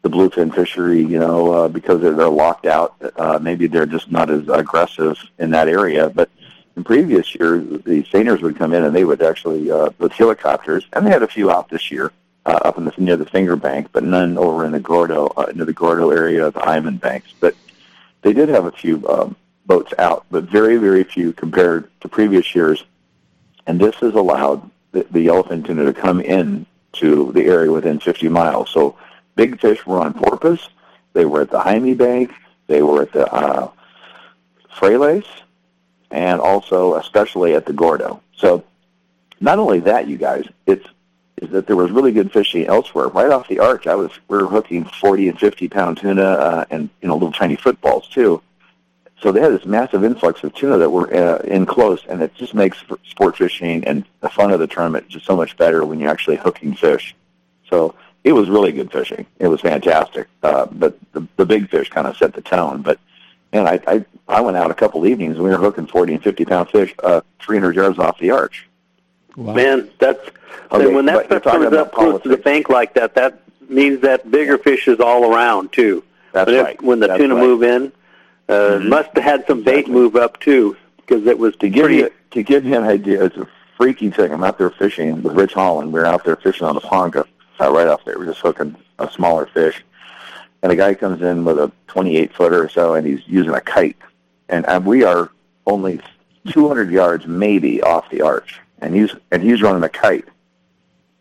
the 0.02 0.10
bluefin 0.10 0.54
fishery, 0.54 1.02
you 1.02 1.20
know, 1.20 1.54
uh, 1.54 1.68
because 1.68 2.02
they're, 2.02 2.14
they're 2.14 2.28
locked 2.28 2.66
out, 2.66 2.96
uh, 3.16 3.40
maybe 3.42 3.68
they're 3.68 3.86
just 3.86 4.12
not 4.12 4.30
as 4.30 4.50
aggressive 4.50 5.18
in 5.40 5.52
that 5.52 5.70
area. 5.70 6.10
But 6.10 6.30
in 6.76 6.84
previous 6.84 7.36
years, 7.36 7.64
the 7.84 8.04
seiners 8.04 8.42
would 8.42 8.58
come 8.58 8.74
in 8.74 8.84
and 8.84 8.96
they 8.96 9.06
would 9.06 9.22
actually 9.22 9.70
uh, 9.70 9.90
with 10.00 10.12
helicopters, 10.12 10.86
and 10.94 11.06
they 11.06 11.12
had 11.12 11.24
a 11.24 11.28
few 11.28 11.52
out 11.52 11.70
this 11.70 11.92
year 11.92 12.12
uh, 12.46 12.60
up 12.64 12.78
in 12.78 12.86
the 12.86 12.94
near 12.98 13.18
the 13.18 13.26
Finger 13.26 13.56
Bank, 13.56 13.90
but 13.92 14.04
none 14.04 14.38
over 14.38 14.66
in 14.66 14.72
the 14.72 14.80
Gordo, 14.80 15.28
uh, 15.38 15.52
near 15.56 15.66
the 15.66 15.74
Gordo 15.74 16.10
area 16.10 16.48
of 16.48 16.54
the 16.54 16.68
Iman 16.68 16.98
Banks. 16.98 17.34
But 17.40 17.56
they 18.22 18.34
did 18.34 18.50
have 18.50 18.66
a 18.66 18.72
few 18.72 19.08
um, 19.08 19.36
boats 19.66 19.94
out, 20.00 20.26
but 20.32 20.46
very, 20.46 20.78
very 20.78 21.04
few 21.04 21.34
compared 21.34 21.90
to 22.02 22.08
previous 22.08 22.54
years. 22.56 22.84
And 23.68 23.80
this 23.80 23.96
has 23.96 24.14
allowed 24.14 24.70
the, 24.92 25.06
the 25.12 25.28
yellowfin 25.28 25.66
tuna 25.66 25.86
to 25.86 25.94
come 25.94 26.20
in 26.22 26.66
to 26.94 27.32
the 27.32 27.46
area 27.46 27.72
within 27.72 28.00
50 28.00 28.30
miles. 28.30 28.70
So 28.70 28.98
big 29.36 29.60
fish 29.60 29.86
were 29.86 30.00
on 30.00 30.14
porpoise. 30.14 30.70
They 31.14 31.26
were 31.26 31.42
at 31.42 31.52
the 31.52 31.60
Jaime 31.60 31.94
Bank. 31.94 32.32
They 32.68 32.82
were 32.82 33.04
at 33.04 33.12
the 33.12 33.32
uh, 33.32 33.70
Frailes, 34.76 35.26
and 36.14 36.40
also 36.40 36.96
especially 36.96 37.56
at 37.56 37.66
the 37.66 37.74
Gordo. 37.74 38.22
So 38.38 38.64
not 39.42 39.60
only 39.60 39.80
that, 39.82 40.08
you 40.08 40.18
guys, 40.18 40.46
it's 40.66 40.86
is 41.42 41.50
that 41.50 41.66
there 41.68 41.76
was 41.76 41.92
really 41.92 42.12
good 42.12 42.32
fishing 42.32 42.68
elsewhere. 42.68 43.08
Right 43.08 43.32
off 43.32 43.50
the 43.50 43.60
arch, 43.60 43.88
I 43.88 43.96
was 43.96 44.12
we 44.30 44.38
were 44.38 44.48
hooking 44.48 44.86
40 44.86 45.30
and 45.30 45.40
50 45.40 45.68
pound 45.68 45.98
tuna 45.98 46.24
uh, 46.24 46.66
and 46.70 46.90
you 47.02 47.08
know 47.08 47.16
little 47.16 47.34
tiny 47.34 47.56
footballs 47.56 48.08
too. 48.08 48.42
So 49.20 49.32
they 49.32 49.42
had 49.42 49.54
this 49.54 49.66
massive 49.66 50.04
influx 50.04 50.44
of 50.44 50.54
tuna 50.54 50.78
that 50.78 50.90
were 50.90 51.14
uh, 51.14 51.40
in 51.40 51.66
close, 51.66 52.02
and 52.08 52.22
it 52.22 52.36
just 52.36 52.54
makes 52.54 52.78
sport 53.10 53.38
fishing 53.38 53.84
and 53.86 54.06
the 54.22 54.30
fun 54.30 54.52
of 54.52 54.60
the 54.60 54.68
tournament 54.68 55.08
just 55.10 55.26
so 55.26 55.36
much 55.36 55.58
better 55.58 55.84
when 55.84 56.00
you're 56.00 56.12
actually 56.12 56.38
hooking 56.38 56.76
fish. 56.76 57.16
So 57.70 57.96
it 58.24 58.34
was 58.34 58.50
really 58.50 58.72
good 58.72 58.92
fishing. 58.92 59.26
It 59.40 59.48
was 59.48 59.62
fantastic. 59.62 60.28
Uh, 60.44 60.68
but 60.68 60.98
the, 61.14 61.26
the 61.38 61.46
big 61.46 61.70
fish 61.70 61.90
kind 61.90 62.06
of 62.06 62.16
set 62.18 62.34
the 62.34 62.42
tone. 62.42 62.82
But 62.82 63.00
and 63.54 63.68
I, 63.68 63.80
I 63.88 64.06
I 64.28 64.42
went 64.42 64.58
out 64.58 64.70
a 64.72 64.74
couple 64.74 65.06
evenings 65.06 65.36
and 65.36 65.44
we 65.44 65.50
were 65.50 65.58
hooking 65.58 65.88
40 65.88 66.16
and 66.16 66.24
50 66.24 66.46
pound 66.46 66.70
fish 66.70 66.94
uh, 67.04 67.22
300 67.42 67.76
yards 67.76 68.00
off 68.00 68.20
the 68.20 68.32
arch. 68.32 68.68
Wow. 69.36 69.54
Man, 69.54 69.90
that's 70.00 70.20
Okay, 70.72 70.86
and 70.86 70.96
when 70.96 71.06
that 71.06 71.28
but 71.30 71.42
stuff 71.42 71.44
comes 71.44 71.74
up 71.74 71.92
close 71.94 72.22
to 72.24 72.30
the 72.30 72.38
bank 72.38 72.70
like 72.70 72.94
that, 72.96 73.16
that 73.16 73.42
means 73.70 74.02
that 74.02 74.30
bigger 74.32 74.58
fish 74.58 74.88
is 74.88 75.00
all 75.00 75.32
around 75.34 75.72
too. 75.72 76.04
That's 76.32 76.48
when, 76.48 76.56
it- 76.60 76.64
right. 76.64 76.82
when 76.82 77.00
the 77.00 77.08
That's 77.08 77.20
tuna 77.20 77.36
right. 77.36 77.42
Mm-hmm. 77.44 77.50
move 77.50 77.64
in, 77.64 77.92
uh, 78.50 78.80
must 78.90 79.10
have 79.16 79.24
had 79.24 79.48
some 79.48 79.64
bait 79.64 79.88
move 79.88 80.16
up 80.16 80.40
too 80.40 80.76
because 80.98 81.26
it 81.28 81.38
was 81.38 81.56
to 81.58 81.70
give 81.70 81.84
pretty. 81.86 81.98
you 81.98 82.12
to 82.32 82.44
give 82.44 82.66
you 82.66 82.76
an 82.76 82.84
idea, 82.84 83.24
it's 83.26 83.38
a 83.38 83.48
freaky 83.78 84.10
thing. 84.10 84.32
I'm 84.34 84.44
out 84.44 84.58
there 84.58 84.70
fishing 84.72 85.22
with 85.22 85.36
Rich 85.36 85.54
Holland. 85.54 85.94
We 85.94 86.00
were 86.00 86.06
out 86.06 86.24
there 86.26 86.36
fishing 86.38 86.66
on 86.66 86.74
the 86.76 86.82
Ponca, 86.82 87.26
uh, 87.62 87.72
right 87.72 87.88
off 87.88 88.04
there. 88.06 88.18
We're 88.18 88.26
just 88.26 88.40
hooking 88.40 88.76
a 89.00 89.10
smaller 89.12 89.46
fish, 89.48 89.84
and 90.64 90.72
a 90.72 90.76
guy 90.76 90.96
comes 90.96 91.22
in 91.22 91.44
with 91.44 91.60
a 91.60 91.72
28 91.88 92.34
footer 92.34 92.64
or 92.64 92.70
so, 92.70 92.96
and 92.96 93.06
he's 93.06 93.20
using 93.28 93.54
a 93.54 93.62
kite, 93.62 93.98
and, 94.48 94.66
and 94.66 94.86
we 94.86 95.04
are 95.04 95.30
only 95.68 96.00
200 96.52 96.90
yards 96.90 97.28
maybe 97.28 97.84
off 97.84 98.10
the 98.10 98.22
arch, 98.22 98.60
and 98.80 98.96
he's 98.96 99.14
and 99.32 99.44
he's 99.44 99.62
running 99.62 99.84
a 99.84 99.90
kite 99.90 100.26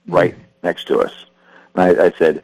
right 0.06 0.35
next 0.62 0.86
to 0.86 1.01
us. 1.01 1.12
And 1.74 2.01
I, 2.01 2.06
I 2.06 2.12
said, 2.12 2.43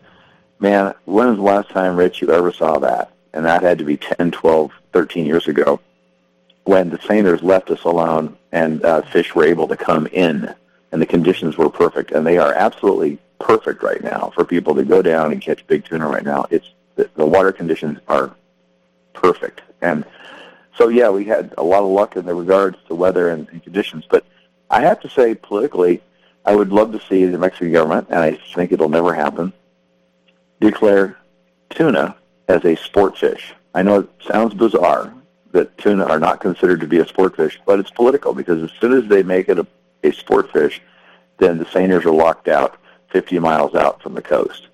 "Man, 0.58 0.92
when 1.04 1.28
was 1.28 1.36
the 1.36 1.42
last 1.42 1.70
time, 1.70 1.96
Rich, 1.96 2.20
you 2.20 2.32
ever 2.32 2.52
saw 2.52 2.78
that?" 2.80 3.12
And 3.32 3.44
that 3.44 3.62
had 3.62 3.78
to 3.78 3.84
be 3.84 3.96
10, 3.96 4.32
12, 4.32 4.72
13 4.92 5.26
years 5.26 5.46
ago 5.46 5.80
when 6.64 6.90
the 6.90 6.98
seiners 6.98 7.42
left 7.42 7.70
us 7.70 7.84
alone 7.84 8.36
and 8.52 8.84
uh, 8.84 9.02
fish 9.02 9.34
were 9.34 9.44
able 9.44 9.68
to 9.68 9.76
come 9.76 10.06
in. 10.08 10.54
And 10.90 11.02
the 11.02 11.06
conditions 11.06 11.56
were 11.56 11.68
perfect. 11.68 12.10
And 12.10 12.26
they 12.26 12.38
are 12.38 12.54
absolutely 12.54 13.18
perfect 13.38 13.82
right 13.82 14.02
now 14.02 14.32
for 14.34 14.44
people 14.44 14.74
to 14.74 14.82
go 14.84 15.02
down 15.02 15.30
and 15.32 15.40
catch 15.40 15.66
big 15.66 15.84
tuna 15.84 16.08
right 16.08 16.24
now. 16.24 16.46
It's 16.50 16.70
the, 17.14 17.26
water 17.26 17.52
conditions 17.52 17.98
are 18.08 18.34
perfect. 19.14 19.62
And 19.80 20.04
so 20.78 20.88
yeah 20.88 21.10
we 21.10 21.24
had 21.24 21.52
a 21.58 21.62
lot 21.62 21.82
of 21.82 21.90
luck 21.90 22.16
in 22.16 22.24
the 22.24 22.34
regards 22.34 22.78
to 22.86 22.94
weather 22.94 23.30
and, 23.30 23.48
and 23.50 23.62
conditions. 23.62 24.04
But 24.08 24.24
i 24.70 24.80
have 24.82 25.00
to 25.00 25.08
say 25.08 25.34
politically 25.34 26.02
i 26.44 26.54
would 26.54 26.70
love 26.70 26.92
to 26.92 27.00
see 27.08 27.24
the 27.24 27.38
mexican 27.38 27.72
government 27.72 28.06
and 28.10 28.18
i 28.18 28.38
think 28.54 28.70
it'll 28.70 28.90
never 28.90 29.14
happen 29.14 29.50
declare 30.60 31.16
tuna 31.70 32.14
as 32.48 32.64
a 32.64 32.76
sport 32.76 33.16
fish. 33.16 33.54
I 33.74 33.82
know 33.82 34.00
it 34.00 34.08
sounds 34.26 34.54
bizarre 34.54 35.12
that 35.52 35.76
tuna 35.78 36.04
are 36.04 36.18
not 36.18 36.40
considered 36.40 36.80
to 36.80 36.86
be 36.86 36.98
a 36.98 37.06
sport 37.06 37.36
fish, 37.36 37.60
but 37.66 37.78
it's 37.78 37.90
political 37.90 38.34
because 38.34 38.62
as 38.62 38.70
soon 38.80 38.92
as 38.92 39.08
they 39.08 39.22
make 39.22 39.48
it 39.48 39.58
a, 39.58 39.66
a 40.02 40.12
sport 40.12 40.50
fish, 40.52 40.80
then 41.38 41.58
the 41.58 41.64
seiners 41.66 42.04
are 42.04 42.12
locked 42.12 42.48
out 42.48 42.78
50 43.10 43.38
miles 43.38 43.74
out 43.74 44.02
from 44.02 44.14
the 44.14 44.22
coast 44.22 44.67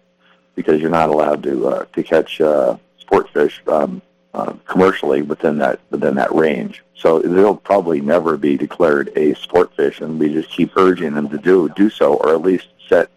because 0.55 0.81
you're 0.81 0.91
not 0.91 1.09
allowed 1.09 1.43
to 1.43 1.69
uh, 1.69 1.85
to 1.93 2.03
catch 2.03 2.41
uh, 2.41 2.77
sport 2.99 3.29
fish 3.31 3.63
um, 3.69 4.03
uh, 4.33 4.55
commercially 4.67 5.23
within 5.23 5.59
that 5.59 5.81
within 5.91 6.15
that 6.15 6.35
range. 6.35 6.83
So 6.97 7.21
they'll 7.21 7.57
probably 7.57 8.01
never 8.01 8.37
be 8.37 8.57
declared 8.57 9.13
a 9.17 9.35
sport 9.35 9.75
fish, 9.77 10.01
and 10.01 10.19
we 10.19 10.33
just 10.33 10.51
keep 10.51 10.77
urging 10.77 11.15
them 11.15 11.29
to 11.29 11.39
do 11.39 11.69
do 11.71 11.91
so, 11.91 12.15
or 12.15 12.35
at 12.35 12.43
least 12.43 12.69
set 12.89 13.11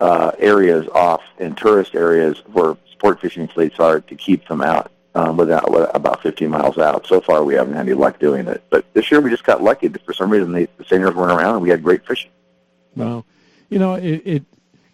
uh, 0.00 0.32
areas 0.38 0.86
off 0.88 1.22
in 1.38 1.54
tourist 1.54 1.94
areas 1.94 2.38
where 2.52 2.76
sport 2.90 3.20
fishing 3.20 3.48
fleets 3.48 3.78
are 3.78 4.00
to 4.00 4.14
keep 4.14 4.46
them 4.48 4.60
out 4.60 4.90
um, 5.14 5.36
without 5.36 5.70
with 5.70 5.90
about 5.94 6.22
15 6.22 6.50
miles 6.50 6.78
out. 6.78 7.06
So 7.06 7.20
far, 7.20 7.42
we 7.42 7.54
haven't 7.54 7.74
had 7.74 7.86
any 7.86 7.94
luck 7.94 8.18
doing 8.18 8.46
it. 8.46 8.62
But 8.70 8.84
this 8.92 9.10
year, 9.10 9.20
we 9.20 9.30
just 9.30 9.44
got 9.44 9.62
lucky. 9.62 9.88
For 9.88 10.12
some 10.12 10.30
reason, 10.30 10.52
the, 10.52 10.68
the 10.76 10.84
seiners 10.84 11.14
weren't 11.14 11.32
around, 11.32 11.54
and 11.54 11.62
we 11.62 11.70
had 11.70 11.82
great 11.82 12.06
fishing. 12.06 12.30
Well, 12.94 13.24
you 13.68 13.78
know, 13.78 13.94
it, 13.94 14.22
it 14.24 14.44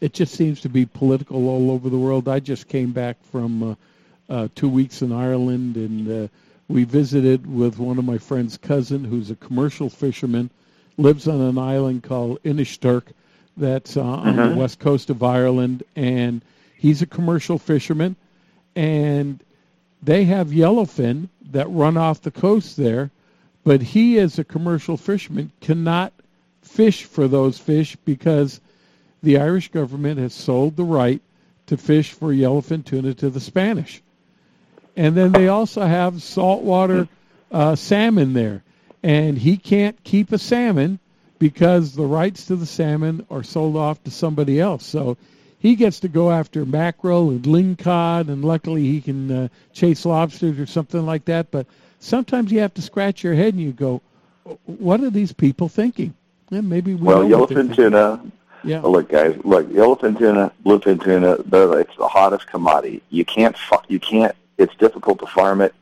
it 0.02 0.12
just 0.12 0.34
seems 0.34 0.60
to 0.60 0.68
be 0.68 0.84
political 0.84 1.48
all 1.48 1.70
over 1.70 1.88
the 1.88 1.96
world. 1.96 2.26
I 2.28 2.40
just 2.40 2.66
came 2.66 2.90
back 2.90 3.16
from 3.30 3.62
uh, 3.62 3.74
uh, 4.28 4.48
two 4.56 4.68
weeks 4.68 5.00
in 5.00 5.12
Ireland, 5.12 5.76
and 5.76 6.24
uh, 6.24 6.28
we 6.66 6.82
visited 6.82 7.46
with 7.46 7.78
one 7.78 7.98
of 7.98 8.04
my 8.04 8.18
friend's 8.18 8.56
cousin, 8.56 9.04
who's 9.04 9.30
a 9.30 9.36
commercial 9.36 9.88
fisherman, 9.88 10.50
lives 10.98 11.28
on 11.28 11.40
an 11.40 11.56
island 11.56 12.02
called 12.02 12.42
Inishturk, 12.42 13.04
that's 13.56 13.96
uh, 13.96 14.02
on 14.02 14.34
the 14.34 14.42
Mhm. 14.42 14.56
west 14.56 14.80
coast 14.80 15.08
of 15.08 15.22
Ireland, 15.22 15.84
and 15.94 16.40
he's 16.76 17.00
a 17.00 17.06
commercial 17.06 17.58
fisherman, 17.58 18.16
and 18.74 19.38
they 20.02 20.24
have 20.24 20.48
yellowfin 20.48 21.28
that 21.52 21.70
run 21.70 21.96
off 21.96 22.22
the 22.22 22.30
coast 22.32 22.76
there, 22.76 23.12
but 23.62 23.80
he, 23.82 24.18
as 24.18 24.36
a 24.36 24.42
commercial 24.44 24.96
fisherman, 24.96 25.52
cannot 25.60 26.12
fish 26.60 27.04
for 27.04 27.28
those 27.28 27.58
fish 27.58 27.96
because 28.04 28.60
the 29.22 29.38
Irish 29.38 29.70
government 29.70 30.18
has 30.18 30.34
sold 30.34 30.76
the 30.76 30.84
right 30.84 31.22
to 31.66 31.76
fish 31.76 32.12
for 32.12 32.32
yellowfin 32.32 32.84
tuna 32.84 33.14
to 33.14 33.30
the 33.30 33.40
Spanish. 33.40 34.02
And 34.96 35.16
then 35.16 35.32
they 35.32 35.48
also 35.48 35.82
have 35.82 36.22
saltwater 36.22 37.08
uh, 37.50 37.76
salmon 37.76 38.32
there. 38.32 38.62
And 39.02 39.38
he 39.38 39.56
can't 39.56 40.02
keep 40.04 40.32
a 40.32 40.38
salmon 40.38 40.98
because 41.38 41.94
the 41.94 42.04
rights 42.04 42.46
to 42.46 42.56
the 42.56 42.66
salmon 42.66 43.26
are 43.30 43.42
sold 43.42 43.76
off 43.76 44.02
to 44.04 44.10
somebody 44.10 44.60
else. 44.60 44.84
So 44.84 45.16
he 45.58 45.76
gets 45.76 46.00
to 46.00 46.08
go 46.08 46.30
after 46.30 46.64
mackerel 46.66 47.30
and 47.30 47.42
lingcod, 47.42 48.28
and 48.28 48.44
luckily 48.44 48.82
he 48.82 49.00
can 49.00 49.30
uh, 49.30 49.48
chase 49.72 50.04
lobsters 50.04 50.58
or 50.58 50.66
something 50.66 51.06
like 51.06 51.24
that. 51.26 51.50
But 51.50 51.66
sometimes 52.00 52.52
you 52.52 52.60
have 52.60 52.74
to 52.74 52.82
scratch 52.82 53.24
your 53.24 53.34
head 53.34 53.54
and 53.54 53.62
you 53.62 53.72
go, 53.72 54.02
what 54.66 55.00
are 55.00 55.10
these 55.10 55.32
people 55.32 55.68
thinking? 55.68 56.14
And 56.50 56.68
maybe 56.68 56.94
we 56.94 57.06
well, 57.06 57.26
know 57.26 57.38
what 57.38 57.48
they're 57.48 57.62
yellowfin 57.62 57.74
tuna. 57.74 58.20
Yeah. 58.64 58.80
Well, 58.80 58.92
look, 58.92 59.08
guys. 59.08 59.36
Look, 59.44 59.68
yellowfin 59.68 60.18
tuna, 60.18 60.52
bluefin 60.64 61.02
tuna. 61.02 61.38
They're, 61.44 61.80
it's 61.80 61.96
the 61.96 62.08
hottest 62.08 62.46
commodity. 62.46 63.02
You 63.10 63.24
can't, 63.24 63.56
you 63.88 63.98
can't. 63.98 64.34
It's 64.58 64.74
difficult 64.76 65.18
to 65.20 65.26
farm 65.26 65.60
it. 65.60 65.74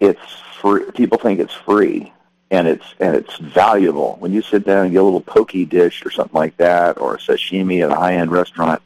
It's 0.00 0.20
free. 0.60 0.90
People 0.92 1.18
think 1.18 1.40
it's 1.40 1.54
free, 1.54 2.12
and 2.50 2.68
it's 2.68 2.84
and 3.00 3.16
it's 3.16 3.36
valuable. 3.38 4.16
When 4.18 4.32
you 4.32 4.42
sit 4.42 4.66
down 4.66 4.84
and 4.84 4.92
get 4.92 5.00
a 5.00 5.04
little 5.04 5.20
pokey 5.20 5.64
dish 5.64 6.04
or 6.04 6.10
something 6.10 6.38
like 6.38 6.56
that, 6.58 7.00
or 7.00 7.14
a 7.14 7.18
sashimi 7.18 7.82
at 7.82 7.90
a 7.90 7.94
high-end 7.94 8.30
restaurant, 8.30 8.82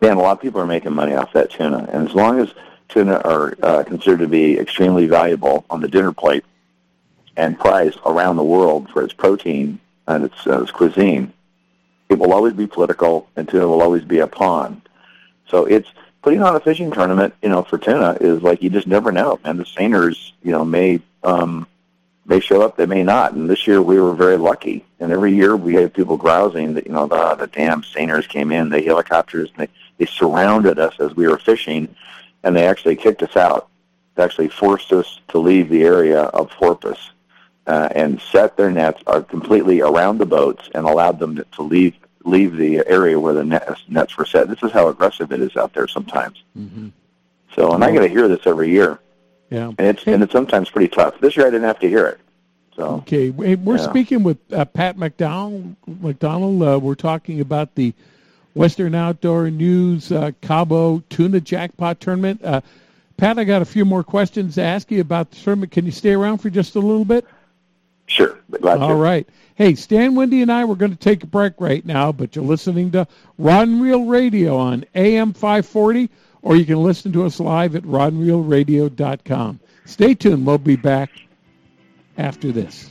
man, 0.00 0.16
a 0.16 0.20
lot 0.20 0.32
of 0.32 0.40
people 0.40 0.60
are 0.60 0.66
making 0.66 0.92
money 0.94 1.14
off 1.14 1.32
that 1.32 1.50
tuna. 1.50 1.88
And 1.92 2.08
as 2.08 2.14
long 2.14 2.38
as 2.38 2.52
tuna 2.88 3.20
are 3.24 3.54
uh, 3.62 3.82
considered 3.84 4.20
to 4.20 4.28
be 4.28 4.58
extremely 4.58 5.06
valuable 5.06 5.64
on 5.70 5.80
the 5.80 5.88
dinner 5.88 6.12
plate 6.12 6.44
and 7.36 7.58
prized 7.58 7.98
around 8.04 8.36
the 8.36 8.44
world 8.44 8.90
for 8.90 9.02
its 9.02 9.14
protein 9.14 9.80
and 10.06 10.24
its, 10.24 10.46
uh, 10.46 10.62
its 10.62 10.70
cuisine, 10.70 11.32
it 12.12 12.18
will 12.18 12.32
always 12.32 12.52
be 12.52 12.66
political, 12.66 13.28
and 13.36 13.48
tuna 13.48 13.66
will 13.66 13.82
always 13.82 14.04
be 14.04 14.18
a 14.18 14.26
pawn. 14.26 14.82
So 15.48 15.64
it's 15.64 15.88
putting 16.22 16.42
on 16.42 16.54
a 16.54 16.60
fishing 16.60 16.90
tournament, 16.90 17.34
you 17.42 17.48
know, 17.48 17.62
for 17.62 17.78
tuna 17.78 18.16
is 18.20 18.42
like 18.42 18.62
you 18.62 18.70
just 18.70 18.86
never 18.86 19.10
know. 19.10 19.40
And 19.44 19.58
the 19.58 19.64
seiners, 19.64 20.32
you 20.42 20.52
know, 20.52 20.64
may 20.64 21.00
um, 21.24 21.66
may 22.26 22.40
show 22.40 22.62
up, 22.62 22.76
they 22.76 22.86
may 22.86 23.02
not. 23.02 23.32
And 23.32 23.48
this 23.48 23.66
year 23.66 23.82
we 23.82 23.98
were 24.00 24.14
very 24.14 24.36
lucky. 24.36 24.84
And 25.00 25.10
every 25.10 25.34
year 25.34 25.56
we 25.56 25.74
have 25.74 25.92
people 25.92 26.16
grousing 26.16 26.74
that 26.74 26.86
you 26.86 26.92
know 26.92 27.06
the 27.06 27.34
the 27.34 27.46
damn 27.46 27.82
seiners 27.82 28.28
came 28.28 28.52
in, 28.52 28.68
the 28.68 28.82
helicopters, 28.82 29.50
and 29.56 29.66
they 29.66 29.72
they 29.98 30.06
surrounded 30.06 30.78
us 30.78 30.94
as 31.00 31.14
we 31.16 31.26
were 31.26 31.38
fishing, 31.38 31.94
and 32.42 32.54
they 32.54 32.66
actually 32.66 32.96
kicked 32.96 33.22
us 33.22 33.36
out. 33.36 33.68
They 34.14 34.22
actually 34.22 34.48
forced 34.48 34.92
us 34.92 35.20
to 35.28 35.38
leave 35.38 35.70
the 35.70 35.82
area 35.82 36.22
of 36.22 36.50
Porpoise 36.50 37.10
uh, 37.66 37.88
and 37.94 38.20
set 38.20 38.56
their 38.56 38.70
nets 38.70 39.02
are 39.06 39.22
completely 39.22 39.80
around 39.80 40.18
the 40.18 40.26
boats 40.26 40.68
and 40.74 40.86
allowed 40.86 41.18
them 41.18 41.42
to 41.52 41.62
leave 41.62 41.94
leave 42.24 42.56
the 42.56 42.86
area 42.86 43.18
where 43.18 43.34
the 43.34 43.42
nets, 43.44 43.82
nets 43.88 44.16
were 44.16 44.24
set. 44.24 44.48
This 44.48 44.62
is 44.62 44.70
how 44.70 44.86
aggressive 44.88 45.32
it 45.32 45.40
is 45.40 45.56
out 45.56 45.72
there 45.74 45.88
sometimes. 45.88 46.42
Mm-hmm. 46.56 46.88
So, 47.56 47.72
and 47.74 47.82
I 47.82 47.90
get 47.90 48.00
to 48.00 48.08
hear 48.08 48.28
this 48.28 48.46
every 48.46 48.70
year, 48.70 49.00
Yeah. 49.50 49.72
and 49.76 49.80
it's 49.80 50.06
and 50.06 50.22
it's 50.22 50.32
sometimes 50.32 50.70
pretty 50.70 50.88
tough. 50.88 51.18
This 51.20 51.36
year 51.36 51.46
I 51.46 51.50
didn't 51.50 51.66
have 51.66 51.80
to 51.80 51.88
hear 51.88 52.06
it. 52.06 52.20
So 52.76 52.84
Okay, 52.98 53.30
we- 53.30 53.56
we're 53.56 53.76
Yeah. 53.76 53.82
speaking 53.90 54.22
with 54.22 54.38
uh, 54.52 54.64
Pat 54.64 54.96
McDonald. 54.96 55.74
McDonald, 55.86 56.62
uh, 56.62 56.78
we're 56.80 56.94
talking 56.94 57.40
about 57.40 57.74
the 57.74 57.92
Western 58.54 58.94
Outdoor 58.94 59.50
News 59.50 60.12
uh, 60.12 60.30
Cabo 60.42 61.02
Tuna 61.10 61.40
Jackpot 61.40 62.00
Tournament. 62.00 62.42
Uh, 62.44 62.60
Pat, 63.16 63.38
I 63.38 63.44
got 63.44 63.62
a 63.62 63.66
few 63.66 63.84
more 63.84 64.02
questions 64.02 64.54
to 64.54 64.62
ask 64.62 64.90
you 64.90 65.00
about 65.00 65.30
the 65.30 65.36
tournament. 65.36 65.72
Can 65.72 65.84
you 65.86 65.92
stay 65.92 66.12
around 66.12 66.38
for 66.38 66.50
just 66.50 66.74
a 66.76 66.80
little 66.80 67.04
bit? 67.04 67.26
Sure. 68.12 68.38
Glad 68.60 68.76
to. 68.76 68.82
All 68.82 68.94
right. 68.96 69.26
Hey, 69.54 69.74
Stan, 69.74 70.14
Wendy, 70.14 70.42
and 70.42 70.52
I, 70.52 70.64
we're 70.64 70.74
going 70.74 70.92
to 70.92 70.98
take 70.98 71.22
a 71.22 71.26
break 71.26 71.54
right 71.58 71.84
now, 71.86 72.12
but 72.12 72.36
you're 72.36 72.44
listening 72.44 72.90
to 72.90 73.06
Rod 73.38 73.68
and 73.68 73.82
Reel 73.82 74.04
Radio 74.04 74.56
on 74.56 74.84
AM 74.94 75.32
540, 75.32 76.10
or 76.42 76.56
you 76.56 76.66
can 76.66 76.82
listen 76.82 77.12
to 77.12 77.24
us 77.24 77.40
live 77.40 77.74
at 77.74 77.84
rodandreelradio.com. 77.84 79.60
Stay 79.86 80.14
tuned. 80.14 80.46
We'll 80.46 80.58
be 80.58 80.76
back 80.76 81.10
after 82.18 82.52
this. 82.52 82.90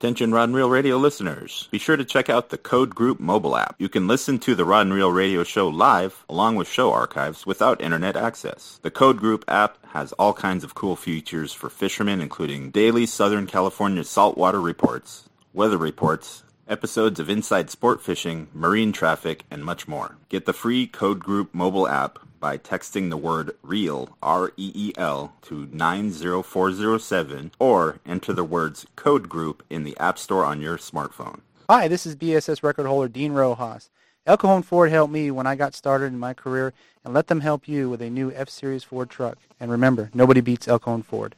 Attention 0.02 0.32
Rod 0.32 0.48
and 0.48 0.56
Reel 0.56 0.68
Radio 0.68 0.96
listeners. 0.96 1.68
Be 1.70 1.78
sure 1.78 1.96
to 1.96 2.04
check 2.04 2.28
out 2.28 2.48
the 2.48 2.58
Code 2.58 2.92
Group 2.92 3.20
mobile 3.20 3.56
app. 3.56 3.76
You 3.78 3.88
can 3.88 4.08
listen 4.08 4.40
to 4.40 4.56
the 4.56 4.64
Rod 4.64 4.86
and 4.86 4.92
Reel 4.92 5.12
Radio 5.12 5.44
show 5.44 5.68
live 5.68 6.24
along 6.28 6.56
with 6.56 6.66
show 6.66 6.92
archives 6.92 7.46
without 7.46 7.80
internet 7.80 8.16
access. 8.16 8.80
The 8.82 8.90
Code 8.90 9.18
Group 9.18 9.44
app 9.46 9.78
has 9.92 10.10
all 10.14 10.34
kinds 10.34 10.64
of 10.64 10.74
cool 10.74 10.96
features 10.96 11.52
for 11.52 11.70
fishermen 11.70 12.20
including 12.20 12.72
daily 12.72 13.06
Southern 13.06 13.46
California 13.46 14.02
saltwater 14.02 14.60
reports, 14.60 15.28
weather 15.52 15.78
reports, 15.78 16.42
episodes 16.68 17.20
of 17.20 17.28
Inside 17.28 17.70
Sport 17.70 18.02
Fishing, 18.02 18.48
marine 18.52 18.92
traffic, 18.92 19.44
and 19.50 19.64
much 19.64 19.88
more. 19.88 20.16
Get 20.28 20.46
the 20.46 20.52
free 20.52 20.86
Code 20.86 21.20
Group 21.20 21.54
mobile 21.54 21.88
app 21.88 22.18
by 22.40 22.58
texting 22.58 23.08
the 23.08 23.16
word 23.16 23.56
REEL, 23.62 24.16
R-E-E-L, 24.22 25.32
to 25.42 25.68
90407 25.72 27.52
or 27.58 28.00
enter 28.04 28.32
the 28.32 28.44
words 28.44 28.86
Code 28.96 29.28
Group 29.28 29.62
in 29.70 29.84
the 29.84 29.96
App 29.98 30.18
Store 30.18 30.44
on 30.44 30.60
your 30.60 30.76
smartphone. 30.76 31.40
Hi, 31.70 31.88
this 31.88 32.04
is 32.04 32.16
BSS 32.16 32.62
record 32.62 32.86
holder 32.86 33.08
Dean 33.08 33.32
Rojas. 33.32 33.90
El 34.26 34.36
Cajon 34.36 34.62
Ford 34.62 34.90
helped 34.90 35.12
me 35.12 35.30
when 35.30 35.46
I 35.46 35.56
got 35.56 35.74
started 35.74 36.06
in 36.06 36.18
my 36.18 36.32
career, 36.32 36.72
and 37.04 37.12
let 37.12 37.26
them 37.26 37.40
help 37.40 37.66
you 37.66 37.90
with 37.90 38.00
a 38.00 38.10
new 38.10 38.32
F-Series 38.32 38.84
Ford 38.84 39.10
truck. 39.10 39.38
And 39.58 39.70
remember, 39.70 40.10
nobody 40.14 40.40
beats 40.40 40.68
El 40.68 40.78
Cajon 40.78 41.02
Ford. 41.02 41.34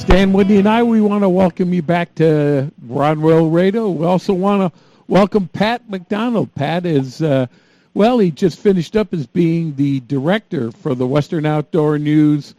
Stan, 0.00 0.32
Wendy, 0.32 0.56
and 0.56 0.66
I, 0.66 0.82
we 0.82 1.02
want 1.02 1.24
to 1.24 1.28
welcome 1.28 1.74
you 1.74 1.82
back 1.82 2.14
to 2.14 2.72
and 2.88 3.54
Radio. 3.54 3.90
We 3.90 4.06
also 4.06 4.32
want 4.32 4.72
to 4.72 4.80
welcome 5.08 5.46
Pat 5.46 5.90
McDonald. 5.90 6.54
Pat 6.54 6.86
is, 6.86 7.20
uh, 7.20 7.46
well, 7.92 8.18
he 8.18 8.30
just 8.30 8.58
finished 8.58 8.96
up 8.96 9.12
as 9.12 9.26
being 9.26 9.76
the 9.76 10.00
director 10.00 10.72
for 10.72 10.94
the 10.94 11.06
Western 11.06 11.44
Outdoor 11.44 11.98
News 11.98 12.54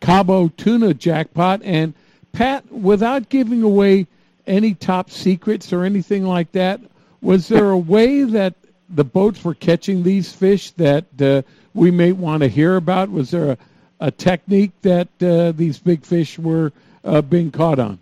Cabo 0.00 0.48
Tuna 0.48 0.92
Jackpot. 0.92 1.60
And 1.62 1.94
Pat, 2.32 2.70
without 2.72 3.28
giving 3.28 3.62
away 3.62 4.08
any 4.48 4.74
top 4.74 5.12
secrets 5.12 5.72
or 5.72 5.84
anything 5.84 6.26
like 6.26 6.50
that, 6.52 6.80
was 7.22 7.46
there 7.46 7.70
a 7.70 7.78
way 7.78 8.24
that 8.24 8.54
the 8.88 9.04
boats 9.04 9.44
were 9.44 9.54
catching 9.54 10.02
these 10.02 10.32
fish 10.32 10.72
that 10.72 11.04
uh, 11.22 11.42
we 11.72 11.92
may 11.92 12.10
want 12.10 12.42
to 12.42 12.48
hear 12.48 12.74
about? 12.74 13.10
Was 13.10 13.30
there 13.30 13.52
a, 13.52 13.58
a 14.00 14.10
technique 14.10 14.72
that 14.82 15.08
uh, 15.22 15.52
these 15.52 15.78
big 15.78 16.04
fish 16.04 16.38
were 16.38 16.72
uh, 17.04 17.22
being 17.22 17.50
caught 17.50 17.78
on? 17.78 17.98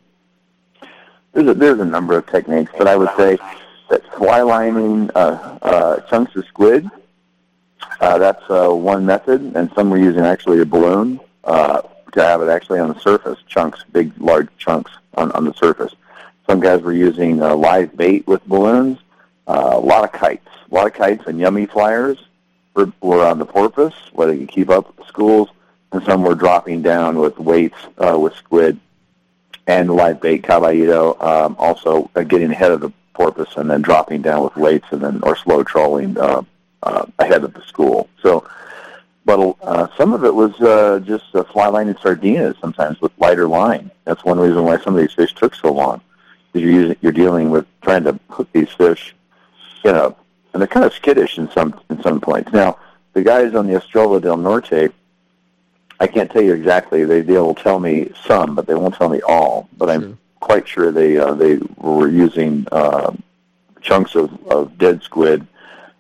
There's 1.33 1.49
a, 1.49 1.55
there's 1.55 1.81
a 1.81 1.85
number 1.85 2.17
of 2.17 2.27
techniques, 2.27 2.73
but 2.77 2.87
I 2.87 2.97
would 2.97 3.11
say 3.17 3.39
that 3.91 4.05
fly 4.15 4.41
lining 4.43 5.11
uh, 5.15 5.59
uh, 5.63 6.01
chunks 6.09 6.35
of 6.37 6.47
squid, 6.47 6.89
uh, 8.01 8.19
that's 8.19 8.43
uh, 8.49 8.71
one 8.71 9.05
method, 9.05 9.53
and 9.57 9.71
some 9.75 9.91
were 9.91 9.99
using 9.99 10.23
actually 10.23 10.61
a 10.61 10.65
balloon 10.65 11.21
to 12.13 12.25
have 12.25 12.41
it 12.41 12.49
actually 12.49 12.81
on 12.81 12.89
the 12.89 12.99
surface, 13.01 13.39
chunks, 13.47 13.85
big, 13.93 14.11
large 14.19 14.49
chunks 14.57 14.91
on, 15.15 15.31
on 15.33 15.45
the 15.45 15.53
surface. 15.55 15.95
Some 16.49 16.59
guys 16.59 16.81
were 16.81 16.95
using 16.95 17.39
live 17.39 17.95
bait 17.97 18.27
with 18.27 18.45
balloons, 18.47 18.99
a 19.47 19.79
lot 19.79 20.05
of 20.05 20.13
kites, 20.13 20.49
a 20.71 20.75
lot 20.75 20.87
of 20.87 20.95
kites 20.95 21.27
and 21.27 21.39
Yummee 21.39 21.71
flyers 21.71 22.19
were, 22.75 22.91
were 23.01 23.25
on 23.25 23.39
the 23.39 23.45
porpoise 23.45 23.93
where 24.13 24.27
they 24.27 24.39
could 24.39 24.49
keep 24.49 24.71
up 24.71 24.97
with 24.97 25.07
schools, 25.07 25.51
and 25.93 26.03
some 26.05 26.23
were 26.23 26.35
dropping 26.35 26.83
down 26.83 27.19
with 27.19 27.39
weights 27.39 27.79
uh, 27.99 28.19
with 28.19 28.35
squid 28.35 28.79
and 29.67 29.91
live 29.91 30.21
bait 30.21 30.43
caballito, 30.43 31.21
um, 31.23 31.57
also 31.59 32.11
uh, 32.15 32.23
getting 32.23 32.51
ahead 32.51 32.73
of 32.73 32.81
the 32.81 32.93
porpoise 33.15 33.57
and 33.57 33.71
then 33.71 33.83
dropping 33.83 34.23
down 34.23 34.43
with 34.45 34.57
weights 34.57 34.87
and 34.91 35.03
then 35.03 35.21
or 35.23 35.37
slow 35.37 35.63
trolling 35.63 36.17
uh, 36.19 36.43
uh, 36.83 37.05
ahead 37.19 37.45
of 37.45 37.53
the 37.55 37.63
school. 37.63 38.09
So 38.23 38.49
but 39.29 39.57
uh, 39.61 39.89
some 39.95 40.15
of 40.15 40.25
it 40.25 40.35
was 40.35 40.59
uh, 40.63 41.01
just 41.05 41.35
uh, 41.35 41.45
fly 41.45 41.83
and 41.83 41.95
sardinas. 41.99 42.59
Sometimes 42.63 42.99
with 43.03 43.13
lighter 43.19 43.47
line. 43.47 43.91
That's 44.07 44.25
one 44.25 44.41
reason 44.41 44.65
why 44.65 44.79
some 44.79 44.95
of 44.95 45.01
these 45.03 45.13
fish 45.13 45.35
took 45.35 45.55
so 45.55 45.71
long. 45.71 46.01
Because 46.51 46.65
you're 46.65 46.81
using, 46.81 46.97
you're 47.03 47.13
dealing 47.13 47.51
with 47.51 47.67
trying 47.83 48.05
to 48.05 48.19
hook 48.31 48.49
these 48.55 48.71
fish, 48.71 49.15
you 49.85 49.93
know, 49.93 50.17
and 50.55 50.63
they're 50.63 50.67
kind 50.67 50.87
of 50.87 50.95
skittish 50.95 51.37
in 51.37 51.51
some 51.51 51.79
in 51.91 52.01
some 52.03 52.23
points. 52.23 52.55
Now, 52.55 52.79
the 53.13 53.21
guys 53.23 53.55
on 53.55 53.67
the 53.67 53.77
Estrella 53.77 54.19
del 54.19 54.39
Norte, 54.39 54.95
I 56.01 56.07
can't 56.07 56.31
tell 56.31 56.43
you 56.43 56.55
exactly. 56.55 57.05
They 57.05 57.21
they 57.23 57.35
will 57.35 57.55
tell 57.55 57.81
me 57.81 58.13
some, 58.25 58.55
but 58.55 58.67
they 58.67 58.75
won't 58.75 58.95
tell 58.95 59.09
me 59.09 59.21
all. 59.23 59.69
But 59.77 59.91
I'm 59.91 60.19
quite 60.41 60.69
sure 60.69 60.93
they 60.93 61.19
uh, 61.19 61.35
they 61.35 61.59
were 61.77 62.09
using 62.09 62.67
uh, 62.71 63.13
chunks 63.81 64.15
of, 64.15 64.31
of 64.47 64.79
dead 64.79 65.03
squid, 65.03 65.47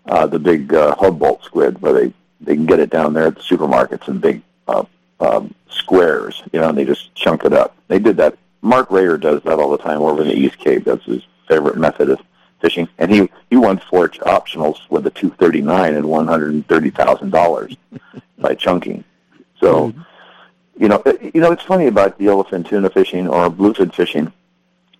uh, 0.06 0.26
the 0.26 0.38
big 0.38 0.72
uh, 0.74 0.94
Humboldt 0.96 1.44
squid, 1.44 1.80
where 1.82 1.92
they 1.92 2.12
they 2.40 2.54
can 2.54 2.66
get 2.66 2.78
it 2.78 2.90
down 2.90 3.12
there 3.12 3.26
at 3.26 3.34
the 3.34 3.42
supermarkets 3.42 4.08
in 4.08 4.18
big 4.18 4.42
uh, 4.68 4.84
um, 5.20 5.54
squares, 5.68 6.42
you 6.52 6.60
know, 6.60 6.68
and 6.68 6.78
they 6.78 6.84
just 6.84 7.14
chunk 7.14 7.44
it 7.44 7.52
up. 7.52 7.76
They 7.88 7.98
did 7.98 8.16
that. 8.18 8.38
Mark 8.62 8.88
Rayor 8.90 9.20
does 9.20 9.42
that 9.42 9.58
all 9.58 9.70
the 9.70 9.78
time 9.78 10.00
over 10.02 10.22
in 10.22 10.28
the 10.28 10.34
East 10.34 10.58
Cape. 10.58 10.84
That's 10.84 11.04
his 11.04 11.22
favorite 11.48 11.76
method 11.76 12.10
of 12.10 12.20
fishing, 12.60 12.88
and 12.98 13.10
he 13.10 13.28
he 13.50 13.56
won 13.56 13.80
four 13.90 14.08
optionals 14.08 14.78
with 14.90 15.06
a 15.06 15.10
239 15.10 15.94
and 15.94 16.08
130 16.08 16.90
thousand 16.90 17.30
dollars 17.30 17.76
by 18.38 18.54
chunking. 18.54 19.04
So, 19.60 19.92
you 20.78 20.88
know, 20.88 21.02
you 21.34 21.40
know, 21.40 21.52
it's 21.52 21.62
funny 21.62 21.86
about 21.86 22.18
the 22.18 22.26
yellowfin 22.26 22.66
tuna 22.68 22.90
fishing 22.90 23.28
or 23.28 23.50
bluefin 23.50 23.92
fishing. 23.94 24.32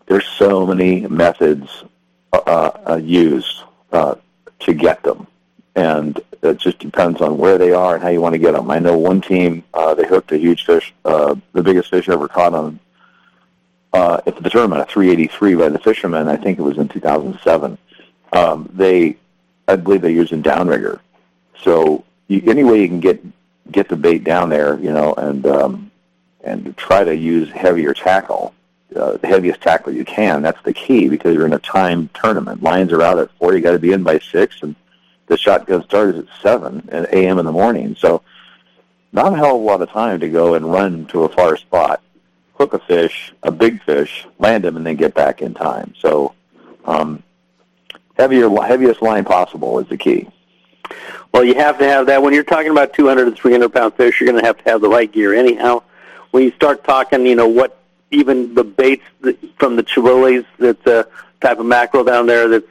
There's 0.06 0.26
so 0.26 0.66
many 0.66 1.06
methods 1.06 1.85
uh, 2.32 2.70
uh, 2.89 3.01
used 3.02 3.62
uh, 3.93 4.16
to 4.60 4.74
get 4.74 5.02
them, 5.02 5.26
and 5.74 6.20
it 6.43 6.59
just 6.59 6.78
depends 6.78 7.20
on 7.20 7.39
where 7.39 7.59
they 7.59 7.72
are 7.72 7.94
and 7.94 8.02
how 8.02 8.09
you 8.09 8.20
want 8.20 8.35
to 8.35 8.39
get 8.39 8.52
them. 8.52 8.70
I 8.70 8.78
know 8.78 8.97
one 8.97 9.20
team 9.20 9.64
uh, 9.74 9.94
they 9.94 10.06
hooked 10.06 10.32
a 10.32 10.39
huge 10.39 10.64
fish, 10.64 10.94
uh, 11.05 11.35
the 11.52 11.62
biggest 11.62 11.90
fish 11.90 12.09
ever 12.09 12.26
caught 12.26 12.55
on 12.55 12.80
uh, 13.93 14.20
at 14.26 14.36
the 14.43 14.51
tournament, 14.51 14.82
a 14.82 14.86
383 14.86 15.55
by 15.55 15.68
the 15.68 15.78
fishermen. 15.78 16.28
I 16.28 16.36
think 16.36 16.59
it 16.59 16.62
was 16.62 16.78
in 16.78 16.89
2007. 16.89 17.78
Um, 18.32 18.70
they, 18.72 19.16
I 19.66 19.76
believe, 19.76 20.02
they 20.02 20.12
used 20.12 20.32
a 20.32 20.39
downrigger. 20.39 21.01
So 21.62 22.05
you, 22.28 22.43
any 22.47 22.64
way 22.64 22.82
you 22.82 22.89
can 22.89 23.01
get 23.01 23.22
get 23.70 23.89
the 23.89 23.97
bait 23.97 24.24
down 24.24 24.49
there, 24.49 24.78
you 24.78 24.93
know, 24.93 25.15
and 25.15 25.47
um, 25.47 25.90
and 26.43 26.77
try 26.77 27.05
to 27.05 27.15
use 27.15 27.51
heavier 27.51 27.93
tackle, 27.93 28.55
uh, 28.97 29.16
the 29.19 29.27
heaviest 29.27 29.61
tackle 29.61 29.93
you 29.93 30.05
can. 30.05 30.43
That's 30.43 30.62
the 30.62 30.73
key 30.73 31.09
because 31.09 31.35
you're 31.35 31.47
in 31.47 31.53
a 31.53 31.59
time 31.59 32.09
tournament. 32.15 32.62
Lines 32.62 32.93
are 32.93 33.03
out 33.03 33.19
at 33.19 33.31
four. 33.39 33.55
You 33.55 33.61
got 33.61 33.73
to 33.73 33.78
be 33.78 33.93
in 33.93 34.03
by 34.03 34.19
six, 34.19 34.62
and 34.62 34.74
the 35.27 35.36
shotgun 35.36 35.85
start 35.85 36.15
at 36.15 36.27
seven 36.43 36.89
a.m. 36.90 37.39
in 37.39 37.47
the 37.47 37.53
morning. 37.53 37.97
So 37.99 38.23
not 39.12 39.32
a 39.32 39.36
hell 39.36 39.57
of 39.57 39.62
a 39.62 39.65
lot 39.65 39.82
of 39.82 39.90
time 39.90 40.20
to 40.20 40.28
go 40.28 40.55
and 40.55 40.70
run 40.70 41.07
to 41.07 41.24
a 41.24 41.28
far 41.28 41.57
spot, 41.57 42.03
hook 42.55 42.74
a 42.74 42.78
fish, 42.78 43.32
a 43.43 43.51
big 43.51 43.82
fish, 43.82 44.27
land 44.39 44.65
him, 44.65 44.77
and 44.77 44.86
then 44.86 44.97
get 44.97 45.15
back 45.15 45.43
in 45.43 45.55
time. 45.55 45.95
So 45.99 46.35
um, 46.85 47.23
heavier, 48.16 48.51
heaviest 48.51 49.03
line 49.03 49.24
possible 49.24 49.78
is 49.78 49.89
the 49.89 49.97
key. 49.97 50.28
Well, 51.39 51.47
you 51.47 51.55
have 51.55 51.78
to 51.78 51.85
have 51.85 52.06
that. 52.06 52.20
When 52.20 52.35
you're 52.35 52.43
talking 52.43 52.73
about 52.73 52.94
200 52.94 53.27
to 53.27 53.31
300 53.31 53.69
pound 53.69 53.94
fish, 53.94 54.20
you're 54.20 54.28
going 54.28 54.43
to 54.43 54.44
have 54.44 54.59
to 54.59 54.69
have 54.69 54.81
the 54.81 54.89
right 54.89 55.10
gear. 55.10 55.32
Anyhow, 55.32 55.85
when 56.32 56.43
you 56.43 56.51
start 56.51 56.82
talking, 56.82 57.24
you 57.27 57.36
know 57.36 57.47
what, 57.47 57.78
even 58.10 58.56
the 58.56 58.65
baits 58.65 59.05
from 59.56 59.77
the 59.77 59.85
Chihuahuas, 59.85 60.44
that's 60.59 60.85
a 60.89 61.06
type 61.40 61.60
of 61.60 61.66
mackerel 61.66 62.02
down 62.02 62.27
there 62.27 62.48
that's 62.48 62.66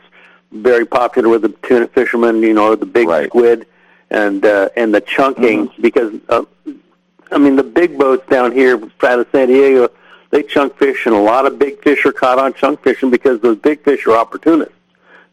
very 0.52 0.86
popular 0.86 1.30
with 1.30 1.44
the 1.44 1.50
tuna 1.66 1.88
fishermen. 1.88 2.44
You 2.44 2.54
know, 2.54 2.76
the 2.76 2.86
big 2.86 3.08
right. 3.08 3.28
squid 3.28 3.68
and 4.10 4.44
uh, 4.44 4.68
and 4.76 4.94
the 4.94 5.00
chunking 5.00 5.70
mm-hmm. 5.70 5.82
because 5.82 6.14
uh, 6.28 6.44
I 7.32 7.38
mean 7.38 7.56
the 7.56 7.64
big 7.64 7.98
boats 7.98 8.28
down 8.30 8.52
here 8.52 8.76
out 8.76 9.20
of 9.20 9.28
San 9.32 9.48
Diego, 9.48 9.90
they 10.32 10.44
chunk 10.44 10.76
fish, 10.76 11.06
and 11.06 11.16
a 11.16 11.22
lot 11.22 11.46
of 11.46 11.58
big 11.58 11.82
fish 11.82 12.06
are 12.06 12.12
caught 12.12 12.38
on 12.38 12.54
chunk 12.54 12.84
fishing 12.84 13.12
because 13.12 13.40
those 13.40 13.60
big 13.60 13.82
fish 13.86 14.06
are 14.08 14.18
opportunists. 14.18 14.76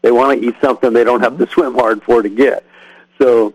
They 0.03 0.11
want 0.11 0.39
to 0.39 0.47
eat 0.47 0.55
something 0.61 0.93
they 0.93 1.03
don't 1.03 1.19
have 1.19 1.37
to 1.37 1.47
swim 1.47 1.73
hard 1.73 2.01
for 2.01 2.21
to 2.21 2.29
get. 2.29 2.65
So 3.17 3.53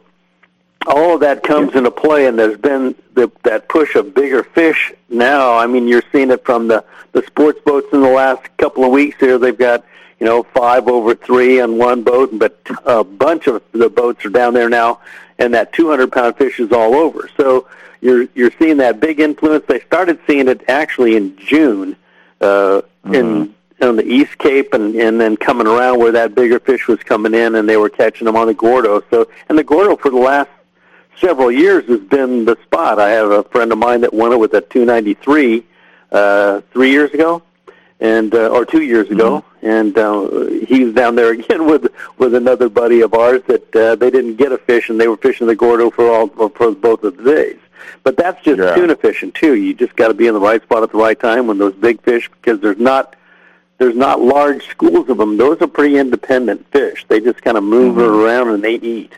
all 0.87 1.15
of 1.15 1.21
that 1.21 1.43
comes 1.43 1.75
into 1.75 1.91
play, 1.91 2.27
and 2.27 2.39
there's 2.39 2.59
been 2.59 2.95
the, 3.15 3.31
that 3.43 3.69
push 3.69 3.95
of 3.95 4.15
bigger 4.15 4.43
fish 4.43 4.93
now. 5.09 5.57
I 5.57 5.67
mean, 5.67 5.87
you're 5.89 6.03
seeing 6.13 6.31
it 6.31 6.45
from 6.45 6.69
the 6.69 6.85
the 7.13 7.23
sports 7.27 7.59
boats 7.65 7.89
in 7.93 8.01
the 8.01 8.09
last 8.09 8.57
couple 8.57 8.85
of 8.85 8.91
weeks. 8.91 9.19
Here, 9.19 9.39
they've 9.39 9.57
got 9.57 9.85
you 10.19 10.27
know 10.27 10.43
five 10.43 10.89
over 10.89 11.15
three 11.15 11.61
on 11.61 11.79
one 11.79 12.03
boat, 12.03 12.31
but 12.39 12.59
a 12.85 13.05
bunch 13.05 13.47
of 13.47 13.63
the 13.73 13.91
boats 13.91 14.25
are 14.25 14.31
down 14.31 14.55
there 14.55 14.69
now, 14.69 15.01
and 15.39 15.55
that 15.55 15.73
200 15.73 16.11
pound 16.13 16.37
fish 16.37 16.61
is 16.61 16.73
all 16.73 16.95
over. 16.95 17.29
So 17.37 17.69
you're 18.01 18.29
you're 18.35 18.53
seeing 18.59 18.79
that 18.79 19.01
big 19.01 19.21
influence. 19.21 19.65
They 19.67 19.81
started 19.81 20.19
seeing 20.27 20.49
it 20.49 20.63
actually 20.69 21.17
in 21.17 21.37
June 21.37 21.97
uh, 22.41 22.83
mm-hmm. 23.05 23.15
in 23.15 23.55
on 23.83 23.97
the 23.97 24.07
East 24.07 24.39
Cape 24.39 24.75
and 24.75 24.95
and 24.95 25.21
then 25.21 25.37
coming 25.37 25.67
around 25.67 25.99
where 25.99 26.13
that 26.13 26.35
bigger 26.35 26.59
fish 26.61 26.89
was 26.89 27.01
coming 27.01 27.35
in 27.35 27.55
and 27.55 27.69
they 27.69 27.77
were 27.77 27.91
catching 27.91 28.27
them 28.27 28.37
on 28.37 28.47
the 28.47 28.55
Gordo. 28.55 29.03
So 29.11 29.29
and 29.49 29.59
the 29.59 29.65
Gordo 29.65 29.97
for 29.97 30.11
the 30.11 30.17
last 30.17 30.51
several 31.21 31.51
years 31.51 31.87
has 31.87 32.01
been 32.01 32.45
the 32.45 32.57
spot. 32.63 32.99
I 32.99 33.11
have 33.11 33.31
a 33.31 33.43
friend 33.45 33.73
of 33.73 33.79
mine 33.79 34.01
that 34.03 34.13
won 34.13 34.33
it 34.33 34.39
with 34.39 34.55
a 34.55 34.61
293 34.61 35.65
uh, 36.13 36.61
three 36.73 36.91
years 36.91 37.13
ago, 37.13 37.43
and 38.01 38.35
uh, 38.35 38.49
or 38.49 38.65
two 38.65 38.83
years 38.83 39.11
ago, 39.11 39.45
mm-hmm. 39.63 39.67
and 39.67 39.99
uh, 39.99 40.67
he's 40.67 40.95
down 40.95 41.15
there 41.15 41.31
again 41.39 41.67
with 41.67 41.93
with 42.19 42.35
another 42.35 42.69
buddy 42.69 43.01
of 43.01 43.15
ours 43.15 43.43
that 43.47 43.77
uh, 43.77 43.95
they 43.97 44.11
didn't 44.11 44.37
get 44.37 44.53
a 44.53 44.59
fish 44.59 44.89
and 44.89 45.01
they 45.01 45.09
were 45.09 45.17
fishing 45.17 45.47
the 45.47 45.57
Gordo 45.57 45.91
for 45.91 46.11
all 46.11 46.29
for 46.29 46.73
both 46.73 47.05
of 47.05 47.17
the 47.17 47.25
days. 47.25 47.59
But 48.03 48.17
that's 48.17 48.43
just 48.43 48.59
yeah. 48.59 48.75
tuna 48.75 48.97
fishing 48.97 49.33
too. 49.33 49.55
You 49.55 49.75
just 49.75 49.97
got 49.97 50.09
to 50.09 50.15
be 50.15 50.27
in 50.27 50.35
the 50.35 50.41
right 50.41 50.63
spot 50.63 50.83
at 50.83 50.93
the 50.93 50.99
right 50.99 51.19
time 51.19 51.47
when 51.47 51.59
those 51.59 51.75
big 51.75 52.01
fish 52.03 52.31
because 52.31 52.61
there's 52.61 52.79
not 52.79 53.17
there's 53.81 53.97
not 53.97 54.21
large 54.21 54.69
schools 54.69 55.09
of 55.09 55.17
them. 55.17 55.39
Those 55.39 55.63
are 55.63 55.67
pretty 55.67 55.97
independent 55.97 56.71
fish. 56.71 57.07
They 57.09 57.19
just 57.19 57.41
kind 57.41 57.57
of 57.57 57.65
move 57.65 57.97
mm-hmm. 57.97 58.23
around 58.23 58.49
and 58.51 58.63
they 58.63 58.75
eat. 58.75 59.15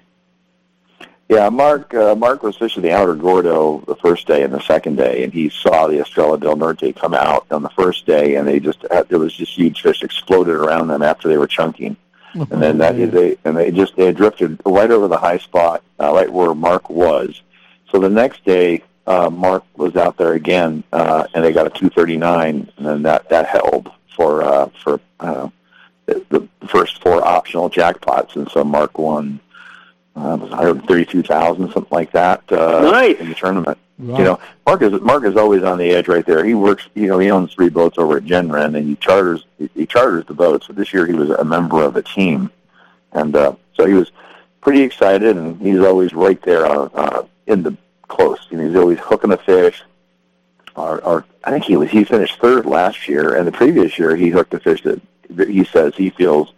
Yeah, 1.29 1.49
Mark. 1.49 1.93
Uh, 1.93 2.15
Mark 2.15 2.45
was 2.45 2.57
fishing 2.57 2.83
the 2.83 2.93
outer 2.93 3.17
Gordo 3.17 3.83
the 3.89 3.97
first 3.97 4.29
day 4.29 4.45
and 4.45 4.55
the 4.55 4.61
second 4.61 4.97
day, 4.97 5.25
and 5.25 5.33
he 5.33 5.49
saw 5.49 5.89
the 5.89 5.99
Estrella 5.99 6.39
del 6.39 6.55
Norte 6.55 6.95
come 6.95 7.13
out 7.13 7.47
on 7.51 7.63
the 7.63 7.71
first 7.71 8.07
day, 8.07 8.37
and 8.37 8.47
they 8.47 8.61
just 8.61 8.85
had, 8.89 9.09
there 9.09 9.19
was 9.19 9.35
just 9.35 9.57
huge 9.57 9.81
fish 9.81 10.05
exploded 10.05 10.55
around 10.55 10.87
them 10.89 11.03
after 11.03 11.27
they 11.27 11.39
were 11.39 11.49
chunking, 11.49 11.97
and 12.35 12.63
then 12.63 12.79
that 12.79 12.97
yeah. 12.97 13.07
they 13.07 13.37
and 13.45 13.57
they 13.57 13.73
just 13.73 13.97
they 13.97 14.07
had 14.07 14.17
drifted 14.17 14.61
right 14.65 14.91
over 14.91 15.09
the 15.09 15.17
high 15.17 15.39
spot, 15.39 15.83
uh, 15.99 16.13
right 16.13 16.33
where 16.33 16.55
Mark 16.55 16.89
was. 16.89 17.41
So 17.91 17.99
the 17.99 18.11
next 18.11 18.45
day, 18.45 18.85
uh, 19.07 19.31
Mark 19.31 19.65
was 19.77 19.97
out 19.97 20.19
there 20.19 20.35
again, 20.35 20.85
uh, 20.93 21.27
and 21.35 21.43
they 21.43 21.53
got 21.53 21.67
a 21.67 21.71
239, 21.71 22.71
and 22.77 22.87
then 22.87 23.03
that 23.03 23.29
that 23.31 23.47
held 23.47 23.91
for 24.17 24.43
uh, 24.43 24.69
for 24.83 25.01
uh, 25.21 25.49
the, 26.07 26.25
the 26.31 26.69
first 26.69 27.01
four 27.03 27.27
optional 27.27 27.71
jackpots, 27.71 28.37
and 28.37 28.49
so 28.51 28.65
Mark 28.65 28.99
won. 28.99 29.41
Uh, 30.15 30.35
it 30.35 30.41
was 30.41 30.51
132,000, 30.51 31.73
something 31.73 31.89
like 31.91 32.13
that, 32.13 32.43
uh, 32.53 32.83
nice. 32.83 33.19
in 33.19 33.31
the 33.31 33.35
tournament. 33.35 33.79
Wow. 33.99 34.19
You 34.19 34.25
know, 34.25 34.41
Mark 34.67 34.83
is 34.83 35.01
Mark 35.01 35.25
is 35.25 35.37
always 35.37 35.63
on 35.63 35.79
the 35.79 35.91
edge 35.91 36.09
right 36.09 36.27
there. 36.27 36.45
He 36.45 36.55
works, 36.55 36.89
you 36.95 37.07
know, 37.07 37.19
he 37.19 37.31
owns 37.31 37.55
three 37.55 37.69
boats 37.69 37.99
over 37.99 38.17
at 38.17 38.25
Jen 38.25 38.51
Wren, 38.51 38.75
and 38.75 38.87
he 38.87 38.97
charters 38.97 39.45
he, 39.59 39.71
he 39.75 39.87
charters 39.87 40.27
the 40.27 40.35
boats. 40.35 40.67
So 40.67 40.73
this 40.73 40.93
year 40.93 41.07
he 41.07 41.15
was 41.15 41.31
a 41.31 41.45
member 41.45 41.83
of 41.83 41.95
the 41.95 42.03
team, 42.03 42.51
and 43.13 43.35
uh, 43.37 43.55
so 43.75 43.87
he 43.87 43.95
was 43.95 44.11
pretty 44.61 44.83
excited, 44.83 45.37
and 45.37 45.61
he's 45.61 45.81
always 45.81 46.13
right 46.13 46.41
there 46.43 46.67
uh, 46.67 46.89
uh, 46.95 47.27
in 47.47 47.63
the 47.63 47.77
close. 48.09 48.47
You 48.51 48.59
know, 48.59 48.67
he's 48.67 48.77
always 48.77 48.99
hooking 48.99 49.31
the 49.31 49.39
fish, 49.39 49.83
or, 50.77 51.03
or 51.05 51.25
I 51.45 51.51
think 51.51 51.65
he 51.65 51.77
was 51.77 51.91
he 51.91 52.05
finished 52.05 52.39
third 52.41 52.67
last 52.67 53.09
year, 53.09 53.35
and 53.37 53.47
the 53.47 53.53
previous 53.53 53.99
year 53.99 54.17
he 54.17 54.29
hooked 54.29 54.55
a 54.55 54.61
fish 54.61 54.83
that, 54.83 55.01
that 55.31 55.49
he 55.49 55.65
says 55.65 55.95
he 55.95 56.11
feels 56.11 56.53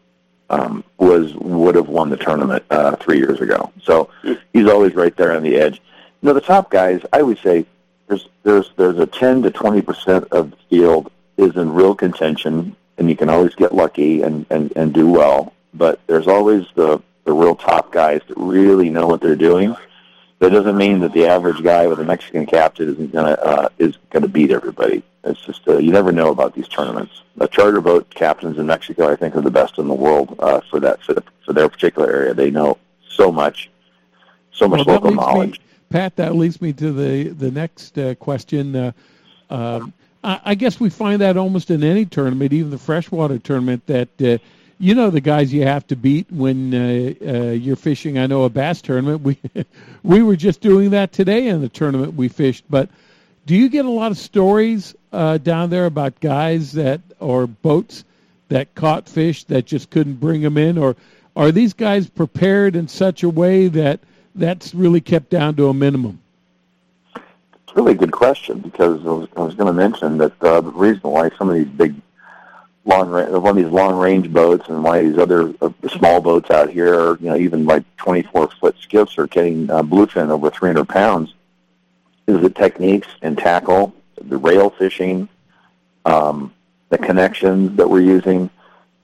um, 0.51 0.85
was 0.99 1.35
would 1.35 1.75
have 1.75 1.89
won 1.89 2.11
the 2.11 2.17
tournament 2.17 2.65
uh, 2.71 2.97
three 2.97 3.19
years 3.19 3.41
ago. 3.41 3.73
So 3.83 4.11
he's 4.53 4.69
always 4.69 4.95
right 4.95 5.17
there 5.17 5.35
on 5.35 5.43
the 5.43 5.57
edge. 5.57 5.81
You 6.21 6.29
know, 6.29 6.35
the 6.35 6.41
top 6.41 6.71
guys, 6.71 7.01
I 7.13 7.23
would 7.23 7.39
say 7.39 7.67
there's 8.07 8.29
there's 8.43 8.71
there's 8.77 8.99
a 8.99 9.07
ten 9.07 9.43
to 9.43 9.51
twenty 9.51 9.83
percent 9.83 10.29
of 10.31 10.51
the 10.51 10.57
field 10.71 11.11
is 11.37 11.57
in 11.57 11.73
real 11.73 11.95
contention, 11.95 12.77
and 12.99 13.09
you 13.09 13.17
can 13.17 13.29
always 13.29 13.55
get 13.55 13.75
lucky 13.75 14.23
and 14.23 14.47
and 14.51 14.73
and 14.77 14.93
do 14.93 15.11
well. 15.11 15.53
But 15.73 16.01
there's 16.07 16.29
always 16.29 16.67
the 16.75 17.03
the 17.25 17.33
real 17.33 17.57
top 17.57 17.91
guys 17.91 18.21
that 18.29 18.37
really 18.37 18.91
know 18.91 19.07
what 19.07 19.21
they're 19.21 19.35
doing 19.35 19.75
that 20.45 20.51
doesn't 20.51 20.77
mean 20.77 21.01
that 21.01 21.13
the 21.13 21.27
average 21.27 21.63
guy 21.63 21.87
with 21.87 21.99
a 22.01 22.05
Mexican 22.05 22.45
captain 22.45 22.91
isn't 22.91 23.13
gonna 23.13 23.33
uh, 23.33 23.69
is 23.79 23.97
gonna 24.11 24.29
beat 24.29 24.51
everybody. 24.51 25.03
It's 25.25 25.41
just 25.41 25.67
uh, 25.67 25.79
you 25.79 25.91
never 25.91 26.13
know 26.13 26.31
about 26.31 26.55
these 26.55 26.69
tournaments. 26.69 27.23
The 27.37 27.49
charter 27.49 27.81
boat 27.81 28.11
captains 28.15 28.59
in 28.59 28.67
Mexico, 28.67 29.11
I 29.11 29.17
think, 29.17 29.35
are 29.37 29.41
the 29.41 29.51
best 29.51 29.79
in 29.79 29.89
the 29.89 29.95
world 29.95 30.37
uh, 30.39 30.61
for 30.71 30.81
that 30.81 31.03
for, 31.03 31.15
the, 31.15 31.25
for 31.47 31.55
their 31.55 31.69
particular 31.69 32.11
area. 32.11 32.35
They 32.35 32.51
know 32.51 32.77
so 33.09 33.33
much, 33.33 33.71
so 34.53 34.69
much 34.69 34.87
well, 34.87 34.97
local 34.97 35.13
knowledge. 35.13 35.61
Me, 35.61 35.65
Pat, 35.89 36.17
that 36.17 36.35
leads 36.37 36.61
me 36.61 36.75
to 36.75 36.93
the 36.93 37.31
the 37.31 37.51
next 37.51 37.97
uh, 37.97 38.15
question. 38.17 38.77
Uh, 38.77 38.93
um, 39.49 39.95
I, 40.23 40.41
I 40.45 40.55
guess 40.55 40.79
we 40.79 40.91
find 40.91 41.23
that 41.23 41.39
almost 41.39 41.71
in 41.71 41.83
any 41.83 42.05
tournament, 42.05 42.53
even 42.53 42.71
the 42.71 42.79
freshwater 42.79 43.39
tournament, 43.39 43.87
that 43.87 44.09
uh, 44.23 44.39
you 44.79 44.95
know 44.95 45.11
the 45.11 45.21
guys 45.21 45.53
you 45.53 45.63
have 45.63 45.87
to 45.89 45.97
beat 45.97 46.31
when 46.31 46.75
uh, 46.75 47.15
uh, 47.27 47.51
you're 47.51 47.77
fishing. 47.77 48.19
I 48.19 48.27
know 48.27 48.45
a 48.45 48.51
bass 48.51 48.83
tournament. 48.83 49.23
We 49.23 49.39
we 50.03 50.23
were 50.23 50.37
just 50.37 50.61
doing 50.61 50.91
that 50.91 51.13
today 51.13 51.49
in 51.49 51.61
the 51.61 51.69
tournament 51.69 52.15
we 52.15 52.29
fished. 52.29 52.65
But 52.69 52.89
do 53.47 53.55
you 53.55 53.69
get 53.69 53.85
a 53.85 53.91
lot 53.91 54.11
of 54.11 54.19
stories 54.19 54.95
uh, 55.13 55.39
down 55.39 55.71
there 55.71 55.87
about 55.87 56.21
guys 56.21 56.73
that 56.73 57.01
or 57.21 57.47
boats 57.47 58.05
that 58.49 58.75
caught 58.75 59.09
fish 59.09 59.45
that 59.45 59.67
just 59.67 59.91
couldn't 59.91 60.15
bring 60.15 60.43
them 60.43 60.59
in, 60.59 60.79
or 60.79 60.97
are 61.37 61.51
these 61.51 61.73
guys 61.73 62.09
prepared 62.09 62.77
in 62.77 62.89
such 62.89 63.23
a 63.23 63.29
way 63.29 63.69
that 63.69 64.01
that's 64.35 64.75
really 64.75 65.01
kept 65.01 65.31
down 65.31 65.55
to 65.57 65.69
a 65.69 65.75
minimum? 65.75 66.21
It's 67.15 67.73
a 67.73 67.75
really 67.75 67.95
good 67.95 68.13
question 68.13 68.59
because 68.61 69.05
I 69.05 69.11
was, 69.11 69.29
I 69.37 69.41
was 69.41 69.55
going 69.55 69.67
to 69.67 69.73
mention 69.73 70.19
that 70.19 70.43
uh, 70.43 70.61
the 70.61 70.71
reason 70.71 71.03
why 71.03 71.31
some 71.39 71.49
of 71.49 71.55
these 71.55 71.67
big 71.67 71.95
long 72.85 73.11
one 73.11 73.47
of 73.47 73.57
these 73.57 73.73
long 73.73 73.97
range 73.97 74.33
boats 74.33 74.69
and 74.69 74.83
why 74.83 75.03
these 75.03 75.19
other 75.19 75.55
uh, 75.61 75.71
small 75.89 76.21
boats 76.21 76.51
out 76.51 76.71
here, 76.71 77.17
you 77.17 77.31
know, 77.31 77.37
even 77.37 77.65
like 77.65 77.85
24 77.97 78.51
foot 78.61 78.77
skiffs 78.81 79.19
are 79.19 79.27
getting 79.27 79.71
uh, 79.71 79.83
bluefin 79.83 80.29
over 80.29 80.51
300 80.51 80.89
pounds, 80.89 81.35
is 82.27 82.41
the 82.41 82.51
techniques 82.51 83.09
and 83.23 83.39
tackle, 83.39 83.95
the 84.21 84.37
rail 84.37 84.71
fishing, 84.71 85.29
um, 86.05 86.53
the 86.91 86.99
connections 86.99 87.77
that 87.77 87.89
we're 87.89 88.01
using. 88.01 88.51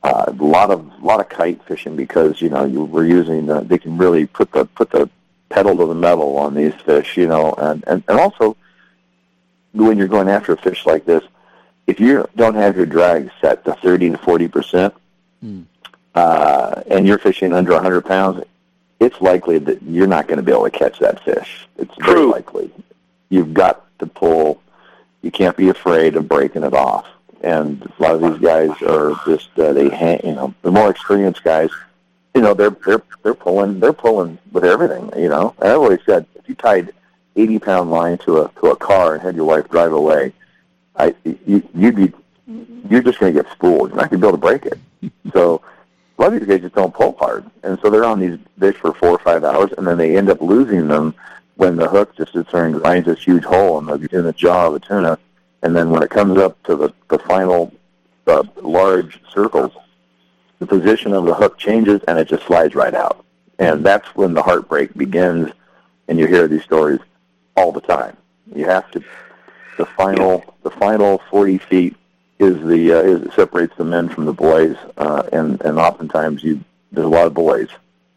Uh, 0.02 0.24
a 0.28 0.32
lot 0.32 0.70
of 0.70 0.90
a 1.02 1.04
lot 1.04 1.20
of 1.20 1.28
kite 1.28 1.62
fishing 1.64 1.94
because 1.94 2.40
you 2.40 2.48
know 2.48 2.64
you 2.64 2.84
we're 2.84 3.04
using 3.04 3.50
uh, 3.50 3.60
they 3.60 3.76
can 3.76 3.98
really 3.98 4.24
put 4.24 4.50
the 4.52 4.64
put 4.64 4.90
the 4.90 5.10
pedal 5.50 5.76
to 5.76 5.84
the 5.84 5.94
metal 5.94 6.38
on 6.38 6.54
these 6.54 6.72
fish, 6.86 7.18
you 7.18 7.26
know, 7.26 7.52
and 7.58 7.84
and, 7.86 8.02
and 8.08 8.18
also 8.18 8.56
when 9.72 9.98
you're 9.98 10.08
going 10.08 10.28
after 10.28 10.52
a 10.52 10.56
fish 10.56 10.86
like 10.86 11.04
this, 11.04 11.22
if 11.86 11.98
you 12.00 12.26
don't 12.36 12.54
have 12.54 12.76
your 12.76 12.86
drag 12.86 13.30
set 13.40 13.64
to 13.64 13.74
30 13.74 14.10
to 14.10 14.18
40 14.18 14.48
percent, 14.48 14.94
Hmm. 15.40 15.62
uh, 16.14 16.82
and 16.88 17.06
you're 17.06 17.18
fishing 17.18 17.52
under 17.52 17.72
100 17.72 18.02
pounds, 18.04 18.44
it's 19.00 19.18
likely 19.22 19.58
that 19.58 19.82
you're 19.82 20.06
not 20.06 20.26
going 20.26 20.36
to 20.36 20.42
be 20.42 20.52
able 20.52 20.64
to 20.64 20.70
catch 20.70 20.98
that 20.98 21.24
fish. 21.24 21.66
It's 21.78 21.94
very 22.04 22.24
likely. 22.24 22.70
You've 23.30 23.54
got 23.54 23.86
to 24.00 24.06
pull. 24.06 24.60
You 25.22 25.30
can't 25.30 25.56
be 25.56 25.68
afraid 25.70 26.16
of 26.16 26.28
breaking 26.28 26.62
it 26.64 26.74
off. 26.74 27.06
And 27.42 27.80
a 27.98 28.02
lot 28.02 28.14
of 28.16 28.20
these 28.20 28.38
guys 28.40 28.70
are 28.82 29.14
just 29.24 29.48
uh, 29.58 29.72
they 29.72 29.88
hang. 29.88 30.20
You 30.24 30.34
know, 30.34 30.54
the 30.60 30.70
more 30.70 30.90
experienced 30.90 31.42
guys, 31.42 31.70
you 32.34 32.42
know, 32.42 32.52
they're 32.52 32.76
they're 32.84 33.02
they're 33.22 33.34
pulling 33.34 33.80
they're 33.80 33.94
pulling 33.94 34.36
with 34.52 34.64
everything. 34.64 35.10
You 35.16 35.30
know, 35.30 35.54
I 35.62 35.70
always 35.70 36.00
said 36.04 36.26
if 36.34 36.46
you 36.48 36.54
tied 36.54 36.92
80 37.36 37.58
pound 37.60 37.90
line 37.90 38.18
to 38.18 38.42
a 38.42 38.50
to 38.60 38.66
a 38.66 38.76
car 38.76 39.14
and 39.14 39.22
had 39.22 39.36
your 39.36 39.46
wife 39.46 39.70
drive 39.70 39.92
away, 39.94 40.34
I 41.00 41.14
you, 41.24 41.62
you'd 41.74 41.96
be 41.96 42.12
you're 42.88 43.02
just 43.02 43.18
going 43.18 43.32
to 43.34 43.42
get 43.42 43.50
spooled. 43.52 43.90
You're 43.90 43.96
not 43.96 44.10
going 44.10 44.20
to 44.20 44.26
be 44.26 44.28
able 44.28 44.38
to 44.38 44.42
break 44.42 44.66
it. 44.66 44.78
So 45.32 45.62
a 46.18 46.22
lot 46.22 46.34
of 46.34 46.40
these 46.40 46.48
guys 46.48 46.60
just 46.60 46.74
don't 46.74 46.92
pull 46.92 47.16
hard, 47.18 47.48
and 47.62 47.78
so 47.80 47.88
they're 47.88 48.04
on 48.04 48.18
these 48.20 48.38
fish 48.58 48.76
for 48.76 48.92
four 48.92 49.10
or 49.10 49.18
five 49.18 49.44
hours, 49.44 49.70
and 49.78 49.86
then 49.86 49.96
they 49.96 50.16
end 50.16 50.28
up 50.28 50.40
losing 50.42 50.88
them 50.88 51.14
when 51.56 51.76
the 51.76 51.88
hook 51.88 52.14
just 52.16 52.32
sits 52.32 52.50
there 52.52 52.66
and 52.66 52.74
grinds 52.74 53.06
this 53.06 53.22
huge 53.22 53.44
hole 53.44 53.78
in 53.78 53.86
the 53.86 54.08
in 54.12 54.24
the 54.24 54.32
jaw 54.32 54.66
of 54.66 54.74
a 54.74 54.80
tuna, 54.80 55.18
and 55.62 55.74
then 55.74 55.88
when 55.90 56.02
it 56.02 56.10
comes 56.10 56.36
up 56.36 56.60
to 56.64 56.74
the 56.74 56.92
the 57.08 57.18
final 57.20 57.72
uh, 58.26 58.42
large 58.60 59.20
circles, 59.32 59.72
the 60.58 60.66
position 60.66 61.14
of 61.14 61.24
the 61.24 61.34
hook 61.34 61.56
changes 61.56 62.00
and 62.08 62.18
it 62.18 62.28
just 62.28 62.44
slides 62.44 62.74
right 62.74 62.94
out, 62.94 63.24
and 63.58 63.86
that's 63.86 64.08
when 64.14 64.34
the 64.34 64.42
heartbreak 64.42 64.92
begins, 64.94 65.50
and 66.08 66.18
you 66.18 66.26
hear 66.26 66.48
these 66.48 66.64
stories 66.64 67.00
all 67.56 67.72
the 67.72 67.80
time. 67.80 68.16
You 68.54 68.64
have 68.66 68.90
to 68.90 69.02
the 69.80 69.86
final 69.86 70.44
the 70.62 70.70
final 70.70 71.22
40 71.30 71.56
feet 71.56 71.96
is 72.38 72.54
the 72.66 72.92
uh, 72.92 73.00
is 73.00 73.34
separates 73.34 73.74
the 73.78 73.84
men 73.84 74.10
from 74.10 74.26
the 74.26 74.32
boys, 74.32 74.76
uh, 74.98 75.22
and 75.32 75.58
and 75.62 75.78
oftentimes 75.78 76.44
you 76.44 76.60
there's 76.92 77.06
a 77.06 77.08
lot 77.08 77.26
of 77.26 77.32
boys 77.32 77.68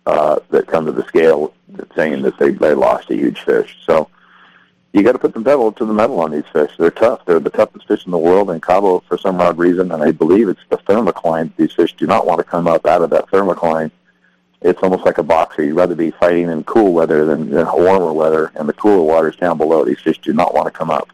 uh, 0.05 0.39
that 0.49 0.67
come 0.67 0.85
to 0.85 0.91
the 0.91 1.07
scale 1.07 1.53
saying 1.95 2.21
that 2.23 2.37
they 2.37 2.51
they 2.51 2.73
lost 2.73 3.09
a 3.11 3.15
huge 3.15 3.39
fish. 3.39 3.77
So 3.85 4.09
you 4.91 5.03
got 5.03 5.13
to 5.13 5.19
put 5.19 5.33
the 5.33 5.41
pedal 5.41 5.71
to 5.71 5.85
the 5.85 5.93
metal 5.93 6.19
on 6.19 6.31
these 6.31 6.47
fish. 6.51 6.71
They're 6.77 6.91
tough. 6.91 7.23
They're 7.23 7.39
the 7.39 7.49
toughest 7.49 7.87
fish 7.87 8.05
in 8.05 8.11
the 8.11 8.17
world. 8.17 8.49
And 8.49 8.61
Cabo, 8.61 8.99
for 9.07 9.17
some 9.17 9.39
odd 9.39 9.57
reason, 9.57 9.93
and 9.93 10.03
I 10.03 10.11
believe 10.11 10.49
it's 10.49 10.67
the 10.69 10.77
thermocline. 10.79 11.55
These 11.55 11.71
fish 11.71 11.93
do 11.93 12.05
not 12.05 12.25
want 12.25 12.39
to 12.39 12.43
come 12.43 12.67
up 12.67 12.85
out 12.85 13.03
of 13.03 13.09
that 13.11 13.27
thermocline. 13.27 13.89
It's 14.61 14.83
almost 14.83 15.05
like 15.05 15.17
a 15.17 15.23
boxer. 15.23 15.63
You'd 15.63 15.75
rather 15.75 15.95
be 15.95 16.11
fighting 16.11 16.49
in 16.49 16.65
cool 16.65 16.91
weather 16.93 17.25
than, 17.25 17.49
than 17.49 17.67
warmer 17.67 18.11
weather, 18.11 18.51
and 18.55 18.67
the 18.67 18.73
cooler 18.73 19.01
water's 19.01 19.37
down 19.37 19.57
below. 19.57 19.85
These 19.85 20.01
fish 20.01 20.19
do 20.19 20.33
not 20.33 20.53
want 20.53 20.67
to 20.67 20.71
come 20.71 20.91
up. 20.91 21.09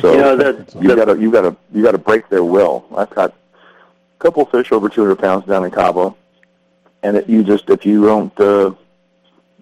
So 0.00 0.12
You 0.12 0.18
know, 0.18 0.36
that- 0.36 0.74
you 0.80 0.94
got 0.94 1.04
to 1.06 1.18
you 1.20 1.30
got 1.30 1.42
to 1.42 1.56
you 1.72 1.82
got 1.82 1.92
to 1.92 1.98
break 1.98 2.28
their 2.28 2.44
will. 2.44 2.84
I've 2.96 3.10
caught 3.10 3.30
a 3.30 4.18
couple 4.22 4.44
fish 4.46 4.72
over 4.72 4.88
200 4.88 5.16
pounds 5.16 5.46
down 5.46 5.64
in 5.64 5.70
Cabo, 5.70 6.16
and 7.02 7.16
it, 7.16 7.28
you 7.28 7.42
just 7.42 7.70
if 7.70 7.86
you 7.86 8.04
don't 8.04 8.38
uh, 8.40 8.72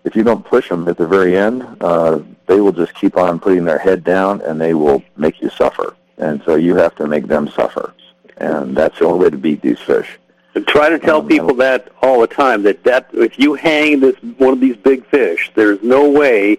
if 0.04 0.16
you 0.16 0.22
don't 0.22 0.44
push 0.44 0.68
them 0.68 0.88
at 0.88 0.96
the 0.96 1.06
very 1.06 1.36
end, 1.36 1.64
uh, 1.80 2.20
they 2.46 2.60
will 2.60 2.72
just 2.72 2.94
keep 2.94 3.16
on 3.16 3.38
putting 3.38 3.64
their 3.64 3.78
head 3.78 4.04
down, 4.04 4.40
and 4.42 4.60
they 4.60 4.74
will 4.74 5.02
make 5.16 5.40
you 5.42 5.50
suffer. 5.50 5.94
And 6.18 6.42
so 6.44 6.54
you 6.54 6.76
have 6.76 6.94
to 6.96 7.06
make 7.06 7.26
them 7.26 7.48
suffer, 7.48 7.92
and 8.38 8.74
that's 8.76 8.98
the 8.98 9.04
only 9.04 9.24
way 9.24 9.30
to 9.30 9.36
beat 9.36 9.60
these 9.62 9.78
fish. 9.80 10.18
And 10.54 10.66
try 10.66 10.88
to 10.88 10.98
tell 10.98 11.22
people 11.22 11.54
that 11.56 11.88
all 12.00 12.20
the 12.20 12.26
time 12.26 12.62
that 12.62 12.82
that 12.84 13.10
if 13.12 13.38
you 13.38 13.52
hang 13.54 14.00
this 14.00 14.16
one 14.38 14.54
of 14.54 14.60
these 14.60 14.76
big 14.76 15.04
fish, 15.06 15.52
there's 15.54 15.82
no 15.82 16.08
way 16.10 16.56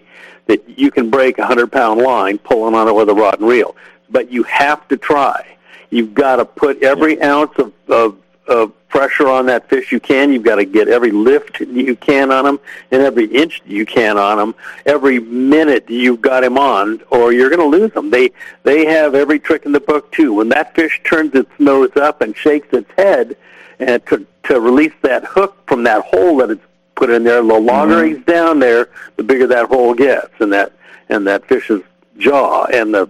that 0.48 0.78
you 0.78 0.90
can 0.90 1.08
break 1.08 1.38
a 1.38 1.46
hundred 1.46 1.70
pound 1.70 2.00
line 2.00 2.38
pulling 2.38 2.74
on 2.74 2.88
it 2.88 2.94
with 2.94 3.08
a 3.08 3.14
rod 3.14 3.38
and 3.38 3.48
reel. 3.48 3.76
But 4.10 4.32
you 4.32 4.42
have 4.44 4.86
to 4.88 4.96
try. 4.96 5.56
You've 5.90 6.14
got 6.14 6.36
to 6.36 6.44
put 6.44 6.82
every 6.82 7.22
ounce 7.22 7.52
of, 7.58 7.72
of 7.88 8.16
of 8.48 8.72
pressure 8.88 9.28
on 9.28 9.46
that 9.46 9.68
fish 9.68 9.92
you 9.92 10.00
can. 10.00 10.32
You've 10.32 10.42
got 10.42 10.56
to 10.56 10.64
get 10.64 10.88
every 10.88 11.10
lift 11.10 11.60
you 11.60 11.94
can 11.94 12.32
on 12.32 12.46
him 12.46 12.58
and 12.90 13.02
every 13.02 13.26
inch 13.26 13.62
you 13.66 13.84
can 13.84 14.16
on 14.16 14.38
him. 14.38 14.54
Every 14.86 15.20
minute 15.20 15.88
you've 15.88 16.22
got 16.22 16.42
him 16.42 16.56
on, 16.56 17.02
or 17.10 17.32
you're 17.32 17.50
going 17.50 17.70
to 17.70 17.78
lose 17.78 17.92
him. 17.92 18.10
They 18.10 18.30
they 18.62 18.86
have 18.86 19.14
every 19.14 19.38
trick 19.38 19.66
in 19.66 19.72
the 19.72 19.80
book 19.80 20.10
too. 20.12 20.32
When 20.34 20.48
that 20.48 20.74
fish 20.74 21.00
turns 21.04 21.34
its 21.34 21.50
nose 21.58 21.94
up 21.96 22.22
and 22.22 22.36
shakes 22.36 22.68
its 22.72 22.90
head, 22.96 23.36
and 23.78 24.04
to 24.06 24.26
to 24.44 24.60
release 24.60 24.94
that 25.02 25.24
hook 25.24 25.56
from 25.66 25.82
that 25.84 26.04
hole 26.04 26.38
that 26.38 26.50
it's 26.50 26.64
put 26.98 27.10
in 27.10 27.22
there, 27.24 27.36
the 27.42 27.54
longer 27.54 27.96
mm-hmm. 27.96 28.16
he's 28.16 28.24
down 28.26 28.58
there, 28.58 28.88
the 29.16 29.22
bigger 29.22 29.46
that 29.46 29.66
hole 29.66 29.94
gets, 29.94 30.32
and 30.40 30.52
that 30.52 30.72
and 31.08 31.26
that 31.26 31.46
fish's 31.46 31.82
jaw 32.18 32.64
and 32.66 32.92
the 32.92 33.08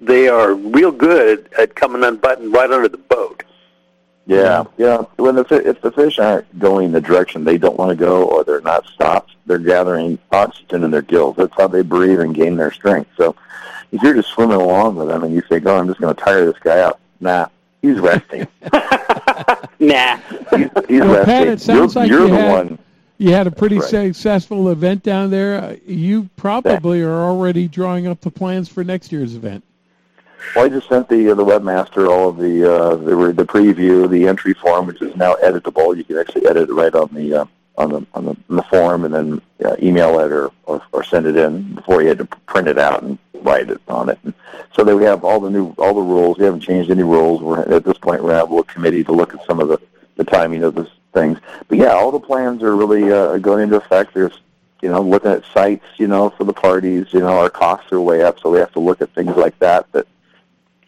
they 0.00 0.28
are 0.28 0.54
real 0.54 0.92
good 0.92 1.48
at 1.58 1.74
coming 1.74 2.04
unbuttoned 2.04 2.52
right 2.52 2.70
under 2.70 2.88
the 2.88 2.98
boat. 2.98 3.42
Yeah, 4.26 4.64
yeah. 4.76 4.98
When 5.16 5.36
the 5.36 5.44
fi- 5.44 5.56
if 5.56 5.80
the 5.80 5.90
fish 5.90 6.18
aren't 6.18 6.58
going 6.58 6.92
the 6.92 7.00
direction 7.00 7.44
they 7.44 7.58
don't 7.58 7.78
want 7.78 7.90
to 7.90 7.96
go, 7.96 8.24
or 8.24 8.44
they're 8.44 8.60
not 8.60 8.86
stopped, 8.86 9.32
they're 9.46 9.58
gathering 9.58 10.18
oxygen 10.30 10.84
in 10.84 10.90
their 10.90 11.02
gills. 11.02 11.36
That's 11.36 11.54
how 11.56 11.66
they 11.66 11.82
breathe 11.82 12.20
and 12.20 12.34
gain 12.34 12.56
their 12.56 12.70
strength. 12.70 13.10
So, 13.16 13.34
if 13.90 14.02
you're 14.02 14.14
just 14.14 14.28
swimming 14.28 14.60
along 14.60 14.96
with 14.96 15.08
them 15.08 15.24
and 15.24 15.34
you 15.34 15.40
think, 15.40 15.64
"Oh, 15.66 15.78
I'm 15.78 15.88
just 15.88 16.00
going 16.00 16.14
to 16.14 16.22
tire 16.22 16.44
this 16.44 16.60
guy 16.62 16.80
out," 16.80 17.00
nah, 17.20 17.46
he's 17.80 17.98
resting. 17.98 18.46
nah, 19.80 20.18
he's, 20.54 20.68
he's 20.88 21.00
Well, 21.00 21.14
resting. 21.14 21.24
Pat, 21.24 21.48
it 21.48 21.60
sounds 21.60 21.94
you're 21.94 22.02
like 22.02 22.10
you're 22.10 22.20
you 22.22 22.28
the 22.28 22.36
had- 22.36 22.52
one. 22.52 22.78
You 23.18 23.32
had 23.32 23.48
a 23.48 23.50
pretty 23.50 23.78
right. 23.78 23.88
successful 23.88 24.68
event 24.70 25.02
down 25.02 25.30
there. 25.30 25.60
Uh, 25.60 25.76
You 25.84 26.30
probably 26.36 27.02
are 27.02 27.20
already 27.20 27.66
drawing 27.66 28.06
up 28.06 28.20
the 28.20 28.30
plans 28.30 28.68
for 28.68 28.84
next 28.84 29.10
year's 29.10 29.34
event. 29.34 29.64
Well, 30.54 30.66
I 30.66 30.68
just 30.68 30.88
sent 30.88 31.08
the 31.08 31.30
uh, 31.30 31.34
the 31.34 31.44
webmaster 31.44 32.08
all 32.08 32.28
of 32.28 32.36
the 32.36 32.72
uh, 32.72 32.94
the 32.94 33.32
the 33.32 33.44
preview, 33.44 34.08
the 34.08 34.28
entry 34.28 34.54
form, 34.54 34.86
which 34.86 35.02
is 35.02 35.16
now 35.16 35.34
editable. 35.42 35.96
You 35.96 36.04
can 36.04 36.16
actually 36.16 36.46
edit 36.46 36.70
it 36.70 36.72
right 36.72 36.94
on 36.94 37.08
the 37.12 37.34
uh, 37.34 37.44
on 37.76 37.90
the 37.90 38.06
on 38.14 38.24
the, 38.24 38.36
on 38.48 38.56
the 38.56 38.62
form, 38.62 39.04
and 39.04 39.12
then 39.12 39.42
uh, 39.64 39.74
email 39.82 40.20
it 40.20 40.30
or, 40.30 40.52
or 40.66 40.80
or 40.92 41.02
send 41.02 41.26
it 41.26 41.36
in 41.36 41.74
before 41.74 42.02
you 42.02 42.08
had 42.08 42.18
to 42.18 42.24
print 42.24 42.68
it 42.68 42.78
out 42.78 43.02
and 43.02 43.18
write 43.42 43.68
it 43.68 43.80
on 43.88 44.08
it. 44.08 44.18
And 44.22 44.32
so 44.76 44.84
that 44.84 44.96
we 44.96 45.02
have 45.04 45.24
all 45.24 45.40
the 45.40 45.50
new 45.50 45.74
all 45.76 45.94
the 45.94 46.00
rules. 46.00 46.38
We 46.38 46.44
haven't 46.44 46.60
changed 46.60 46.88
any 46.88 47.02
rules. 47.02 47.42
We're 47.42 47.60
at 47.62 47.84
this 47.84 47.98
point 47.98 48.22
we're 48.22 48.34
have 48.34 48.52
a 48.52 48.62
committee 48.62 49.02
to 49.04 49.12
look 49.12 49.34
at 49.34 49.44
some 49.44 49.58
of 49.58 49.66
the 49.66 49.80
the 50.14 50.24
timing 50.24 50.62
of 50.62 50.76
this 50.76 50.88
things. 51.18 51.38
But 51.68 51.78
yeah, 51.78 51.92
all 51.92 52.10
the 52.10 52.20
plans 52.20 52.62
are 52.62 52.76
really 52.76 53.10
uh, 53.12 53.38
going 53.38 53.62
into 53.62 53.76
effect. 53.76 54.14
There's 54.14 54.38
you 54.82 54.88
know 54.88 55.00
looking 55.02 55.30
at 55.30 55.44
sites, 55.52 55.84
you 55.96 56.06
know, 56.06 56.30
for 56.30 56.44
the 56.44 56.52
parties. 56.52 57.06
You 57.12 57.20
know, 57.20 57.38
our 57.38 57.50
costs 57.50 57.92
are 57.92 58.00
way 58.00 58.22
up, 58.22 58.40
so 58.40 58.50
we 58.50 58.58
have 58.58 58.72
to 58.72 58.80
look 58.80 59.00
at 59.00 59.14
things 59.14 59.36
like 59.36 59.58
that. 59.58 59.90
That 59.92 60.06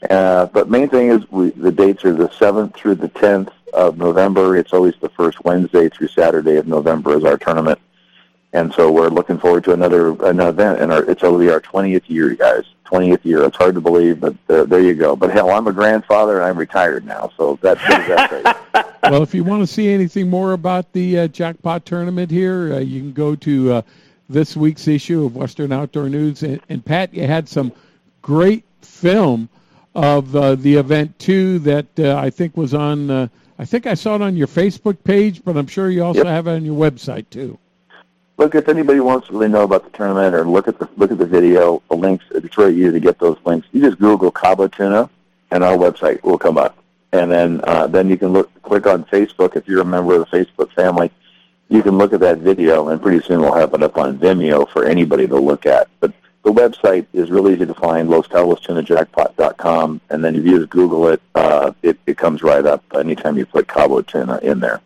uh, 0.08 0.46
but 0.46 0.70
main 0.70 0.88
thing 0.88 1.08
is 1.08 1.30
we, 1.30 1.50
the 1.50 1.72
dates 1.72 2.04
are 2.04 2.14
the 2.14 2.28
7th 2.28 2.74
through 2.74 2.94
the 2.94 3.10
10th 3.10 3.52
of 3.74 3.98
November. 3.98 4.56
It's 4.56 4.72
always 4.72 4.94
the 5.00 5.10
first 5.10 5.44
Wednesday 5.44 5.88
through 5.88 6.08
Saturday 6.08 6.56
of 6.56 6.66
November 6.66 7.16
is 7.16 7.24
our 7.24 7.36
tournament. 7.36 7.78
And 8.52 8.72
so 8.74 8.90
we're 8.90 9.08
looking 9.08 9.38
forward 9.38 9.62
to 9.64 9.72
another 9.72 10.10
an 10.26 10.40
event, 10.40 10.80
and 10.80 10.92
our, 10.92 11.04
it's 11.08 11.22
only 11.22 11.50
our 11.50 11.60
20th 11.60 12.08
year, 12.08 12.34
guys. 12.34 12.64
20th 12.86 13.24
year. 13.24 13.44
It's 13.44 13.56
hard 13.56 13.76
to 13.76 13.80
believe, 13.80 14.18
but 14.18 14.34
uh, 14.48 14.64
there 14.64 14.80
you 14.80 14.94
go. 14.94 15.14
But 15.14 15.30
hell, 15.30 15.50
I'm 15.50 15.68
a 15.68 15.72
grandfather, 15.72 16.38
and 16.40 16.44
I'm 16.46 16.58
retired 16.58 17.04
now, 17.06 17.30
so 17.36 17.56
that's 17.62 17.80
that's 17.86 18.32
great. 18.72 18.84
well, 19.04 19.22
if 19.22 19.32
you 19.32 19.44
want 19.44 19.62
to 19.62 19.66
see 19.66 19.88
anything 19.88 20.28
more 20.28 20.52
about 20.54 20.92
the 20.92 21.20
uh, 21.20 21.28
jackpot 21.28 21.86
tournament 21.86 22.30
here, 22.32 22.74
uh, 22.74 22.78
you 22.80 23.00
can 23.00 23.12
go 23.12 23.36
to 23.36 23.74
uh, 23.74 23.82
this 24.28 24.56
week's 24.56 24.88
issue 24.88 25.24
of 25.24 25.36
Western 25.36 25.70
Outdoor 25.70 26.08
News. 26.08 26.42
And, 26.42 26.60
and 26.68 26.84
Pat, 26.84 27.14
you 27.14 27.26
had 27.28 27.48
some 27.48 27.72
great 28.22 28.64
film 28.82 29.48
of 29.94 30.34
uh, 30.34 30.56
the 30.56 30.74
event 30.74 31.16
too 31.20 31.60
that 31.60 31.86
uh, 32.00 32.16
I 32.16 32.30
think 32.30 32.56
was 32.56 32.74
on. 32.74 33.08
Uh, 33.08 33.28
I 33.60 33.64
think 33.66 33.86
I 33.86 33.94
saw 33.94 34.16
it 34.16 34.22
on 34.22 34.36
your 34.36 34.46
Facebook 34.48 34.96
page, 35.04 35.44
but 35.44 35.56
I'm 35.56 35.66
sure 35.68 35.90
you 35.90 36.02
also 36.02 36.24
Yep. 36.24 36.26
have 36.26 36.46
it 36.48 36.52
on 36.54 36.64
your 36.64 36.76
website 36.76 37.26
too. 37.30 37.56
Look, 38.40 38.54
if 38.54 38.70
anybody 38.70 39.00
wants 39.00 39.26
to 39.26 39.34
really 39.34 39.48
know 39.48 39.64
about 39.64 39.84
the 39.84 39.90
tournament 39.90 40.34
or 40.34 40.46
look 40.46 40.66
at 40.66 40.78
the 40.78 40.88
look 40.96 41.12
at 41.12 41.18
the 41.18 41.26
video, 41.26 41.82
the 41.90 41.94
links, 41.94 42.24
it's 42.30 42.54
very 42.54 42.74
easy 42.74 42.92
to 42.92 42.98
get 42.98 43.18
those 43.18 43.36
links. 43.44 43.68
You 43.70 43.82
just 43.82 43.98
Google 43.98 44.30
Cabo 44.30 44.66
Tuna, 44.66 45.10
and 45.50 45.62
our 45.62 45.76
website 45.76 46.22
will 46.22 46.38
come 46.38 46.56
up. 46.56 46.82
And 47.12 47.30
then 47.30 47.60
uh, 47.64 47.86
then 47.86 48.08
you 48.08 48.16
can 48.16 48.28
look 48.28 48.50
click 48.62 48.86
on 48.86 49.04
Facebook 49.04 49.56
if 49.56 49.68
you're 49.68 49.82
a 49.82 49.84
member 49.84 50.14
of 50.14 50.20
the 50.30 50.38
Facebook 50.38 50.72
family. 50.72 51.10
You 51.68 51.82
can 51.82 51.98
look 51.98 52.14
at 52.14 52.20
that 52.20 52.38
video, 52.38 52.88
and 52.88 53.02
pretty 53.02 53.22
soon 53.26 53.42
we'll 53.42 53.52
have 53.52 53.74
it 53.74 53.82
up 53.82 53.98
on 53.98 54.18
Vimeo 54.18 54.66
for 54.70 54.86
anybody 54.86 55.26
to 55.26 55.36
look 55.36 55.66
at. 55.66 55.88
But 56.00 56.14
the 56.42 56.50
website 56.50 57.04
is 57.12 57.30
really 57.30 57.52
easy 57.52 57.66
to 57.66 57.74
find, 57.74 58.08
LosCabosTunaJackpot.com, 58.08 60.00
and 60.08 60.24
then 60.24 60.34
if 60.34 60.46
you 60.46 60.60
just 60.60 60.70
Google 60.70 61.08
it, 61.08 61.20
uh, 61.34 61.72
it, 61.82 61.98
it 62.06 62.16
comes 62.16 62.42
right 62.42 62.64
up 62.64 62.82
anytime 62.94 63.36
you 63.36 63.44
put 63.44 63.68
Cabo 63.68 64.00
Tuna 64.00 64.38
in 64.38 64.60
there. 64.60 64.80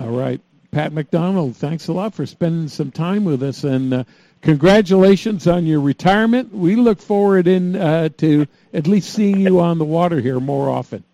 All 0.00 0.10
right. 0.10 0.40
Pat 0.72 0.90
McDonald, 0.90 1.54
thanks 1.54 1.88
a 1.88 1.92
lot 1.92 2.14
for 2.14 2.24
spending 2.24 2.66
some 2.66 2.90
time 2.90 3.26
with 3.26 3.42
us, 3.42 3.62
and 3.62 3.92
uh, 3.92 4.04
congratulations 4.40 5.46
on 5.46 5.66
your 5.66 5.82
retirement. 5.82 6.50
We 6.50 6.76
look 6.76 6.98
forward 6.98 7.46
in 7.46 7.76
uh, 7.76 8.08
to 8.16 8.46
at 8.72 8.86
least 8.86 9.12
seeing 9.12 9.40
you 9.40 9.60
on 9.60 9.76
the 9.76 9.84
water 9.84 10.18
here 10.18 10.40
more 10.40 10.70
often. 10.70 11.04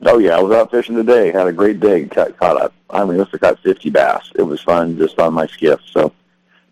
Oh 0.00 0.16
yeah, 0.16 0.38
I 0.38 0.40
was 0.40 0.56
out 0.56 0.70
fishing 0.70 0.94
today. 0.94 1.30
Had 1.30 1.46
a 1.46 1.52
great 1.52 1.78
day. 1.78 2.06
Caught, 2.06 2.38
caught 2.38 2.58
up. 2.58 2.72
I 2.88 3.04
mean, 3.04 3.18
must 3.18 3.32
have 3.32 3.42
caught 3.42 3.58
50 3.58 3.90
bass. 3.90 4.32
It 4.34 4.42
was 4.42 4.62
fun 4.62 4.96
just 4.96 5.18
on 5.18 5.34
my 5.34 5.46
skiff. 5.46 5.80
So 5.92 6.14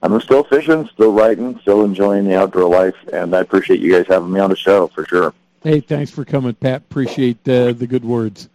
I'm 0.03 0.19
still 0.23 0.45
fishing, 0.45 0.89
still 0.95 1.13
writing, 1.13 1.59
still 1.61 1.85
enjoying 1.85 2.25
the 2.25 2.39
outdoor 2.39 2.71
life, 2.71 2.97
and 3.13 3.37
I 3.37 3.41
appreciate 3.41 3.81
you 3.81 3.93
guys 3.93 4.07
having 4.09 4.33
me 4.33 4.41
on 4.41 4.49
the 4.49 4.57
show 4.57 4.87
for 4.87 5.05
sure. 5.05 5.35
Hey, 5.63 5.81
thanks 5.81 6.11
for 6.11 6.25
coming, 6.25 6.55
Pat. 6.55 6.83
Appreciate 6.91 7.47
uh, 7.47 7.73
the 7.73 7.87
good 7.87 8.05
words. 8.05 8.49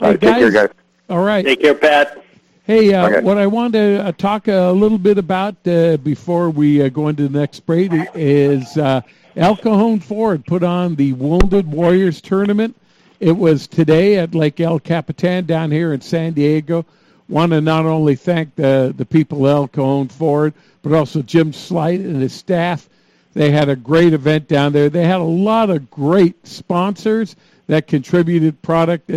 All 0.00 0.10
right, 0.10 0.20
take 0.20 0.34
care, 0.34 0.50
guys. 0.50 0.70
All 1.10 1.22
right. 1.22 1.44
Take 1.44 1.60
care, 1.60 1.74
Pat. 1.74 2.22
Hey, 2.64 2.94
uh, 2.94 3.08
Okay. 3.08 3.20
what 3.20 3.36
I 3.36 3.48
want 3.48 3.72
to 3.72 4.04
uh, 4.06 4.12
talk 4.12 4.46
a 4.46 4.70
little 4.70 4.96
bit 4.98 5.18
about 5.18 5.56
uh, 5.66 5.96
before 5.96 6.50
we 6.50 6.80
uh, 6.82 6.88
go 6.88 7.08
into 7.08 7.26
the 7.26 7.36
next 7.38 7.66
break 7.66 7.90
is 8.14 8.76
uh, 8.78 9.00
El 9.34 9.56
Cajon 9.56 9.98
Ford 9.98 10.46
put 10.46 10.62
on 10.62 10.94
the 10.94 11.12
Wounded 11.14 11.66
Warriors 11.70 12.20
tournament. 12.20 12.76
It 13.18 13.32
was 13.32 13.66
today 13.66 14.18
at 14.18 14.36
Lake 14.36 14.60
El 14.60 14.78
Capitan 14.78 15.46
down 15.46 15.72
here 15.72 15.92
in 15.92 16.00
San 16.00 16.32
Diego. 16.32 16.86
Want 17.28 17.50
to 17.52 17.60
not 17.60 17.86
only 17.86 18.14
thank 18.14 18.54
the 18.54 18.94
the 18.96 19.04
people 19.04 19.46
at 19.48 19.52
El 19.52 19.68
Cajon 19.68 20.08
Ford, 20.08 20.54
but 20.82 20.92
also 20.92 21.22
Jim 21.22 21.52
Slight 21.52 21.98
and 22.00 22.22
his 22.22 22.32
staff. 22.32 22.88
They 23.34 23.50
had 23.50 23.68
a 23.68 23.76
great 23.76 24.12
event 24.12 24.46
down 24.48 24.72
there. 24.72 24.88
They 24.88 25.04
had 25.06 25.20
a 25.20 25.24
lot 25.24 25.70
of 25.70 25.90
great 25.90 26.46
sponsors 26.46 27.34
that 27.66 27.86
contributed 27.88 28.62
product. 28.62 29.10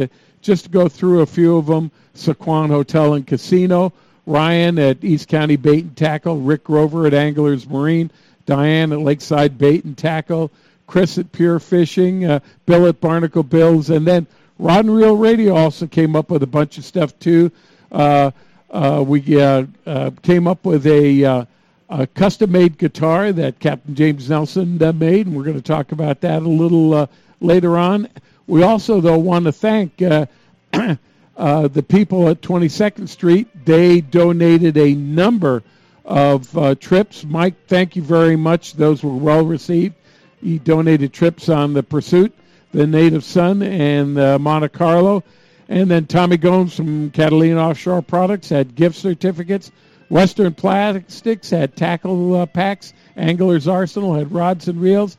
Just 0.44 0.65
to 0.65 0.70
go 0.70 0.90
through 0.90 1.22
a 1.22 1.26
few 1.26 1.56
of 1.56 1.68
them, 1.68 1.90
Sycuan 2.14 2.68
Hotel 2.68 3.14
and 3.14 3.26
Casino, 3.26 3.94
Ryan 4.26 4.78
at 4.78 5.02
East 5.02 5.30
County 5.30 5.56
Bait 5.56 5.86
and 5.86 5.95
Tackle, 5.95 6.41
Rick 6.41 6.65
Grover 6.65 7.07
at 7.07 7.14
Anglers 7.14 7.68
Marine, 7.68 8.11
Diane 8.45 8.91
at 8.91 8.99
Lakeside 8.99 9.57
Bait 9.57 9.86
and 9.86 9.98
Tackle, 9.98 10.52
Chris 10.86 11.18
at 11.18 11.32
Pure 11.32 11.60
Fishing, 11.60 12.26
uh, 12.26 12.41
Bill 12.65 12.88
at 12.88 12.99
Barnacle 12.99 13.44
Bills, 13.44 13.90
and 13.90 14.06
then 14.06 14.28
Rod 14.60 14.84
and 14.84 14.94
Reel 14.94 15.15
Radio 15.15 15.56
also 15.56 15.88
came 15.88 16.14
up 16.14 16.30
with 16.30 16.44
a 16.44 16.48
bunch 16.48 16.78
of 16.78 16.84
stuff 16.84 17.18
too. 17.20 17.49
Uh, 17.90 18.32
uh, 18.70 19.02
we 19.07 19.41
uh, 19.41 19.65
uh, 19.86 20.11
came 20.24 20.45
up 20.45 20.65
with 20.65 20.86
a, 20.86 21.24
uh, 21.24 21.45
a 21.90 22.06
custom-made 22.07 22.78
guitar 22.78 23.32
that 23.32 23.60
Captain 23.60 23.95
James 23.95 24.30
Nelson 24.30 24.78
made, 24.78 25.28
and 25.28 25.38
we're 25.38 25.44
going 25.44 25.56
to 25.56 25.61
talk 25.61 25.94
about 25.94 26.20
that 26.20 26.41
a 26.41 26.49
little 26.49 27.10
later 27.40 27.78
on. 27.78 28.10
We 28.48 28.64
also, 28.64 28.99
though, 28.99 29.18
want 29.18 29.45
to 29.45 29.52
thank 29.52 30.02
uh, 30.02 30.26
uh, 31.38 31.68
the 31.68 31.84
people 31.84 32.30
at 32.30 32.41
22nd 32.41 33.07
Street. 33.07 33.48
They 33.65 34.02
donated 34.02 34.78
a 34.78 34.94
number 34.94 35.64
of 36.06 36.57
uh, 36.57 36.76
trips. 36.76 37.24
Mike, 37.24 37.56
thank 37.68 37.95
you 37.95 38.02
very 38.02 38.36
much. 38.36 38.74
Those 38.74 39.03
were 39.03 39.15
well 39.15 39.45
received. 39.45 39.95
He 40.41 40.60
donated 40.60 41.14
trips 41.14 41.48
on 41.48 41.74
the 41.74 41.84
Pursuit, 41.84 42.34
the 42.74 42.86
Native 42.86 43.24
Sun, 43.24 43.61
and 43.61 44.20
uh, 44.20 44.38
Monte 44.38 44.70
Carlo. 44.70 45.24
And 45.70 45.90
then 45.90 46.06
Tommy 46.06 46.36
Gomes 46.36 46.76
from 46.76 47.10
Catalina 47.11 47.70
Offshore 47.70 48.02
Products 48.02 48.49
had 48.49 48.76
gift 48.76 48.98
certificates. 48.98 49.72
Western 50.10 50.53
Plastics 50.53 51.49
had 51.49 51.76
tackle 51.78 52.36
uh, 52.36 52.45
packs. 52.45 52.94
Anglers 53.15 53.68
Arsenal 53.68 54.14
had 54.14 54.32
rods 54.32 54.68
and 54.68 54.82
reels. 54.82 55.18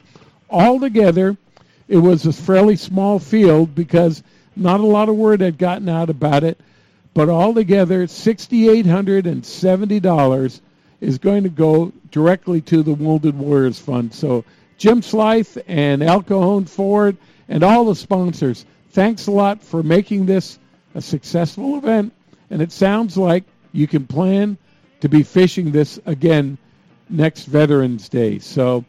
All 0.50 0.78
together, 0.78 1.36
it 1.88 1.98
was 1.98 2.26
a 2.26 2.32
fairly 2.32 2.76
small 2.76 3.18
field 3.18 3.74
because 3.74 4.22
not 4.56 4.80
a 4.80 4.86
lot 4.86 5.08
of 5.08 5.16
word 5.16 5.40
had 5.40 5.58
gotten 5.58 5.88
out 5.88 6.10
about 6.10 6.44
it. 6.44 6.60
But 7.12 7.28
altogether, 7.28 8.06
$6,870 8.06 10.60
is 11.00 11.18
going 11.18 11.42
to 11.44 11.48
go 11.48 11.92
directly 12.10 12.60
to 12.62 12.82
the 12.82 12.94
Wounded 12.94 13.38
Warriors 13.38 13.78
Fund. 13.78 14.12
So 14.12 14.44
Jim 14.78 15.00
Slythe 15.00 15.62
and 15.68 16.02
El 16.02 16.22
Cajon 16.22 16.64
Ford 16.64 17.16
and 17.48 17.62
all 17.62 17.84
the 17.84 17.94
sponsors, 17.94 18.66
thanks 18.90 19.28
a 19.28 19.30
lot 19.30 19.62
for 19.62 19.82
making 19.82 20.26
this 20.26 20.58
a 20.94 21.00
successful 21.00 21.78
event. 21.78 22.12
And 22.50 22.60
it 22.60 22.72
sounds 22.72 23.16
like 23.16 23.44
you 23.72 23.86
can 23.86 24.06
plan 24.06 24.58
to 25.00 25.08
be 25.08 25.22
fishing 25.22 25.70
this 25.70 26.00
again 26.06 26.58
next 27.10 27.44
Veterans 27.44 28.08
Day. 28.08 28.38
So, 28.38 28.84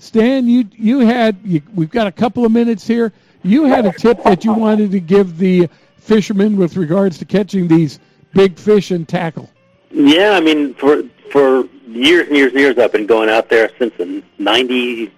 Stan, 0.00 0.48
you 0.48 0.66
you 0.72 1.00
had 1.00 1.38
you, 1.44 1.60
we've 1.74 1.90
got 1.90 2.06
a 2.06 2.12
couple 2.12 2.46
of 2.46 2.50
minutes 2.50 2.86
here. 2.86 3.12
You 3.42 3.64
had 3.64 3.84
a 3.84 3.92
tip 3.92 4.22
that 4.24 4.46
you 4.46 4.52
wanted 4.54 4.92
to 4.92 5.00
give 5.00 5.36
the 5.36 5.68
fishermen 5.98 6.56
with 6.56 6.78
regards 6.78 7.18
to 7.18 7.26
catching 7.26 7.68
these 7.68 8.00
big 8.32 8.58
fish 8.58 8.90
and 8.92 9.06
tackle. 9.06 9.50
Yeah, 9.90 10.30
I 10.30 10.40
mean, 10.40 10.72
for 10.72 11.02
for 11.30 11.66
years 11.86 12.28
and 12.28 12.36
years 12.36 12.52
and 12.52 12.60
years, 12.60 12.78
I've 12.78 12.92
been 12.92 13.06
going 13.06 13.28
out 13.28 13.50
there 13.50 13.70
since 13.78 13.94
the 13.98 14.22
90, 14.38 15.12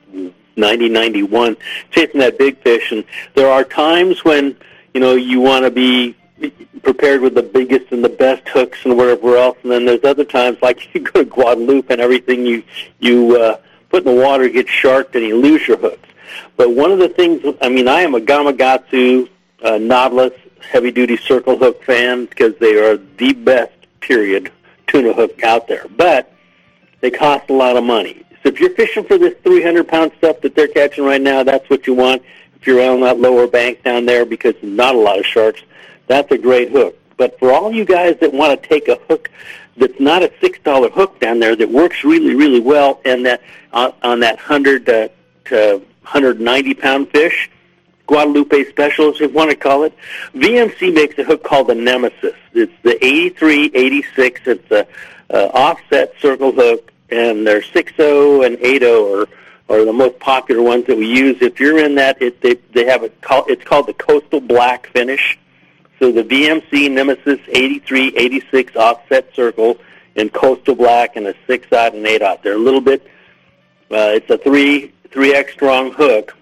90 0.57 0.89
91, 0.89 1.57
chasing 1.93 2.19
that 2.19 2.37
big 2.37 2.59
fish. 2.59 2.91
And 2.91 3.05
there 3.35 3.49
are 3.49 3.63
times 3.63 4.25
when 4.25 4.57
you 4.95 5.01
know 5.01 5.15
you 5.15 5.41
want 5.41 5.65
to 5.65 5.71
be 5.71 6.17
prepared 6.83 7.21
with 7.21 7.37
the 7.37 7.43
biggest 7.45 7.93
and 7.93 8.05
the 8.05 8.09
best 8.09 8.49
hooks 8.49 8.85
and 8.85 8.97
whatever 8.97 9.37
else. 9.37 9.59
And 9.63 9.71
then 9.71 9.85
there's 9.85 10.03
other 10.03 10.25
times 10.25 10.59
like 10.61 10.93
you 10.95 11.03
go 11.03 11.23
to 11.23 11.25
Guadalupe 11.25 11.87
and 11.89 12.01
everything 12.01 12.45
you 12.45 12.65
you 12.99 13.37
uh, 13.41 13.59
put 13.93 14.07
in 14.07 14.17
the 14.17 14.23
water 14.23 14.49
gets 14.49 14.71
sharked 14.71 15.15
and 15.15 15.25
you 15.25 15.37
lose 15.37 15.69
your 15.69 15.77
hooks. 15.77 16.09
But 16.57 16.71
one 16.71 16.91
of 16.91 16.99
the 16.99 17.11
things, 17.11 17.45
I 17.61 17.69
mean, 17.69 17.87
I 17.89 18.01
am 18.01 18.15
a 18.15 18.21
Gamakatsu 18.21 19.29
uh, 19.63 19.79
Nautilus 19.79 20.33
heavy 20.61 20.91
duty 20.91 21.19
circle 21.19 21.59
hook 21.59 21.85
fan 21.85 22.25
because 22.25 22.57
they 22.59 22.75
are 22.79 22.97
the 22.97 23.35
best 23.35 23.75
period 24.01 24.51
tuna 24.87 25.13
hook 25.13 25.43
out 25.45 25.69
there. 25.69 25.87
But 25.95 26.33
they 27.01 27.11
cost 27.11 27.51
a 27.51 27.53
lot 27.53 27.77
of 27.77 27.85
money. 27.85 28.25
So 28.43 28.49
if 28.49 28.61
you're 28.61 28.75
fishing 28.75 29.05
for 29.05 29.19
this 29.19 29.35
300 29.45 29.87
pound 29.87 30.13
stuff 30.19 30.41
that 30.41 30.55
they're 30.55 30.69
catching 30.69 31.05
right 31.05 31.21
now, 31.21 31.43
that's 31.43 31.69
what 31.69 31.87
you 31.87 31.95
want. 31.95 32.23
If 32.57 32.67
you're 32.67 32.83
on 32.91 33.01
that 33.01 33.19
lower 33.21 33.47
bank 33.47 33.83
down 33.83 34.07
there 34.07 34.25
because 34.25 34.55
not 34.63 34.95
a 34.95 34.99
lot 34.99 35.19
of 35.19 35.27
sharks, 35.27 35.63
that's 36.07 36.33
a 36.33 36.39
great 36.39 36.71
hook. 36.71 36.97
But 37.19 37.39
for 37.39 37.53
all 37.53 37.71
you 37.71 37.85
guys 37.85 38.17
that 38.21 38.33
want 38.33 38.61
to 38.61 38.69
take 38.69 38.89
a 38.89 38.97
hook 39.09 39.31
that's 39.77 39.99
not 40.01 40.23
a 40.23 40.33
six 40.41 40.59
dollar 40.61 40.91
hook 40.91 41.19
down 41.21 41.39
there 41.39 41.57
that 41.57 41.71
works 41.71 42.05
really 42.05 42.35
really 42.35 42.61
well 42.61 43.01
and 43.05 43.25
that 43.27 43.43
on, 43.73 43.93
on 44.03 44.21
that 44.21 44.39
hundred 44.39 44.87
to, 44.87 45.11
to 45.47 45.83
190 46.03 46.75
pound 46.75 47.09
fish, 47.11 47.51
Guadalupe 48.07 48.65
special, 48.69 49.11
as 49.11 49.21
you 49.21 49.29
want 49.29 49.51
to 49.51 49.57
call 49.57 49.85
it. 49.85 49.95
VMC 50.35 50.93
makes 50.93 51.19
a 51.19 51.25
hook 51.25 51.43
called 51.43 51.69
the 51.69 51.75
Nemesis. 51.75 52.35
It's 52.53 52.73
the 52.83 53.03
8386. 53.05 54.41
It's 54.47 54.71
a 54.71 54.87
uh, 55.31 55.51
offset 55.55 56.13
circle 56.21 56.53
hook, 56.53 56.93
and 57.11 57.47
they're 57.47 57.63
6.0 57.63 58.47
and 58.47 58.57
8.0 58.59 59.29
are, 59.71 59.75
are 59.75 59.85
the 59.85 59.93
most 59.93 60.19
popular 60.19 60.63
ones 60.63 60.87
that 60.87 60.99
we 60.99 61.07
use. 61.07 61.41
If 61.41 61.61
you're 61.61 61.79
in 61.79 61.95
that, 61.95 62.21
it, 62.21 62.41
they, 62.43 62.55
they 62.75 62.85
have 62.87 63.05
a 63.05 63.09
call, 63.09 63.45
it's 63.49 63.65
called 63.65 63.87
the 63.87 63.95
Coastal 63.95 64.41
Black 64.41 64.89
finish. 64.89 65.39
So 66.03 66.11
the 66.11 66.25
VMC 66.25 66.91
Nemesis 66.91 67.39
8386 67.47 68.75
offset 68.75 69.33
circle 69.37 69.79
in 70.17 70.31
Coastal 70.31 70.75
Black 70.75 71.15
and 71.15 71.29
a 71.29 71.35
6-aught 71.47 71.95
and 71.95 72.05
8-aught. 72.05 72.43
They're 72.43 72.55
a 72.55 72.59
little 72.59 72.81
bit, 72.81 73.07
uh, 73.89 74.11
it's 74.19 74.29
a 74.29 74.37
3, 74.37 74.93
3X 75.11 75.53
strong 75.53 75.93
hook, 75.93 76.37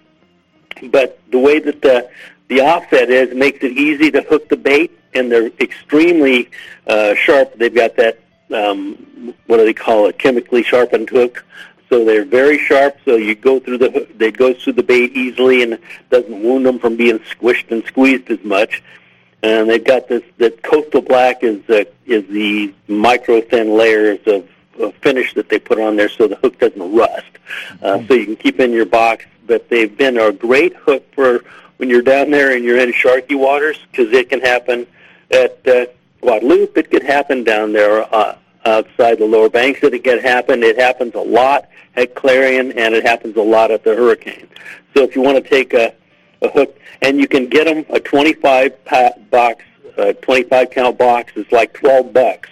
but 0.85 1.19
the 1.29 1.37
way 1.37 1.59
that 1.59 1.79
the 1.83 2.09
the 2.47 2.61
offset 2.61 3.11
is 3.11 3.35
makes 3.35 3.63
it 3.63 3.73
easy 3.73 4.09
to 4.09 4.23
hook 4.23 4.49
the 4.49 4.57
bait, 4.57 4.99
and 5.13 5.31
they're 5.31 5.51
extremely 5.59 6.49
uh, 6.87 7.13
sharp. 7.13 7.53
They've 7.55 7.73
got 7.73 7.95
that 7.97 8.19
um, 8.51 9.35
what 9.45 9.57
do 9.57 9.65
they 9.65 9.75
call 9.75 10.07
it? 10.07 10.17
Chemically 10.17 10.63
sharpened 10.63 11.11
hook. 11.11 11.45
So 11.87 12.03
they're 12.03 12.25
very 12.25 12.57
sharp. 12.57 12.97
So 13.05 13.15
you 13.15 13.35
go 13.35 13.59
through 13.59 13.77
the 13.77 13.91
hook, 13.91 14.17
they 14.17 14.31
go 14.31 14.55
through 14.55 14.73
the 14.73 14.83
bait 14.83 15.11
easily, 15.15 15.61
and 15.61 15.77
doesn't 16.09 16.41
wound 16.41 16.65
them 16.65 16.79
from 16.79 16.95
being 16.95 17.19
squished 17.19 17.69
and 17.69 17.85
squeezed 17.85 18.31
as 18.31 18.43
much. 18.43 18.81
And 19.43 19.69
they've 19.69 19.83
got 19.83 20.07
this 20.07 20.23
that 20.37 20.61
coastal 20.61 21.01
black 21.01 21.43
is 21.43 21.67
uh, 21.69 21.85
is 22.05 22.27
the 22.27 22.73
micro 22.87 23.41
thin 23.41 23.75
layers 23.75 24.19
of, 24.27 24.47
of 24.79 24.93
finish 24.95 25.33
that 25.33 25.49
they 25.49 25.57
put 25.57 25.79
on 25.79 25.95
there, 25.95 26.09
so 26.09 26.27
the 26.27 26.35
hook 26.35 26.59
doesn't 26.59 26.95
rust. 26.95 27.25
Uh, 27.81 28.05
so 28.07 28.13
you 28.13 28.25
can 28.25 28.35
keep 28.35 28.59
in 28.59 28.71
your 28.71 28.85
box 28.85 29.25
but 29.51 29.67
they've 29.67 29.97
been 29.97 30.17
a 30.17 30.31
great 30.31 30.73
hook 30.77 31.05
for 31.13 31.43
when 31.75 31.89
you're 31.89 32.01
down 32.01 32.31
there 32.31 32.55
and 32.55 32.63
you're 32.63 32.79
in 32.79 32.93
sharky 32.93 33.37
waters 33.37 33.77
because 33.91 34.09
it 34.13 34.29
can 34.29 34.39
happen 34.39 34.87
at 35.29 35.67
uh, 35.67 35.85
Guadalupe. 36.21 36.79
It 36.79 36.89
could 36.89 37.03
happen 37.03 37.43
down 37.43 37.73
there 37.73 38.01
uh, 38.15 38.37
outside 38.63 39.19
the 39.19 39.25
lower 39.25 39.49
banks. 39.49 39.81
It 39.83 40.03
could 40.05 40.23
happen. 40.23 40.63
It 40.63 40.77
happens 40.77 41.15
a 41.15 41.19
lot 41.19 41.67
at 41.97 42.15
Clarion, 42.15 42.71
and 42.71 42.95
it 42.95 43.03
happens 43.03 43.35
a 43.35 43.41
lot 43.41 43.71
at 43.71 43.83
the 43.83 43.93
Hurricane. 43.93 44.47
So 44.95 45.03
if 45.03 45.17
you 45.17 45.21
want 45.21 45.43
to 45.43 45.49
take 45.49 45.73
a, 45.73 45.93
a 46.41 46.49
hook, 46.49 46.77
and 47.01 47.17
you 47.17 47.27
can 47.27 47.47
get 47.47 47.65
them 47.65 47.85
a 47.89 47.99
25 47.99 48.85
pack 48.85 49.29
box, 49.29 49.63
uh, 49.97 50.13
25 50.13 50.71
count 50.71 50.97
box 50.97 51.33
is 51.35 51.51
like 51.51 51.73
12 51.73 52.13
bucks, 52.13 52.49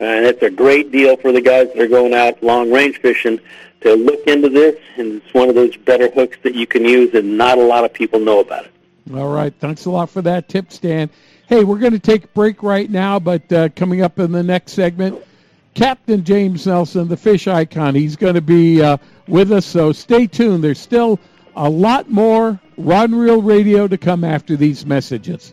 and 0.00 0.24
it's 0.24 0.42
a 0.42 0.50
great 0.50 0.92
deal 0.92 1.16
for 1.16 1.32
the 1.32 1.40
guys 1.40 1.68
that 1.68 1.78
are 1.78 1.88
going 1.88 2.14
out 2.14 2.42
long 2.42 2.70
range 2.70 2.98
fishing 2.98 3.40
to 3.80 3.94
look 3.94 4.26
into 4.26 4.48
this. 4.48 4.78
And 4.96 5.22
it's 5.22 5.34
one 5.34 5.48
of 5.48 5.54
those 5.54 5.76
better 5.76 6.10
hooks 6.10 6.38
that 6.42 6.54
you 6.54 6.66
can 6.66 6.84
use, 6.84 7.14
and 7.14 7.38
not 7.38 7.58
a 7.58 7.62
lot 7.62 7.84
of 7.84 7.92
people 7.92 8.18
know 8.18 8.40
about 8.40 8.66
it. 8.66 8.72
All 9.14 9.28
right. 9.28 9.52
Thanks 9.60 9.84
a 9.84 9.90
lot 9.90 10.08
for 10.08 10.22
that 10.22 10.48
tip, 10.48 10.72
Stan. 10.72 11.10
Hey, 11.46 11.62
we're 11.62 11.78
going 11.78 11.92
to 11.92 11.98
take 11.98 12.24
a 12.24 12.28
break 12.28 12.62
right 12.62 12.90
now, 12.90 13.18
but 13.18 13.52
uh, 13.52 13.68
coming 13.70 14.00
up 14.00 14.18
in 14.18 14.32
the 14.32 14.42
next 14.42 14.72
segment, 14.72 15.22
Captain 15.74 16.24
James 16.24 16.66
Nelson, 16.66 17.08
the 17.08 17.16
fish 17.16 17.46
icon, 17.46 17.94
he's 17.94 18.16
going 18.16 18.34
to 18.34 18.40
be 18.40 18.80
uh, 18.80 18.96
with 19.28 19.52
us, 19.52 19.66
so 19.66 19.92
stay 19.92 20.26
tuned. 20.26 20.64
There's 20.64 20.80
still 20.80 21.20
a 21.56 21.68
lot 21.68 22.10
more 22.10 22.60
Rod 22.76 23.10
and 23.10 23.20
Reel 23.20 23.42
Radio 23.42 23.86
to 23.86 23.98
come 23.98 24.24
after 24.24 24.56
these 24.56 24.84
messages. 24.84 25.52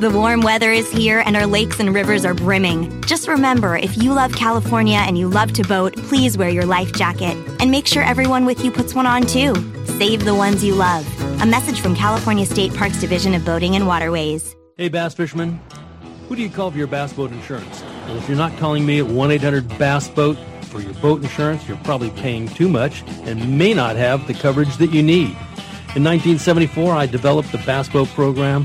The 0.00 0.10
warm 0.10 0.40
weather 0.40 0.72
is 0.72 0.90
here 0.90 1.22
and 1.26 1.36
our 1.36 1.46
lakes 1.46 1.78
and 1.78 1.94
rivers 1.94 2.24
are 2.24 2.32
brimming. 2.32 3.02
Just 3.02 3.28
remember, 3.28 3.76
if 3.76 4.02
you 4.02 4.14
love 4.14 4.32
California 4.32 4.96
and 4.96 5.18
you 5.18 5.28
love 5.28 5.52
to 5.52 5.62
boat, 5.62 5.94
please 5.94 6.38
wear 6.38 6.48
your 6.48 6.64
life 6.64 6.90
jacket. 6.94 7.36
And 7.60 7.70
make 7.70 7.86
sure 7.86 8.02
everyone 8.02 8.46
with 8.46 8.64
you 8.64 8.70
puts 8.70 8.94
one 8.94 9.04
on 9.04 9.26
too. 9.26 9.54
Save 9.84 10.24
the 10.24 10.34
ones 10.34 10.64
you 10.64 10.74
love. 10.74 11.06
A 11.42 11.44
message 11.44 11.82
from 11.82 11.94
California 11.94 12.46
State 12.46 12.72
Parks 12.72 12.98
Division 12.98 13.34
of 13.34 13.44
Boating 13.44 13.76
and 13.76 13.86
Waterways. 13.86 14.56
Hey, 14.78 14.88
bass 14.88 15.12
fishermen. 15.12 15.60
Who 16.30 16.36
do 16.36 16.40
you 16.40 16.48
call 16.48 16.70
for 16.70 16.78
your 16.78 16.86
bass 16.86 17.12
boat 17.12 17.30
insurance? 17.30 17.82
Well, 18.06 18.16
if 18.16 18.26
you're 18.26 18.38
not 18.38 18.56
calling 18.56 18.86
me 18.86 19.00
at 19.00 19.06
1 19.06 19.30
800 19.30 19.68
Bass 19.76 20.08
Boat 20.08 20.38
for 20.62 20.80
your 20.80 20.94
boat 20.94 21.22
insurance, 21.22 21.68
you're 21.68 21.76
probably 21.84 22.08
paying 22.12 22.48
too 22.48 22.70
much 22.70 23.02
and 23.24 23.58
may 23.58 23.74
not 23.74 23.96
have 23.96 24.26
the 24.26 24.32
coverage 24.32 24.74
that 24.78 24.92
you 24.92 25.02
need. 25.02 25.36
In 25.94 26.04
1974, 26.04 26.94
I 26.94 27.04
developed 27.04 27.52
the 27.52 27.58
Bass 27.58 27.90
Boat 27.90 28.08
program 28.08 28.64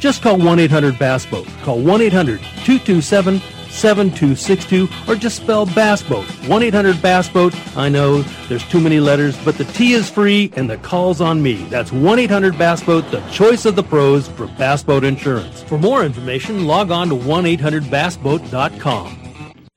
Just 0.00 0.22
call 0.22 0.38
1 0.38 0.58
800 0.58 0.98
Bass 0.98 1.26
Boat. 1.26 1.46
Call 1.62 1.80
1 1.80 2.02
800 2.02 2.40
227 2.64 3.40
7262 3.70 4.88
or 5.06 5.14
just 5.14 5.36
spell 5.36 5.66
Bass 5.66 6.02
Boat. 6.02 6.24
1 6.48 6.62
800 6.62 7.00
Bass 7.02 7.28
Boat. 7.28 7.54
I 7.76 7.88
know 7.88 8.22
there's 8.48 8.66
too 8.68 8.80
many 8.80 9.00
letters, 9.00 9.36
but 9.44 9.56
the 9.56 9.64
T 9.64 9.92
is 9.92 10.10
free 10.10 10.52
and 10.56 10.68
the 10.68 10.78
call's 10.78 11.20
on 11.20 11.42
me. 11.42 11.64
That's 11.64 11.92
1 11.92 12.18
800 12.18 12.58
Bass 12.58 12.82
Boat, 12.82 13.10
the 13.10 13.20
choice 13.30 13.64
of 13.64 13.76
the 13.76 13.82
pros 13.82 14.28
for 14.28 14.46
Bass 14.46 14.82
Boat 14.82 15.04
Insurance. 15.04 15.62
For 15.62 15.78
more 15.78 16.04
information, 16.04 16.66
log 16.66 16.90
on 16.90 17.08
to 17.08 17.14
1 17.14 17.46
800 17.46 17.84
bassboat.com. 17.84 19.27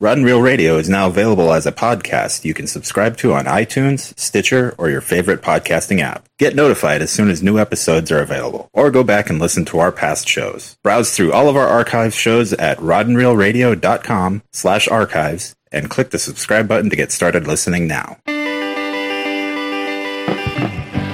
Rod 0.02 0.18
and 0.18 0.26
Reel 0.26 0.42
Radio 0.42 0.78
is 0.78 0.90
now 0.90 1.06
available 1.06 1.54
as 1.54 1.68
a 1.68 1.72
podcast 1.72 2.44
you 2.44 2.56
can 2.56 2.66
subscribe 2.66 3.18
to 3.18 3.34
on 3.34 3.46
iTunes, 3.46 4.18
Stitcher, 4.18 4.74
or 4.80 4.90
your 4.90 5.00
favorite 5.00 5.44
podcasting 5.44 6.00
app. 6.00 6.28
Get 6.40 6.56
notified 6.56 7.04
as 7.04 7.12
soon 7.12 7.30
as 7.30 7.44
new 7.44 7.60
episodes 7.60 8.12
are 8.12 8.18
available, 8.18 8.68
or 8.74 8.90
go 8.90 9.04
back 9.04 9.30
and 9.30 9.38
listen 9.38 9.64
to 9.66 9.78
our 9.78 9.92
past 9.92 10.28
shows. 10.28 10.76
Browse 10.82 11.16
through 11.16 11.34
all 11.34 11.48
of 11.48 11.56
our 11.56 11.68
archive 11.68 12.16
shows 12.16 12.52
at 12.54 12.80
rodandreelradio.com 12.80 14.42
slash 14.52 14.88
archives 14.88 15.56
and 15.72 15.92
click 15.92 16.10
the 16.10 16.18
subscribe 16.18 16.68
button 16.68 16.90
to 16.90 16.96
get 16.96 17.12
started 17.12 17.46
listening 17.46 17.86
now. 17.86 18.18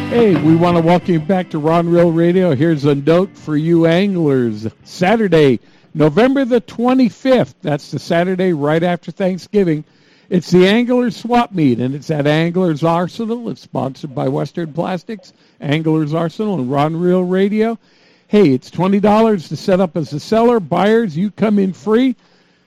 Hey, 0.07 0.41
we 0.41 0.55
want 0.55 0.77
to 0.77 0.81
welcome 0.81 1.11
you 1.11 1.19
back 1.19 1.49
to 1.49 1.59
Rod 1.59 1.88
Reel 1.88 2.14
Radio. 2.14 2.55
Here's 2.55 2.85
a 2.85 2.95
note 2.95 3.38
for 3.38 3.57
you 3.57 3.85
anglers. 3.85 4.65
Saturday, 4.85 5.59
November 5.97 6.45
the 6.45 6.61
25th, 6.61 7.55
that's 7.63 7.89
the 7.89 7.97
Saturday 7.97 8.53
right 8.53 8.83
after 8.83 9.11
Thanksgiving, 9.11 9.83
it's 10.29 10.51
the 10.51 10.67
Angler 10.67 11.09
Swap 11.09 11.51
Meet, 11.51 11.79
and 11.79 11.95
it's 11.95 12.11
at 12.11 12.27
Anglers 12.27 12.83
Arsenal. 12.83 13.49
It's 13.49 13.61
sponsored 13.61 14.13
by 14.13 14.27
Western 14.27 14.73
Plastics, 14.73 15.33
Anglers 15.59 16.13
Arsenal, 16.13 16.59
and 16.59 16.69
Rod 16.69 16.91
Reel 16.91 17.23
Radio. 17.23 17.79
Hey, 18.27 18.49
it's 18.51 18.69
$20 18.69 19.47
to 19.47 19.55
set 19.57 19.79
up 19.79 19.97
as 19.97 20.13
a 20.13 20.19
seller. 20.19 20.59
Buyers, 20.59 21.17
you 21.17 21.31
come 21.31 21.57
in 21.57 21.73
free. 21.73 22.15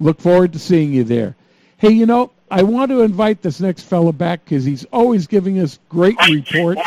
look 0.00 0.20
forward 0.20 0.52
to 0.54 0.58
seeing 0.58 0.92
you 0.92 1.04
there. 1.04 1.36
Hey, 1.76 1.90
you 1.90 2.04
know, 2.04 2.32
I 2.50 2.64
want 2.64 2.90
to 2.90 3.02
invite 3.02 3.42
this 3.42 3.60
next 3.60 3.82
fellow 3.82 4.10
back 4.10 4.44
because 4.44 4.64
he's 4.64 4.84
always 4.86 5.28
giving 5.28 5.60
us 5.60 5.78
great 5.88 6.16
reports. 6.28 6.82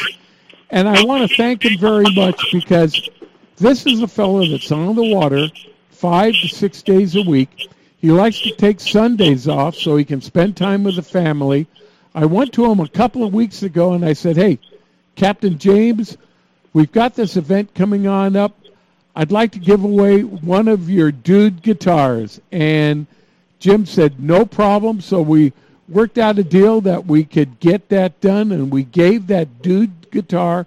And 0.72 0.90
I 0.90 1.06
want 1.06 1.30
to 1.30 1.38
thank 1.38 1.64
him 1.64 1.80
very 1.80 2.14
much 2.14 2.52
because 2.52 3.10
this 3.56 3.86
is 3.86 4.02
a 4.02 4.08
fellow 4.08 4.46
that's 4.46 4.74
on 4.74 4.98
the 4.98 5.16
water 5.16 5.48
five 5.90 6.34
to 6.34 6.50
six 6.50 6.82
days 6.82 7.16
a 7.16 7.22
week. 7.22 7.70
He 7.96 8.12
likes 8.12 8.42
to 8.42 8.54
take 8.58 8.82
Sundays 8.82 9.48
off 9.48 9.74
so 9.74 9.96
he 9.96 10.04
can 10.04 10.20
spend 10.20 10.58
time 10.58 10.84
with 10.84 10.98
the 10.98 11.02
family. 11.02 11.66
I 12.14 12.26
went 12.26 12.52
to 12.56 12.70
him 12.70 12.82
a 12.82 12.90
couple 12.90 13.24
of 13.24 13.34
weeks 13.34 13.64
ago 13.64 13.94
and 13.94 14.04
I 14.04 14.12
said, 14.12 14.36
hey, 14.36 14.60
Captain 15.20 15.60
James, 15.60 16.16
we've 16.72 16.94
got 16.94 17.14
this 17.14 17.36
event 17.36 17.76
coming 17.76 18.08
on 18.08 18.38
up. 18.38 18.58
I'd 19.14 19.34
like 19.34 19.52
to 19.52 19.60
give 19.60 19.84
away 19.84 20.24
one 20.24 20.70
of 20.70 20.90
your 20.90 21.12
dude 21.12 21.62
guitars. 21.62 22.40
And 22.54 23.06
Jim 23.60 23.86
said, 23.86 24.18
no 24.22 24.46
problem. 24.46 25.02
So 25.02 25.22
we 25.22 25.52
worked 25.90 26.18
out 26.18 26.40
a 26.40 26.44
deal 26.46 26.80
that 26.82 27.06
we 27.06 27.26
could 27.26 27.60
get 27.60 27.90
that 27.90 28.22
done, 28.22 28.54
and 28.54 28.72
we 28.72 28.86
gave 28.86 29.28
that 29.28 29.62
dude 29.62 30.10
guitar 30.10 30.66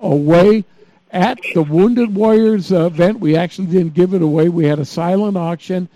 away 0.00 0.64
at 1.12 1.38
the 1.52 1.62
Wounded 1.62 2.14
Warriors 2.14 2.72
event. 2.72 3.20
We 3.20 3.36
actually 3.36 3.66
didn't 3.66 3.92
give 3.92 4.14
it 4.14 4.22
away. 4.22 4.48
We 4.48 4.64
had 4.64 4.78
a 4.78 4.86
silent 4.86 5.36
auction. 5.36 5.90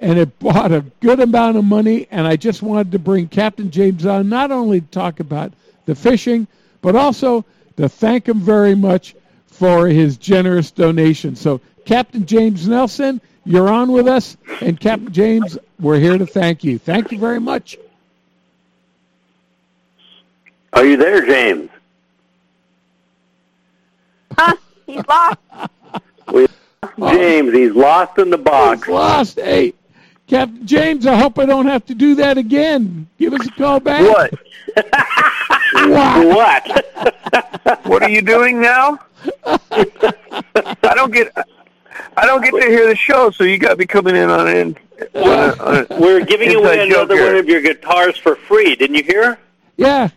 and 0.00 0.18
it 0.18 0.38
brought 0.38 0.72
a 0.72 0.84
good 1.00 1.20
amount 1.20 1.56
of 1.56 1.64
money. 1.64 2.06
And 2.10 2.26
I 2.26 2.36
just 2.36 2.62
wanted 2.62 2.92
to 2.92 2.98
bring 2.98 3.28
Captain 3.28 3.70
James 3.70 4.04
on, 4.04 4.28
not 4.28 4.50
only 4.50 4.80
to 4.80 4.86
talk 4.86 5.20
about 5.20 5.52
the 5.86 5.94
fishing, 5.94 6.46
but 6.86 6.94
also 6.94 7.44
to 7.76 7.88
thank 7.88 8.28
him 8.28 8.38
very 8.38 8.76
much 8.76 9.16
for 9.48 9.88
his 9.88 10.16
generous 10.16 10.70
donation. 10.70 11.34
So, 11.34 11.60
Captain 11.84 12.24
James 12.24 12.68
Nelson, 12.68 13.20
you're 13.44 13.68
on 13.68 13.90
with 13.90 14.06
us. 14.06 14.36
And 14.60 14.78
Captain 14.78 15.12
James, 15.12 15.58
we're 15.80 15.98
here 15.98 16.16
to 16.16 16.24
thank 16.24 16.62
you. 16.62 16.78
Thank 16.78 17.10
you 17.10 17.18
very 17.18 17.40
much. 17.40 17.76
Are 20.74 20.86
you 20.86 20.96
there, 20.96 21.26
James? 21.26 21.70
Huh? 24.38 24.56
He's 24.86 25.02
lost. 25.08 25.38
We 26.32 26.46
James, 26.98 27.52
he's 27.52 27.72
lost 27.72 28.18
in 28.18 28.30
the 28.30 28.38
box. 28.38 28.86
He's 28.86 28.94
lost. 28.94 29.40
Hey, 29.40 29.74
Captain 30.26 30.66
James, 30.66 31.06
I 31.06 31.16
hope 31.16 31.38
I 31.38 31.46
don't 31.46 31.66
have 31.66 31.86
to 31.86 31.94
do 31.94 32.16
that 32.16 32.36
again. 32.36 33.08
Give 33.18 33.32
us 33.32 33.46
a 33.46 33.50
call 33.52 33.78
back. 33.78 34.02
What? 34.02 34.34
what? 35.72 37.82
what 37.86 38.02
are 38.02 38.08
you 38.08 38.22
doing 38.22 38.60
now? 38.60 38.98
I 39.44 40.94
don't 40.94 41.12
get. 41.12 41.32
I 42.16 42.26
don't 42.26 42.42
get 42.42 42.52
to 42.52 42.68
hear 42.68 42.88
the 42.88 42.96
show, 42.96 43.30
so 43.30 43.44
you 43.44 43.58
got 43.58 43.70
to 43.70 43.76
be 43.76 43.86
coming 43.86 44.16
in 44.16 44.28
on 44.28 44.48
it. 44.48 44.76
We're 45.14 46.24
giving 46.24 46.54
away 46.54 46.86
another 46.86 47.22
one 47.22 47.36
of 47.36 47.48
your 47.48 47.60
guitars 47.60 48.16
for 48.16 48.36
free. 48.36 48.74
Didn't 48.74 48.96
you 48.96 49.04
hear? 49.04 49.38
Yeah. 49.76 50.08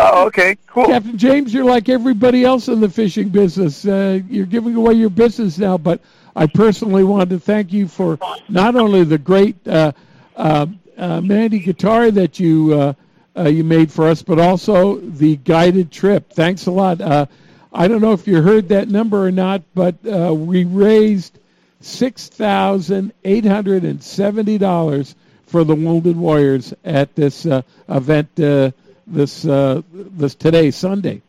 Oh, 0.00 0.26
okay, 0.26 0.56
cool. 0.68 0.86
Captain 0.86 1.18
James, 1.18 1.52
you're 1.52 1.64
like 1.64 1.88
everybody 1.88 2.44
else 2.44 2.68
in 2.68 2.80
the 2.80 2.88
fishing 2.88 3.30
business. 3.30 3.84
Uh, 3.84 4.20
you're 4.28 4.46
giving 4.46 4.76
away 4.76 4.94
your 4.94 5.10
business 5.10 5.58
now, 5.58 5.76
but 5.76 6.00
I 6.38 6.46
personally 6.46 7.02
wanted 7.02 7.30
to 7.30 7.40
thank 7.40 7.72
you 7.72 7.88
for 7.88 8.16
not 8.48 8.76
only 8.76 9.02
the 9.02 9.18
great 9.18 9.56
uh, 9.66 9.90
uh, 10.36 10.66
uh, 10.96 11.20
Mandy 11.20 11.58
guitar 11.58 12.12
that 12.12 12.38
you 12.38 12.74
uh, 12.74 12.92
uh, 13.36 13.48
you 13.48 13.64
made 13.64 13.90
for 13.90 14.06
us, 14.06 14.22
but 14.22 14.38
also 14.38 14.98
the 15.00 15.34
guided 15.38 15.90
trip. 15.90 16.32
Thanks 16.32 16.66
a 16.66 16.70
lot. 16.70 17.00
Uh, 17.00 17.26
I 17.72 17.88
don't 17.88 18.00
know 18.00 18.12
if 18.12 18.28
you 18.28 18.40
heard 18.40 18.68
that 18.68 18.88
number 18.88 19.26
or 19.26 19.32
not, 19.32 19.62
but 19.74 19.96
we 20.04 20.64
raised 20.64 21.40
six 21.80 22.28
thousand 22.28 23.12
eight 23.24 23.44
hundred 23.44 23.82
and 23.82 24.00
seventy 24.00 24.58
dollars 24.58 25.16
for 25.46 25.64
the 25.64 25.74
Wounded 25.74 26.16
Warriors 26.16 26.72
at 26.84 27.16
this 27.16 27.46
event 27.88 28.32
this 29.08 29.42
this 29.42 30.34
today 30.36 30.70
Sunday. 30.70 31.20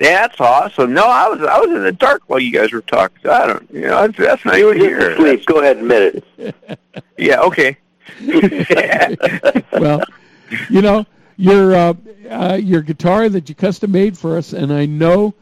That's 0.00 0.40
awesome. 0.40 0.94
No, 0.94 1.04
I 1.04 1.28
was 1.28 1.42
I 1.42 1.60
was 1.60 1.68
in 1.70 1.82
the 1.82 1.92
dark 1.92 2.22
while 2.26 2.40
you 2.40 2.50
guys 2.52 2.72
were 2.72 2.80
talking. 2.80 3.30
I 3.30 3.46
don't, 3.46 3.70
you 3.70 3.82
know, 3.82 4.06
that's, 4.06 4.16
that's 4.16 4.44
not 4.46 4.56
You 4.56 4.70
even 4.72 4.80
here. 4.80 5.10
asleep. 5.10 5.44
Go 5.44 5.60
ahead 5.60 5.76
and 5.76 5.90
admit 5.92 6.24
it. 6.38 6.54
Yeah, 7.18 7.40
okay. 7.42 7.76
well, 9.72 10.02
you 10.70 10.80
know 10.82 11.06
your 11.36 11.74
uh, 11.74 11.94
uh, 12.30 12.58
your 12.60 12.80
guitar 12.80 13.28
that 13.28 13.48
you 13.48 13.54
custom 13.54 13.92
made 13.92 14.16
for 14.16 14.36
us, 14.38 14.52
and 14.54 14.72
I 14.72 14.86
know 14.86 15.34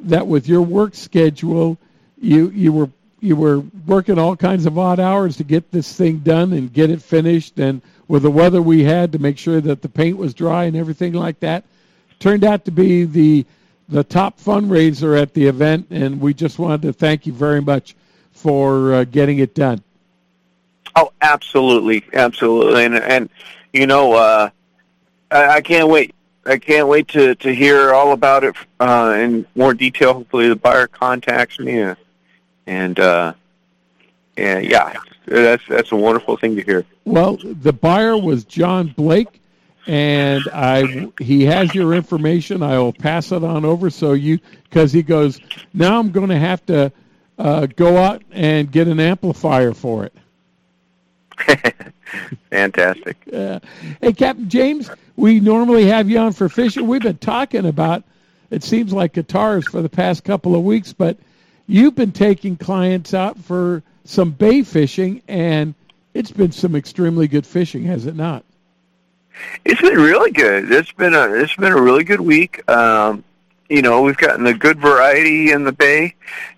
that 0.00 0.26
with 0.26 0.48
your 0.48 0.62
work 0.62 0.94
schedule, 0.94 1.76
you 2.20 2.48
you 2.50 2.72
were 2.72 2.90
you 3.20 3.36
were 3.36 3.60
working 3.86 4.18
all 4.18 4.36
kinds 4.36 4.64
of 4.66 4.78
odd 4.78 4.98
hours 5.00 5.36
to 5.36 5.44
get 5.44 5.70
this 5.70 5.92
thing 5.92 6.18
done 6.18 6.54
and 6.54 6.72
get 6.72 6.90
it 6.90 7.02
finished, 7.02 7.58
and 7.60 7.82
with 8.08 8.22
the 8.22 8.30
weather 8.30 8.62
we 8.62 8.82
had 8.82 9.12
to 9.12 9.18
make 9.18 9.36
sure 9.38 9.60
that 9.60 9.82
the 9.82 9.88
paint 9.88 10.16
was 10.16 10.32
dry 10.34 10.64
and 10.64 10.76
everything 10.76 11.12
like 11.12 11.38
that, 11.40 11.62
turned 12.18 12.42
out 12.42 12.64
to 12.64 12.70
be 12.70 13.04
the 13.04 13.44
the 13.88 14.04
top 14.04 14.38
fundraiser 14.38 15.20
at 15.20 15.34
the 15.34 15.46
event, 15.46 15.86
and 15.90 16.20
we 16.20 16.34
just 16.34 16.58
wanted 16.58 16.82
to 16.82 16.92
thank 16.92 17.26
you 17.26 17.32
very 17.32 17.60
much 17.60 17.96
for 18.32 18.94
uh, 18.94 19.04
getting 19.04 19.38
it 19.38 19.54
done. 19.54 19.82
Oh, 20.94 21.12
absolutely, 21.20 22.04
absolutely, 22.12 22.84
and 22.84 22.94
and 22.94 23.30
you 23.72 23.86
know, 23.86 24.14
uh, 24.14 24.50
I, 25.30 25.48
I 25.48 25.60
can't 25.60 25.88
wait. 25.88 26.14
I 26.46 26.58
can't 26.58 26.88
wait 26.88 27.08
to 27.08 27.34
to 27.36 27.54
hear 27.54 27.92
all 27.92 28.12
about 28.12 28.44
it 28.44 28.54
uh, 28.80 29.16
in 29.18 29.46
more 29.54 29.74
detail. 29.74 30.14
Hopefully, 30.14 30.48
the 30.48 30.56
buyer 30.56 30.86
contacts 30.86 31.58
me, 31.58 31.82
uh, 31.82 31.94
and 32.66 32.98
uh, 32.98 33.32
and 34.36 34.64
yeah, 34.64 34.94
that's 35.26 35.62
that's 35.68 35.92
a 35.92 35.96
wonderful 35.96 36.36
thing 36.36 36.56
to 36.56 36.62
hear. 36.62 36.84
Well, 37.04 37.38
the 37.42 37.72
buyer 37.72 38.16
was 38.16 38.44
John 38.44 38.88
Blake, 38.96 39.37
and 39.88 40.42
I 40.52 41.10
he 41.18 41.44
has 41.46 41.74
your 41.74 41.94
information. 41.94 42.62
I 42.62 42.78
will 42.78 42.92
pass 42.92 43.32
it 43.32 43.42
on 43.42 43.64
over 43.64 43.88
so 43.90 44.12
you 44.12 44.38
because 44.64 44.92
he 44.92 45.02
goes 45.02 45.40
now. 45.72 45.98
I'm 45.98 46.12
going 46.12 46.28
to 46.28 46.38
have 46.38 46.64
to 46.66 46.92
uh, 47.38 47.66
go 47.66 47.96
out 47.96 48.22
and 48.30 48.70
get 48.70 48.86
an 48.86 49.00
amplifier 49.00 49.72
for 49.72 50.04
it. 50.04 50.12
Fantastic. 52.50 53.16
Uh, 53.32 53.60
hey, 54.00 54.12
Captain 54.14 54.48
James, 54.48 54.90
we 55.14 55.38
normally 55.38 55.84
have 55.84 56.08
you 56.08 56.18
on 56.18 56.32
for 56.32 56.48
fishing. 56.48 56.86
We've 56.86 57.02
been 57.02 57.18
talking 57.18 57.66
about 57.66 58.02
it 58.50 58.64
seems 58.64 58.92
like 58.92 59.12
guitars 59.12 59.68
for 59.68 59.82
the 59.82 59.88
past 59.88 60.24
couple 60.24 60.54
of 60.56 60.62
weeks, 60.64 60.92
but 60.92 61.18
you've 61.66 61.94
been 61.94 62.12
taking 62.12 62.56
clients 62.56 63.12
out 63.12 63.38
for 63.38 63.82
some 64.04 64.30
bay 64.30 64.62
fishing, 64.62 65.22
and 65.28 65.74
it's 66.14 66.30
been 66.30 66.52
some 66.52 66.74
extremely 66.74 67.28
good 67.28 67.46
fishing, 67.46 67.84
has 67.84 68.06
it 68.06 68.16
not? 68.16 68.44
It's 69.64 69.80
been 69.80 69.94
really 69.98 70.30
good. 70.30 70.70
It's 70.70 70.92
been 70.92 71.14
a 71.14 71.32
it's 71.34 71.54
been 71.56 71.72
a 71.72 71.80
really 71.80 72.04
good 72.04 72.20
week. 72.20 72.68
Um, 72.70 73.24
you 73.68 73.82
know, 73.82 74.00
we've 74.00 74.16
gotten 74.16 74.46
a 74.46 74.54
good 74.54 74.80
variety 74.80 75.52
in 75.52 75.64
the 75.64 75.72
bay. 75.72 76.14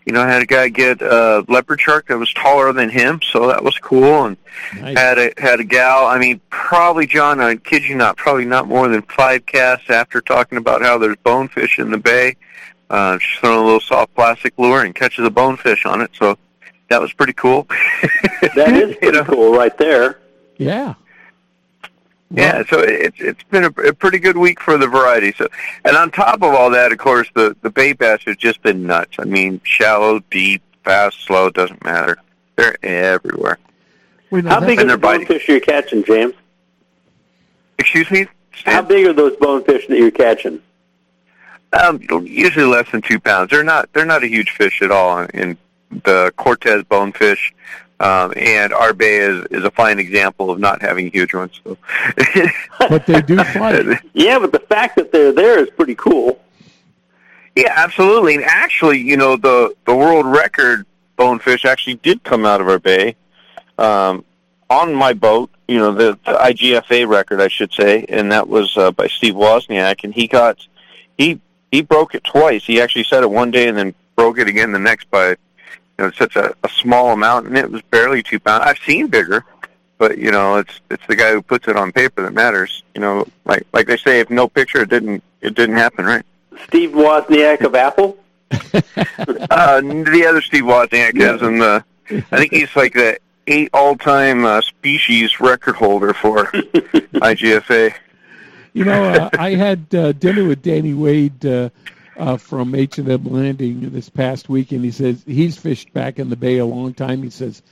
You 0.07 0.13
know, 0.13 0.23
I 0.23 0.29
had 0.29 0.43
a 0.43 0.47
guy 0.47 0.69
get 0.69 1.03
a 1.03 1.45
leopard 1.49 1.81
shark 1.81 2.07
that 2.07 2.17
was 2.19 2.33
taller 2.33 2.73
than 2.73 2.89
him, 2.89 3.21
so 3.21 3.49
that 3.49 3.65
was 3.65 3.77
cool. 3.79 4.27
And 4.27 4.37
Nice. 4.81 4.97
had 4.97 5.19
a 5.19 5.33
had 5.39 5.59
a 5.61 5.65
gal. 5.65 6.07
I 6.07 6.19
mean, 6.19 6.41
probably 6.51 7.07
John. 7.09 7.41
I 7.41 7.57
kid 7.57 7.83
you 7.83 7.97
not, 7.97 8.17
probably 8.17 8.45
not 8.45 8.69
more 8.69 8.87
than 8.89 9.03
five 9.03 9.45
casts 9.47 9.91
after 9.91 10.21
talking 10.21 10.57
about 10.59 10.83
how 10.83 10.99
there's 10.99 11.17
bonefish 11.25 11.79
in 11.81 11.91
the 11.91 11.99
bay. 11.99 12.37
Uh, 12.91 13.19
she's 13.19 13.39
throwing 13.41 13.59
a 13.59 13.65
little 13.65 13.81
soft 13.81 14.15
plastic 14.15 14.53
lure 14.59 14.85
and 14.85 14.95
catches 14.95 15.25
a 15.25 15.31
bonefish 15.31 15.87
on 15.87 16.01
it. 16.01 16.11
So 16.17 16.37
that 16.91 17.01
was 17.01 17.13
pretty 17.13 17.33
cool. 17.35 17.67
That 18.57 18.73
is 18.73 18.97
pretty 19.03 19.23
cool 19.25 19.53
right 19.53 19.77
there. 19.79 20.19
Yeah. 20.59 20.95
Yeah, 22.33 22.63
so 22.71 22.79
it's 22.79 23.21
it's 23.21 23.43
been 23.45 23.65
a, 23.65 23.89
a 23.89 23.93
pretty 23.93 24.21
good 24.21 24.37
week 24.37 24.61
for 24.61 24.79
the 24.79 24.87
variety. 24.87 25.33
So, 25.33 25.49
and 25.85 25.97
on 25.97 26.13
top 26.13 26.43
of 26.43 26.55
all 26.55 26.71
that, 26.71 26.93
of 26.93 26.99
course, 26.99 27.29
the 27.35 27.57
the 27.63 27.71
bay 27.71 27.93
bass 27.93 28.21
have 28.27 28.39
just 28.39 28.63
been 28.63 28.87
nuts. 28.87 29.17
I 29.19 29.25
mean, 29.25 29.61
shallow, 29.65 30.21
deep, 30.31 30.63
fast, 30.85 31.23
slow, 31.23 31.51
doesn't 31.51 31.85
matter. 31.85 32.19
They're 32.57 32.77
everywhere. 32.85 33.59
How 34.31 34.61
big 34.61 34.81
are 34.81 34.85
the 34.85 34.97
bonefish 34.97 35.49
you're 35.49 35.59
catching, 35.59 36.05
James? 36.05 36.35
Excuse 37.79 38.11
me. 38.13 38.29
How 38.65 38.83
big 38.83 39.07
are 39.07 39.13
those 39.13 39.35
bonefish 39.37 39.89
that 39.89 39.99
you're 39.99 40.11
catching? 40.13 40.61
Um, 41.73 42.01
usually 42.25 42.67
less 42.67 42.91
than 42.93 43.03
two 43.03 43.19
pounds. 43.19 43.51
They're 43.51 43.65
not 43.65 43.93
they're 43.93 44.05
not 44.05 44.23
a 44.23 44.29
huge 44.29 44.51
fish 44.51 44.83
at 44.83 44.91
all. 44.93 45.19
In 45.35 45.57
the 45.91 46.33
Cortez 46.37 46.85
bonefish, 46.85 47.53
um, 48.01 48.33
and 48.35 48.73
our 48.73 48.95
bay 48.95 49.19
is 49.19 49.45
is 49.51 49.63
a 49.63 49.71
fine 49.71 49.99
example 49.99 50.51
of 50.51 50.59
not 50.59 50.81
having 50.81 51.11
huge 51.11 51.35
ones. 51.35 51.61
So. 51.63 51.77
but 52.89 53.07
they 53.07 53.21
do 53.21 53.37
fight. 53.45 53.87
Yeah, 54.15 54.39
but 54.39 54.53
the 54.53 54.61
fact 54.61 54.97
that 54.97 55.13
they're 55.13 55.33
there 55.33 55.59
is 55.59 55.69
pretty 55.71 55.95
cool. 55.95 56.41
Yeah, 57.55 57.73
absolutely. 57.77 58.37
And 58.37 58.45
actually, 58.45 59.01
you 59.01 59.19
know, 59.19 59.37
the 59.37 59.75
the 59.87 59.95
world 59.95 60.25
record 60.25 60.87
bonefish 61.17 61.67
actually 61.67 61.97
did 61.97 62.25
come 62.25 62.47
out 62.47 62.63
of 62.63 62.69
our 62.69 62.79
bay 62.79 63.17
um, 63.77 64.25
on 64.71 64.95
my 64.95 65.13
boat. 65.13 65.51
You 65.69 65.79
know, 65.79 65.93
the, 65.93 66.19
the 66.25 66.33
IGFA 66.33 67.07
record, 67.07 67.41
I 67.41 67.49
should 67.49 67.73
say, 67.73 68.07
and 68.09 68.33
that 68.33 68.49
was 68.49 68.77
uh, 68.79 68.91
by 68.93 69.09
Steve 69.09 69.35
Wozniak, 69.35 70.05
and 70.05 70.15
he 70.15 70.27
got 70.27 70.67
he 71.19 71.39
he 71.71 71.83
broke 71.83 72.15
it 72.15 72.25
twice. 72.25 72.65
He 72.65 72.81
actually 72.81 73.05
set 73.05 73.23
it 73.23 73.31
one 73.31 73.51
day 73.51 73.69
and 73.69 73.77
then 73.77 73.95
broke 74.17 74.39
it 74.39 74.49
again 74.49 74.73
the 74.73 74.79
next 74.79 75.11
by 75.11 75.37
you 76.01 76.07
know 76.07 76.13
such 76.13 76.37
a, 76.37 76.55
a 76.65 76.69
small 76.71 77.13
amount, 77.13 77.47
and 77.47 77.59
it 77.59 77.71
was 77.71 77.83
barely 77.83 78.23
two 78.23 78.41
pounds. 78.41 78.65
I've 78.65 78.79
seen 78.79 79.09
bigger, 79.09 79.45
but 79.99 80.17
you 80.17 80.31
know, 80.31 80.57
it's 80.57 80.81
it's 80.91 81.07
the 81.09 81.15
guy 81.15 81.33
who 81.33 81.43
puts 81.43 81.69
it 81.69 81.77
on 81.77 81.93
paper 81.93 82.23
that 82.23 82.33
matters. 82.33 82.83
You 82.95 83.03
know, 83.03 83.27
like 83.45 83.67
like 83.75 83.87
they 83.87 83.99
say, 83.99 84.21
if 84.21 84.31
no 84.31 84.49
picture, 84.49 84.81
it 84.81 84.89
didn't 84.89 85.23
it 85.43 85.55
didn't 85.55 85.77
happen, 85.77 86.07
right? 86.07 86.25
Steve 86.67 86.93
Wozniak 86.93 87.61
of 87.61 87.75
Apple. 87.75 88.17
uh, 88.51 89.81
the 89.83 90.27
other 90.27 90.41
Steve 90.41 90.65
Wozniak 90.65 91.17
is 91.17 91.43
in 91.43 91.59
the. 91.59 91.85
I 92.11 92.39
think 92.39 92.53
he's 92.53 92.75
like 92.75 92.95
the 92.95 93.19
eight 93.47 93.69
all-time 93.75 94.45
uh, 94.45 94.61
species 94.63 95.39
record 95.39 95.77
holder 95.77 96.15
for 96.15 96.45
IGFA. 96.47 97.95
You 98.73 98.85
know, 98.85 99.05
uh, 99.05 99.31
I 99.35 99.51
had 99.51 99.95
uh, 99.95 100.13
dinner 100.13 100.45
with 100.45 100.63
Danny 100.63 100.95
Wade 100.95 101.45
uh, 101.45 101.71
uh, 102.21 102.37
from 102.37 102.75
H 102.75 102.99
and 102.99 103.09
M 103.09 103.25
Landing 103.25 103.91
this 103.91 104.09
past 104.09 104.49
week, 104.49 104.73
and 104.73 104.85
he 104.85 104.91
says 104.91 105.25
he's 105.27 105.57
fished 105.57 105.93
back 105.93 106.19
in 106.19 106.31
the 106.31 106.37
bay 106.37 106.59
a 106.59 106.67
long 106.67 106.95
time. 106.95 107.23
He 107.23 107.31
says 107.31 107.63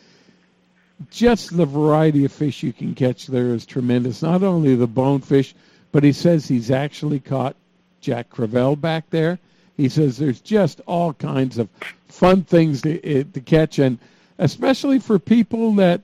just 1.10 1.56
the 1.56 1.66
variety 1.66 2.24
of 2.24 2.32
fish 2.32 2.62
you 2.62 2.72
can 2.72 2.94
catch 2.94 3.26
there 3.26 3.54
is 3.54 3.64
tremendous. 3.64 4.22
Not 4.22 4.42
only 4.42 4.74
the 4.74 4.86
bonefish, 4.86 5.54
but 5.92 6.02
he 6.02 6.12
says 6.12 6.48
he's 6.48 6.70
actually 6.70 7.20
caught 7.20 7.54
Jack 8.00 8.30
Crevalle 8.30 8.80
back 8.80 9.08
there. 9.10 9.38
He 9.76 9.88
says 9.88 10.16
there's 10.16 10.40
just 10.40 10.80
all 10.86 11.12
kinds 11.12 11.58
of 11.58 11.68
fun 12.08 12.42
things 12.42 12.82
to, 12.82 13.00
eh, 13.04 13.24
to 13.32 13.40
catch, 13.40 13.78
and 13.78 13.98
especially 14.38 14.98
for 14.98 15.18
people 15.18 15.74
that 15.74 16.00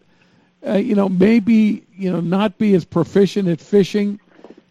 uh, 0.66 0.74
you 0.74 0.94
know, 0.94 1.08
maybe 1.08 1.84
you 1.94 2.10
know 2.10 2.20
not 2.20 2.58
be 2.58 2.74
as 2.74 2.84
proficient 2.84 3.48
at 3.48 3.60
fishing, 3.60 4.18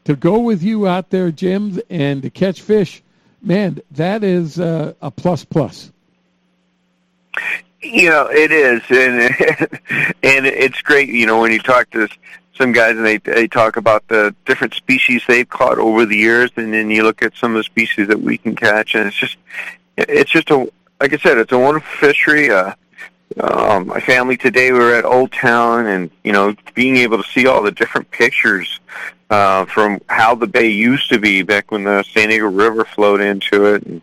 to 0.05 0.15
go 0.15 0.39
with 0.39 0.63
you 0.63 0.87
out 0.87 1.09
there, 1.09 1.31
Jim, 1.31 1.79
and 1.89 2.21
to 2.23 2.29
catch 2.29 2.61
fish, 2.61 3.02
man, 3.43 3.81
that 3.91 4.23
is 4.23 4.59
uh, 4.59 4.93
a 5.01 5.11
plus 5.11 5.45
plus. 5.45 5.91
You 7.81 8.09
know, 8.09 8.27
it 8.27 8.51
is, 8.51 8.81
and 8.89 9.19
and 10.23 10.45
it's 10.45 10.81
great. 10.81 11.09
You 11.09 11.25
know, 11.25 11.41
when 11.41 11.51
you 11.51 11.59
talk 11.59 11.89
to 11.91 12.07
some 12.55 12.71
guys 12.71 12.95
and 12.95 13.05
they 13.05 13.17
they 13.17 13.47
talk 13.47 13.77
about 13.77 14.07
the 14.07 14.33
different 14.45 14.73
species 14.73 15.23
they've 15.27 15.49
caught 15.49 15.77
over 15.77 16.05
the 16.05 16.15
years, 16.15 16.51
and 16.55 16.73
then 16.73 16.89
you 16.89 17.03
look 17.03 17.21
at 17.21 17.35
some 17.35 17.51
of 17.51 17.57
the 17.57 17.63
species 17.63 18.07
that 18.07 18.21
we 18.21 18.37
can 18.37 18.55
catch, 18.55 18.95
and 18.95 19.07
it's 19.07 19.17
just 19.17 19.37
it's 19.97 20.31
just 20.31 20.49
a 20.49 20.71
like 21.01 21.13
I 21.13 21.17
said, 21.17 21.37
it's 21.37 21.51
a 21.51 21.59
wonderful 21.59 21.91
fishery. 21.99 22.49
Uh, 22.49 22.73
um, 23.39 23.87
my 23.87 23.99
family 23.99 24.37
today 24.37 24.71
we 24.71 24.79
were 24.79 24.95
at 24.95 25.05
Old 25.05 25.31
Town, 25.31 25.87
and 25.87 26.09
you 26.23 26.31
know, 26.31 26.55
being 26.73 26.97
able 26.97 27.21
to 27.21 27.29
see 27.29 27.47
all 27.47 27.61
the 27.61 27.71
different 27.71 28.09
pictures 28.11 28.79
uh, 29.29 29.65
from 29.65 29.99
how 30.07 30.35
the 30.35 30.47
bay 30.47 30.69
used 30.69 31.09
to 31.09 31.19
be 31.19 31.41
back 31.41 31.71
when 31.71 31.83
the 31.83 32.03
San 32.03 32.29
Diego 32.29 32.47
River 32.47 32.85
flowed 32.85 33.21
into 33.21 33.65
it, 33.73 33.83
and, 33.83 34.01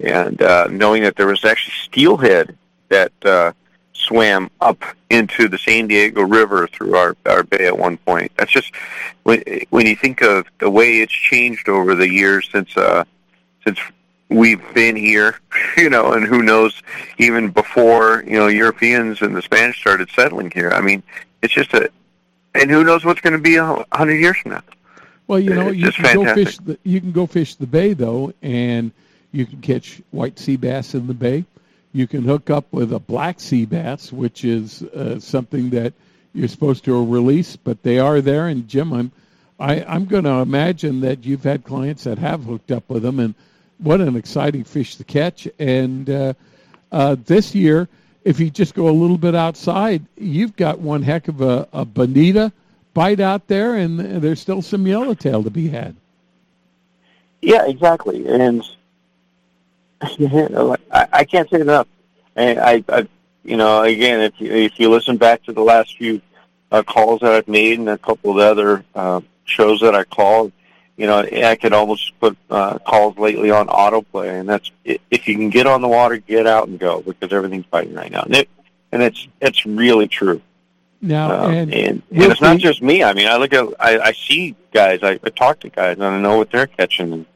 and 0.00 0.42
uh, 0.42 0.68
knowing 0.68 1.02
that 1.02 1.16
there 1.16 1.26
was 1.26 1.44
actually 1.44 1.74
steelhead 1.82 2.56
that 2.88 3.12
uh, 3.24 3.52
swam 3.92 4.50
up 4.60 4.82
into 5.10 5.48
the 5.48 5.58
San 5.58 5.88
Diego 5.88 6.22
River 6.22 6.66
through 6.66 6.96
our 6.96 7.16
our 7.26 7.42
bay 7.42 7.66
at 7.66 7.78
one 7.78 7.96
point. 7.98 8.32
That's 8.36 8.52
just 8.52 8.72
when 9.24 9.42
when 9.70 9.86
you 9.86 9.96
think 9.96 10.22
of 10.22 10.46
the 10.58 10.70
way 10.70 11.00
it's 11.00 11.12
changed 11.12 11.68
over 11.68 11.94
the 11.94 12.08
years 12.08 12.48
since 12.50 12.76
uh, 12.76 13.04
since 13.64 13.78
we've 14.34 14.74
been 14.74 14.96
here, 14.96 15.38
you 15.76 15.90
know, 15.90 16.12
and 16.12 16.26
who 16.26 16.42
knows 16.42 16.82
even 17.18 17.50
before 17.50 18.24
you 18.26 18.38
know 18.38 18.48
Europeans 18.48 19.22
and 19.22 19.34
the 19.34 19.42
Spanish 19.42 19.80
started 19.80 20.10
settling 20.10 20.50
here. 20.50 20.70
I 20.70 20.80
mean, 20.80 21.02
it's 21.42 21.54
just 21.54 21.72
a, 21.74 21.90
and 22.54 22.70
who 22.70 22.84
knows 22.84 23.04
what's 23.04 23.20
going 23.20 23.34
to 23.34 23.38
be 23.38 23.56
a 23.56 23.84
hundred 23.92 24.16
years 24.16 24.36
from 24.38 24.52
now. 24.52 24.62
Well, 25.26 25.38
you 25.38 25.54
know, 25.54 25.68
It's 25.68 25.78
you 25.78 25.92
can 25.92 26.14
go 26.14 26.34
fish. 26.34 26.58
The, 26.58 26.78
you 26.82 27.00
can 27.00 27.12
go 27.12 27.26
fish 27.26 27.54
the 27.54 27.66
bay 27.66 27.92
though, 27.92 28.32
and 28.42 28.90
you 29.30 29.46
can 29.46 29.60
catch 29.60 30.02
white 30.10 30.38
sea 30.38 30.56
bass 30.56 30.94
in 30.94 31.06
the 31.06 31.14
bay. 31.14 31.44
You 31.92 32.06
can 32.06 32.22
hook 32.22 32.50
up 32.50 32.66
with 32.72 32.92
a 32.92 32.98
black 32.98 33.38
sea 33.38 33.66
bass, 33.66 34.12
which 34.12 34.44
is 34.44 34.82
uh, 34.82 35.20
something 35.20 35.70
that 35.70 35.92
you're 36.34 36.48
supposed 36.48 36.84
to 36.86 37.04
release, 37.04 37.56
but 37.56 37.82
they 37.82 37.98
are 37.98 38.20
there. 38.22 38.48
And 38.48 38.66
Jim, 38.66 38.92
I'm 38.92 39.12
I, 39.62 39.84
I'm 39.84 40.06
going 40.06 40.24
to 40.24 40.40
imagine 40.40 41.00
that 41.02 41.24
you've 41.24 41.44
had 41.44 41.64
clients 41.64 42.04
that 42.04 42.18
have 42.18 42.44
hooked 42.44 42.72
up 42.72 42.88
with 42.88 43.02
them, 43.02 43.20
and 43.20 43.34
what 43.82 44.00
an 44.00 44.16
exciting 44.16 44.64
fish 44.64 44.96
to 44.96 45.04
catch. 45.04 45.48
And 45.58 46.08
uh, 46.08 46.34
uh, 46.90 47.16
this 47.24 47.54
year, 47.54 47.88
if 48.24 48.38
you 48.38 48.50
just 48.50 48.74
go 48.74 48.88
a 48.88 48.90
little 48.90 49.18
bit 49.18 49.34
outside, 49.34 50.04
you've 50.16 50.56
got 50.56 50.78
one 50.78 51.02
heck 51.02 51.28
of 51.28 51.40
a, 51.40 51.68
a 51.72 51.84
bonita 51.84 52.52
bite 52.94 53.20
out 53.20 53.48
there, 53.48 53.76
and 53.76 53.98
there's 53.98 54.40
still 54.40 54.62
some 54.62 54.86
yellowtail 54.86 55.42
to 55.42 55.50
be 55.50 55.68
had. 55.68 55.96
Yeah, 57.40 57.66
exactly. 57.66 58.26
And 58.28 58.62
I, 60.02 60.76
I 61.12 61.24
can't 61.24 61.50
say 61.50 61.60
enough. 61.60 61.88
And 62.36 62.58
I, 62.60 62.84
I, 62.88 63.08
you 63.44 63.56
know, 63.56 63.82
again, 63.82 64.20
if 64.20 64.40
you, 64.40 64.52
if 64.52 64.78
you 64.78 64.90
listen 64.90 65.16
back 65.16 65.42
to 65.44 65.52
the 65.52 65.62
last 65.62 65.96
few 65.98 66.20
uh, 66.70 66.82
calls 66.82 67.20
that 67.20 67.32
I've 67.32 67.48
made 67.48 67.78
and 67.78 67.88
a 67.88 67.98
couple 67.98 68.30
of 68.30 68.36
the 68.36 68.44
other 68.44 68.84
uh, 68.94 69.20
shows 69.44 69.80
that 69.80 69.94
I 69.94 70.04
called, 70.04 70.52
you 70.96 71.06
know, 71.06 71.18
I 71.18 71.56
could 71.56 71.72
almost 71.72 72.12
put 72.20 72.36
uh, 72.50 72.78
calls 72.78 73.16
lately 73.18 73.50
on 73.50 73.68
autoplay, 73.68 74.38
and 74.38 74.48
that's 74.48 74.70
if 74.84 75.26
you 75.26 75.34
can 75.36 75.50
get 75.50 75.66
on 75.66 75.80
the 75.80 75.88
water, 75.88 76.18
get 76.18 76.46
out 76.46 76.68
and 76.68 76.78
go 76.78 77.00
because 77.00 77.32
everything's 77.32 77.66
fighting 77.66 77.94
right 77.94 78.10
now, 78.10 78.22
and, 78.22 78.36
it, 78.36 78.48
and 78.92 79.02
it's 79.02 79.26
it's 79.40 79.64
really 79.66 80.06
true. 80.06 80.40
Now, 81.00 81.32
Uh, 81.32 81.48
and, 81.48 81.74
and, 81.74 82.02
and 82.12 82.22
it's 82.30 82.40
not 82.40 82.58
just 82.58 82.80
me. 82.80 83.02
I 83.02 83.12
mean, 83.12 83.26
I 83.26 83.36
look 83.36 83.52
at, 83.52 83.66
I, 83.80 83.98
I 83.98 84.12
see 84.12 84.54
guys, 84.72 85.00
I, 85.02 85.18
I 85.24 85.30
talk 85.30 85.58
to 85.60 85.68
guys, 85.68 85.96
and 85.96 86.04
I 86.04 86.20
know 86.20 86.36
what 86.36 86.52
they're 86.52 86.68
catching, 86.68 87.12
and 87.12 87.26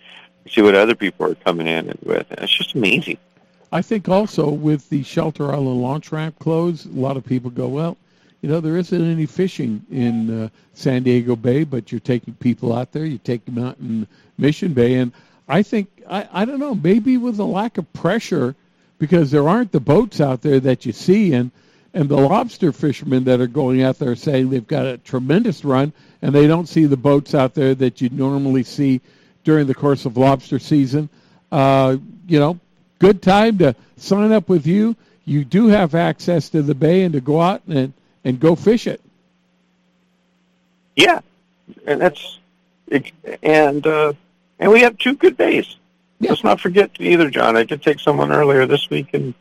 see 0.48 0.62
what 0.62 0.76
other 0.76 0.94
people 0.94 1.26
are 1.26 1.34
coming 1.34 1.66
in 1.66 1.86
with. 2.04 2.30
And 2.30 2.40
it's 2.40 2.52
just 2.52 2.74
amazing. 2.76 3.18
I 3.72 3.82
think 3.82 4.08
also 4.08 4.48
with 4.48 4.88
the 4.88 5.02
Shelter 5.02 5.50
Island 5.50 5.82
launch 5.82 6.12
ramp 6.12 6.38
closed, 6.38 6.86
a 6.86 7.00
lot 7.00 7.16
of 7.16 7.24
people 7.24 7.50
go, 7.50 7.66
well, 7.66 7.96
you 8.40 8.48
know, 8.48 8.60
there 8.60 8.76
isn't 8.76 9.10
any 9.10 9.26
fishing 9.26 9.84
in 9.90 10.44
uh, 10.44 10.48
San 10.74 11.02
Diego 11.02 11.36
Bay, 11.36 11.64
but 11.64 11.90
you're 11.90 12.00
taking 12.00 12.34
people 12.34 12.74
out 12.74 12.92
there, 12.92 13.04
you 13.04 13.18
take 13.18 13.44
them 13.44 13.58
out 13.58 13.78
in 13.78 14.06
Mission 14.38 14.72
Bay, 14.72 14.94
and 14.94 15.12
I 15.48 15.62
think 15.62 15.88
I, 16.08 16.28
I 16.32 16.44
don't 16.44 16.60
know, 16.60 16.74
maybe 16.74 17.16
with 17.16 17.38
a 17.38 17.44
lack 17.44 17.78
of 17.78 17.92
pressure, 17.92 18.54
because 18.98 19.30
there 19.30 19.48
aren't 19.48 19.72
the 19.72 19.80
boats 19.80 20.20
out 20.20 20.42
there 20.42 20.60
that 20.60 20.86
you 20.86 20.92
see, 20.92 21.32
and 21.32 21.50
and 21.94 22.10
the 22.10 22.16
lobster 22.16 22.72
fishermen 22.72 23.24
that 23.24 23.40
are 23.40 23.46
going 23.46 23.82
out 23.82 23.98
there 23.98 24.10
are 24.10 24.16
saying 24.16 24.50
they've 24.50 24.66
got 24.66 24.84
a 24.84 24.98
tremendous 24.98 25.64
run, 25.64 25.92
and 26.20 26.34
they 26.34 26.46
don't 26.46 26.68
see 26.68 26.84
the 26.84 26.96
boats 26.96 27.34
out 27.34 27.54
there 27.54 27.74
that 27.74 28.02
you 28.02 28.10
normally 28.10 28.64
see 28.64 29.00
during 29.44 29.66
the 29.66 29.74
course 29.74 30.04
of 30.04 30.18
lobster 30.18 30.58
season. 30.58 31.08
Uh, 31.50 31.96
you 32.28 32.38
know, 32.38 32.58
good 32.98 33.22
time 33.22 33.56
to 33.58 33.74
sign 33.96 34.30
up 34.30 34.48
with 34.48 34.66
you. 34.66 34.94
You 35.24 35.44
do 35.44 35.68
have 35.68 35.94
access 35.94 36.50
to 36.50 36.60
the 36.60 36.74
bay 36.74 37.04
and 37.04 37.14
to 37.14 37.20
go 37.20 37.40
out 37.40 37.62
and 37.66 37.94
and 38.26 38.40
go 38.40 38.56
fish 38.56 38.88
it. 38.88 39.00
Yeah, 40.96 41.20
and 41.86 42.00
that's 42.00 42.40
it, 42.88 43.12
and 43.42 43.86
uh, 43.86 44.12
and 44.58 44.72
we 44.72 44.80
have 44.80 44.98
two 44.98 45.14
good 45.14 45.36
bays. 45.36 45.76
Let's 46.20 46.42
not 46.42 46.60
forget 46.60 46.90
either, 46.98 47.30
John. 47.30 47.56
I 47.56 47.62
did 47.62 47.82
take 47.82 48.00
someone 48.00 48.32
earlier 48.32 48.66
this 48.66 48.90
week 48.90 49.08
in 49.12 49.34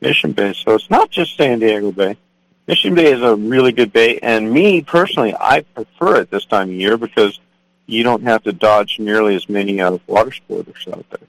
Mission 0.00 0.32
Bay, 0.32 0.54
so 0.54 0.74
it's 0.74 0.88
not 0.88 1.10
just 1.10 1.36
San 1.36 1.58
Diego 1.58 1.92
Bay. 1.92 2.16
Mission 2.66 2.94
Bay 2.94 3.12
is 3.12 3.20
a 3.20 3.36
really 3.36 3.72
good 3.72 3.92
bay, 3.92 4.18
and 4.22 4.50
me 4.50 4.80
personally, 4.80 5.34
I 5.38 5.60
prefer 5.60 6.20
it 6.20 6.30
this 6.30 6.46
time 6.46 6.70
of 6.70 6.74
year 6.74 6.96
because 6.96 7.38
you 7.86 8.02
don't 8.04 8.22
have 8.22 8.44
to 8.44 8.52
dodge 8.52 8.98
nearly 9.00 9.34
as 9.34 9.48
many 9.48 9.80
uh, 9.80 9.98
water 10.06 10.30
sporters 10.30 10.88
out 10.90 11.04
there. 11.10 11.28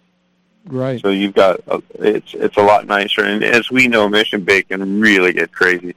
Right. 0.65 1.01
So 1.01 1.09
you've 1.09 1.33
got 1.33 1.59
uh, 1.67 1.81
it's 1.95 2.35
it's 2.35 2.55
a 2.55 2.61
lot 2.61 2.85
nicer, 2.85 3.25
and 3.25 3.43
as 3.43 3.69
we 3.69 3.87
know, 3.87 4.07
Mission 4.07 4.43
Bay 4.43 4.61
can 4.61 5.01
really 5.01 5.33
get 5.33 5.51
crazy. 5.51 5.95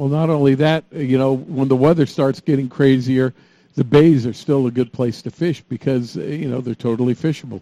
Well, 0.00 0.08
not 0.08 0.30
only 0.30 0.54
that, 0.54 0.84
you 0.92 1.18
know, 1.18 1.34
when 1.34 1.68
the 1.68 1.76
weather 1.76 2.06
starts 2.06 2.40
getting 2.40 2.70
crazier, 2.70 3.34
the 3.74 3.84
bays 3.84 4.26
are 4.26 4.32
still 4.32 4.66
a 4.66 4.70
good 4.70 4.94
place 4.94 5.20
to 5.20 5.30
fish 5.30 5.62
because 5.68 6.16
uh, 6.16 6.22
you 6.22 6.48
know 6.48 6.62
they're 6.62 6.74
totally 6.74 7.14
fishable. 7.14 7.60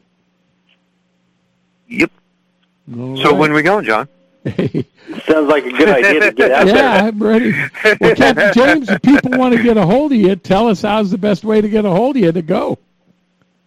Yep. 1.88 2.12
All 2.96 3.16
So 3.16 3.30
right. 3.30 3.32
when 3.32 3.52
we 3.52 3.62
going, 3.62 3.84
John? 3.84 4.08
Sounds 4.46 5.48
like 5.48 5.66
a 5.66 5.72
good 5.72 5.88
idea 5.88 6.20
to 6.20 6.30
get 6.30 6.52
out 6.52 6.68
yeah, 6.68 6.74
there. 6.74 7.08
I'm 7.08 7.20
ready. 7.20 7.52
Well, 8.00 8.14
Captain 8.14 8.52
James, 8.54 8.88
if 8.88 9.02
people 9.02 9.32
want 9.32 9.56
to 9.56 9.62
get 9.64 9.76
a 9.76 9.84
hold 9.84 10.12
of 10.12 10.18
you, 10.18 10.36
tell 10.36 10.68
us 10.68 10.82
how's 10.82 11.10
the 11.10 11.18
best 11.18 11.42
way 11.42 11.60
to 11.60 11.68
get 11.68 11.84
a 11.84 11.90
hold 11.90 12.14
of 12.14 12.22
you 12.22 12.30
to 12.30 12.42
go. 12.42 12.78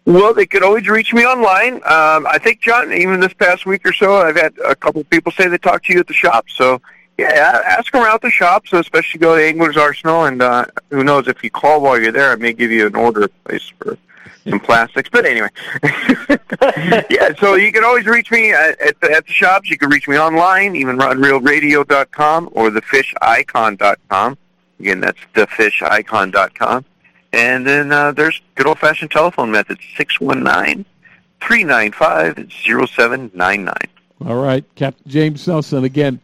Well, 0.06 0.34
they 0.34 0.45
could 0.45 0.64
always 0.64 0.88
reach 0.88 1.14
me 1.14 1.26
online. 1.26 1.73
Um, 1.73 2.26
I 2.26 2.39
think, 2.41 2.61
John, 2.61 2.93
even 2.93 3.19
this 3.19 3.34
past 3.34 3.65
week 3.65 3.85
or 3.85 3.91
so, 3.91 4.15
I've 4.15 4.38
had 4.38 4.53
a 4.65 4.76
couple 4.77 5.03
people 5.03 5.34
say 5.34 5.49
they 5.49 5.57
talked 5.57 5.88
to 5.88 5.93
you 5.93 5.99
at 5.99 6.07
the 6.07 6.14
shop. 6.14 6.45
So, 6.49 6.81
yeah, 7.30 7.61
ask 7.65 7.93
around 7.93 8.19
the 8.22 8.30
shop. 8.30 8.68
So, 8.68 8.80
especially 8.80 9.19
go 9.19 9.35
to 9.35 9.43
Angler's 9.43 9.77
Arsenal, 9.77 10.26
and 10.26 10.41
uh, 10.41 10.65
who 10.89 11.03
knows 11.03 11.27
if 11.27 11.43
you 11.43 11.49
call 11.49 11.81
while 11.81 11.99
you're 11.99 12.11
there, 12.11 12.31
I 12.31 12.35
may 12.35 12.53
give 12.53 12.72
you 12.72 12.88
an 12.88 12.95
order 12.95 13.27
place 13.45 13.72
for 13.80 13.98
some 14.48 14.60
plastics. 14.68 15.10
But 15.10 15.26
anyway, 15.26 15.49
yeah. 17.10 17.34
So 17.39 17.56
you 17.56 17.72
can 17.72 17.84
always 17.84 18.06
reach 18.06 18.31
me 18.31 18.52
at, 18.52 18.80
at, 18.81 18.99
the, 19.02 19.11
at 19.11 19.26
the 19.26 19.34
shops. 19.34 19.69
You 19.69 19.77
can 19.77 19.89
reach 19.89 20.07
me 20.07 20.18
online, 20.18 20.76
even 20.76 20.98
rodreelradio.com 20.98 22.49
or 22.53 22.69
thefishicon.com. 22.69 24.38
Again, 24.80 24.99
that's 24.99 25.19
thefishicon.com. 25.34 26.85
And 27.34 27.65
then 27.65 27.91
uh, 27.91 28.11
there's 28.11 28.41
good 28.56 28.68
old 28.68 28.80
fashioned 28.80 29.11
telephone 29.11 29.52
method, 29.52 29.80
six 29.95 30.19
one 30.19 30.43
nine 30.43 30.85
three 31.41 31.64
nine 31.64 31.91
five 31.91 32.52
zero 32.64 32.85
seven 32.85 33.31
nine 33.34 33.64
nine. 33.64 33.88
All 34.26 34.41
right, 34.41 34.64
Captain 34.76 35.10
James 35.10 35.48
Nelson, 35.48 35.84
again, 35.84 36.19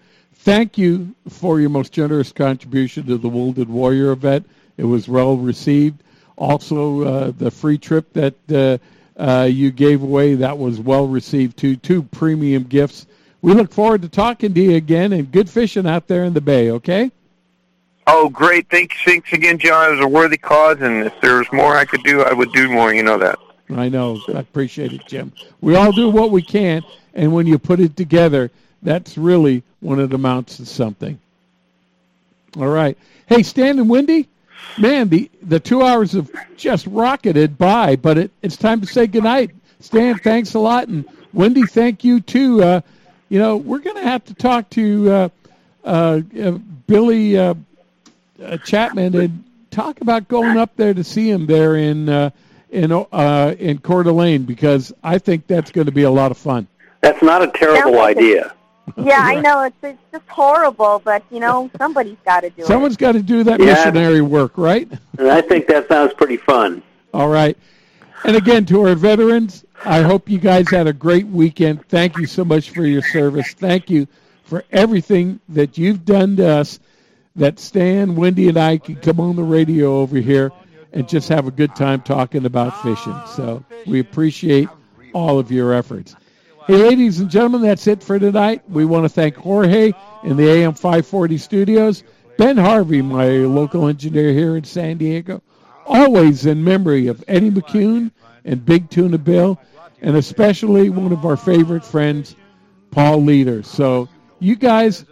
thank 0.48 0.78
you 0.78 1.14
for 1.28 1.60
your 1.60 1.70
most 1.70 1.92
generous 1.92 2.32
contribution 2.32 3.06
to 3.06 3.18
the 3.18 3.28
Wounded 3.28 3.68
Warrior 3.68 4.14
event. 4.14 4.50
It 4.78 4.86
was 4.86 5.10
well 5.10 5.36
received. 5.36 6.02
Also, 6.38 7.04
uh, 7.04 7.32
the 7.38 7.52
free 7.52 7.78
trip 7.78 8.14
that 8.14 8.34
uh, 8.50 9.22
uh, 9.22 9.44
you 9.44 9.72
gave 9.72 10.04
away, 10.04 10.36
that 10.36 10.58
was 10.58 10.80
well 10.80 11.06
received 11.06 11.58
too. 11.58 11.76
Two 11.76 12.02
premium 12.02 12.64
gifts. 12.64 13.08
We 13.42 13.56
look 13.56 13.74
forward 13.74 14.04
to 14.04 14.08
talking 14.08 14.54
to 14.54 14.62
you 14.62 14.78
again 14.78 15.12
and 15.12 15.30
good 15.30 15.50
fishing 15.50 15.86
out 15.86 16.08
there 16.08 16.24
in 16.24 16.34
the 16.34 16.40
bay, 16.40 16.72
okay? 16.72 17.12
Oh, 18.08 18.30
great. 18.30 18.70
Thanks, 18.70 18.96
thanks 19.04 19.34
again, 19.34 19.60
John. 19.60 19.90
It 19.90 19.96
was 19.98 20.06
a 20.06 20.08
worthy 20.08 20.38
cause, 20.38 20.80
and 20.80 21.04
if 21.04 21.14
there 21.20 21.40
was 21.40 21.52
more 21.52 21.76
I 21.76 21.84
could 21.84 22.04
do, 22.04 22.22
I 22.22 22.32
would 22.32 22.54
do 22.54 22.70
more. 22.70 22.94
You 22.94 23.04
know 23.04 23.18
that. 23.18 23.38
I 23.76 23.90
know. 23.90 24.18
I 24.30 24.40
appreciate 24.40 24.94
it, 24.94 25.02
Jim. 25.08 25.34
We 25.60 25.76
all 25.76 25.92
do 25.92 26.10
what 26.10 26.32
we 26.32 26.42
can, 26.42 26.84
and 27.14 27.34
when 27.34 27.48
you 27.48 27.60
put 27.60 27.82
it 27.82 27.98
together, 27.98 28.50
that's 28.88 29.18
really 29.18 29.64
when 29.82 30.00
it 30.00 30.14
amounts 30.14 30.58
to 30.58 30.66
something. 30.66 31.20
All 32.56 32.70
right. 32.70 32.98
Hey, 33.26 33.44
Stan 33.44 33.80
and 33.80 33.90
Wendy, 33.90 34.30
man, 34.78 35.10
the, 35.10 35.30
the 35.44 35.60
two 35.60 35.84
hours 35.84 36.14
have 36.14 36.32
just 36.56 36.88
rocketed 36.88 37.58
by, 37.58 37.98
but 37.98 38.18
it, 38.18 38.32
it's 38.42 38.56
time 38.56 38.80
to 38.80 38.88
say 38.88 39.06
goodnight. 39.06 39.52
Stan, 39.82 40.18
thanks 40.20 40.54
a 40.54 40.60
lot, 40.60 40.88
and 40.88 41.04
Wendy, 41.34 41.66
thank 41.66 42.06
you 42.06 42.22
too. 42.22 42.64
Uh, 42.64 42.82
you 43.28 43.40
know, 43.40 43.58
we're 43.58 43.80
going 43.80 43.98
to 43.98 44.10
have 44.10 44.24
to 44.24 44.34
talk 44.34 44.70
to 44.72 45.12
uh, 45.12 45.30
uh, 45.84 46.22
uh, 46.42 46.52
Billy 46.88 47.38
uh, 47.38 47.56
uh, 48.42 48.58
Chapman 48.60 49.16
and 49.16 49.44
talk 49.70 50.00
about 50.00 50.30
going 50.30 50.58
up 50.58 50.74
there 50.78 50.94
to 50.94 51.04
see 51.04 51.30
him 51.30 51.46
there 51.46 51.76
in 51.76 52.08
uh, 52.08 52.30
in 52.70 52.94
uh, 52.94 53.56
in 53.60 53.80
Coeur 53.80 54.04
d'Alene 54.04 54.44
because 54.44 54.94
I 55.04 55.18
think 55.18 55.46
that's 55.46 55.72
going 55.72 55.88
to 55.88 55.92
be 55.92 56.04
a 56.04 56.12
lot 56.12 56.32
of 56.32 56.38
fun. 56.38 56.68
That's 57.02 57.22
not 57.22 57.42
a 57.42 57.48
terrible 57.48 57.82
Sounds 57.82 57.96
like 57.96 58.18
idea. 58.18 58.54
Yeah, 58.98 59.20
I 59.20 59.40
know 59.42 59.62
it's 59.64 59.76
it's 59.84 60.00
just 60.12 60.28
horrible, 60.28 61.02
but 61.04 61.24
you 61.30 61.40
know 61.40 61.70
somebody's 61.78 62.18
got 62.26 62.42
to 62.42 62.50
do 62.50 62.64
it. 62.64 62.68
Someone's 62.68 62.98
got 62.98 63.12
to 63.14 63.22
do 63.22 63.44
that 63.44 63.60
Yeah. 63.60 63.66
missionary 63.68 64.22
work, 64.22 64.54
right? 64.58 64.90
And 65.20 65.30
I 65.30 65.42
think 65.42 65.68
that 65.68 65.88
sounds 65.88 66.14
pretty 66.14 66.38
fun. 66.38 66.82
All 67.14 67.28
right. 67.28 67.58
And 68.24 68.36
again, 68.36 68.66
to 68.68 68.88
our 68.88 68.96
veterans, 68.96 69.66
I 69.86 70.02
hope 70.02 70.30
you 70.30 70.40
guys 70.40 70.70
had 70.70 70.88
a 70.88 70.94
great 70.94 71.28
weekend. 71.28 71.86
Thank 71.88 72.18
you 72.18 72.26
so 72.26 72.44
much 72.44 72.72
for 72.72 72.86
your 72.86 73.04
service. 73.04 73.54
Thank 73.54 73.90
you 73.90 74.08
for 74.44 74.64
everything 74.72 75.40
that 75.50 75.78
you've 75.78 76.04
done 76.06 76.36
to 76.38 76.48
us 76.48 76.80
that 77.36 77.60
Stan, 77.60 78.16
Wendy, 78.16 78.50
and 78.50 78.58
I 78.58 78.78
can 78.78 78.96
come 78.96 79.20
on 79.20 79.36
the 79.36 79.44
radio 79.44 79.98
over 80.00 80.18
here 80.18 80.52
and 80.94 81.08
just 81.08 81.30
have 81.30 81.46
a 81.48 81.52
good 81.52 81.76
time 81.76 82.02
talking 82.02 82.46
about 82.46 82.82
fishing. 82.82 83.16
So 83.36 83.64
we 83.86 84.00
appreciate 84.00 84.70
all 85.14 85.38
of 85.38 85.52
your 85.52 85.74
efforts. 85.74 86.16
Hey, 86.68 86.76
ladies 86.76 87.22
and 87.22 87.30
gentlemen, 87.30 87.62
that's 87.62 87.88
it 87.88 88.04
for 88.04 88.20
tonight. 88.20 88.62
We 88.68 88.84
want 88.84 89.06
to 89.06 89.10
thank 89.10 89.38
Jorge 89.38 89.94
in 90.26 90.36
the 90.36 90.50
AM 90.50 90.74
540 90.74 91.38
studios, 91.38 92.04
Ben 92.38 92.58
Harvey, 92.58 93.02
my 93.02 93.30
local 93.30 93.88
engineer 93.88 94.34
here 94.34 94.58
in 94.58 94.66
San 94.66 94.98
Diego, 94.98 95.42
always 95.86 96.46
in 96.46 96.62
memory 96.62 97.08
of 97.08 97.24
Eddie 97.30 97.52
McCune 97.52 98.12
and 98.44 98.66
Big 98.66 98.90
Tuna 98.90 99.18
Bill, 99.18 99.58
and 100.02 100.18
especially 100.18 100.90
one 100.90 101.14
of 101.14 101.26
our 101.26 101.38
favorite 101.38 101.86
friends, 101.86 102.36
Paul 102.92 103.24
Leader. 103.24 103.64
So 103.64 104.10
you 104.40 104.58
guys, 104.58 105.06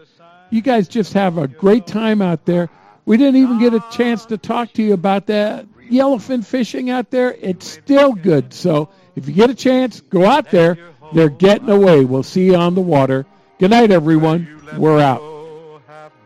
you 0.49 0.60
guys 0.60 0.90
just 0.90 1.14
have 1.14 1.38
a 1.38 1.48
great 1.48 1.88
time 1.88 2.22
out 2.22 2.44
there. 2.44 2.69
We 3.06 3.15
didn't 3.15 3.38
even 3.38 3.60
get 3.61 3.73
a 3.73 3.84
chance 3.91 4.26
to 4.26 4.38
talk 4.38 4.73
to 4.73 4.84
you 4.84 4.91
about 4.91 5.27
that 5.27 5.65
yellowfin 5.90 6.44
fishing 6.45 6.90
out 6.90 7.11
there. 7.11 7.34
It's 7.40 7.65
still 7.65 8.11
good. 8.11 8.53
So 8.53 8.90
if 9.15 9.27
you 9.27 9.34
get 9.34 9.49
a 9.49 9.56
chance, 9.56 10.02
go 10.02 10.26
out 10.26 10.52
there. 10.52 10.77
They're 11.14 11.30
getting 11.30 11.69
away. 11.69 12.06
We'll 12.06 12.23
see 12.23 12.45
you 12.45 12.56
on 12.56 12.76
the 12.76 12.82
water. 12.82 13.26
Good 13.60 13.72
night, 13.72 13.91
everyone. 13.91 14.61
We're 14.77 14.99
out. 14.99 15.35